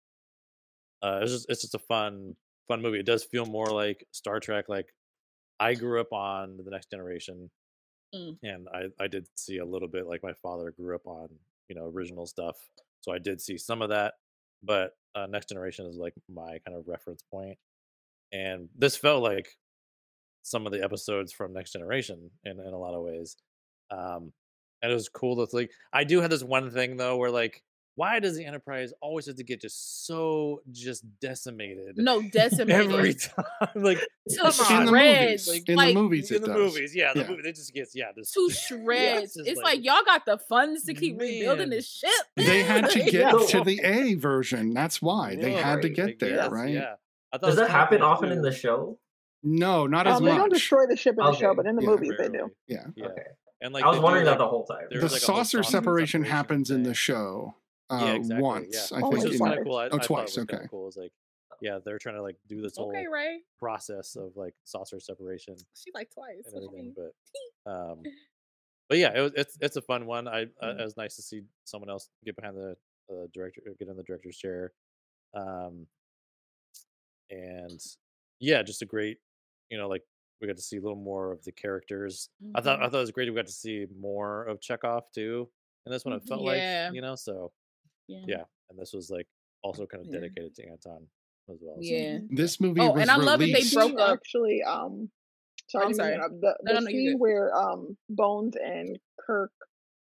uh, 1.02 1.20
it's 1.22 1.32
just 1.32 1.46
it's 1.50 1.62
just 1.62 1.76
a 1.76 1.80
fun 1.80 2.36
fun 2.68 2.82
movie. 2.82 3.00
It 3.00 3.06
does 3.06 3.24
feel 3.24 3.46
more 3.46 3.68
like 3.68 4.06
Star 4.12 4.40
Trek. 4.40 4.66
Like 4.70 4.88
I 5.60 5.74
grew 5.76 6.00
up 6.02 6.12
on 6.14 6.58
the 6.64 6.72
Next 6.72 6.90
Generation, 6.92 7.50
Mm. 8.14 8.38
and 8.44 8.68
I 8.74 9.04
I 9.04 9.08
did 9.08 9.28
see 9.36 9.58
a 9.58 9.66
little 9.66 9.88
bit 9.90 10.08
like 10.08 10.24
my 10.24 10.34
father 10.42 10.72
grew 10.72 10.96
up 10.96 11.06
on 11.06 11.28
you 11.68 11.76
know 11.76 11.86
original 11.94 12.26
stuff, 12.28 12.56
so 13.02 13.12
I 13.12 13.18
did 13.20 13.42
see 13.42 13.58
some 13.58 13.82
of 13.82 13.90
that. 13.90 14.14
But 14.64 14.92
uh, 15.16 15.26
Next 15.28 15.50
Generation 15.50 15.86
is 15.86 15.98
like 15.98 16.14
my 16.30 16.60
kind 16.66 16.78
of 16.78 16.88
reference 16.88 17.24
point, 17.32 17.58
and 18.32 18.70
this 18.78 18.96
felt 18.96 19.22
like 19.24 19.50
some 20.44 20.66
of 20.66 20.72
the 20.72 20.84
episodes 20.84 21.34
from 21.34 21.54
Next 21.54 21.74
Generation 21.74 22.30
in 22.44 22.60
in 22.60 22.74
a 22.74 22.78
lot 22.78 22.94
of 22.94 23.04
ways. 23.04 23.36
Um, 23.92 24.32
and 24.86 24.92
it 24.92 24.96
was 24.96 25.10
cool 25.10 25.46
to 25.46 25.56
like. 25.56 25.72
I 25.92 26.04
do 26.04 26.22
have 26.22 26.30
this 26.30 26.44
one 26.44 26.70
thing 26.72 26.96
though, 26.96 27.18
where 27.18 27.32
like, 27.32 27.64
why 27.96 28.20
does 28.20 28.36
the 28.38 28.46
Enterprise 28.46 28.94
always 29.02 29.26
have 29.26 29.38
to 29.38 29.44
get 29.44 29.62
just 29.62 30.06
so 30.06 30.62
just 30.72 31.04
decimated? 31.20 31.98
No, 31.98 32.22
decimated. 32.32 32.92
every 32.92 33.14
time. 33.16 33.46
like 33.76 34.00
To 34.30 34.38
come 34.38 34.54
on, 34.78 34.88
shreds. 34.88 35.48
like, 35.48 35.70
In 35.70 35.76
like, 35.76 35.94
the 35.96 36.02
movies, 36.02 36.30
in 36.32 36.38
it 36.38 36.42
the 36.42 36.48
does. 36.48 36.58
movies, 36.58 36.96
yeah, 36.96 37.14
the 37.14 37.22
Yeah. 37.22 37.28
movie 37.30 37.42
they 37.44 37.52
just 37.52 37.74
gets 37.74 37.96
yeah, 37.96 38.12
just 38.16 38.34
to 38.34 38.50
shreds. 38.52 39.34
just 39.36 39.48
it's 39.50 39.62
like, 39.62 39.84
y'all 39.84 40.04
got 40.06 40.26
the 40.26 40.38
funds 40.38 40.84
to 40.86 40.94
keep 40.94 41.20
rebuilding 41.20 41.70
Man. 41.70 41.78
this 41.78 41.88
ship. 41.90 42.10
They 42.36 42.64
had 42.64 42.90
to 42.92 43.00
get 43.00 43.14
Yeah. 43.14 43.32
to 43.50 43.62
the 43.62 43.82
A 43.84 44.16
version. 44.16 44.74
That's 44.74 45.02
why 45.02 45.36
they 45.36 45.54
had 45.54 45.82
to 45.84 45.90
get 45.90 46.06
like, 46.06 46.20
there, 46.20 46.36
yes, 46.36 46.52
right? 46.52 46.70
Yeah, 46.74 46.96
I 47.32 47.38
Does 47.38 47.56
that 47.58 47.70
happen 47.70 48.00
cool, 48.00 48.08
often 48.08 48.32
in 48.32 48.42
the 48.42 48.52
show? 48.52 48.98
No, 49.44 49.86
not 49.86 50.08
as 50.08 50.18
Um, 50.18 50.26
they 50.26 50.36
don't 50.36 50.52
destroy 50.52 50.88
the 50.88 50.96
ship 50.98 51.16
in 51.20 51.26
the 51.26 51.34
show, 51.34 51.54
but 51.54 51.68
in 51.68 51.76
the 51.76 51.84
Yeah, 51.84 51.90
movies 51.90 52.14
they 52.18 52.30
do. 52.30 52.52
Yeah. 52.68 52.88
Yeah, 52.96 53.06
Okay. 53.06 53.22
And 53.66 53.74
like 53.74 53.84
I 53.84 53.88
was 53.88 53.98
they 53.98 54.00
do, 54.00 54.04
wondering 54.04 54.26
that 54.26 54.32
like, 54.32 54.38
the 54.40 54.48
whole 54.48 54.66
time. 54.66 54.86
The 54.92 55.00
like, 55.02 55.12
saucer 55.22 55.64
separation 55.64 56.24
happens 56.24 56.70
in 56.72 56.84
the 56.84 56.94
show 56.94 57.56
uh, 57.90 58.00
Yeah, 58.02 58.14
exactly. 58.14 58.44
once. 58.44 58.92
yeah. 58.92 58.98
I 58.98 59.02
Oh, 59.02 59.12
think. 59.12 59.24
was 59.26 59.38
twice. 59.38 59.40
kind 59.50 59.60
of 59.60 59.66
cool. 59.66 59.78
I, 59.78 59.86
Oh, 59.88 59.90
I 59.92 59.96
it 59.98 60.04
twice, 60.04 60.36
was 60.38 60.46
kinda 60.46 60.54
okay. 60.56 60.68
Cool. 60.70 60.88
It 60.90 60.98
like, 60.98 61.12
yeah, 61.62 61.80
they're 61.84 61.98
trying 62.00 62.16
to 62.16 62.22
like 62.22 62.38
do 62.48 62.62
this 62.62 62.78
whole 62.78 62.90
Okay, 62.90 63.08
Ray. 63.08 63.40
process 63.60 64.16
of 64.16 64.32
like 64.36 64.54
saucer 64.64 65.00
separation 65.00 65.56
She 65.74 65.92
like 65.94 66.10
twice. 66.14 66.44
and 66.46 66.56
everything. 66.56 66.94
But 66.96 67.12
um, 67.72 68.04
but 68.90 68.98
yeah, 69.00 69.18
it 69.18 69.22
was 69.22 69.32
it's 69.36 69.58
it's 69.62 69.76
a 69.78 69.82
fun 69.82 70.06
one. 70.06 70.28
I 70.28 70.44
uh, 70.62 70.66
Mm. 70.66 70.80
it 70.82 70.84
was 70.84 70.98
nice 70.98 71.16
to 71.16 71.22
see 71.24 71.42
someone 71.64 71.90
else 71.90 72.10
get 72.24 72.36
behind 72.36 72.56
the 72.56 72.76
uh, 73.12 73.28
director, 73.34 73.62
get 73.80 73.88
in 73.88 73.98
the 73.98 74.04
director's 74.04 74.38
chair. 74.38 74.74
Um, 75.34 75.88
and 77.30 77.80
yeah, 78.40 78.62
just 78.64 78.82
a 78.82 78.86
great, 78.86 79.18
you 79.70 79.78
know, 79.78 79.88
like 79.88 80.04
we 80.42 80.48
got 80.48 80.58
to 80.58 80.62
see 80.64 80.78
a 80.78 80.82
little 80.82 80.98
more 80.98 81.32
of 81.32 81.44
the 81.44 81.52
characters. 81.52 82.30
I 82.56 82.62
thought 82.62 82.82
I 82.82 82.88
Mhm. 82.88 82.92
thought 82.92 82.98
it 82.98 83.02
was 83.02 83.12
great. 83.12 83.30
We 83.30 83.36
got 83.36 83.46
to 83.48 83.52
see 83.52 83.88
more 83.98 84.46
of 84.46 84.60
Chekov 84.60 85.04
too, 85.14 85.50
and 85.86 85.94
this 85.94 86.04
one 86.06 86.14
it 86.16 86.24
felt 86.24 86.42
Yeah. 86.42 86.88
like 86.88 86.96
you 86.96 87.02
know. 87.02 87.16
So 87.16 87.52
Yeah. 88.08 88.24
yeah, 88.28 88.44
and 88.70 88.78
this 88.80 88.94
was 88.94 89.10
like 89.10 89.28
also 89.64 89.86
kind 89.86 90.02
of 90.02 90.08
Yeah. 90.08 90.20
dedicated 90.20 90.56
to 90.56 90.68
Anton 90.68 91.08
as 91.50 91.58
well. 91.62 91.76
so, 91.78 91.82
Yeah. 91.82 92.20
This 92.30 92.60
movie 92.60 92.82
Oh, 92.82 92.92
was 92.92 93.02
and 93.02 93.12
I 93.12 93.18
love 93.18 93.40
that 93.40 93.52
they 93.52 93.70
broke 93.74 94.00
up. 94.00 94.18
actually 94.20 94.62
um 94.64 95.12
sorry, 95.68 95.86
I'm 95.86 95.94
sorry. 95.94 96.14
interrupt. 96.16 96.42
the, 96.42 96.58
the 96.64 96.74
no, 96.74 96.80
no, 96.80 96.86
scene 96.88 97.12
good. 97.14 97.20
where 97.20 97.56
um 97.56 97.98
Bones 98.10 98.56
and 98.56 99.00
Kirk 99.20 99.52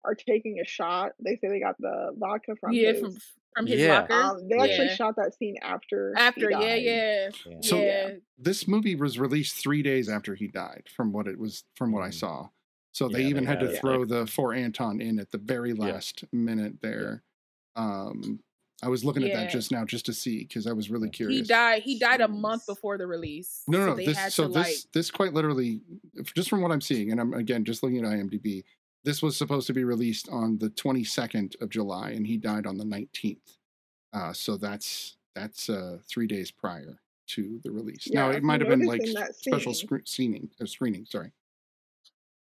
are 0.03 0.15
taking 0.15 0.59
a 0.59 0.65
shot. 0.65 1.11
They 1.19 1.35
say 1.37 1.49
they 1.49 1.59
got 1.59 1.77
the 1.79 2.11
vodka 2.17 2.55
from 2.59 2.73
Yeah, 2.73 2.91
his 2.93 3.01
from 3.01 3.17
from 3.55 3.67
his 3.67 3.81
Yeah. 3.81 3.99
locker. 4.01 4.13
um 4.13 4.47
they 4.47 4.55
actually 4.57 4.87
Yeah. 4.87 4.95
shot 4.95 5.15
that 5.17 5.33
scene 5.35 5.55
after 5.61 6.13
After, 6.17 6.49
yeah, 6.51 6.59
died. 6.59 6.83
yeah, 6.83 7.29
Yeah. 7.45 7.57
So- 7.61 7.81
yeah. 7.81 8.11
This 8.37 8.67
movie 8.67 8.95
was 8.95 9.19
released 9.19 9.55
three 9.57 9.81
days 9.83 10.07
after 10.09 10.35
he 10.35 10.47
died, 10.47 10.83
from 10.95 11.11
what 11.11 11.27
it 11.27 11.37
was, 11.37 11.65
from 11.75 11.91
what 11.91 12.01
I 12.03 12.09
Mm. 12.09 12.13
saw. 12.13 12.49
So 12.93 13.07
they 13.09 13.21
Yeah, 13.23 13.27
even 13.29 13.43
they 13.43 13.49
had 13.49 13.59
to 13.59 13.65
had 13.67 13.75
it, 13.75 13.79
throw 13.81 13.99
like- 13.99 14.07
the 14.09 14.25
for 14.27 14.53
Anton 14.53 15.01
in 15.01 15.19
at 15.19 15.31
the 15.31 15.37
very 15.37 15.71
Yeah. 15.73 15.83
last 15.85 16.23
minute 16.33 16.81
there. 16.81 17.23
Um, 17.75 18.41
I 18.83 18.87
was 18.89 19.05
looking 19.05 19.23
at 19.23 19.33
that 19.33 19.51
just 19.51 19.71
now 19.71 19.85
just 19.85 20.07
to 20.07 20.13
see 20.13 20.39
because 20.39 20.65
I 20.65 20.73
was 20.73 20.89
really 20.89 21.09
curious. 21.09 21.41
He 21.41 21.45
died. 21.45 21.83
He 21.83 21.99
died 21.99 22.19
a 22.21 22.27
month 22.27 22.65
before 22.65 22.97
the 22.97 23.05
release. 23.05 23.63
No, 23.67 23.77
no, 23.77 23.83
so 23.85 23.89
no. 23.91 23.95
they 23.97 24.05
This 24.07 24.17
had 24.17 24.33
so 24.33 24.43
to 24.47 24.49
this 24.53 24.55
like. 24.85 24.91
this 24.93 25.11
quite 25.11 25.33
literally, 25.33 25.81
just 26.35 26.49
from 26.49 26.61
what 26.61 26.71
I'm 26.71 26.81
seeing, 26.81 27.11
and 27.11 27.21
I'm 27.21 27.33
again 27.33 27.63
just 27.63 27.83
looking 27.83 27.99
at 27.99 28.05
IMDb. 28.05 28.63
This 29.03 29.21
was 29.21 29.35
supposed 29.37 29.67
to 29.67 29.73
be 29.73 29.83
released 29.83 30.29
on 30.29 30.57
the 30.59 30.69
22nd 30.69 31.59
of 31.61 31.69
July, 31.69 32.11
and 32.11 32.25
he 32.27 32.37
died 32.37 32.65
on 32.67 32.77
the 32.77 32.83
19th. 32.83 33.57
Uh, 34.13 34.33
so 34.33 34.57
that's 34.57 35.17
that's 35.35 35.69
uh, 35.69 35.97
three 36.09 36.27
days 36.27 36.51
prior 36.51 36.99
to 37.27 37.59
the 37.63 37.71
release. 37.71 38.05
Yeah, 38.05 38.25
now 38.27 38.29
it 38.31 38.43
might 38.43 38.59
have 38.61 38.69
been 38.69 38.85
like 38.85 39.01
in 39.01 39.15
special 39.33 39.73
scene- 39.73 40.01
screening, 40.05 40.49
uh, 40.61 40.65
screening. 40.65 41.05
Sorry. 41.05 41.31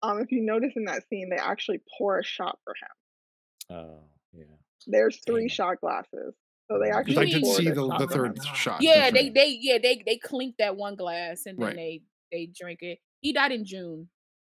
Um 0.02 0.20
if 0.20 0.30
you 0.30 0.42
notice 0.42 0.72
in 0.76 0.84
that 0.84 1.02
scene 1.08 1.28
they 1.30 1.36
actually 1.36 1.80
pour 1.98 2.18
a 2.20 2.24
shot 2.24 2.58
for 2.62 2.74
him. 2.80 3.76
Oh 3.78 3.98
yeah. 4.32 4.44
There's 4.86 5.18
three 5.26 5.42
Damn. 5.42 5.48
shot 5.48 5.80
glasses. 5.80 6.34
So 6.70 6.78
they 6.78 6.90
actually 6.90 7.14
Because 7.14 7.18
I 7.18 7.32
did 7.38 7.42
poured 7.42 7.56
see 7.56 7.70
the, 7.70 7.96
the 7.98 8.06
third 8.06 8.38
shot. 8.54 8.82
Yeah, 8.82 9.10
that's 9.10 9.12
they 9.14 9.22
right. 9.24 9.34
they 9.34 9.58
yeah 9.60 9.78
they 9.82 10.02
they 10.06 10.18
clinked 10.18 10.58
that 10.58 10.76
one 10.76 10.94
glass 10.94 11.46
and 11.46 11.58
then 11.58 11.66
Right. 11.66 11.76
they 11.76 12.02
they 12.30 12.46
drink 12.54 12.82
it. 12.82 12.98
He 13.22 13.32
died 13.32 13.50
in 13.52 13.64
June, 13.64 14.08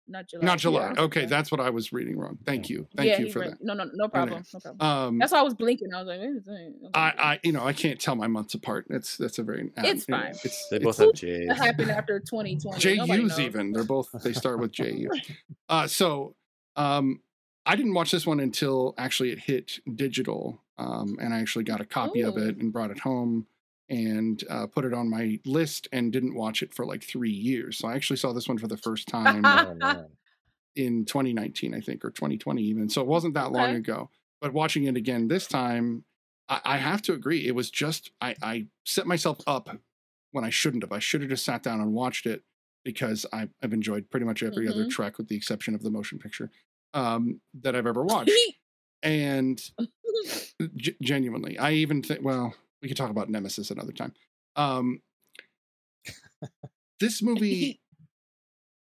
not 0.07 0.27
July. 0.27 0.45
Not 0.45 0.59
July. 0.59 0.93
Yeah. 0.95 1.01
Okay, 1.03 1.21
Yeah. 1.21 1.27
that's 1.27 1.51
what 1.51 1.59
I 1.59 1.69
was 1.69 1.91
reading 1.91 2.17
wrong. 2.17 2.37
Thank 2.45 2.69
you. 2.69 2.87
Thank 2.95 3.09
yeah, 3.09 3.19
you 3.19 3.31
for 3.31 3.39
re- 3.39 3.49
that. 3.49 3.63
No, 3.63 3.73
no, 3.73 3.89
no 3.93 4.07
problem. 4.07 4.43
No 4.53 4.59
problem. 4.59 4.81
Um, 4.81 5.17
That's 5.17 5.31
why 5.31 5.39
I 5.39 5.43
was 5.43 5.53
blinking. 5.53 5.93
I 5.93 5.99
was 5.99 6.07
like, 6.07 6.19
"What 6.19 6.29
is 6.29 6.45
that?" 6.45 6.73
Okay, 6.85 6.91
I. 6.93 7.13
I, 7.17 7.39
you 7.43 7.51
know, 7.51 7.65
I 7.65 7.73
can't 7.73 7.99
tell 7.99 8.15
my 8.15 8.27
months 8.27 8.53
apart. 8.53 8.87
It's 8.89 9.17
that's 9.17 9.39
a 9.39 9.43
very. 9.43 9.71
It's 9.77 10.07
you 10.07 10.15
fine. 10.15 10.35
It's, 10.43 10.67
They 10.69 10.77
it's 10.77 10.85
both 10.85 10.97
have 10.97 11.07
What 11.47 11.57
happened 11.57 11.91
after 11.91 12.19
2020? 12.19 12.95
Nobody 12.97 13.23
JU's 13.23 13.39
even. 13.39 13.71
They're 13.71 13.83
both. 13.83 14.09
They 14.23 14.33
start 14.33 14.59
with 14.59 14.71
JU. 14.71 15.09
Uh, 15.69 15.85
so, 15.85 16.33
um, 16.77 17.21
I 17.65 17.75
didn't 17.75 17.93
watch 17.93 18.11
this 18.11 18.25
one 18.25 18.39
until 18.39 18.93
actually 18.97 19.31
it 19.31 19.39
hit 19.39 19.79
digital, 19.95 20.61
um, 20.77 21.17
and 21.19 21.33
I 21.33 21.39
actually 21.41 21.65
got 21.65 21.81
a 21.81 21.85
copy 21.85 22.21
of 22.21 22.37
it 22.37 22.55
and 22.57 22.71
brought 22.71 22.89
it 22.89 22.99
home 22.99 23.47
and 23.89 24.43
uh, 24.49 24.67
put 24.67 24.85
it 24.85 24.93
on 24.93 25.09
my 25.09 25.39
list 25.45 25.87
and 25.91 26.11
didn't 26.11 26.35
watch 26.35 26.61
it 26.61 26.73
for 26.73 26.85
like 26.85 27.03
three 27.03 27.31
years. 27.31 27.77
So 27.77 27.87
I 27.87 27.95
actually 27.95 28.17
saw 28.17 28.33
this 28.33 28.47
one 28.47 28.57
for 28.57 28.67
the 28.67 28.77
first 28.77 29.07
time 29.07 29.45
Oh, 29.45 30.09
in 30.75 31.05
2019, 31.05 31.73
I 31.73 31.79
think, 31.81 32.05
or 32.05 32.11
2020 32.11 32.61
even. 32.63 32.89
So 32.89 33.01
it 33.01 33.07
wasn't 33.07 33.33
that 33.33 33.51
long 33.51 33.71
Okay. 33.71 33.77
ago. 33.79 34.09
But 34.41 34.53
watching 34.53 34.83
it 34.83 34.95
again 34.95 35.27
this 35.27 35.47
time, 35.47 36.05
I, 36.49 36.61
I 36.63 36.77
have 36.77 37.01
to 37.03 37.13
agree. 37.13 37.47
It 37.47 37.55
was 37.55 37.71
just 37.71 38.11
I, 38.21 38.35
I 38.41 38.67
set 38.85 39.07
myself 39.07 39.39
up 39.47 39.69
when 40.31 40.43
I 40.43 40.49
shouldn't 40.49 40.83
have. 40.83 40.91
I 40.91 40.99
should 40.99 41.21
have 41.21 41.29
just 41.29 41.45
sat 41.45 41.63
down 41.63 41.81
and 41.81 41.93
watched 41.93 42.25
it 42.25 42.43
because 42.83 43.25
I, 43.33 43.49
I've 43.63 43.73
enjoyed 43.73 44.09
pretty 44.11 44.25
much 44.25 44.43
every 44.43 44.67
other 44.67 44.83
Mhm. 44.83 44.89
Trek 44.89 45.17
with 45.17 45.27
the 45.29 45.35
exception 45.35 45.73
of 45.73 45.81
the 45.83 45.89
motion 45.89 46.19
picture 46.19 46.51
um, 46.93 47.41
that 47.61 47.75
I've 47.75 47.87
ever 47.87 48.03
watched. 48.05 48.31
and 49.01 49.61
g- 50.75 50.95
genuinely, 51.01 51.57
I 51.57 51.71
even 51.73 52.01
think. 52.01 52.23
Well, 52.23 52.53
we 52.81 52.87
could 52.87 52.97
talk 52.97 53.09
about 53.09 53.29
Nemesis 53.29 53.71
another 53.71 53.91
time. 53.91 54.13
Um, 54.55 55.01
this 56.99 57.21
movie 57.21 57.79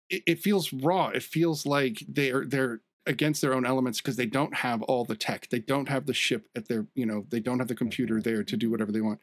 it, 0.10 0.24
it 0.28 0.40
feels 0.40 0.72
raw. 0.74 1.10
It 1.10 1.24
feels 1.24 1.65
like 1.65 2.03
they're 2.07 2.45
they're 2.45 2.82
against 3.06 3.41
their 3.41 3.53
own 3.53 3.65
elements 3.65 3.99
because 3.99 4.15
they 4.15 4.26
don't 4.26 4.56
have 4.56 4.82
all 4.84 5.03
the 5.03 5.15
tech. 5.15 5.49
They 5.49 5.60
don't 5.60 5.90
have 5.90 6.06
the 6.06 6.14
ship 6.14 6.48
at 6.56 6.68
their 6.68 6.88
you 6.95 7.06
know 7.06 7.26
they 7.30 7.40
don't 7.40 7.60
have 7.60 7.68
the 7.68 7.76
computer 7.76 8.22
there 8.22 8.44
to 8.44 8.57
do 8.57 8.70
whatever 8.70 8.91
they 8.91 9.02
want. 9.02 9.20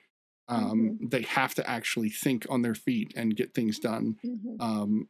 Um, 0.49 0.99
They 1.01 1.23
have 1.23 1.55
to 1.55 1.71
actually 1.71 2.11
think 2.11 2.45
on 2.51 2.63
their 2.63 2.75
feet 2.75 3.13
and 3.17 3.37
get 3.37 3.55
things 3.55 3.79
done. 3.79 4.17
Mhm. 4.25 4.57
Um, 4.61 5.09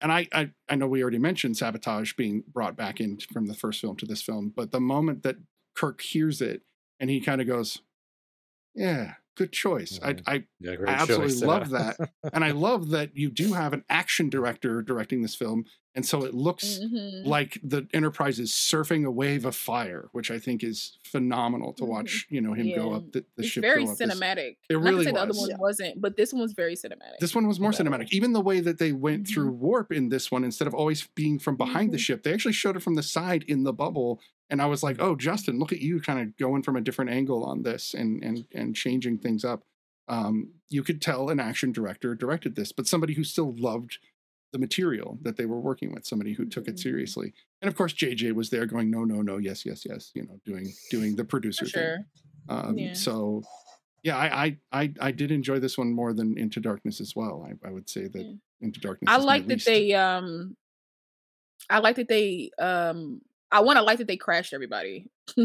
and 0.00 0.12
I, 0.12 0.28
I 0.32 0.50
I 0.68 0.76
know 0.76 0.86
we 0.86 1.02
already 1.02 1.18
mentioned 1.18 1.56
sabotage 1.56 2.12
being 2.12 2.44
brought 2.46 2.76
back 2.76 3.00
in 3.00 3.18
from 3.32 3.46
the 3.46 3.54
first 3.54 3.80
film 3.80 3.96
to 3.96 4.06
this 4.06 4.22
film, 4.22 4.52
but 4.54 4.70
the 4.70 4.80
moment 4.80 5.24
that 5.24 5.36
Kirk 5.74 6.00
hears 6.00 6.40
it 6.40 6.62
and 7.00 7.10
he 7.10 7.20
kind 7.20 7.40
of 7.40 7.46
goes, 7.48 7.82
"Yeah, 8.78 9.14
good 9.36 9.52
choice." 9.52 9.98
Mhm. 9.98 10.22
I 10.26 10.32
I 10.36 10.44
Yeah, 10.60 10.76
I 10.86 10.92
absolutely 10.94 11.34
choice, 11.34 11.42
love 11.46 11.70
yeah. 11.70 11.70
that. 11.70 12.00
and 12.32 12.44
I 12.44 12.52
love 12.52 12.90
that 12.90 13.16
you 13.16 13.30
do 13.30 13.52
have 13.54 13.72
an 13.72 13.84
action 13.88 14.30
director 14.30 14.82
directing 14.82 15.22
this 15.22 15.34
film 15.34 15.64
and 15.98 16.06
so 16.06 16.24
it 16.24 16.32
looks 16.32 16.78
Mhm. 16.78 17.26
like 17.26 17.58
the 17.64 17.88
Enterprise 17.92 18.38
is 18.38 18.52
surfing 18.52 19.04
a 19.04 19.10
wave 19.10 19.44
of 19.44 19.56
fire, 19.56 20.08
which 20.12 20.30
I 20.30 20.38
think 20.38 20.62
is 20.62 20.96
phenomenal 21.02 21.72
to 21.74 21.84
watch. 21.84 22.26
You 22.30 22.40
know 22.40 22.52
him 22.54 22.72
go 22.74 22.92
up 22.92 23.10
the, 23.10 23.20
the 23.34 23.42
it's 23.42 23.48
ship. 23.48 23.62
very 23.62 23.84
go 23.84 23.90
up 23.90 23.98
this- 23.98 24.08
cinematic. 24.08 24.58
It 24.70 24.74
Not 24.74 24.82
really 24.84 24.98
to 24.98 25.10
say 25.10 25.12
the 25.12 25.20
other 25.20 25.34
one 25.34 25.50
Yeah. 25.50 25.56
wasn't, 25.58 26.00
but 26.00 26.16
this 26.16 26.32
one 26.32 26.40
was 26.40 26.52
very 26.52 26.76
cinematic. 26.76 27.18
This 27.18 27.34
one 27.34 27.48
was 27.48 27.58
more 27.58 27.72
cinematic. 27.72 28.08
Even 28.12 28.32
the 28.32 28.40
way 28.40 28.60
that 28.60 28.78
they 28.78 28.92
went 28.92 29.24
Mm-hmm. 29.24 29.34
through 29.34 29.50
warp 29.50 29.90
in 29.90 30.08
this 30.08 30.30
one, 30.30 30.44
instead 30.44 30.68
of 30.68 30.74
always 30.74 31.08
being 31.16 31.40
from 31.40 31.56
behind 31.56 31.92
the 31.92 31.98
ship, 31.98 32.22
they 32.22 32.32
actually 32.32 32.52
showed 32.52 32.76
it 32.76 32.80
from 32.84 32.94
the 32.94 33.02
side 33.02 33.42
in 33.48 33.64
the 33.64 33.72
bubble. 33.72 34.20
And 34.48 34.62
I 34.62 34.66
was 34.66 34.84
like, 34.84 34.96
"Oh, 35.00 35.16
Justin, 35.16 35.58
look 35.58 35.72
at 35.72 35.80
you, 35.80 36.00
kind 36.00 36.20
of 36.20 36.36
going 36.36 36.62
from 36.62 36.76
a 36.76 36.80
different 36.80 37.10
angle 37.10 37.42
on 37.44 37.64
this 37.64 37.92
and 37.92 38.22
and 38.22 38.46
and 38.54 38.76
changing 38.76 39.18
things 39.18 39.44
up." 39.44 39.64
Um, 40.06 40.52
you 40.70 40.82
could 40.84 41.02
tell 41.02 41.28
an 41.28 41.40
action 41.40 41.72
director 41.72 42.14
directed 42.14 42.54
this, 42.54 42.70
but 42.72 42.86
somebody 42.86 43.14
who 43.14 43.24
still 43.24 43.52
loved 43.58 43.98
the 44.52 44.58
material 44.58 45.18
that 45.22 45.36
they 45.36 45.46
were 45.46 45.60
working 45.60 45.92
with, 45.92 46.06
somebody 46.06 46.32
who 46.32 46.44
took 46.46 46.64
Mm-hmm. 46.64 46.72
it 46.72 46.78
seriously. 46.78 47.34
And 47.62 47.68
of 47.68 47.76
course, 47.76 47.92
JJ 47.92 48.32
was 48.32 48.50
there, 48.50 48.66
going, 48.66 48.90
"No, 48.90 49.04
no, 49.04 49.20
no, 49.22 49.36
yes, 49.38 49.66
yes, 49.66 49.84
yes," 49.88 50.10
you 50.14 50.22
know, 50.24 50.40
doing 50.44 50.72
doing 50.90 51.16
the 51.16 51.24
producer 51.24 51.66
For 51.66 51.70
thing. 51.70 52.04
Um, 52.48 52.78
Yeah. 52.78 52.92
So, 52.94 53.42
yeah, 54.02 54.16
I, 54.16 54.44
I 54.46 54.56
I 54.82 54.92
I 55.00 55.10
did 55.12 55.30
enjoy 55.30 55.58
this 55.58 55.76
one 55.76 55.92
more 55.92 56.12
than 56.14 56.38
Into 56.38 56.60
Darkness 56.60 57.00
as 57.00 57.14
well. 57.16 57.46
I, 57.48 57.68
I 57.68 57.70
would 57.72 57.88
say 57.90 58.08
that 58.08 58.38
Into 58.60 58.80
Darkness. 58.80 59.10
I 59.12 59.18
is 59.18 59.24
like 59.24 59.46
that 59.48 59.54
least- 59.54 59.66
they 59.66 59.92
um 59.94 60.56
I 61.68 61.78
like 61.80 61.96
that 61.96 62.08
they 62.08 62.50
um 62.58 63.20
I 63.50 63.60
want 63.60 63.78
to 63.78 63.82
like 63.82 63.98
that 63.98 64.06
they 64.06 64.16
crashed 64.16 64.52
everybody. 64.52 65.10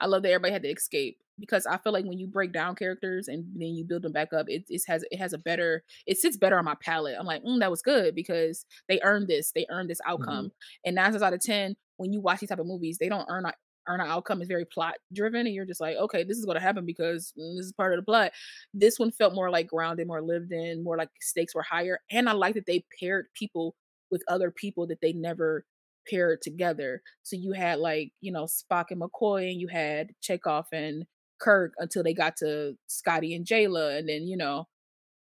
I 0.00 0.06
love 0.06 0.22
that 0.22 0.30
everybody 0.30 0.52
had 0.52 0.62
to 0.62 0.70
escape 0.70 1.18
because 1.38 1.66
I 1.66 1.76
feel 1.78 1.92
like 1.92 2.04
when 2.04 2.18
you 2.18 2.26
break 2.26 2.52
down 2.52 2.74
characters 2.74 3.28
and 3.28 3.44
then 3.54 3.74
you 3.74 3.84
build 3.84 4.02
them 4.02 4.12
back 4.12 4.32
up, 4.32 4.46
it, 4.48 4.64
it 4.68 4.82
has 4.86 5.04
it 5.10 5.18
has 5.18 5.32
a 5.32 5.38
better 5.38 5.82
it 6.06 6.18
sits 6.18 6.36
better 6.36 6.58
on 6.58 6.64
my 6.64 6.76
palate. 6.80 7.16
I'm 7.18 7.26
like, 7.26 7.42
mm, 7.42 7.60
that 7.60 7.70
was 7.70 7.82
good 7.82 8.14
because 8.14 8.64
they 8.88 9.00
earned 9.02 9.28
this. 9.28 9.52
They 9.52 9.66
earned 9.70 9.90
this 9.90 10.00
outcome. 10.06 10.52
And 10.84 10.94
nine 10.94 11.10
times 11.10 11.22
out 11.22 11.34
of 11.34 11.40
ten, 11.40 11.76
when 11.96 12.12
you 12.12 12.20
watch 12.20 12.40
these 12.40 12.48
type 12.48 12.58
of 12.58 12.66
movies, 12.66 12.98
they 12.98 13.08
don't 13.08 13.26
earn 13.28 13.46
a 13.46 13.52
earn 13.86 14.00
an 14.00 14.06
outcome. 14.06 14.40
It's 14.40 14.48
very 14.48 14.64
plot 14.64 14.94
driven, 15.12 15.46
and 15.46 15.54
you're 15.54 15.66
just 15.66 15.80
like, 15.80 15.96
okay, 15.96 16.24
this 16.24 16.38
is 16.38 16.46
going 16.46 16.56
to 16.56 16.62
happen 16.62 16.86
because 16.86 17.32
mm, 17.38 17.56
this 17.56 17.66
is 17.66 17.72
part 17.72 17.92
of 17.92 17.98
the 17.98 18.04
plot. 18.04 18.32
This 18.72 18.98
one 18.98 19.10
felt 19.10 19.34
more 19.34 19.50
like 19.50 19.66
grounded, 19.66 20.06
more 20.06 20.22
lived 20.22 20.52
in, 20.52 20.82
more 20.82 20.96
like 20.96 21.10
stakes 21.20 21.54
were 21.54 21.62
higher, 21.62 22.00
and 22.10 22.28
I 22.28 22.32
like 22.32 22.54
that 22.54 22.66
they 22.66 22.84
paired 22.98 23.26
people 23.34 23.74
with 24.10 24.22
other 24.28 24.50
people 24.50 24.86
that 24.86 25.00
they 25.00 25.12
never 25.12 25.64
paired 26.08 26.40
together. 26.42 27.02
So 27.22 27.36
you 27.36 27.52
had 27.52 27.78
like, 27.78 28.12
you 28.20 28.32
know, 28.32 28.44
Spock 28.44 28.86
and 28.90 29.00
McCoy, 29.00 29.50
and 29.50 29.60
you 29.60 29.68
had 29.68 30.10
Chekov 30.22 30.64
and 30.72 31.04
Kirk 31.40 31.74
until 31.78 32.02
they 32.02 32.14
got 32.14 32.36
to 32.38 32.74
Scotty 32.86 33.34
and 33.34 33.46
Jaylah, 33.46 33.98
and 33.98 34.08
then 34.08 34.26
you 34.26 34.36
know, 34.36 34.66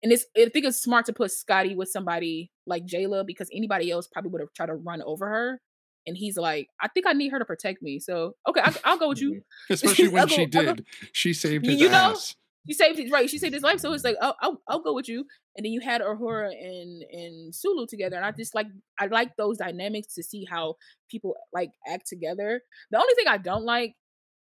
and 0.03 0.12
it's 0.12 0.27
I 0.36 0.49
think 0.49 0.66
it's 0.66 0.81
smart 0.81 1.07
to 1.07 1.12
put 1.12 1.31
Scotty 1.31 1.74
with 1.74 1.89
somebody 1.89 2.51
like 2.66 2.86
Jaylah 2.86 3.27
because 3.27 3.49
anybody 3.53 3.91
else 3.91 4.09
probably 4.12 4.31
would 4.31 4.41
have 4.41 4.53
tried 4.55 4.66
to 4.66 4.74
run 4.74 5.03
over 5.03 5.28
her. 5.28 5.61
And 6.07 6.16
he's 6.19 6.36
like, 6.36 6.69
I 6.82 6.89
think 6.89 7.07
I 7.07 7.15
need 7.15 7.32
her 7.32 7.39
to 7.39 7.47
protect 7.47 7.81
me. 7.81 7.99
So 7.99 8.35
okay, 8.47 8.61
I, 8.62 8.74
I'll 8.85 8.99
go 8.99 9.09
with 9.09 9.23
you. 9.23 9.43
especially 9.70 10.09
when 10.11 10.27
go- 10.28 10.35
she 10.35 10.47
did, 10.47 10.85
she 11.12 11.32
saved 11.32 11.65
his 11.65 11.81
you 11.81 11.89
know, 11.89 12.12
ass. 12.12 12.36
She 12.66 12.73
saved 12.73 12.99
his 12.99 13.11
right. 13.11 13.28
She 13.28 13.39
saved 13.39 13.55
his 13.55 13.62
life, 13.62 13.81
so 13.81 13.93
it's 13.93 14.05
like 14.05 14.16
I'll, 14.23 14.36
I'll 14.41 14.62
I'll 14.69 14.81
go 14.81 14.95
with 14.95 15.09
you. 15.09 15.24
And 15.57 15.65
then 15.65 15.73
you 15.73 15.81
had 15.81 16.01
Uhura 16.01 16.49
and 16.49 17.03
and 17.12 17.55
Sulu 17.55 17.86
together, 17.86 18.16
and 18.16 18.24
I 18.24 18.32
just 18.32 18.55
like 18.55 18.66
I 18.99 19.07
like 19.07 19.36
those 19.36 19.59
dynamics 19.59 20.15
to 20.15 20.23
see 20.23 20.47
how 20.49 20.77
people 21.11 21.35
like 21.53 21.70
act 21.86 22.07
together. 22.07 22.62
The 22.91 22.99
only 22.99 23.15
thing 23.15 23.27
I 23.28 23.39
don't 23.39 23.65
like, 23.65 23.95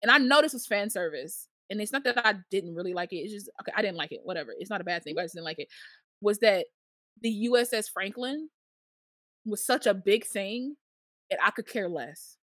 and 0.03 0.11
I 0.11 0.19
know 0.19 0.41
this 0.41 0.53
was 0.53 0.67
fan 0.67 0.89
service, 0.89 1.47
and 1.69 1.81
it's 1.81 1.91
not 1.91 2.03
that 2.03 2.25
I 2.25 2.35
didn't 2.51 2.75
really 2.75 2.93
like 2.93 3.11
it. 3.11 3.17
It's 3.17 3.33
just 3.33 3.49
okay, 3.61 3.71
I 3.75 3.81
didn't 3.81 3.97
like 3.97 4.11
it. 4.11 4.21
Whatever, 4.23 4.53
it's 4.57 4.69
not 4.69 4.81
a 4.81 4.85
bad 4.85 5.03
thing, 5.03 5.15
but 5.15 5.21
I 5.21 5.25
just 5.25 5.35
didn't 5.35 5.45
like 5.45 5.59
it. 5.59 5.67
Was 6.21 6.39
that 6.39 6.67
the 7.21 7.49
USS 7.49 7.85
Franklin 7.91 8.49
was 9.45 9.65
such 9.65 9.87
a 9.87 9.93
big 9.95 10.25
thing, 10.25 10.75
and 11.31 11.39
I 11.43 11.49
could 11.51 11.67
care 11.67 11.89
less 11.89 12.37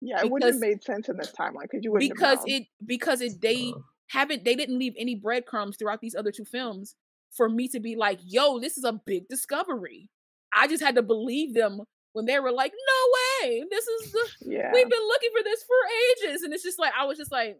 Yeah, 0.00 0.24
it 0.24 0.30
wouldn't 0.30 0.52
have 0.52 0.60
made 0.60 0.82
sense 0.82 1.08
in 1.08 1.16
this 1.16 1.32
timeline 1.32 1.62
because 1.62 1.84
you 1.84 1.92
wouldn't 1.92 2.12
because 2.12 2.38
have 2.38 2.48
it 2.48 2.64
because 2.84 3.20
it 3.20 3.40
they 3.40 3.72
Uh, 3.74 3.78
haven't 4.08 4.44
they 4.44 4.54
didn't 4.54 4.78
leave 4.78 4.94
any 4.98 5.14
breadcrumbs 5.14 5.76
throughout 5.76 6.00
these 6.00 6.14
other 6.14 6.32
two 6.32 6.44
films 6.44 6.94
for 7.36 7.48
me 7.48 7.68
to 7.68 7.80
be 7.80 7.96
like, 7.96 8.20
yo, 8.22 8.58
this 8.58 8.78
is 8.78 8.84
a 8.84 8.92
big 8.92 9.28
discovery. 9.28 10.08
I 10.56 10.68
just 10.68 10.82
had 10.82 10.94
to 10.94 11.02
believe 11.02 11.54
them 11.54 11.80
when 12.12 12.26
they 12.26 12.38
were 12.38 12.52
like, 12.52 12.72
no 12.72 13.48
way, 13.48 13.64
this 13.70 13.86
is 13.86 14.12
the 14.12 14.28
yeah. 14.42 14.70
we've 14.72 14.88
been 14.88 15.08
looking 15.08 15.30
for 15.36 15.42
this 15.42 15.64
for 15.64 16.28
ages, 16.28 16.42
and 16.42 16.52
it's 16.52 16.62
just 16.62 16.78
like 16.78 16.92
I 16.98 17.04
was 17.04 17.18
just 17.18 17.32
like, 17.32 17.58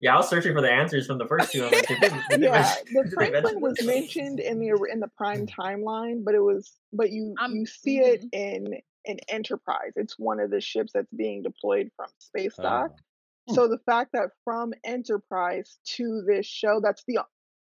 Yeah, 0.00 0.14
I 0.14 0.16
was 0.16 0.28
searching 0.28 0.54
for 0.54 0.62
the 0.62 0.70
answers 0.70 1.06
from 1.06 1.18
the 1.18 1.26
first 1.26 1.52
two. 1.52 1.64
I'm 1.64 1.72
like, 1.72 1.86
did 1.86 2.00
they, 2.00 2.08
did 2.30 2.40
they 2.40 2.46
yeah, 2.46 2.74
the 2.92 3.02
did 3.04 3.12
Franklin 3.12 3.60
was 3.60 3.82
mentioned 3.84 4.40
in 4.40 4.58
the 4.58 4.72
in 4.90 5.00
the 5.00 5.10
prime 5.16 5.46
timeline, 5.46 6.24
but 6.24 6.34
it 6.34 6.42
was 6.42 6.72
but 6.92 7.10
you 7.10 7.34
I'm- 7.38 7.54
you 7.54 7.66
see 7.66 7.98
it 7.98 8.22
mhm. 8.22 8.28
in 8.32 8.80
in 9.04 9.18
Enterprise. 9.28 9.92
It's 9.94 10.18
one 10.18 10.40
of 10.40 10.50
the 10.50 10.60
ships 10.60 10.92
that's 10.92 11.12
being 11.14 11.42
deployed 11.42 11.90
from 11.96 12.08
space 12.18 12.56
dock. 12.56 12.90
Oh. 12.92 13.00
So 13.50 13.68
the 13.68 13.78
fact 13.86 14.10
that 14.12 14.30
from 14.44 14.72
Enterprise 14.84 15.78
to 15.96 16.24
this 16.26 16.46
show, 16.46 16.80
that's 16.82 17.02
the 17.06 17.20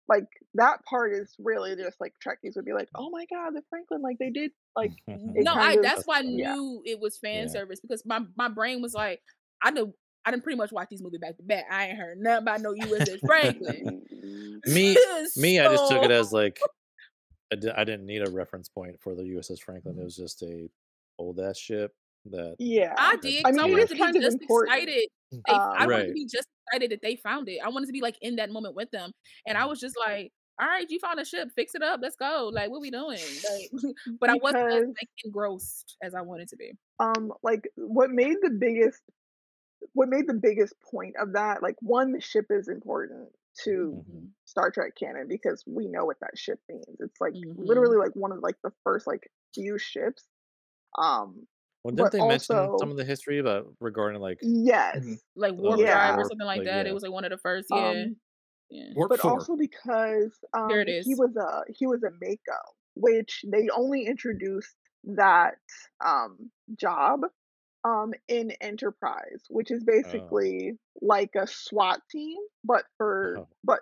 like 0.07 0.25
that 0.55 0.83
part 0.85 1.13
is 1.13 1.35
really 1.37 1.75
just 1.75 2.01
like 2.01 2.13
Trekkies 2.25 2.55
would 2.55 2.65
be 2.65 2.73
like, 2.73 2.89
oh 2.95 3.09
my 3.11 3.25
god, 3.31 3.51
the 3.51 3.61
Franklin, 3.69 4.01
like 4.01 4.17
they 4.19 4.31
did 4.31 4.51
like 4.75 4.91
no, 5.07 5.53
I 5.53 5.73
of- 5.73 5.83
that's 5.83 6.05
why 6.05 6.19
I 6.19 6.21
yeah. 6.21 6.53
knew 6.53 6.81
it 6.85 6.99
was 6.99 7.17
fan 7.17 7.43
Yeah. 7.43 7.47
service 7.53 7.79
because 7.79 8.03
my 8.05 8.21
my 8.35 8.47
brain 8.49 8.81
was 8.81 8.93
like, 8.93 9.21
I 9.61 9.71
know. 9.71 9.93
I 10.25 10.31
didn't 10.31 10.43
pretty 10.43 10.57
much 10.57 10.71
watch 10.73 10.89
these 10.89 11.01
movies 11.01 11.21
back 11.21 11.37
to 11.37 11.43
back. 11.43 11.65
I 11.71 11.87
ain't 11.87 11.97
heard 11.97 12.19
nothing 12.19 12.43
about 12.43 12.61
no 12.61 12.73
USS 12.73 13.19
Franklin. 13.25 14.01
me 14.65 14.97
me 15.37 15.59
i 15.59 15.67
just 15.69 15.89
took 15.89 16.03
it 16.03 16.11
as 16.11 16.33
like 16.33 16.59
I, 17.51 17.55
di- 17.55 17.71
I 17.71 17.83
didn't 17.83 18.05
need 18.05 18.27
a 18.27 18.29
reference 18.29 18.67
point 18.69 18.99
for 18.99 19.15
the 19.15 19.23
uss 19.23 19.59
franklin 19.61 19.97
it 19.97 20.03
was 20.03 20.15
just 20.15 20.43
a 20.43 20.69
old 21.17 21.39
ass 21.39 21.57
ship 21.57 21.93
that 22.31 22.57
yeah. 22.57 22.93
I 22.97 23.15
did. 23.17 23.45
I, 23.45 23.51
mean, 23.51 23.59
it 23.67 23.71
wanted 23.71 23.87
to 23.89 23.95
be 23.95 24.11
just 24.11 24.37
important. 24.41 24.75
excited. 24.77 25.07
They, 25.47 25.61
I 25.77 25.85
Um, 25.85 25.87
wanted 25.87 26.05
Right. 26.05 26.07
to 26.07 26.13
be 26.13 26.25
just 26.25 26.47
excited 26.67 26.91
that 26.91 27.01
they 27.01 27.15
found 27.15 27.49
it. 27.49 27.59
I 27.63 27.69
wanted 27.69 27.87
to 27.87 27.93
be 27.93 28.01
like 28.01 28.17
in 28.21 28.35
that 28.37 28.51
moment 28.51 28.75
with 28.75 28.91
them, 28.91 29.11
and 29.47 29.57
I 29.57 29.65
was 29.65 29.79
just 29.79 29.95
like, 29.99 30.31
"All 30.59 30.67
right, 30.67 30.85
you 30.89 30.99
found 30.99 31.19
a 31.19 31.25
ship. 31.25 31.49
Fix 31.55 31.75
it 31.75 31.83
up. 31.83 31.99
Let's 32.03 32.15
go. 32.15 32.49
Like, 32.53 32.69
what 32.71 32.81
we 32.81 32.91
doing?" 32.91 33.41
Like, 33.49 33.71
but 34.19 34.29
I 34.29 34.35
wasn't 34.35 34.71
as 34.71 34.85
like, 34.87 35.09
engrossed 35.25 35.97
as 36.03 36.13
I 36.15 36.21
wanted 36.21 36.49
to 36.49 36.57
be. 36.57 36.73
um 36.99 37.31
like 37.43 37.69
what 37.75 38.09
made 38.11 38.37
the 38.41 38.49
biggest 38.49 39.01
what 39.93 40.09
made 40.09 40.27
the 40.27 40.33
biggest 40.33 40.73
point 40.81 41.15
of 41.19 41.33
that 41.33 41.63
like 41.63 41.75
one 41.81 42.11
the 42.13 42.21
ship 42.21 42.45
is 42.49 42.67
important 42.67 43.29
to 43.63 44.05
Mhm. 44.09 44.31
star 44.45 44.71
trek 44.71 44.93
canon 44.95 45.27
because 45.27 45.63
we 45.67 45.87
know 45.87 46.05
what 46.05 46.19
that 46.21 46.37
ship 46.37 46.59
means 46.69 46.85
it's 46.99 47.21
like 47.21 47.33
Mhm. 47.33 47.55
literally 47.57 47.97
like 47.97 48.15
one 48.15 48.31
of 48.31 48.39
like 48.41 48.57
the 48.63 48.71
first 48.83 49.07
like 49.07 49.31
few 49.53 49.77
ships 49.77 50.25
um 50.97 51.47
well 51.83 51.95
didn't 51.95 52.11
they 52.11 52.19
mention 52.27 52.55
also- 52.55 52.77
some 52.79 52.91
of 52.91 52.97
the 52.97 53.05
history 53.05 53.39
about 53.39 53.67
regarding 53.79 54.21
like 54.21 54.37
yes 54.41 54.97
Like 55.35 55.53
Oh, 55.53 55.61
warp 55.61 55.79
yeah. 55.79 55.93
drive 55.93 56.19
or 56.19 56.23
something 56.23 56.45
like 56.45 56.59
like, 56.59 56.67
that. 56.67 56.85
yeah. 56.85 56.91
It 56.91 56.93
was 56.93 57.03
like 57.03 57.11
one 57.11 57.23
of 57.25 57.31
the 57.31 57.37
first. 57.37 57.67
Yeah, 57.71 57.77
um 57.89 58.15
yeah. 58.69 58.89
But 59.09 59.19
four. 59.19 59.31
also 59.31 59.55
because 59.55 60.37
um 60.53 60.67
There 60.69 60.81
it 60.81 61.03
he 61.05 61.15
was 61.15 61.35
a 61.37 61.63
he 61.73 61.87
was 61.87 62.03
a 62.03 62.11
MACO 62.21 62.59
which 62.95 63.43
they 63.47 63.69
only 63.75 64.05
introduced 64.05 64.75
that 65.05 65.55
um 66.05 66.51
job 66.77 67.21
um 67.85 68.11
in 68.27 68.51
enterprise 68.59 69.41
which 69.49 69.71
is 69.71 69.83
basically 69.85 70.73
like 71.01 71.31
a 71.35 71.47
SWAT 71.47 72.01
team 72.11 72.37
but 72.65 72.83
for 72.97 73.35
Oh. 73.39 73.47
but 73.63 73.79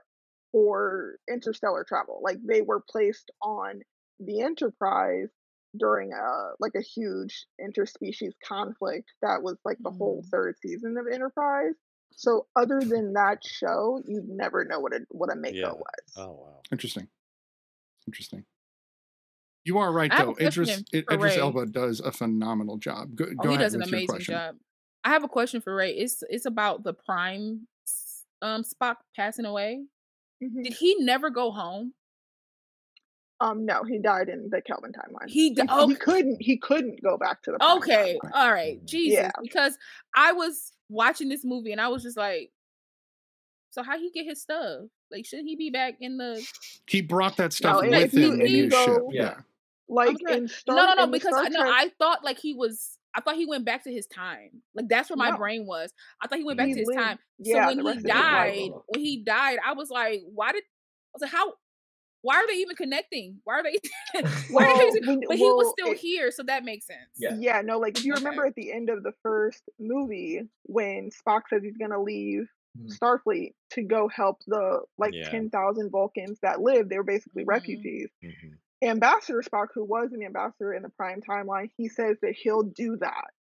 for 0.52 1.16
interstellar 1.30 1.84
travel 1.84 2.20
like 2.22 2.38
they 2.46 2.62
were 2.62 2.82
placed 2.90 3.32
on 3.42 3.82
the 4.20 4.42
enterprise 4.42 5.30
during 5.78 6.14
a 6.14 6.52
like 6.60 6.74
a 6.76 6.82
huge 6.82 7.46
interspecies 7.60 8.34
conflict 8.44 9.12
that 9.22 9.42
was 9.44 9.58
like 9.66 9.78
the 9.82 9.92
whole 9.92 10.22
Mm. 10.24 10.30
third 10.30 10.56
season 10.62 10.96
of 10.98 11.06
enterprise 11.12 11.74
so 12.14 12.48
other 12.56 12.80
than 12.80 13.14
that 13.14 13.44
show 13.46 14.02
you'd 14.06 14.30
never 14.30 14.64
know 14.66 14.80
what 14.80 14.94
a 14.94 15.02
what 15.10 15.32
a 15.32 15.36
MACO 15.36 15.56
Yeah. 15.58 15.72
was 15.72 16.14
oh 16.18 16.32
wow 16.32 16.62
Interesting. 16.72 17.08
Interesting. 18.08 18.46
You 19.66 19.80
are 19.80 19.92
right 19.92 20.12
I 20.12 20.16
have 20.18 20.28
though. 20.28 20.36
Idris 20.40 20.70
question 20.70 20.86
Idris 20.94 21.38
Elba 21.38 21.66
does 21.66 22.00
a 22.00 22.12
phenomenal 22.12 22.78
job. 22.78 23.16
Go, 23.16 23.26
Oh, 23.26 23.34
go 23.44 23.50
he 23.50 23.56
ahead 23.56 23.66
does 23.66 23.74
an 23.74 23.84
amazing 23.84 24.08
question. 24.08 24.34
job. 24.34 24.56
I 25.04 25.10
have 25.10 25.24
a 25.26 25.28
question 25.28 25.60
for 25.62 25.76
Ray. 25.76 25.92
It's 25.92 26.24
it's 26.30 26.46
about 26.46 26.84
the 26.84 26.94
Prime 26.94 27.68
um 28.42 28.64
Spock 28.64 28.96
passing 29.16 29.44
away. 29.46 29.86
Mhm. 30.42 30.64
Did 30.64 30.74
he 30.74 30.96
never 31.04 31.30
go 31.30 31.52
home? 31.52 31.94
Um 33.40 33.66
no 33.66 33.84
he 33.84 34.00
died 34.00 34.30
in 34.30 34.50
the 34.50 34.62
kelvin 34.62 34.92
timeline 34.92 35.28
He 35.28 35.50
he, 35.50 35.54
di- 35.56 35.86
he 35.88 35.96
couldn't 35.96 36.42
he 36.42 36.58
couldn't 36.58 37.02
go 37.04 37.18
back 37.18 37.44
to 37.44 37.52
the 37.52 37.64
Okay, 37.76 38.18
timeline. 38.24 38.32
all 38.34 38.52
right, 38.52 38.84
Jesus. 38.86 39.20
Yeah. 39.20 39.32
Because 39.42 39.78
I 40.16 40.32
was 40.34 40.74
watching 40.90 41.30
this 41.30 41.44
movie 41.46 41.72
and 41.72 41.80
I 41.82 41.88
was 41.90 42.02
just 42.04 42.18
like, 42.18 42.52
so 43.72 43.84
how 43.84 43.98
he 44.00 44.10
get 44.12 44.26
his 44.26 44.42
stuff? 44.42 44.86
Like, 45.12 45.26
should 45.26 45.46
he 45.46 45.56
be 45.56 45.70
back 45.70 45.96
in 46.02 46.18
the? 46.18 46.44
He 46.88 47.02
brought 47.02 47.38
that 47.38 47.54
stuff 47.54 47.82
No, 47.84 47.90
with 47.90 48.14
him 48.14 48.34
if 48.34 48.40
in 48.42 48.48
you 48.48 48.64
his 48.66 48.74
ship. 48.74 48.86
go- 48.88 49.10
Yeah. 49.14 49.36
Like 49.90 50.18
was 50.22 50.36
in 50.38 50.48
Star 50.50 50.76
no, 50.76 50.86
no, 50.88 50.94
no. 50.96 51.04
in 51.04 51.12
Because 51.12 51.30
Star 51.34 51.46
I 51.46 51.50
know 51.50 51.62
I 51.62 51.92
thought 52.00 52.24
like 52.24 52.40
he 52.40 52.54
was. 52.54 52.98
I 53.16 53.22
thought 53.22 53.36
he 53.36 53.46
went 53.46 53.66
back 53.66 53.84
to 53.86 53.92
his 53.92 54.06
time. 54.08 54.50
Like 54.76 54.90
that's 54.90 55.10
where 55.10 55.16
my 55.18 55.30
No. 55.32 55.38
brain 55.38 55.66
was. 55.66 55.94
I 56.22 56.28
thought 56.28 56.40
he 56.40 56.44
went 56.44 56.58
back 56.58 56.68
He 56.68 56.74
to 56.74 56.80
his 56.80 56.88
lived- 56.88 57.00
time. 57.00 57.20
yeah, 57.40 57.64
so 57.64 57.68
when 57.68 57.80
he 57.80 57.86
rest 57.86 57.98
of 58.00 58.04
his 58.04 58.06
life. 58.14 58.22
died, 58.22 58.70
when 58.88 59.00
he 59.06 59.24
died, 59.24 59.60
I 59.66 59.74
was 59.74 59.90
like, 59.90 60.24
why 60.34 60.52
did? 60.52 60.64
I 60.64 61.14
was 61.14 61.22
like, 61.22 61.32
how? 61.32 61.54
Why 62.22 62.36
are 62.38 62.48
they 62.48 62.54
even 62.56 62.76
connecting? 62.76 63.40
Why 63.44 63.60
are 63.60 63.64
they? 63.64 63.78
why 64.52 64.66
are 64.66 64.78
they? 64.94 65.00
when- 65.08 65.22
But 65.28 65.38
he 65.38 65.44
was 65.44 65.74
still 65.80 65.94
it- 65.94 66.00
here, 66.00 66.32
so 66.32 66.44
that 66.44 66.64
makes 66.64 66.86
sense. 66.88 67.10
Yeah. 67.18 67.36
Yeah, 67.40 67.62
no, 67.62 67.80
like 67.80 67.98
if 67.98 68.06
you 68.06 68.14
Okay. 68.14 68.24
remember 68.24 68.46
at 68.46 68.56
the 68.56 68.72
end 68.72 68.90
of 68.90 69.04
the 69.04 69.14
first 69.24 69.64
movie 69.80 70.42
when 70.64 71.10
Spock 71.12 71.42
says 71.50 71.62
he's 71.64 71.78
gonna 71.78 72.02
leave 72.02 72.48
Mhm. 72.78 72.96
Starfleet 72.98 73.54
to 73.72 73.82
go 73.82 74.08
help 74.08 74.38
the 74.46 74.82
like 74.98 75.14
Yeah. 75.14 75.30
ten 75.30 75.50
thousand 75.50 75.90
Vulcans 75.90 76.40
that 76.42 76.62
live, 76.62 76.90
they 76.90 76.98
were 76.98 77.04
basically 77.04 77.44
Mhm. 77.44 77.48
refugees. 77.48 78.10
Mhm. 78.24 78.58
Ambassador 78.84 79.42
Spock, 79.42 79.68
who 79.74 79.84
was 79.84 80.12
an 80.14 80.22
ambassador 80.24 80.74
in 80.74 80.84
the 80.84 80.90
prime 80.90 81.22
timeline, 81.28 81.72
he 81.78 81.88
says 81.90 82.18
that 82.22 82.34
he'll 82.34 82.62
do 82.64 82.98
that. 82.98 83.32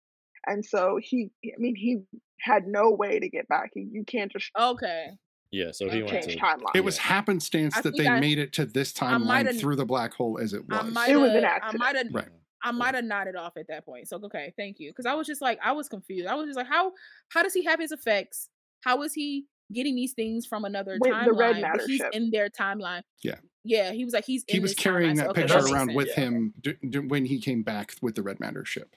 And 0.48 0.66
so 0.66 0.98
he 1.02 1.30
I 1.46 1.58
mean 1.60 1.76
he 1.76 2.00
had 2.40 2.66
no 2.68 2.92
way 2.92 3.20
to 3.20 3.30
get 3.30 3.48
back. 3.48 3.72
He, 3.74 3.82
you 3.82 4.04
can't 4.06 4.32
just 4.32 4.50
Okay. 4.60 5.18
Yeah, 5.52 5.72
so 5.72 5.90
he 5.90 6.04
went 6.04 6.24
to. 6.24 6.36
timeline. 6.36 6.76
It 6.76 6.84
was 6.84 6.98
happenstance 6.98 7.78
I 7.78 7.82
that 7.82 7.96
they 7.98 8.08
I- 8.08 8.20
made 8.20 8.38
it 8.38 8.54
to 8.54 8.66
this 8.66 8.92
timeline 8.94 9.60
through 9.60 9.78
the 9.78 9.86
black 9.86 10.14
hole 10.14 10.38
as 10.40 10.54
it 10.54 10.68
was. 10.68 10.92
might 10.94 11.10
It 11.10 11.16
was 11.16 11.32
an 11.34 11.44
have. 11.44 11.62
I 11.64 11.78
might 11.78 11.96
have. 11.96 12.08
Right. 12.12 12.28
I 12.64 12.72
might 12.72 12.96
have 12.96 13.04
nodded 13.06 13.36
off 13.36 13.56
at 13.56 13.68
that 13.68 13.86
point. 13.86 14.08
So 14.08 14.20
okay, 14.24 14.54
thank 14.58 14.80
you. 14.80 14.90
Because 14.90 15.06
I 15.06 15.14
was 15.14 15.28
just 15.28 15.42
like, 15.42 15.60
I 15.64 15.72
was 15.74 15.88
confused. 15.88 16.28
I 16.28 16.36
was 16.36 16.48
just 16.48 16.58
like, 16.58 16.68
how 16.68 16.92
how 17.30 17.44
does 17.44 17.54
he 17.54 17.64
have 17.66 17.80
his 17.80 17.92
effects? 17.92 18.50
How 18.84 19.04
is 19.04 19.14
he 19.14 19.46
getting 19.72 19.96
these 19.96 20.14
things 20.14 20.46
from 20.46 20.66
another 20.66 20.98
With 21.00 21.12
the 21.26 21.34
Red 21.34 21.58
timeline? 21.58 21.62
Matter 21.62 21.88
he's 21.88 21.98
ship. 21.98 22.10
in 22.14 22.32
their 22.32 22.50
timeline. 22.50 23.04
Yeah. 23.24 23.36
Yeah, 23.64 23.92
he 23.92 24.06
was 24.06 24.14
like, 24.14 24.26
he's 24.26 24.44
He 24.48 24.58
in 24.58 24.64
was 24.64 24.72
this 24.72 24.80
carrying 24.84 25.12
timeline, 25.12 25.18
so 25.18 25.22
that 25.24 25.30
okay, 25.32 25.42
picture 25.42 25.62
that 25.62 25.72
around 25.72 25.88
sense. 25.90 25.96
with 25.96 26.08
Yeah. 26.10 26.14
him 26.24 26.54
d- 26.62 26.78
d- 26.90 27.00
when 27.00 27.26
he 27.26 27.40
came 27.42 27.64
back 27.64 27.94
with 28.02 28.16
the 28.16 28.24
Red 28.24 28.40
Matter 28.40 28.66
ship. 28.66 28.96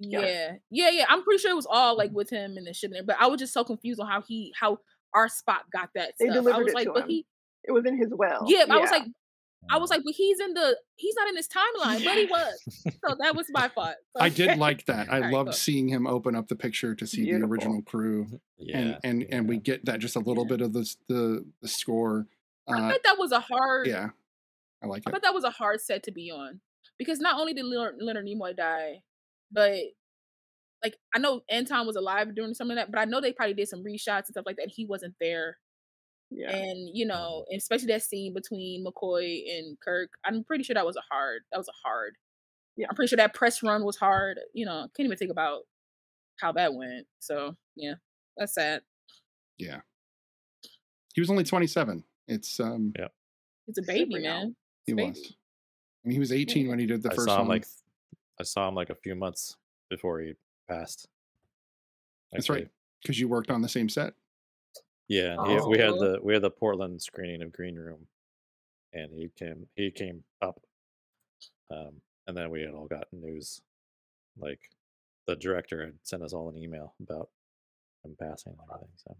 Yeah. 0.00 0.20
Yeah, 0.20 0.52
yeah, 0.70 0.90
yeah. 0.90 1.04
I'm 1.08 1.22
pretty 1.22 1.40
sure 1.40 1.50
it 1.52 1.54
was 1.56 1.66
all 1.70 1.96
like 1.96 2.08
mm-hmm. 2.08 2.16
with 2.16 2.30
him 2.30 2.56
and 2.56 2.66
the 2.66 2.74
ship, 2.74 2.92
but 3.04 3.16
I 3.20 3.26
was 3.26 3.38
just 3.40 3.52
so 3.52 3.64
confused 3.64 4.00
on 4.00 4.06
how 4.08 4.22
he, 4.22 4.52
how 4.58 4.78
our 5.14 5.28
Spock 5.28 5.62
got 5.72 5.90
that 5.94 6.14
They 6.18 6.26
stuff. 6.26 6.30
I 6.30 6.34
delivered 6.34 6.64
was 6.64 6.72
it 6.72 6.74
like, 6.74 6.86
to 6.86 6.92
but 6.92 7.02
him. 7.04 7.08
he, 7.08 7.26
It 7.64 7.72
was 7.72 7.84
in 7.86 7.96
his 7.96 8.08
well. 8.10 8.44
yeah, 8.46 8.64
I 8.68 8.78
was 8.78 8.90
like, 8.90 9.04
I 9.70 9.76
was 9.78 9.90
like, 9.90 10.00
but 10.04 10.14
he's 10.16 10.40
in 10.40 10.54
the, 10.54 10.76
he's 10.96 11.14
not 11.16 11.28
in 11.28 11.34
this 11.34 11.46
timeline, 11.48 12.02
but 12.02 12.16
he 12.16 12.24
was. 12.24 12.60
So 13.04 13.14
that 13.20 13.36
was 13.36 13.46
my 13.50 13.68
fault. 13.68 13.94
So- 14.16 14.22
I 14.22 14.28
did 14.30 14.58
like 14.66 14.86
that. 14.86 15.08
I 15.12 15.16
All 15.16 15.20
right, 15.22 15.32
loved 15.32 15.48
cool. 15.48 15.52
seeing 15.52 15.88
him 15.88 16.06
open 16.06 16.34
up 16.34 16.48
the 16.48 16.56
picture 16.56 16.94
to 16.94 17.06
see 17.06 17.24
Beautiful. 17.24 17.46
the 17.48 17.52
original 17.52 17.82
crew, 17.82 18.40
Yeah. 18.58 18.78
and 18.78 18.98
and 19.04 19.26
and 19.30 19.48
we 19.48 19.58
get 19.58 19.84
that 19.84 20.00
just 20.00 20.16
a 20.16 20.20
little 20.20 20.44
bit 20.46 20.60
of 20.62 20.72
the 20.72 20.88
the, 21.08 21.44
the 21.60 21.68
score. 21.68 22.26
I 22.68 22.80
Uh, 22.80 22.88
bet 22.88 23.02
that 23.04 23.18
was 23.18 23.32
a 23.32 23.40
hard. 23.40 23.86
yeah, 23.86 24.10
I 24.82 24.86
like 24.86 25.02
I 25.06 25.10
it. 25.10 25.12
bet 25.12 25.22
that 25.22 25.34
was 25.34 25.44
a 25.44 25.50
hard 25.50 25.80
set 25.82 26.02
to 26.04 26.12
be 26.12 26.30
on 26.30 26.60
because 26.98 27.18
not 27.20 27.38
only 27.38 27.52
did 27.52 27.64
Leonard, 27.66 27.96
Leonard 28.00 28.24
Nimoy 28.26 28.56
die, 28.56 29.02
but 29.52 29.78
like 30.82 30.96
I 31.14 31.18
know 31.18 31.42
Anton 31.50 31.86
was 31.86 31.96
alive 31.96 32.34
during 32.34 32.54
some 32.54 32.70
of 32.70 32.76
that, 32.76 32.90
but 32.90 33.00
I 33.00 33.04
know 33.04 33.20
they 33.20 33.32
probably 33.32 33.54
did 33.54 33.68
some 33.68 33.84
reshots 33.84 34.26
and 34.26 34.26
stuff 34.32 34.46
like 34.46 34.56
that. 34.56 34.68
He 34.70 34.86
wasn't 34.86 35.14
there, 35.20 35.58
Yeah. 36.30 36.54
and 36.56 36.90
you 36.96 37.06
know, 37.06 37.44
especially 37.54 37.88
that 37.88 38.02
scene 38.02 38.32
between 38.34 38.84
McCoy 38.84 39.42
and 39.58 39.78
Kirk. 39.80 40.10
I'm 40.24 40.44
pretty 40.44 40.64
sure 40.64 40.74
that 40.74 40.86
was 40.86 40.96
a 40.96 41.02
hard. 41.10 41.42
That 41.52 41.58
was 41.58 41.68
a 41.68 41.86
hard. 41.88 42.14
Yeah. 42.76 42.86
I'm 42.88 42.94
pretty 42.94 43.08
sure 43.08 43.16
that 43.18 43.34
press 43.34 43.62
run 43.62 43.84
was 43.84 43.96
hard. 43.96 44.38
You 44.54 44.64
know, 44.66 44.88
can't 44.96 45.06
even 45.06 45.16
think 45.18 45.30
about 45.30 45.62
how 46.40 46.52
that 46.52 46.74
went. 46.74 47.06
So 47.18 47.56
yeah, 47.76 47.94
that's 48.36 48.54
sad. 48.54 48.82
Yeah, 49.58 49.80
he 51.14 51.20
was 51.20 51.30
only 51.30 51.44
27. 51.44 52.04
It's 52.28 52.58
um, 52.60 52.92
Yeah. 52.98 53.08
It's 53.68 53.78
a 53.78 53.82
baby, 53.82 54.12
Super 54.14 54.18
young. 54.24 54.34
man. 54.42 54.56
he 54.86 54.92
It's 54.92 55.00
a 55.00 55.04
was. 55.20 55.34
I 56.04 56.08
mean, 56.08 56.12
he 56.14 56.18
was 56.20 56.32
18 56.32 56.68
when 56.68 56.78
he 56.78 56.86
did 56.86 57.02
the 57.02 57.10
I 57.12 57.14
first 57.14 57.28
saw 57.28 57.38
one. 57.40 57.48
like, 57.48 57.66
I 58.40 58.44
saw 58.44 58.66
him 58.68 58.74
like 58.74 58.88
a 58.88 58.94
few 58.94 59.14
months 59.14 59.56
before 59.90 60.20
he 60.20 60.34
passed. 60.70 61.08
That's 62.32 62.48
right, 62.48 62.68
because 63.02 63.18
you 63.18 63.28
worked 63.28 63.50
on 63.50 63.60
the 63.62 63.68
same 63.68 63.88
set. 63.88 64.14
Yeah, 65.08 65.36
he, 65.44 65.58
we 65.68 65.78
had 65.78 65.90
Oh. 65.94 65.98
the 65.98 66.18
we 66.22 66.32
had 66.32 66.42
the 66.42 66.50
Portland 66.50 67.02
screening 67.02 67.42
of 67.42 67.50
Green 67.52 67.76
Room, 67.76 68.06
and 68.92 69.10
he 69.12 69.28
came 69.36 69.66
he 69.74 69.90
came 69.90 70.22
up, 70.40 70.60
um, 71.70 72.00
and 72.28 72.36
then 72.36 72.50
we 72.50 72.60
had 72.62 72.70
all 72.74 72.86
gotten 72.86 73.20
news, 73.20 73.60
like 74.38 74.60
the 75.26 75.34
director 75.36 75.84
had 75.84 75.94
sent 76.04 76.22
us 76.22 76.32
all 76.32 76.48
an 76.48 76.56
email 76.56 76.94
about 77.02 77.28
him 78.04 78.14
passing 78.20 78.52
and 78.52 78.60
everything. 78.72 78.88
So 78.96 79.16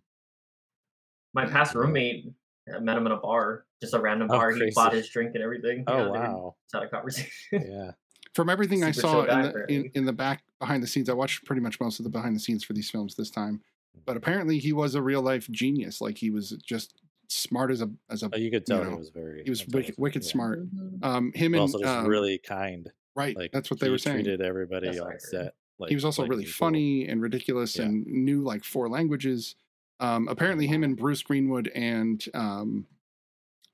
My 1.35 1.47
past 1.47 1.75
roommate 1.75 2.33
I 2.73 2.79
met 2.79 2.97
him 2.97 3.07
in 3.07 3.13
a 3.13 3.17
bar, 3.17 3.65
just 3.83 3.95
a 3.95 3.99
random 4.01 4.29
Oh, 4.31 4.37
bar. 4.39 4.53
He 4.53 4.71
bought 4.73 4.93
his 4.93 5.09
drink 5.09 5.35
and 5.35 5.43
everything. 5.43 5.83
oh 5.89 5.99
Yeah, 5.99 6.09
wow, 6.09 6.57
just 6.65 6.75
had 6.75 6.83
a 6.85 6.89
conversation. 6.89 7.31
yeah, 7.53 7.91
From 8.35 8.49
everything 8.49 8.85
I 8.85 8.93
saw 8.93 9.23
in 9.25 9.43
the, 9.43 9.65
in, 9.69 9.91
in 9.95 10.05
the 10.05 10.13
back 10.13 10.43
behind 10.61 10.83
the 10.83 10.87
scenes, 10.87 11.09
I 11.09 11.15
watched 11.15 11.45
pretty 11.45 11.61
much 11.63 11.81
most 11.81 11.99
of 11.99 12.05
the 12.05 12.11
behind 12.11 12.37
the 12.37 12.41
scenes 12.41 12.63
for 12.63 12.73
these 12.75 12.89
films 12.91 13.15
this 13.17 13.31
time. 13.31 13.61
But 14.07 14.17
apparently, 14.17 14.59
he 14.59 14.73
was 14.73 14.95
a 14.95 15.03
real 15.03 15.21
life 15.23 15.49
genius. 15.51 16.01
Like 16.01 16.17
he 16.19 16.31
was 16.31 16.51
just 16.65 16.95
smart 17.29 17.71
as 17.71 17.81
a 17.83 17.91
as 18.09 18.23
a 18.23 18.31
Oh, 18.33 18.37
you 18.37 18.51
could 18.51 18.67
tell 18.67 18.85
know, 18.85 18.91
he 18.91 18.97
was 18.97 19.11
very 19.11 19.43
he 19.45 19.51
was 19.51 19.67
wicked, 19.69 19.95
wicked 19.99 20.23
yeah. 20.25 20.31
smart. 20.31 20.61
Mhm. 20.75 21.05
Um, 21.05 21.33
him 21.35 21.53
But 21.53 21.57
and 21.57 21.61
also 21.63 21.79
just 21.81 21.89
um, 21.91 22.07
really 22.07 22.39
kind. 22.39 22.89
right. 23.17 23.37
Like 23.37 23.51
that's 23.53 23.71
what 23.71 23.81
they 23.81 23.87
he 23.87 23.91
were 23.91 23.99
saying. 23.99 24.17
Treated 24.25 24.41
everybody 24.41 24.87
That's 24.87 25.01
on 25.01 25.19
set. 25.19 25.55
Like, 25.79 25.89
he 25.89 25.95
was 25.97 26.05
also 26.05 26.23
like 26.23 26.31
really 26.31 26.43
equal. 26.45 26.53
funny 26.53 27.09
and 27.09 27.21
ridiculous 27.23 27.77
Yeah. 27.79 27.87
and 27.87 28.07
knew 28.07 28.43
like 28.43 28.63
four 28.65 28.89
languages. 28.89 29.57
Um, 29.99 30.29
apparently, 30.29 30.67
him 30.67 30.85
and 30.85 30.97
Bruce 30.97 31.23
Greenwood 31.23 31.69
and 31.75 32.25
um, 32.33 32.87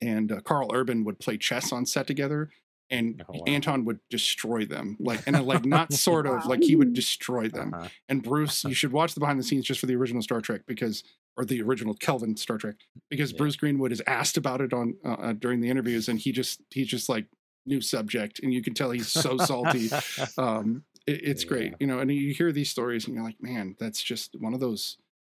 and 0.00 0.32
uh, 0.32 0.40
Karl 0.40 0.70
Urban 0.74 1.04
would 1.04 1.18
play 1.18 1.36
chess 1.38 1.72
on 1.72 1.84
set 1.86 2.06
together, 2.06 2.50
and 2.90 3.22
Oh, 3.28 3.32
wow. 3.32 3.44
Anton 3.46 3.84
would 3.84 4.00
destroy 4.10 4.64
them. 4.64 4.96
Like 5.00 5.22
and 5.26 5.36
uh, 5.36 5.42
like 5.42 5.64
not 5.76 5.92
sort 5.92 6.26
of 6.26 6.46
like 6.46 6.62
he 6.62 6.76
would 6.76 6.92
destroy 6.92 7.48
them. 7.48 7.74
Uh-huh. 7.74 7.88
And 8.08 8.22
Bruce, 8.22 8.64
you 8.64 8.74
should 8.80 8.92
watch 8.92 9.14
the 9.14 9.20
behind 9.20 9.38
the 9.38 9.44
scenes 9.44 9.64
just 9.64 9.80
for 9.80 9.86
the 9.86 9.96
original 9.96 10.22
Star 10.22 10.40
Trek 10.40 10.62
because, 10.66 11.02
or 11.36 11.44
the 11.44 11.60
original 11.62 11.94
Kelvin 11.94 12.36
Star 12.36 12.58
Trek, 12.58 12.76
because 13.10 13.32
Yeah. 13.32 13.38
Bruce 13.38 13.56
Greenwood 13.56 13.92
is 13.92 14.02
asked 14.06 14.36
about 14.36 14.60
it 14.60 14.72
on 14.72 14.94
uh, 15.04 15.12
uh, 15.12 15.32
during 15.32 15.60
the 15.60 15.68
interviews, 15.68 16.08
and 16.08 16.18
he 16.18 16.32
just 16.32 16.60
he's 16.70 16.88
just 16.88 17.08
like 17.08 17.26
new 17.66 17.80
subject, 17.80 18.40
and 18.42 18.54
you 18.54 18.62
can 18.62 18.74
tell 18.74 18.90
he's 18.92 19.08
so 19.08 19.36
salty. 19.38 19.90
um, 20.38 20.84
it, 21.06 21.20
it's 21.24 21.44
great, 21.44 21.74
you 21.80 21.86
know. 21.86 21.98
And 21.98 22.10
you 22.12 22.32
hear 22.32 22.52
these 22.52 22.70
stories, 22.70 23.06
and 23.06 23.14
you're 23.14 23.24
like, 23.24 23.40
man, 23.40 23.76
that's 23.78 24.02
just 24.02 24.36
one 24.38 24.54
of 24.54 24.60
those 24.60 24.96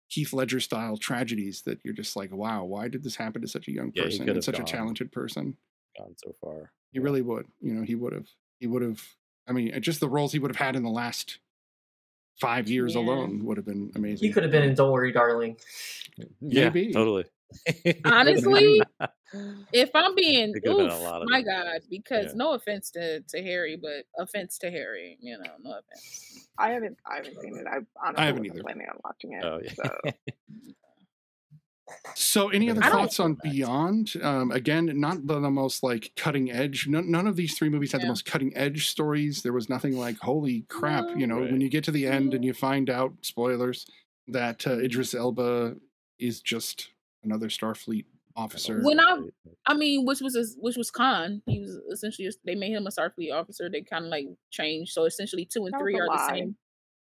Heath 0.10 0.34
Ledger 0.34 0.60
style 0.60 0.98
tragedies 0.98 1.64
that 1.64 1.80
you're 1.84 1.94
just 1.94 2.15
like, 2.15 2.32
wow, 2.34 2.64
why 2.64 2.88
did 2.88 3.03
this 3.03 3.15
happen 3.15 3.41
to 3.41 3.48
such 3.48 3.68
a 3.68 3.72
young 3.72 3.91
person 3.91 4.19
could 4.19 4.28
and 4.30 4.36
have 4.38 4.44
such 4.44 4.60
a 4.60 4.64
talented 4.64 5.11
person? 5.11 5.57
Gone 5.98 6.15
so 6.18 6.34
far. 6.41 6.72
He 6.91 6.99
really 6.99 7.22
would, 7.22 7.48
you 7.61 7.74
know, 7.74 7.84
he 7.84 7.95
would 7.95 8.14
have, 8.14 8.28
he 8.60 8.68
would 8.68 8.82
have. 8.82 9.02
I 9.48 9.53
mean, 9.53 9.74
uh, 9.74 9.80
just 9.80 9.99
the 9.99 10.10
roles 10.10 10.32
he 10.34 10.40
would 10.40 10.52
have 10.52 10.57
had 10.65 10.76
in 10.76 10.84
the 10.84 10.90
last 10.90 11.40
five 12.40 12.68
years 12.69 12.95
Yeah. 12.95 13.02
alone 13.02 13.45
would 13.45 13.57
have 13.57 13.65
been 13.65 13.91
amazing. 13.95 14.28
He 14.28 14.34
could 14.34 14.44
have 14.44 14.52
been 14.52 14.64
in 14.64 14.76
Don't 14.76 14.91
Worry, 14.91 15.11
Darling. 15.11 15.57
Yeah, 16.41 16.65
Maybe. 16.65 16.91
totally. 16.94 17.26
Honestly, 18.06 18.82
if 19.74 19.90
I'm 19.94 20.15
being, 20.15 20.49
It 20.56 20.64
been 20.64 20.72
a 20.74 20.78
oof, 20.84 20.91
lot 20.91 21.22
of 21.22 21.30
my 21.30 21.41
different 21.41 21.65
God, 21.68 21.82
because 21.90 22.26
Yeah. 22.28 22.32
no 22.36 22.53
offense 22.53 22.91
to, 22.91 23.22
to 23.22 23.41
Harry, 23.41 23.78
but 23.78 24.06
offense 24.18 24.57
to 24.60 24.69
Harry, 24.72 25.18
you 25.22 25.38
know, 25.38 25.44
no 25.64 25.72
offense. 25.80 26.48
I 26.57 26.72
haven't 26.72 26.98
I 27.10 27.18
haven't 27.18 27.40
seen 27.41 27.56
it. 27.57 27.65
I 27.68 27.78
honestly 28.06 28.26
haven't 28.26 28.41
wasn't 28.41 28.56
either. 28.57 28.64
planning 28.64 28.88
on 28.90 28.99
watching 29.03 29.34
it. 29.34 29.44
Oh 29.45 29.60
yeah. 29.64 29.74
So 29.74 29.98
So, 32.15 32.49
any 32.49 32.69
other 32.69 32.84
I 32.84 32.89
thoughts 32.89 33.19
on 33.19 33.38
Beyond? 33.43 34.14
Um, 34.22 34.51
again, 34.51 34.91
not 34.99 35.26
the, 35.26 35.39
the 35.39 35.49
most 35.49 35.84
like 35.84 36.11
cutting 36.15 36.51
edge. 36.51 36.88
None, 36.88 37.09
none 37.09 37.27
of 37.27 37.35
these 37.35 37.57
three 37.57 37.69
movies 37.69 37.91
had 37.91 38.01
the 38.01 38.07
most 38.07 38.26
cutting 38.26 38.55
edge 38.55 38.88
stories. 38.88 39.41
There 39.41 39.53
was 39.53 39.69
nothing 39.69 39.97
like, 39.97 40.18
holy 40.19 40.61
crap! 40.69 41.05
You 41.15 41.27
know, 41.27 41.39
when 41.39 41.61
you 41.61 41.69
get 41.69 41.84
to 41.85 41.91
the 41.91 42.05
end 42.07 42.34
and 42.34 42.43
you 42.43 42.53
find 42.53 42.89
out, 42.89 43.14
spoilers, 43.22 43.85
that 44.27 44.65
uh, 44.68 44.80
Idris 44.80 45.14
Elba 45.14 45.76
is 46.19 46.41
just 46.41 46.89
another 47.23 47.47
Starfleet 47.47 48.05
officer. 48.35 48.81
When 48.81 48.99
I- 48.99 49.23
I 49.65 49.73
mean, 49.73 50.05
which 50.05 50.22
was 50.22 50.35
his, 50.35 50.55
which 50.59 50.77
was 50.77 50.89
Khan. 50.91 51.41
He 51.45 51.59
was 51.59 51.80
essentially 51.91 52.30
they 52.45 52.55
made 52.55 52.72
him 52.72 52.88
a 52.88 52.89
Starfleet 52.89 53.34
officer. 53.34 53.69
They 53.69 53.81
kind 53.81 54.05
of 54.05 54.11
like 54.11 54.27
changed. 54.49 54.93
So 54.93 55.05
essentially, 55.05 55.45
two 55.45 55.65
and 55.65 55.73
That 55.73 55.80
three 55.81 55.95
a 55.97 56.03
are 56.03 56.07
the 56.07 56.27
same. 56.30 56.55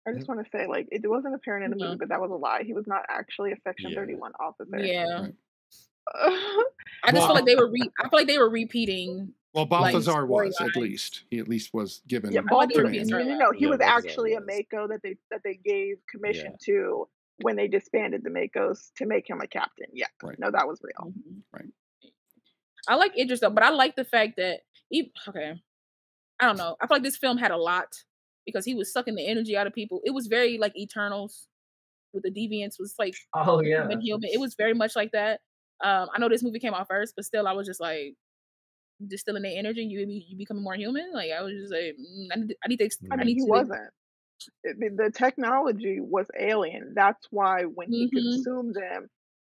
I 0.08 0.14
just 0.14 0.28
want 0.28 0.44
to 0.44 0.50
say, 0.52 0.66
like, 0.68 0.88
it 0.92 1.08
wasn't 1.08 1.36
apparent 1.36 1.66
in 1.66 1.72
the 1.72 1.78
Mhm. 1.78 1.88
movie, 1.90 1.98
but 2.00 2.10
that 2.10 2.20
was 2.22 2.32
a 2.32 2.36
lie. 2.36 2.64
He 2.64 2.74
was 2.74 2.88
not 2.88 3.06
actually 3.08 3.52
a 3.52 3.58
Section 3.64 3.92
Yeah. 3.92 3.96
31 3.98 4.32
officer. 4.40 4.80
Yeah, 4.80 5.22
Right. 5.22 5.34
I 7.04 7.12
just 7.12 7.14
Well- 7.14 7.28
feel 7.28 7.36
like 7.36 7.46
they 7.46 7.56
were. 7.56 7.70
Re- 7.70 7.92
I 8.00 8.10
feel 8.10 8.20
like 8.20 8.28
they 8.28 8.38
were 8.40 8.50
repeating. 8.50 9.34
well, 9.54 9.66
like, 9.70 9.70
Balthazar 9.94 10.26
was 10.26 10.56
at 10.60 10.68
storylines. 10.70 10.76
least. 10.76 11.24
He 11.30 11.38
at 11.40 11.48
least 11.48 11.74
was 11.74 12.02
given. 12.08 12.32
yeah, 12.32 12.42
I 12.42 12.44
thought 12.50 12.70
they 12.74 12.82
were 12.82 12.90
No, 12.90 13.20
no, 13.24 13.38
no. 13.38 13.52
He 13.52 13.66
Yeah, 13.66 13.70
was 13.70 13.78
Balthazar 13.80 14.08
actually 14.08 14.34
a 14.34 14.38
was. 14.40 14.48
MACO 14.48 14.88
that 14.88 15.02
they 15.04 15.18
that 15.30 15.42
they 15.44 15.56
gave 15.56 15.98
commission 16.08 16.52
Yeah. 16.52 16.58
to 16.76 17.10
when 17.42 17.56
they 17.56 17.68
disbanded 17.68 18.24
the 18.24 18.30
MACOs 18.30 18.92
to 18.96 19.06
make 19.06 19.30
him 19.30 19.42
a 19.42 19.48
captain. 19.48 19.88
Yeah, 19.94 20.08
Right. 20.24 20.38
no, 20.40 20.50
that 20.52 20.68
was 20.68 20.82
real. 20.84 21.12
Mhm. 21.12 21.42
Right. 21.54 21.72
I 22.88 22.96
like 22.96 23.16
Idris 23.18 23.40
though, 23.42 23.50
but 23.52 23.64
I 23.64 23.70
like 23.70 23.96
the 23.96 24.06
fact 24.06 24.38
that 24.38 24.62
he. 24.90 25.14
Okay, 25.28 25.62
I 26.40 26.46
don't 26.46 26.58
know. 26.58 26.76
I 26.80 26.88
feel 26.88 26.96
like 26.96 27.04
this 27.04 27.18
film 27.18 27.38
had 27.38 27.52
a 27.52 27.58
lot 27.58 28.04
because 28.46 28.66
he 28.66 28.76
was 28.76 28.92
sucking 28.92 29.16
the 29.16 29.28
energy 29.28 29.56
out 29.58 29.68
of 29.68 29.74
people. 29.74 30.02
It 30.04 30.12
was 30.14 30.28
very 30.28 30.58
like 30.58 30.78
Eternals 30.78 31.48
with 32.14 32.24
the 32.24 32.32
deviants 32.32 32.80
was 32.80 32.94
like 33.00 33.16
Oh 33.34 33.62
yeah. 33.62 33.82
human 33.82 34.02
human. 34.02 34.30
It 34.34 34.40
was 34.40 34.56
very 34.56 34.74
much 34.74 34.96
like 34.96 35.12
that. 35.14 35.40
Um, 35.84 36.10
I 36.14 36.20
know 36.20 36.30
this 36.30 36.44
movie 36.44 36.60
came 36.60 36.74
out 36.74 36.88
first, 36.88 37.14
but 37.16 37.26
still, 37.26 37.48
I 37.48 37.54
was 37.54 37.66
just 37.68 37.80
like 37.82 38.16
distilling 39.08 39.44
the 39.44 39.58
energy. 39.58 39.82
You 39.84 40.06
be 40.06 40.26
you 40.30 40.38
becoming 40.38 40.64
more 40.64 40.76
human. 40.76 41.12
Like 41.14 41.32
I 41.32 41.42
was 41.42 41.54
just 41.54 41.72
like, 41.74 41.96
mm, 42.00 42.28
I 42.32 42.36
need, 42.40 42.56
I 42.64 42.68
need 42.68 42.78
to. 42.78 42.86
ex- 42.86 42.98
I 43.12 43.16
I 43.16 43.24
mean, 43.24 43.38
he 43.38 43.44
wasn't. 43.44 43.80
It- 44.64 44.78
the- 44.80 45.04
the 45.06 45.12
technology 45.12 46.00
was 46.00 46.26
alien. 46.40 46.94
That's 46.96 47.28
why 47.32 47.64
when 47.64 47.92
he 47.92 48.08
Mhm. 48.08 48.12
consumed 48.12 48.76
them, 48.76 49.08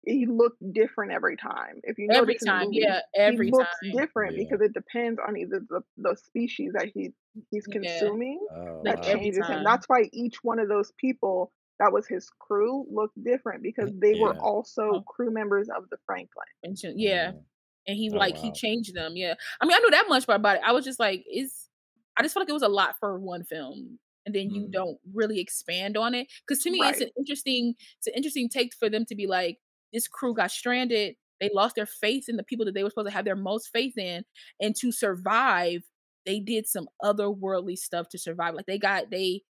he 0.05 0.27
looked 0.27 0.63
different 0.73 1.13
every 1.13 1.37
time. 1.37 1.81
If 1.83 1.99
you 1.99 2.09
Every 2.11 2.35
notice 2.35 2.45
time, 2.45 2.65
movie, 2.67 2.79
yeah, 2.81 3.01
every 3.17 3.37
time. 3.37 3.45
he 3.47 3.51
looks 3.51 3.71
time. 3.83 3.93
different 3.93 4.37
Yeah. 4.37 4.45
because 4.45 4.61
it 4.63 4.73
depends 4.73 5.19
on 5.27 5.37
either 5.37 5.61
the, 5.69 5.81
the 5.97 6.17
species 6.17 6.73
that 6.75 6.91
he 6.95 7.11
he's 7.51 7.67
Yeah. 7.69 7.81
consuming 7.81 8.41
Oh, 8.51 8.81
that 8.85 8.99
Like 9.01 9.09
every 9.09 9.21
changes 9.23 9.47
him. 9.47 9.65
That's 9.65 9.87
why 9.89 10.09
each 10.13 10.37
one 10.43 10.59
of 10.59 10.69
those 10.69 10.93
people 10.99 11.53
that 11.79 11.93
was 11.93 12.07
his 12.09 12.29
crew 12.41 12.87
looked 12.91 13.23
different 13.23 13.63
because 13.63 13.91
they 13.95 14.15
were 14.19 14.37
also 14.41 14.83
Oh. 14.95 15.03
crew 15.03 15.31
members 15.31 15.69
of 15.69 15.89
the 15.91 15.97
Franklin. 16.07 16.47
And 16.65 16.77
sh- 16.79 16.87
yeah. 16.97 17.33
Mm. 17.33 17.43
And 17.87 17.97
he 17.97 18.11
Oh, 18.13 18.17
like 18.17 18.37
he 18.37 18.51
changed 18.53 18.95
them. 18.95 19.13
Yeah. 19.17 19.35
I 19.61 19.67
mean, 19.67 19.75
I 19.77 19.79
know 19.81 19.91
that 19.91 20.07
much 20.09 20.25
about 20.29 20.57
it. 20.57 20.63
I 20.65 20.73
was 20.73 20.85
just 20.85 20.99
like, 20.99 21.25
is 21.33 21.69
I 22.17 22.23
just 22.23 22.35
felt 22.35 22.43
like 22.43 22.51
it 22.51 22.53
was 22.55 22.63
a 22.63 22.69
lot 22.69 22.97
for 22.99 23.19
one 23.19 23.45
film. 23.45 23.99
And 24.27 24.35
then 24.35 24.51
you 24.51 24.63
Mm. 24.67 24.73
don't 24.73 24.99
really 25.15 25.39
expand 25.41 25.97
on 25.97 26.15
it. 26.15 26.27
Cause 26.49 26.59
to 26.61 26.71
me, 26.71 26.81
it's 26.83 27.01
an 27.01 27.11
interesting, 27.17 27.75
it's 27.99 28.07
an 28.09 28.15
interesting 28.15 28.49
take 28.49 28.75
for 28.75 28.91
them 28.91 29.05
to 29.07 29.15
be 29.15 29.27
like, 29.27 29.59
this 29.93 30.09
crew 30.09 30.35
got 30.35 30.51
stranded. 30.51 31.17
They 31.41 31.51
lost 31.55 31.77
their 31.77 31.87
faith 31.87 32.29
in 32.29 32.37
the 32.37 32.43
people 32.43 32.67
that 32.67 32.75
they 32.75 32.83
were 32.83 32.91
supposed 32.91 33.09
to 33.09 33.15
have 33.15 33.25
their 33.25 33.37
most 33.37 33.71
faith 33.73 33.97
in. 33.97 34.25
And 34.61 34.75
to 34.77 34.91
survive, 34.91 35.83
they 36.27 36.41
did 36.41 36.67
some 36.67 36.89
otherworldly 37.03 37.79
stuff 37.79 38.09
to 38.11 38.19
survive. 38.19 38.55
Like 38.55 38.67
they 38.67 38.79
got 38.79 39.11
they 39.11 39.43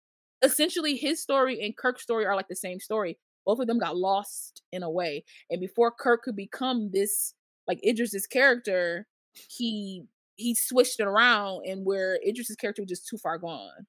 essentially 0.43 0.95
his 0.95 1.21
story 1.21 1.63
and 1.63 1.75
Kirk's 1.75 2.03
story 2.03 2.25
are 2.25 2.35
like 2.35 2.49
the 2.49 2.55
same 2.55 2.79
story. 2.79 3.17
Both 3.45 3.59
of 3.59 3.67
them 3.67 3.79
got 3.79 3.95
lost 3.95 4.61
in 4.71 4.83
a 4.83 4.89
way. 4.89 5.23
And 5.49 5.61
before 5.61 5.91
Kirk 5.91 6.23
could 6.23 6.35
become 6.35 6.91
this 6.91 7.33
like 7.67 7.79
Idris's 7.83 8.27
character, 8.27 9.07
he 9.49 10.03
he 10.35 10.53
switched 10.53 10.99
it 10.99 11.07
around 11.07 11.65
and 11.65 11.85
where 11.85 12.19
Idris's 12.25 12.55
character 12.55 12.81
was 12.81 12.89
just 12.89 13.07
too 13.07 13.17
far 13.17 13.37
gone. 13.37 13.87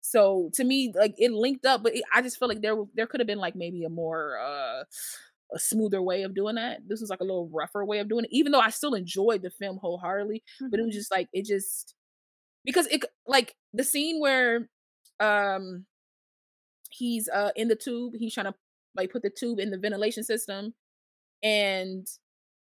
So 0.00 0.50
to 0.54 0.64
me, 0.64 0.92
like 0.94 1.14
it 1.18 1.32
linked 1.32 1.66
up, 1.66 1.82
but 1.82 1.94
it, 1.94 2.04
I 2.14 2.22
just 2.22 2.38
feel 2.38 2.48
like 2.48 2.62
there 2.62 2.76
there 2.94 3.06
could 3.06 3.20
have 3.20 3.26
been 3.26 3.38
like 3.38 3.56
maybe 3.56 3.84
a 3.84 3.90
more 3.90 4.38
uh 4.38 4.84
a 5.52 5.58
smoother 5.58 6.02
way 6.02 6.22
of 6.22 6.34
doing 6.34 6.56
that. 6.56 6.80
This 6.86 7.00
was 7.00 7.10
like 7.10 7.20
a 7.20 7.24
little 7.24 7.48
rougher 7.52 7.84
way 7.84 7.98
of 7.98 8.08
doing 8.08 8.24
it, 8.24 8.32
even 8.32 8.52
though 8.52 8.60
I 8.60 8.70
still 8.70 8.94
enjoyed 8.94 9.42
the 9.42 9.50
film 9.50 9.78
wholeheartedly. 9.78 10.42
But 10.70 10.80
it 10.80 10.84
was 10.84 10.94
just 10.94 11.10
like 11.10 11.28
it 11.32 11.46
just 11.46 11.94
because 12.64 12.86
it 12.88 13.04
like 13.26 13.54
the 13.72 13.84
scene 13.84 14.20
where 14.20 14.68
um 15.20 15.86
he's 16.90 17.28
uh 17.28 17.50
in 17.56 17.68
the 17.68 17.76
tube, 17.76 18.14
he's 18.18 18.34
trying 18.34 18.46
to 18.46 18.54
like 18.96 19.12
put 19.12 19.22
the 19.22 19.30
tube 19.30 19.58
in 19.58 19.70
the 19.70 19.78
ventilation 19.78 20.24
system, 20.24 20.74
and 21.42 22.06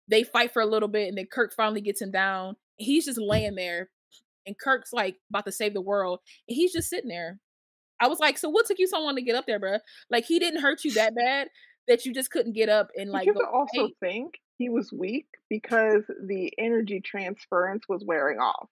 they 0.08 0.22
fight 0.22 0.52
for 0.52 0.60
a 0.60 0.66
little 0.66 0.88
bit, 0.88 1.08
and 1.08 1.16
then 1.16 1.26
Kirk 1.30 1.54
finally 1.56 1.80
gets 1.80 2.02
him 2.02 2.10
down. 2.10 2.56
He's 2.76 3.06
just 3.06 3.18
laying 3.18 3.54
there, 3.54 3.90
and 4.46 4.58
Kirk's 4.58 4.92
like 4.92 5.16
about 5.30 5.46
to 5.46 5.52
save 5.52 5.74
the 5.74 5.80
world, 5.80 6.20
and 6.48 6.56
he's 6.56 6.72
just 6.72 6.90
sitting 6.90 7.08
there. 7.08 7.40
I 8.00 8.08
was 8.08 8.18
like, 8.18 8.36
so 8.36 8.50
what 8.50 8.66
took 8.66 8.78
you 8.78 8.88
so 8.88 9.00
long 9.00 9.14
to 9.14 9.22
get 9.22 9.36
up 9.36 9.46
there, 9.46 9.60
bruh? 9.60 9.78
Like 10.10 10.26
he 10.26 10.38
didn't 10.38 10.60
hurt 10.60 10.84
you 10.84 10.92
that 10.94 11.14
bad 11.14 11.48
that 11.88 12.04
you 12.06 12.14
just 12.14 12.30
couldn't 12.30 12.52
get 12.54 12.68
up 12.68 12.90
and 12.96 13.10
like 13.10 13.26
you 13.26 13.34
go. 13.34 13.40
could 13.40 13.48
also 13.48 13.88
"Hey." 13.88 13.94
think 14.00 14.34
he 14.58 14.68
was 14.68 14.92
weak 14.92 15.26
because 15.50 16.04
the 16.26 16.52
energy 16.58 17.00
transference 17.00 17.84
was 17.88 18.04
wearing 18.04 18.38
off. 18.38 18.68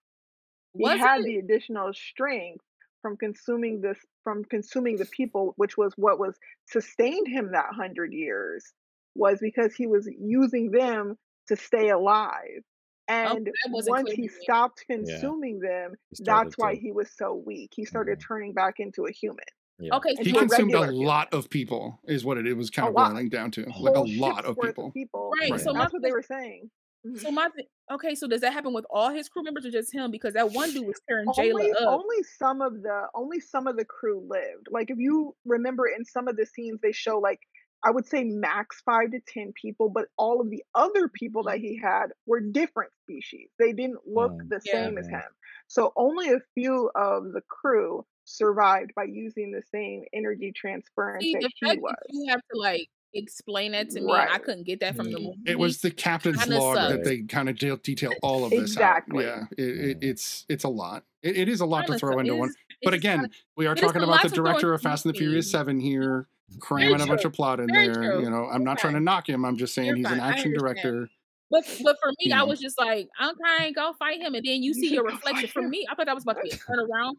He 0.76 0.84
Was 0.84 0.98
had 0.98 1.22
it? 1.22 1.24
the 1.24 1.36
additional 1.38 1.92
strength 1.94 2.64
from 3.02 3.16
consuming 3.16 3.80
this 3.80 3.98
from 4.24 4.44
consuming 4.44 4.98
the 4.98 5.06
people, 5.06 5.54
which 5.56 5.76
was 5.76 5.92
what 5.96 6.18
was 6.18 6.38
sustained 6.68 7.28
him 7.28 7.52
that 7.52 7.74
hundred 7.74 8.12
years, 8.12 8.72
was 9.14 9.40
because 9.40 9.74
he 9.74 9.86
was 9.86 10.08
using 10.18 10.70
them 10.70 11.18
to 11.48 11.56
stay 11.56 11.90
alive. 11.90 12.62
And 13.08 13.50
that 13.62 13.70
wasn't 13.70 13.88
once 13.88 14.12
he 14.12 14.28
to 14.28 14.30
me. 14.30 14.44
stopped 14.44 14.84
Yeah. 14.96 15.30
consuming 15.30 15.60
them, 15.60 15.94
He 16.10 16.16
that's 16.18 16.56
why 16.58 16.74
to. 16.74 16.76
he 16.76 16.92
was 16.92 17.10
so 17.16 17.34
weak. 17.34 17.72
He 17.74 17.84
started 17.84 18.18
Mhm. 18.18 18.26
turning 18.26 18.52
back 18.54 18.76
into 18.80 19.06
a 19.06 19.12
human. 19.12 19.44
Yeah. 19.82 19.96
Okay, 19.96 20.14
so 20.14 20.22
He 20.22 20.28
Into 20.30 20.38
a 20.40 20.48
consumed 20.48 20.74
a 20.74 20.90
lot 20.92 21.32
of 21.34 21.50
people, 21.50 22.00
is 22.06 22.24
what 22.24 22.38
it, 22.38 22.46
it 22.46 22.54
was 22.56 22.70
kind 22.70 22.86
A 22.86 22.88
of 22.90 22.94
lot. 22.94 23.10
boiling 23.10 23.28
down 23.28 23.50
to. 23.52 23.64
Like 23.78 23.96
a 23.96 24.00
lot 24.00 24.44
of 24.44 24.56
people. 24.60 24.86
of 24.88 24.94
people. 24.94 25.30
right. 25.40 25.50
Right. 25.50 25.60
So 25.60 25.72
my 25.72 25.80
That's 25.80 25.92
what 25.92 26.02
they 26.02 26.12
were 26.12 26.22
saying. 26.22 26.70
Mhm. 27.06 27.18
So 27.18 27.30
my 27.32 27.48
thi- 27.56 27.66
okay, 27.92 28.14
so 28.14 28.28
does 28.28 28.42
that 28.42 28.52
happen 28.52 28.72
with 28.72 28.86
all 28.88 29.10
his 29.10 29.28
crew 29.28 29.42
members 29.42 29.66
or 29.66 29.72
just 29.72 29.92
him? 29.92 30.12
Because 30.12 30.34
that 30.34 30.52
one 30.52 30.72
dude 30.72 30.86
was 30.86 31.00
tearing 31.08 31.26
Jaylah 31.36 31.52
only 31.54 31.72
up. 31.72 31.88
only 32.00 32.22
some 32.38 32.62
of 32.62 32.80
the 32.82 33.08
only 33.14 33.40
some 33.40 33.66
of 33.66 33.76
the 33.76 33.84
crew 33.84 34.24
lived 34.30 34.68
like 34.70 34.88
if 34.90 34.98
you 34.98 35.34
remember 35.44 35.88
in 35.88 36.04
some 36.04 36.28
of 36.28 36.36
the 36.36 36.46
scenes 36.46 36.78
they 36.80 36.92
show 36.92 37.18
like 37.18 37.40
i 37.84 37.90
would 37.90 38.06
say 38.06 38.22
max 38.22 38.80
five 38.86 39.10
to 39.10 39.18
ten 39.26 39.52
people 39.60 39.88
but 39.88 40.06
all 40.16 40.40
of 40.40 40.48
the 40.50 40.62
other 40.76 41.08
people 41.08 41.42
that 41.42 41.58
he 41.58 41.76
had 41.76 42.06
were 42.26 42.38
different 42.40 42.92
species 43.02 43.48
they 43.58 43.72
didn't 43.72 43.98
look 44.06 44.30
Mm. 44.32 44.48
the 44.50 44.60
Yeah. 44.64 44.72
same 44.84 44.96
as 44.98 45.08
Mhm. 45.08 45.10
him 45.10 45.30
so 45.66 45.92
only 45.96 46.28
a 46.30 46.38
few 46.54 46.88
of 46.94 47.32
the 47.32 47.42
crew 47.48 48.06
survived 48.32 48.92
by 48.94 49.04
using 49.04 49.52
the 49.52 49.62
same 49.70 50.04
energy 50.12 50.52
transference 50.52 51.22
See, 51.22 51.34
that 51.34 51.50
he 51.54 51.76
was 51.76 51.94
that 51.98 52.06
you 52.10 52.28
have 52.30 52.40
to 52.52 52.58
like 52.58 52.88
explain 53.14 53.72
that 53.72 53.90
to 53.90 54.00
me, 54.00 54.12
and 54.12 54.30
I 54.30 54.38
couldn't 54.38 54.64
get 54.64 54.80
that 54.80 54.96
from 54.96 55.10
the 55.10 55.18
mm-hmm. 55.18 55.26
movie. 55.26 55.42
It 55.46 55.58
was 55.58 55.80
the 55.80 55.90
captain's 55.90 56.38
Kinda 56.42 56.58
log 56.58 56.76
sucks. 56.76 56.92
that 56.92 57.04
they 57.04 57.20
kind 57.22 57.48
of 57.48 57.58
de- 57.58 57.76
detail 57.78 58.12
all 58.22 58.44
of 58.44 58.50
this 58.50 58.60
exactly 58.60 59.28
out. 59.28 59.48
Yeah, 59.58 59.64
it, 59.64 59.80
it, 59.80 59.98
it's 60.00 60.46
it's 60.48 60.64
a 60.64 60.68
lot. 60.68 61.04
It, 61.22 61.36
it 61.36 61.48
is 61.48 61.60
a 61.60 61.66
lot 61.66 61.82
to 61.82 61.86
Kinda 61.88 61.98
throw 61.98 62.12
su- 62.12 62.18
into 62.20 62.34
it 62.34 62.38
one. 62.38 62.54
But 62.82 62.94
again, 62.94 63.20
kinda- 63.20 63.34
we 63.56 63.66
are 63.66 63.74
talking 63.74 64.02
about 64.02 64.22
the 64.22 64.30
director 64.30 64.72
of 64.72 64.82
Fast 64.82 65.04
and 65.04 65.14
the 65.14 65.18
Furious. 65.18 65.50
Seven 65.50 65.78
here, 65.78 66.26
cramming 66.60 67.00
a 67.00 67.06
bunch 67.06 67.24
of 67.24 67.32
plot 67.32 67.60
in 67.60 67.68
Very 67.68 67.88
there. 67.88 68.20
You 68.20 68.30
know, 68.30 68.48
I'm 68.50 68.64
not 68.64 68.78
trying 68.78 68.94
to 68.94 69.00
knock 69.00 69.28
him. 69.28 69.44
I'm 69.44 69.56
just 69.56 69.74
saying 69.74 69.88
You're 69.88 69.96
he's 69.96 70.06
an 70.06 70.18
fine. 70.18 70.20
I 70.20 70.30
action 70.30 70.54
director. 70.54 71.10
But 71.50 71.64
but 71.84 71.98
for 72.02 72.08
me, 72.08 72.16
You 72.20 72.34
I 72.34 72.38
mm-hmm. 72.38 72.48
was 72.48 72.60
just 72.60 72.78
like, 72.78 73.10
I'm 73.18 73.34
trying 73.36 73.74
go 73.74 73.92
fight 73.98 74.20
him, 74.20 74.34
and 74.34 74.44
then 74.44 74.62
you 74.62 74.72
you 74.72 74.74
see 74.74 74.94
your 74.94 75.04
reflection. 75.04 75.48
For 75.48 75.60
me, 75.60 75.86
I 75.90 75.94
thought 75.94 76.08
I 76.08 76.14
was 76.14 76.22
about 76.22 76.38
to 76.42 76.48
turn 76.48 76.78
a 76.78 76.84
turnaround. 76.84 77.16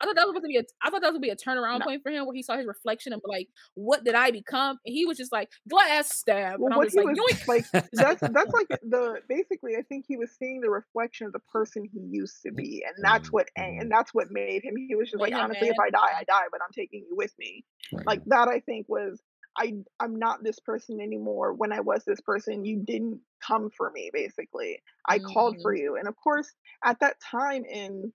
I 0.00 0.06
thought 0.06 0.16
that 0.16 0.26
was 0.26 0.30
about 0.32 0.40
to 0.42 0.48
be 0.48 0.56
a 0.56 0.62
I 0.82 0.90
thought 0.90 1.02
that 1.02 1.08
was 1.08 1.18
gonna 1.18 1.20
be 1.20 1.28
a 1.30 1.36
turnaround 1.36 1.80
no 1.80 1.84
point 1.86 2.02
for 2.02 2.10
him 2.10 2.24
where 2.26 2.34
he 2.34 2.42
saw 2.42 2.56
his 2.56 2.66
reflection 2.66 3.12
and 3.12 3.20
like, 3.24 3.48
what 3.74 4.04
did 4.04 4.14
I 4.14 4.30
become? 4.30 4.78
And 4.86 4.94
he 4.94 5.04
was 5.06 5.18
just 5.18 5.32
like, 5.32 5.50
glass 5.68 6.10
stab. 6.14 6.58
Well, 6.58 6.66
And 6.66 6.74
I 6.74 6.76
what 6.78 6.86
was 6.86 6.94
he 6.94 7.00
like, 7.00 7.16
was 7.16 7.48
like, 7.72 7.88
that's 7.92 8.20
that's 8.20 8.52
like 8.52 8.68
the 8.82 9.20
basically. 9.28 9.76
I 9.76 9.82
think 9.82 10.04
he 10.08 10.16
was 10.16 10.30
seeing 10.38 10.60
the 10.60 10.70
reflection 10.70 11.26
of 11.26 11.32
the 11.32 11.38
person 11.40 11.84
he 11.84 12.00
used 12.00 12.42
to 12.46 12.52
be, 12.52 12.84
and 12.86 12.94
that's 13.04 13.28
Mm. 13.28 13.32
what 13.32 13.48
and, 13.56 13.66
Mhm. 13.76 13.80
and 13.82 13.90
that's 13.90 14.14
what 14.14 14.30
made 14.30 14.62
him. 14.64 14.76
He 14.76 14.94
was 14.94 15.10
just 15.10 15.16
Made 15.18 15.32
like, 15.32 15.32
him 15.32 15.40
honestly, 15.40 15.68
if. 15.68 15.76
I 15.78 15.90
die, 15.90 16.14
I 16.18 16.24
die, 16.24 16.46
but 16.50 16.60
I'm 16.62 16.72
taking 16.72 17.04
you 17.08 17.14
with 17.16 17.32
me. 17.38 17.64
Right. 17.92 18.06
Like 18.06 18.24
that, 18.26 18.48
I 18.48 18.60
think 18.60 18.88
was 18.88 19.20
I. 19.58 19.74
I'm 19.98 20.16
not 20.16 20.42
this 20.42 20.58
person 20.60 21.00
anymore. 21.00 21.52
When 21.52 21.72
I 21.72 21.80
was 21.80 22.04
this 22.04 22.20
person, 22.20 22.64
you 22.64 22.78
didn't 22.84 23.20
come 23.46 23.70
for 23.70 23.90
me. 23.90 24.10
Basically, 24.12 24.80
I 25.08 25.18
called 25.18 25.56
for 25.60 25.74
you, 25.74 25.96
and 25.96 26.08
of 26.08 26.16
course, 26.16 26.50
at 26.84 27.00
that 27.00 27.20
time 27.20 27.64
in 27.64 28.12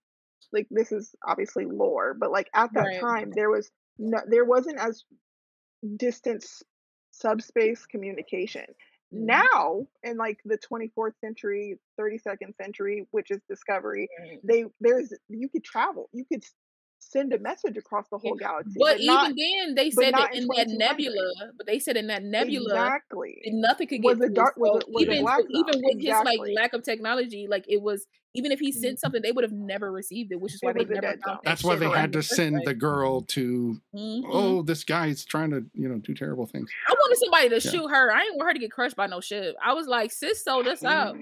like 0.54 0.68
this 0.72 0.92
is 0.92 1.16
obviously 1.28 1.66
lore, 1.66 2.14
but 2.14 2.32
like 2.32 2.50
at 2.54 2.72
that 2.76 2.92
Right. 2.92 3.08
time 3.08 3.34
there 3.36 3.50
was 3.50 3.72
no, 3.98 4.20
there 4.28 4.46
wasn't 4.46 4.80
as 4.80 5.04
distance 5.98 6.64
subspace 7.12 7.86
communication. 7.86 8.66
Mhm. 9.12 9.50
Now, 9.52 9.88
in 10.04 10.18
like 10.18 10.40
the 10.46 10.58
24th 10.58 11.18
century, 11.20 11.80
32nd 11.98 12.56
century, 12.56 13.08
which 13.12 13.32
is 13.32 13.42
discovery, 13.50 14.10
Right. 14.20 14.44
they 14.44 14.66
there's 14.80 15.14
you 15.30 15.50
could 15.50 15.64
travel, 15.64 16.10
you 16.14 16.26
could 16.32 16.44
send 17.12 17.34
a 17.34 17.40
message 17.40 17.78
across 17.78 18.08
the 18.10 18.18
whole 18.18 18.36
galaxy, 18.36 18.74
But 18.80 18.98
but 18.98 19.06
not 19.06 19.32
even 19.32 19.66
then, 19.66 19.76
they 19.76 19.92
said 19.92 20.14
that 20.14 20.34
in 20.34 20.44
in 20.44 20.48
that 20.48 20.68
nebula. 20.68 21.52
But 21.58 21.68
they 21.68 21.80
said 21.80 21.98
in 21.98 22.08
that 22.08 22.24
nebula, 22.24 22.72
Exactly. 22.74 23.42
nothing 23.48 23.88
could 23.88 24.04
Was 24.04 24.18
get 24.18 24.26
a 24.26 24.28
through. 24.28 24.36
dark 24.36 24.58
was 24.58 24.82
So 24.84 24.92
was 24.92 25.04
a 25.08 25.12
even 25.12 25.24
black 25.24 25.40
even 25.50 25.74
zone. 25.74 25.82
with 25.84 26.02
his 26.02 26.16
like 26.24 26.40
lack 26.56 26.74
of 26.74 26.84
technology, 26.84 27.48
like 27.50 27.66
it 27.68 27.82
was 27.82 28.06
even 28.34 28.52
if 28.52 28.60
he 28.60 28.72
Mhm. 28.72 28.76
sent 28.76 29.00
something, 29.00 29.22
they 29.22 29.32
would 29.32 29.44
have 29.46 29.54
never 29.54 29.92
received 29.92 30.32
it, 30.34 30.42
which 30.42 30.54
is 30.54 30.62
why 30.62 30.74
they 30.74 30.84
never 30.84 31.02
dead 31.02 31.20
that 31.26 31.40
That's 31.46 31.64
why 31.64 31.76
they 31.76 31.88
had 31.90 32.12
to 32.14 32.22
send 32.24 32.66
the 32.66 32.74
girl 32.74 33.22
to. 33.22 33.80
Mhm. 33.96 34.24
Oh, 34.28 34.62
this 34.62 34.84
guy's 34.84 35.24
trying 35.24 35.52
to 35.52 35.66
you 35.74 35.88
know 35.88 36.00
do 36.00 36.14
terrible 36.14 36.46
things. 36.46 36.70
I 36.88 36.94
wanted 36.94 37.18
somebody 37.18 37.50
to 37.50 37.56
Yeah. 37.56 37.72
shoot 37.72 37.88
her. 37.88 38.12
I 38.14 38.24
didn't 38.24 38.38
want 38.38 38.50
her 38.50 38.54
to 38.54 38.60
get 38.60 38.72
crushed 38.72 38.96
by 38.98 39.08
no 39.08 39.22
ship. 39.22 39.56
I 39.64 39.74
was 39.74 39.88
like, 39.88 40.12
sis 40.12 40.44
sold 40.44 40.68
us 40.68 40.84
out. 40.84 41.16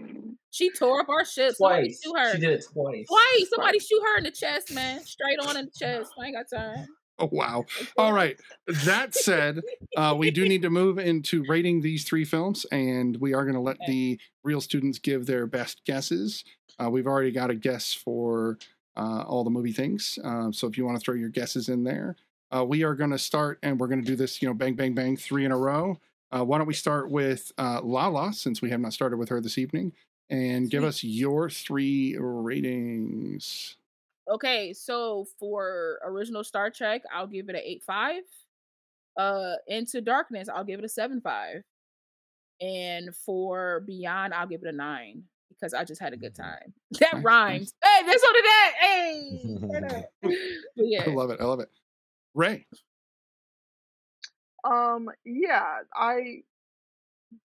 She 0.53 0.69
tore 0.71 1.01
up 1.01 1.09
our 1.09 1.25
shit. 1.25 1.49
ship. 1.49 1.55
Somebody 1.55 1.87
Twice. 1.87 2.01
shoot 2.03 2.17
her. 2.17 2.31
She 2.33 2.39
did 2.39 2.49
it 2.51 2.65
twice. 2.71 3.07
Twice. 3.07 3.49
Somebody 3.49 3.79
shoot 3.79 4.01
her 4.03 4.17
in 4.19 4.23
the 4.25 4.31
chest, 4.31 4.71
man. 4.73 4.99
Straight 5.03 5.39
on 5.39 5.57
in 5.57 5.65
the 5.65 5.71
chest. 5.71 6.11
I 6.21 6.27
ain't 6.27 6.35
got 6.35 6.47
time. 6.55 6.87
Oh 7.19 7.29
wow! 7.31 7.65
All 7.97 8.11
right. 8.11 8.39
That 8.85 9.13
said, 9.13 9.61
uh, 9.95 10.15
we 10.17 10.31
do 10.31 10.47
need 10.47 10.63
to 10.63 10.69
move 10.71 10.97
into 10.97 11.43
rating 11.47 11.81
these 11.81 12.03
three 12.05 12.25
films, 12.25 12.65
and 12.71 13.15
we 13.17 13.33
are 13.35 13.43
going 13.43 13.53
to 13.55 13.61
let 13.61 13.75
Okay. 13.81 13.91
the 13.91 14.19
real 14.43 14.59
students 14.61 14.97
give 14.99 15.25
their 15.27 15.45
best 15.45 15.85
guesses. 15.85 16.43
Uh, 16.79 16.89
we've 16.89 17.05
already 17.05 17.31
got 17.31 17.51
a 17.51 17.55
guess 17.55 17.93
for 17.93 18.57
uh, 18.97 19.23
all 19.27 19.43
the 19.43 19.51
movie 19.51 19.71
things, 19.73 20.17
uh, 20.23 20.51
so 20.51 20.67
if 20.67 20.75
you 20.77 20.85
want 20.85 20.99
to 20.99 21.03
throw 21.03 21.13
your 21.13 21.29
guesses 21.29 21.69
in 21.69 21.83
there, 21.83 22.15
uh, 22.51 22.65
we 22.65 22.83
are 22.83 22.95
going 22.95 23.11
to 23.11 23.19
start, 23.19 23.59
and 23.61 23.79
we're 23.79 23.87
going 23.87 24.01
to 24.01 24.07
do 24.07 24.15
this, 24.15 24.41
you 24.41 24.47
know, 24.47 24.53
bang, 24.55 24.73
bang, 24.73 24.93
bang, 24.95 25.15
three 25.15 25.45
in 25.45 25.51
a 25.51 25.57
row. 25.57 25.99
Uh, 26.31 26.43
why 26.43 26.57
don't 26.57 26.65
we 26.67 26.73
start 26.73 27.11
with 27.11 27.51
uh, 27.59 27.79
Lala, 27.83 28.33
since 28.33 28.59
we 28.59 28.71
have 28.71 28.79
not 28.79 28.91
started 28.91 29.17
with 29.17 29.29
her 29.29 29.39
this 29.39 29.59
evening, 29.59 29.93
and 30.29 30.69
give 30.69 30.83
us 30.83 31.03
your 31.03 31.49
three 31.49 32.17
ratings. 32.19 33.75
Okay, 34.29 34.73
so 34.73 35.27
for 35.39 35.99
original 36.05 36.43
Star 36.43 36.69
Trek, 36.69 37.03
I'll 37.13 37.27
give 37.27 37.49
it 37.49 37.55
an 37.55 37.61
eight 37.63 37.83
five. 37.83 38.23
Uh, 39.17 39.55
Into 39.67 40.01
Darkness, 40.01 40.49
I'll 40.49 40.63
give 40.63 40.79
it 40.79 40.85
a 40.85 40.89
seven 40.89 41.21
five, 41.21 41.63
and 42.61 43.15
for 43.15 43.81
Beyond, 43.85 44.33
I'll 44.33 44.47
give 44.47 44.63
it 44.63 44.69
a 44.69 44.75
nine 44.75 45.23
because 45.49 45.73
I 45.73 45.83
just 45.83 46.01
had 46.01 46.13
a 46.13 46.17
good 46.17 46.35
time. 46.35 46.73
That 46.99 47.15
Nice, 47.15 47.23
rhymes. 47.23 47.73
Hey, 47.83 48.05
that's 48.05 48.23
what 48.23 48.35
it 48.35 48.47
is. 48.47 48.73
Hey, 48.79 49.57
say 49.71 49.79
that. 49.79 50.09
but 51.05 51.07
I 51.07 51.13
love 51.13 51.29
it. 51.31 51.41
I 51.41 51.43
love 51.45 51.59
it. 51.59 51.69
Ray. 52.33 52.65
Um, 54.63 55.09
yeah, 55.25 55.79
I 55.93 56.43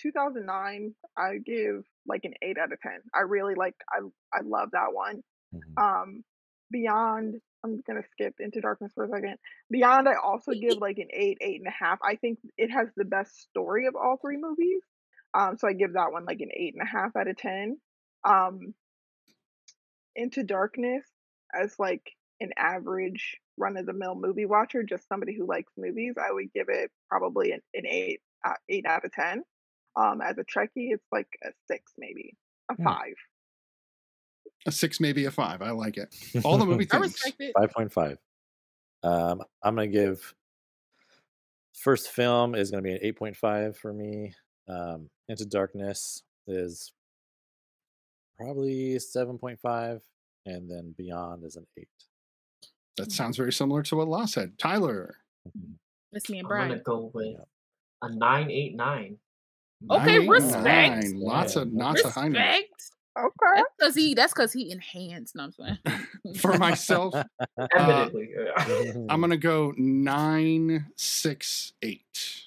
2009, 0.01 0.95
I 1.17 1.39
give 1.45 1.85
like 2.07 2.25
an 2.25 2.35
eight 2.43 2.59
out 2.59 2.73
of 2.73 2.81
ten. 2.81 3.01
I 3.15 3.21
really 3.21 3.55
like. 3.55 3.75
I 3.91 4.01
I 4.33 4.41
love 4.45 4.71
that 4.73 4.93
one. 4.93 5.23
Mhm. 5.55 5.83
Um, 5.83 6.25
Beyond. 6.71 7.41
I'm 7.65 7.81
gonna 7.87 8.03
skip 8.13 8.35
into 8.39 8.61
darkness 8.61 8.93
for 8.95 9.05
a 9.05 9.09
second. 9.09 9.37
Beyond, 9.71 10.09
I 10.09 10.15
also 10.15 10.53
give 10.53 10.77
like 10.81 10.99
an 10.99 11.09
eight, 11.13 11.39
eight 11.41 11.59
and 11.61 11.67
a 11.67 11.71
half. 11.85 11.99
I 12.03 12.17
think 12.17 12.39
it 12.57 12.71
has 12.71 12.89
the 12.97 13.05
best 13.05 13.37
story 13.41 13.87
of 13.87 13.97
all 13.97 14.17
three 14.17 14.37
movies. 14.39 14.83
Um, 15.35 15.57
so 15.59 15.67
I 15.69 15.73
give 15.73 15.95
that 15.95 16.13
one 16.13 16.25
like 16.25 16.41
an 16.41 16.51
eight 16.57 16.75
and 16.79 16.87
a 16.87 16.91
half 16.91 17.17
out 17.17 17.29
of 17.29 17.37
ten. 17.37 17.79
Um, 18.25 18.75
Into 20.17 20.43
Darkness 20.45 21.05
as 21.55 21.75
like 21.79 22.03
an 22.41 22.51
average 22.57 23.37
run 23.57 23.77
of 23.77 23.87
the 23.87 23.93
mill 23.93 24.15
movie 24.15 24.47
watcher, 24.47 24.83
just 24.83 25.09
somebody 25.09 25.35
who 25.37 25.47
likes 25.47 25.73
movies, 25.77 26.15
I 26.17 26.33
would 26.33 26.53
give 26.55 26.67
it 26.69 26.91
probably 27.09 27.53
an, 27.53 27.61
an 27.75 27.87
eight, 27.87 28.21
uh, 28.45 28.55
eight 28.69 28.87
out 28.87 29.05
of 29.05 29.13
ten. 29.13 29.43
Um, 29.99 30.21
as 30.21 30.39
a 30.39 30.45
Trekkie, 30.45 30.93
it's 30.93 31.07
like 31.11 31.27
a 31.45 31.49
six, 31.67 31.93
maybe 31.99 32.37
a 32.71 32.75
Hmm. 32.75 32.85
five. 32.85 33.15
A 34.67 34.73
six, 34.73 35.01
maybe 35.01 35.25
a 35.25 35.31
five. 35.31 35.61
I 35.63 35.71
like 35.71 35.97
it. 35.97 36.15
All 36.45 36.57
the 36.59 36.67
movie 36.67 36.87
I 36.93 36.99
things. 37.01 37.21
Five 37.57 37.73
point 37.73 37.93
five. 37.93 38.19
Um, 39.03 39.43
I'm 39.63 39.75
gonna 39.75 39.87
give 39.89 40.35
first 41.75 42.09
film 42.09 42.55
is 42.55 42.71
gonna 42.71 42.83
be 42.83 42.93
an 42.93 42.99
eight 43.03 43.17
point 43.17 43.37
five 43.37 43.77
for 43.77 43.93
me. 43.93 44.35
Um, 44.69 45.09
Into 45.29 45.47
Darkness 45.47 46.23
is 46.47 46.93
probably 48.37 48.99
seven 48.99 49.39
point 49.39 49.59
five, 49.61 50.03
and 50.47 50.71
then 50.71 50.95
Beyond 50.97 51.45
is 51.45 51.57
an 51.57 51.67
eight. 51.79 51.89
That 52.97 53.13
sounds 53.13 53.37
very 53.37 53.53
similar 53.53 53.83
to 53.85 53.97
what 53.97 54.09
Law 54.09 54.27
said. 54.27 54.59
Tyler. 54.59 55.17
That's 56.13 56.29
me 56.29 56.41
and 56.41 56.49
Brian. 56.49 56.65
I'm 56.65 56.69
gonna 56.71 56.83
go 56.83 57.11
with 57.15 57.37
a 58.03 58.15
nine 58.15 58.51
eight 58.51 58.75
nine. 58.75 59.19
Okay, 59.91 60.05
nine, 60.19 60.23
eight, 60.23 60.29
respect. 60.29 60.65
nine. 60.65 61.21
Lots 61.21 61.57
of 61.57 61.69
Yeah. 61.73 61.85
lots 61.85 62.05
of 62.05 62.13
high. 62.13 62.27
Respect. 62.27 62.73
Okay. 63.19 63.57
That's 63.57 63.73
because 63.79 63.95
he. 63.97 64.15
That's 64.15 64.33
because 64.33 64.53
he 64.53 64.71
enhanced. 64.71 65.35
No, 65.35 65.45
I'm 65.45 65.53
saying. 65.53 65.79
For 66.39 66.57
myself, 66.59 67.15
uh, 67.77 68.09
I'm 69.09 69.21
gonna 69.21 69.37
go 69.37 69.73
nine, 69.77 70.87
six, 70.97 71.73
eight. 71.83 72.45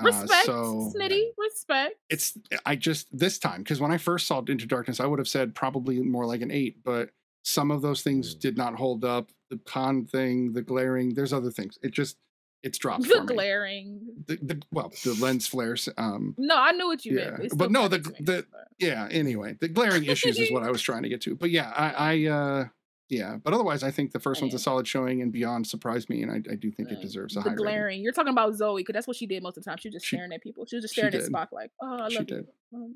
Uh, 0.00 0.04
respect, 0.04 0.46
so 0.46 0.92
Snitty. 0.96 1.30
Respect. 1.36 1.96
it's 2.08 2.38
I 2.64 2.76
just 2.76 3.08
this 3.16 3.38
time 3.38 3.62
because 3.62 3.80
when 3.80 3.90
I 3.90 3.98
first 3.98 4.26
saw 4.28 4.40
Into 4.42 4.66
Darkness, 4.66 5.00
I 5.00 5.06
would 5.06 5.18
have 5.18 5.28
said 5.28 5.54
probably 5.54 6.00
more 6.00 6.24
like 6.24 6.40
an 6.40 6.50
eight, 6.52 6.84
but 6.84 7.10
some 7.42 7.70
of 7.70 7.82
those 7.82 8.02
things 8.02 8.34
Mm. 8.34 8.40
did 8.40 8.56
not 8.56 8.74
hold 8.76 9.04
up. 9.04 9.30
The 9.50 9.58
Khan 9.58 10.04
thing, 10.04 10.52
the 10.52 10.62
glaring, 10.62 11.14
there's 11.14 11.32
other 11.32 11.50
things. 11.50 11.78
It 11.82 11.90
just 11.90 12.16
it's 12.62 12.78
dropped 12.78 13.04
The 13.04 13.22
glaring. 13.26 14.00
The, 14.26 14.36
the 14.42 14.62
well, 14.72 14.92
the 15.04 15.14
lens 15.20 15.46
flares. 15.46 15.88
Um, 15.96 16.34
No, 16.38 16.56
I 16.56 16.72
knew 16.72 16.86
what 16.88 17.04
you 17.04 17.18
yeah, 17.18 17.30
meant. 17.38 17.56
but 17.56 17.70
no, 17.70 17.88
the 17.88 17.98
the 18.20 18.46
yeah. 18.78 19.08
Anyway, 19.10 19.56
the 19.60 19.68
glaring 19.68 20.04
issues 20.14 20.38
is 20.38 20.50
what 20.50 20.62
I 20.62 20.70
was 20.70 20.82
trying 20.82 21.02
to 21.04 21.08
get 21.08 21.20
to. 21.22 21.34
But 21.36 21.50
yeah, 21.50 21.70
I, 21.76 21.90
I 21.90 22.26
uh, 22.26 22.64
yeah. 23.08 23.36
But 23.42 23.54
otherwise, 23.54 23.82
I 23.82 23.90
think 23.90 24.12
the 24.12 24.18
first 24.20 24.40
one's 24.42 24.54
a 24.54 24.58
solid 24.58 24.86
showing, 24.88 25.22
and 25.22 25.32
Beyond 25.32 25.66
surprised 25.66 26.10
me, 26.10 26.22
and 26.22 26.30
I, 26.32 26.36
I 26.52 26.56
do 26.56 26.70
think 26.72 26.90
it 26.90 27.00
deserves 27.00 27.36
a 27.36 27.40
the 27.40 27.42
high 27.42 27.48
rating. 27.50 27.64
glaring. 27.64 28.02
You're 28.02 28.12
talking 28.12 28.32
about 28.32 28.54
Zoe 28.56 28.80
because 28.82 28.94
that's 28.94 29.06
what 29.06 29.16
she 29.16 29.26
did 29.26 29.42
most 29.42 29.56
of 29.56 29.64
the 29.64 29.70
time. 29.70 29.78
She 29.78 29.88
was 29.88 29.94
just 29.94 30.06
She- 30.06 30.16
staring 30.16 30.32
at 30.32 30.42
people. 30.42 30.66
She 30.66 30.76
was 30.76 30.82
just 30.84 30.94
staring 30.94 31.14
at. 31.14 31.22
Spock 31.22 31.48
like, 31.52 31.70
"Oh, 31.80 31.86
I 31.94 31.96
love 32.02 32.12
She 32.12 32.18
you." 32.18 32.24
did. 32.24 32.46
Oh. 32.74 32.90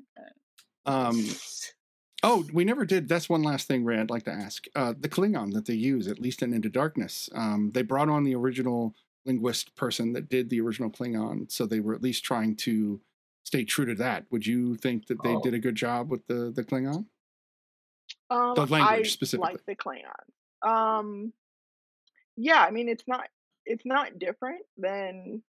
Um, 0.85 1.25
oh, 2.23 2.45
we 2.53 2.63
never 2.65 2.85
did. 2.85 3.07
That's 3.07 3.29
one 3.29 3.43
last 3.43 3.67
thing, 3.67 3.85
Rae. 3.85 3.99
I'd 3.99 4.09
like 4.09 4.25
to 4.25 4.31
ask. 4.31 4.65
Uh, 4.75 4.93
the 4.99 5.09
Klingon 5.09 5.53
that 5.53 5.65
they 5.65 5.73
use, 5.73 6.07
at 6.07 6.19
least 6.19 6.41
in 6.43 6.53
Into 6.53 6.69
Darkness, 6.69 7.29
um, 7.33 7.71
they 7.73 7.81
brought 7.83 8.09
on 8.09 8.23
the 8.23 8.35
original 8.35 8.93
linguist 9.25 9.75
person 9.75 10.13
that 10.13 10.29
did 10.29 10.49
the 10.49 10.61
original 10.61 10.89
Klingon, 10.91 11.51
so 11.51 11.65
they 11.65 11.79
were 11.79 11.95
at 11.95 12.01
least 12.01 12.23
trying 12.23 12.55
to 12.57 13.01
stay 13.43 13.65
true 13.65 13.85
to 13.85 13.95
that. 13.95 14.25
Would 14.31 14.45
you 14.47 14.75
think 14.75 15.07
that 15.07 15.23
they 15.23 15.35
Oh. 15.35 15.37
did 15.37 15.53
a 15.53 15.59
good 15.59 15.75
job 15.75 16.09
with 16.11 16.27
the 16.27 16.51
the 16.51 16.63
Klingon? 16.63 17.07
Um, 18.29 18.55
The 18.55 18.65
language 18.65 19.11
I 19.11 19.11
specifically. 19.11 19.49
like 19.51 19.65
the 19.65 19.75
Klingon. 19.75 20.13
Um, 20.67 21.33
yeah, 22.35 22.61
I 22.63 22.71
mean 22.71 22.89
it's 22.89 23.03
not 23.07 23.27
it's 23.65 23.85
not 23.85 24.19
different 24.19 24.65
than 24.77 25.43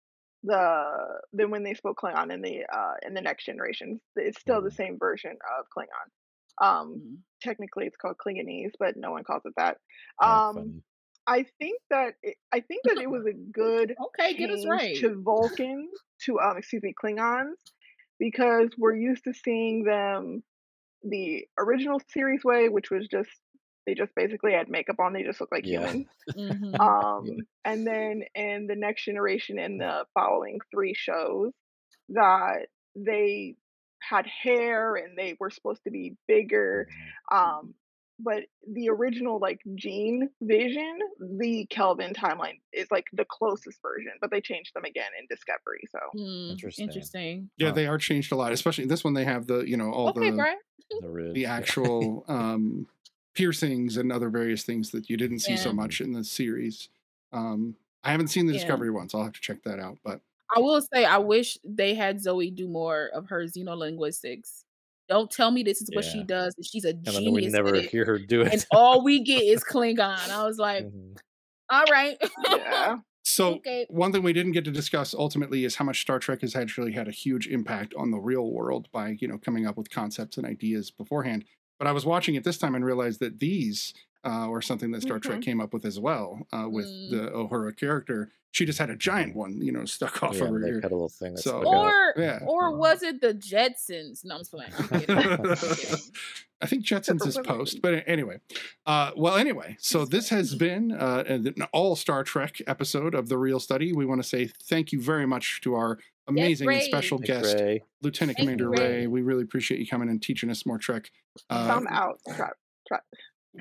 the 0.44 1.22
than 1.34 1.52
when 1.52 1.64
they 1.64 1.74
spoke 1.76 2.00
Klingon 2.00 2.34
in 2.34 2.42
the 2.42 2.66
uh 2.74 2.96
in 3.06 3.14
the 3.14 3.22
next 3.22 3.46
generation. 3.46 4.02
It's 4.16 4.40
still 4.40 4.62
the 4.62 4.72
Mhm. 4.72 4.72
same 4.72 4.98
version 4.98 5.38
of 5.60 5.66
Klingon. 5.76 6.66
Um, 6.66 7.04
Mhm. 7.04 7.24
technically 7.42 7.86
it's 7.88 7.98
called 7.98 8.18
Klingonese, 8.26 8.74
but 8.80 8.98
no 8.98 9.12
one 9.12 9.24
calls 9.24 9.44
it 9.46 9.54
that. 9.58 9.78
Oh, 10.24 10.42
Um. 10.50 10.84
I 11.28 11.46
think 11.60 11.82
that 11.90 12.16
it, 12.24 12.38
I 12.52 12.62
think 12.62 12.86
that 12.88 12.98
it 13.00 13.10
was 13.10 13.26
a 13.26 13.34
good 13.34 13.98
Okay, 14.00 14.34
get 14.36 14.50
us 14.52 14.66
right. 14.66 14.98
to 14.98 15.22
Vulcan 15.22 15.90
to 16.26 16.40
um 16.40 16.58
excuse 16.58 16.84
me 16.84 16.94
Klingons 17.02 17.56
because 18.20 18.70
we're 18.78 18.96
used 18.96 19.24
to 19.26 19.34
seeing 19.34 19.84
them 19.84 20.44
the 21.04 21.48
original 21.58 22.02
series 22.10 22.44
way, 22.44 22.70
which 22.70 22.92
was 22.92 23.08
just 23.08 23.32
they 23.88 23.96
just 23.96 24.16
basically 24.16 24.54
had 24.54 24.70
makeup 24.70 25.00
on, 25.00 25.14
they 25.14 25.24
just 25.24 25.42
look 25.42 25.52
like 25.52 25.66
Yeah. 25.66 25.70
humans. 25.72 26.08
Mhm. 26.36 26.80
Um, 26.80 27.24
Yeah. 27.24 27.42
and 27.66 27.88
then 27.88 28.24
in 28.36 28.68
the 28.68 28.76
next 28.76 29.06
generation, 29.06 29.60
in 29.60 29.78
the 29.78 30.06
following 30.14 30.60
three 30.72 30.94
shows, 30.96 31.54
that 32.10 32.68
they 32.96 33.56
had 34.02 34.26
hair 34.28 34.96
and 34.96 35.18
they 35.18 35.38
were 35.40 35.50
supposed 35.52 35.84
to 35.86 35.92
be 35.92 36.18
bigger. 36.28 36.88
Mhm. 36.88 37.14
Um, 37.32 37.76
but 38.24 38.44
the 38.74 38.90
original 38.90 39.40
like 39.40 39.60
Gene 39.76 40.30
Vision, 40.42 41.00
the 41.20 41.66
Kelvin 41.70 42.14
timeline 42.14 42.60
is 42.74 42.88
like 42.92 43.06
the 43.14 43.26
closest 43.30 43.82
version, 43.82 44.14
but 44.22 44.32
they 44.32 44.42
changed 44.42 44.74
them 44.74 44.86
again 44.86 45.12
in 45.20 45.26
Discovery. 45.30 45.82
So 45.92 46.00
Hmm, 46.14 46.52
Interesting. 46.52 46.86
Interesting. 46.86 47.50
Yeah, 47.58 47.70
Huh. 47.70 47.76
they 47.76 47.88
are 47.88 47.98
changed 47.98 48.32
a 48.32 48.36
lot. 48.36 48.52
Especially 48.54 48.86
this 48.86 49.04
one, 49.04 49.14
they 49.14 49.26
have 49.26 49.48
the 49.48 49.62
you 49.62 49.78
know 49.78 49.92
all 49.92 50.10
Okay, 50.10 50.32
the 50.32 50.32
The 51.00 51.32
the 51.34 51.46
actual 51.46 52.26
um, 52.28 52.88
piercings 53.34 53.98
and 53.98 54.12
other 54.12 54.30
various 54.30 54.64
things 54.64 54.92
that 54.92 55.10
you 55.10 55.18
didn't 55.18 55.40
see 55.40 55.56
so 55.58 55.72
much 55.72 56.02
in 56.02 56.14
the 56.14 56.24
series. 56.24 56.90
Um, 57.32 57.76
I 58.04 58.12
haven't 58.12 58.28
seen 58.28 58.46
the 58.48 58.54
Yeah. 58.54 58.58
Discovery 58.60 58.90
ones. 58.90 59.14
I'll 59.14 59.24
have 59.24 59.34
to 59.34 59.42
check 59.42 59.64
that 59.64 59.80
out. 59.80 60.00
But 60.04 60.22
I 60.54 60.60
will 60.60 60.82
say 60.82 61.06
I 61.06 61.18
wish 61.18 61.58
they 61.64 61.96
had 61.96 62.20
Zoe 62.22 62.52
do 62.52 62.68
more 62.68 63.08
of 63.14 63.30
her 63.30 63.46
xenolinguistics. 63.46 64.66
Don't 65.12 65.30
tell 65.30 65.52
me 65.52 65.62
this 65.62 65.82
is 65.82 65.90
what 65.94 66.06
she 66.06 66.24
does. 66.24 66.54
and 66.56 66.66
She's 66.66 66.86
a 66.86 66.92
and 66.92 67.04
then 67.06 67.26
we 67.34 67.42
genius. 67.42 67.52
never 67.54 67.76
it. 67.76 67.90
hear 67.90 68.06
her 68.06 68.18
do 68.18 68.44
it. 68.44 68.54
And 68.54 68.66
all 68.72 69.04
we 69.04 69.20
get 69.22 69.44
is 69.44 69.62
Klingon. 69.70 70.30
I 70.30 70.46
was 70.46 70.58
like, 70.58 70.86
Mhm. 70.86 71.18
all 71.70 71.84
right. 71.92 72.18
yeah, 72.50 72.96
So 73.26 73.56
Okay. 73.56 73.86
one 73.90 74.14
thing 74.14 74.24
we 74.24 74.32
didn't 74.32 74.54
get 74.54 74.64
to 74.66 74.72
discuss 74.72 75.14
ultimately 75.14 75.66
is 75.66 75.76
how 75.76 75.84
much 75.84 76.00
Star 76.00 76.18
Trek 76.18 76.40
has 76.42 76.56
actually 76.56 76.94
had 76.94 77.10
a 77.10 77.12
huge 77.12 77.48
impact 77.48 77.94
on 77.98 78.12
the 78.12 78.20
real 78.20 78.50
world 78.52 78.88
by 78.94 79.18
you 79.20 79.28
know 79.28 79.38
coming 79.38 79.68
up 79.68 79.76
with 79.76 79.90
concepts 79.90 80.38
and 80.38 80.48
ideas 80.48 80.92
beforehand. 80.92 81.44
But 81.78 81.88
I 81.88 81.92
was 81.92 82.06
watching 82.06 82.36
it 82.36 82.46
this 82.46 82.58
time 82.58 82.74
and 82.74 82.86
realized 82.86 83.20
that 83.20 83.40
these 83.40 83.94
uh, 84.24 84.48
were 84.50 84.62
something 84.62 84.92
that 84.92 85.02
Star 85.02 85.20
Trek 85.20 85.42
came 85.42 85.60
up 85.62 85.74
with 85.74 85.86
as 85.86 86.00
well 86.00 86.40
uh, 86.54 86.68
with 86.70 86.86
Mm. 86.86 87.10
the 87.12 87.32
Uhura 87.32 87.76
character. 87.76 88.32
She 88.54 88.66
just 88.66 88.80
had 88.80 88.90
a 88.90 88.98
giant 88.98 89.34
one, 89.36 89.62
you 89.62 89.72
know, 89.72 89.86
stuck 89.86 90.22
off 90.24 90.36
yeah, 90.36 90.44
of 90.44 90.50
her 90.50 90.60
they 90.60 90.72
had 90.74 90.84
a 90.86 90.90
little 90.90 91.08
thing 91.10 91.38
So- 91.38 91.62
stuck 91.62 91.66
out. 91.68 91.68
or 91.68 92.14
Yeah. 92.18 92.40
or 92.46 92.76
was 92.78 93.02
it 93.02 93.22
the 93.22 93.34
Jetsons? 93.34 94.26
No, 94.26 94.36
I'm 94.36 94.42
just 94.42 94.52
playing. 94.52 94.72
I'm 94.78 95.00
kidding. 95.00 95.18
I'm 95.18 95.56
kidding. 95.56 95.98
I 96.64 96.68
think 96.68 96.86
Jetsons 96.86 97.26
is 97.26 97.40
post, 97.40 97.82
but 97.82 98.04
anyway. 98.06 98.40
Uh, 98.86 99.10
well, 99.18 99.36
anyway, 99.36 99.78
so 99.80 100.06
this 100.06 100.30
has 100.30 100.54
been 100.54 100.92
uh, 100.92 101.24
an 101.26 101.56
all 101.74 101.96
Star 101.96 102.24
Trek 102.24 102.62
episode 102.68 103.16
of 103.16 103.30
the 103.30 103.38
Reel 103.40 103.60
Study. 103.60 103.94
We 103.94 104.06
want 104.06 104.22
to 104.22 104.28
say 104.28 104.46
thank 104.66 104.92
you 104.92 105.02
very 105.02 105.26
much 105.26 105.62
to 105.62 105.74
our 105.74 105.98
amazing 106.28 106.70
and 106.72 106.84
special 106.84 107.18
Thanks, 107.18 107.48
guest, 107.50 107.56
Rae. 107.60 107.82
Lieutenant 108.04 108.38
Thank 108.38 108.50
you, 108.50 108.56
Commander 108.58 108.70
Rae. 108.70 109.00
Rae. 109.02 109.08
We 109.08 109.24
really 109.24 109.42
appreciate 109.42 109.80
you 109.80 109.88
coming 109.88 110.08
and 110.10 110.22
teaching 110.22 110.52
us 110.52 110.64
more 110.68 110.78
Trek. 110.78 111.10
Uh, 111.50 111.66
thumb 111.68 111.88
out. 111.90 112.20
Trap, 112.36 112.54
trap. 112.88 113.04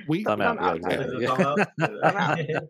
We 0.09 0.23
Thumb 0.25 0.41
out. 0.41 0.59
Thumb 0.59 0.65
Yeah, 0.65 0.69
out, 0.71 0.77
exactly. 0.77 1.27
Thumb 1.27 2.17
out. 2.17 2.39
Yeah. 2.49 2.61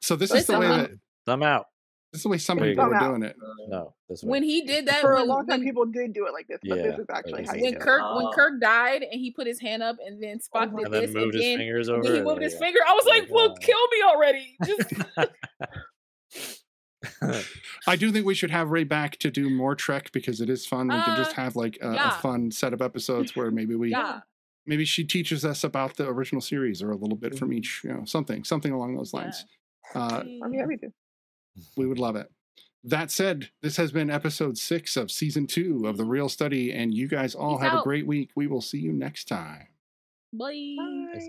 so 0.00 0.14
this 0.16 0.32
is 0.32 0.46
the 0.46 0.58
way 0.58 0.68
that 0.68 0.90
Thumb 1.26 1.42
out. 1.42 1.66
this 2.12 2.20
is 2.20 2.22
the 2.22 2.28
way 2.28 2.38
some 2.38 2.58
There 2.58 2.68
people 2.70 2.84
go. 2.84 2.90
are 2.92 2.98
Thumb 3.00 3.02
out. 3.02 3.08
doing 3.18 3.22
it. 3.24 3.36
No, 3.68 3.94
this 4.08 4.22
way. 4.22 4.30
when 4.30 4.42
he 4.44 4.62
did 4.62 4.86
that, 4.86 5.00
For 5.00 5.14
a 5.14 5.24
long 5.24 5.46
time, 5.46 5.58
when, 5.60 5.66
people 5.66 5.84
did 5.86 6.12
do 6.12 6.26
it 6.26 6.32
like 6.32 6.46
this, 6.46 6.60
but 6.62 6.76
Yeah, 6.78 6.82
this 6.90 6.98
is 7.00 7.06
actually 7.12 7.42
this 7.42 7.50
how 7.50 7.54
is 7.56 7.60
you 7.60 7.64
when 7.64 7.72
do 7.72 7.78
it. 7.78 7.82
Kirk 7.82 8.00
when 8.16 8.26
Oh. 8.26 8.30
Kirk 8.32 8.60
died 8.60 9.02
and 9.02 9.20
he 9.20 9.30
put 9.32 9.46
his 9.48 9.60
hand 9.60 9.82
up 9.82 9.96
and 10.06 10.22
then 10.22 10.38
Spock 10.38 10.68
Uh-huh. 10.68 10.76
did 10.76 10.84
and 10.86 10.94
then 10.94 11.02
this 11.02 11.14
moved 11.14 11.34
and 11.34 11.34
his 11.34 11.42
then, 11.42 11.58
fingers 11.58 11.88
over. 11.88 12.02
then 12.04 12.14
he 12.14 12.20
moved 12.22 12.42
his 12.42 12.52
you 12.52 12.58
go. 12.60 12.64
finger. 12.66 12.78
I 12.86 12.92
was 12.92 13.04
like, 13.06 13.28
"Well, 13.30 13.48
go. 13.48 13.54
kill 13.56 13.88
me 13.88 14.02
already!" 14.06 14.56
Just 14.64 14.92
I 17.86 17.96
do 17.96 18.10
think 18.12 18.24
we 18.26 18.34
should 18.34 18.50
have 18.50 18.70
Rae 18.70 18.84
back 18.84 19.18
to 19.18 19.30
do 19.30 19.50
more 19.50 19.74
Trek 19.74 20.10
because 20.12 20.40
it 20.40 20.48
is 20.48 20.66
fun. 20.66 20.88
We 20.88 20.94
could 21.02 21.16
just 21.16 21.32
Uh, 21.32 21.42
have 21.42 21.56
like 21.56 21.78
a, 21.82 21.90
a 21.94 22.10
fun 22.22 22.50
set 22.50 22.72
of 22.72 22.80
episodes 22.80 23.36
where 23.36 23.50
maybe 23.50 23.74
we 23.74 23.90
yeah. 23.90 24.20
Maybe 24.66 24.84
she 24.84 25.04
teaches 25.04 25.44
us 25.44 25.62
about 25.64 25.96
the 25.96 26.06
original 26.08 26.40
series 26.40 26.82
or 26.82 26.90
a 26.90 26.96
little 26.96 27.16
bit 27.16 27.32
Mm-hmm. 27.32 27.38
from 27.38 27.52
each, 27.52 27.80
you 27.84 27.92
know, 27.92 28.04
something, 28.04 28.44
something 28.44 28.72
along 28.72 28.96
those 28.96 29.12
lines. 29.12 29.44
Uh, 29.94 30.22
I'm 30.42 30.52
happy 30.54 30.76
to. 30.78 30.88
we 31.76 31.86
would 31.86 31.98
love 31.98 32.16
it. 32.16 32.30
That 32.82 33.10
said, 33.10 33.48
this 33.62 33.76
has 33.78 33.92
been 33.92 34.10
episode 34.10 34.58
six 34.58 34.96
of 34.96 35.10
season 35.10 35.46
two 35.46 35.86
of 35.86 35.96
The 35.96 36.04
Reel 36.04 36.28
Study, 36.28 36.72
and 36.72 36.92
you 36.94 37.08
guys 37.08 37.34
all 37.34 37.58
Peace 37.58 37.68
have 37.70 37.80
a 37.80 37.82
great 37.82 38.06
week. 38.06 38.30
We 38.36 38.46
will 38.46 38.60
see 38.60 38.78
you 38.78 38.92
next 38.92 39.26
time. 39.28 39.68
Bye. 40.32 40.74
Bye. 40.76 41.20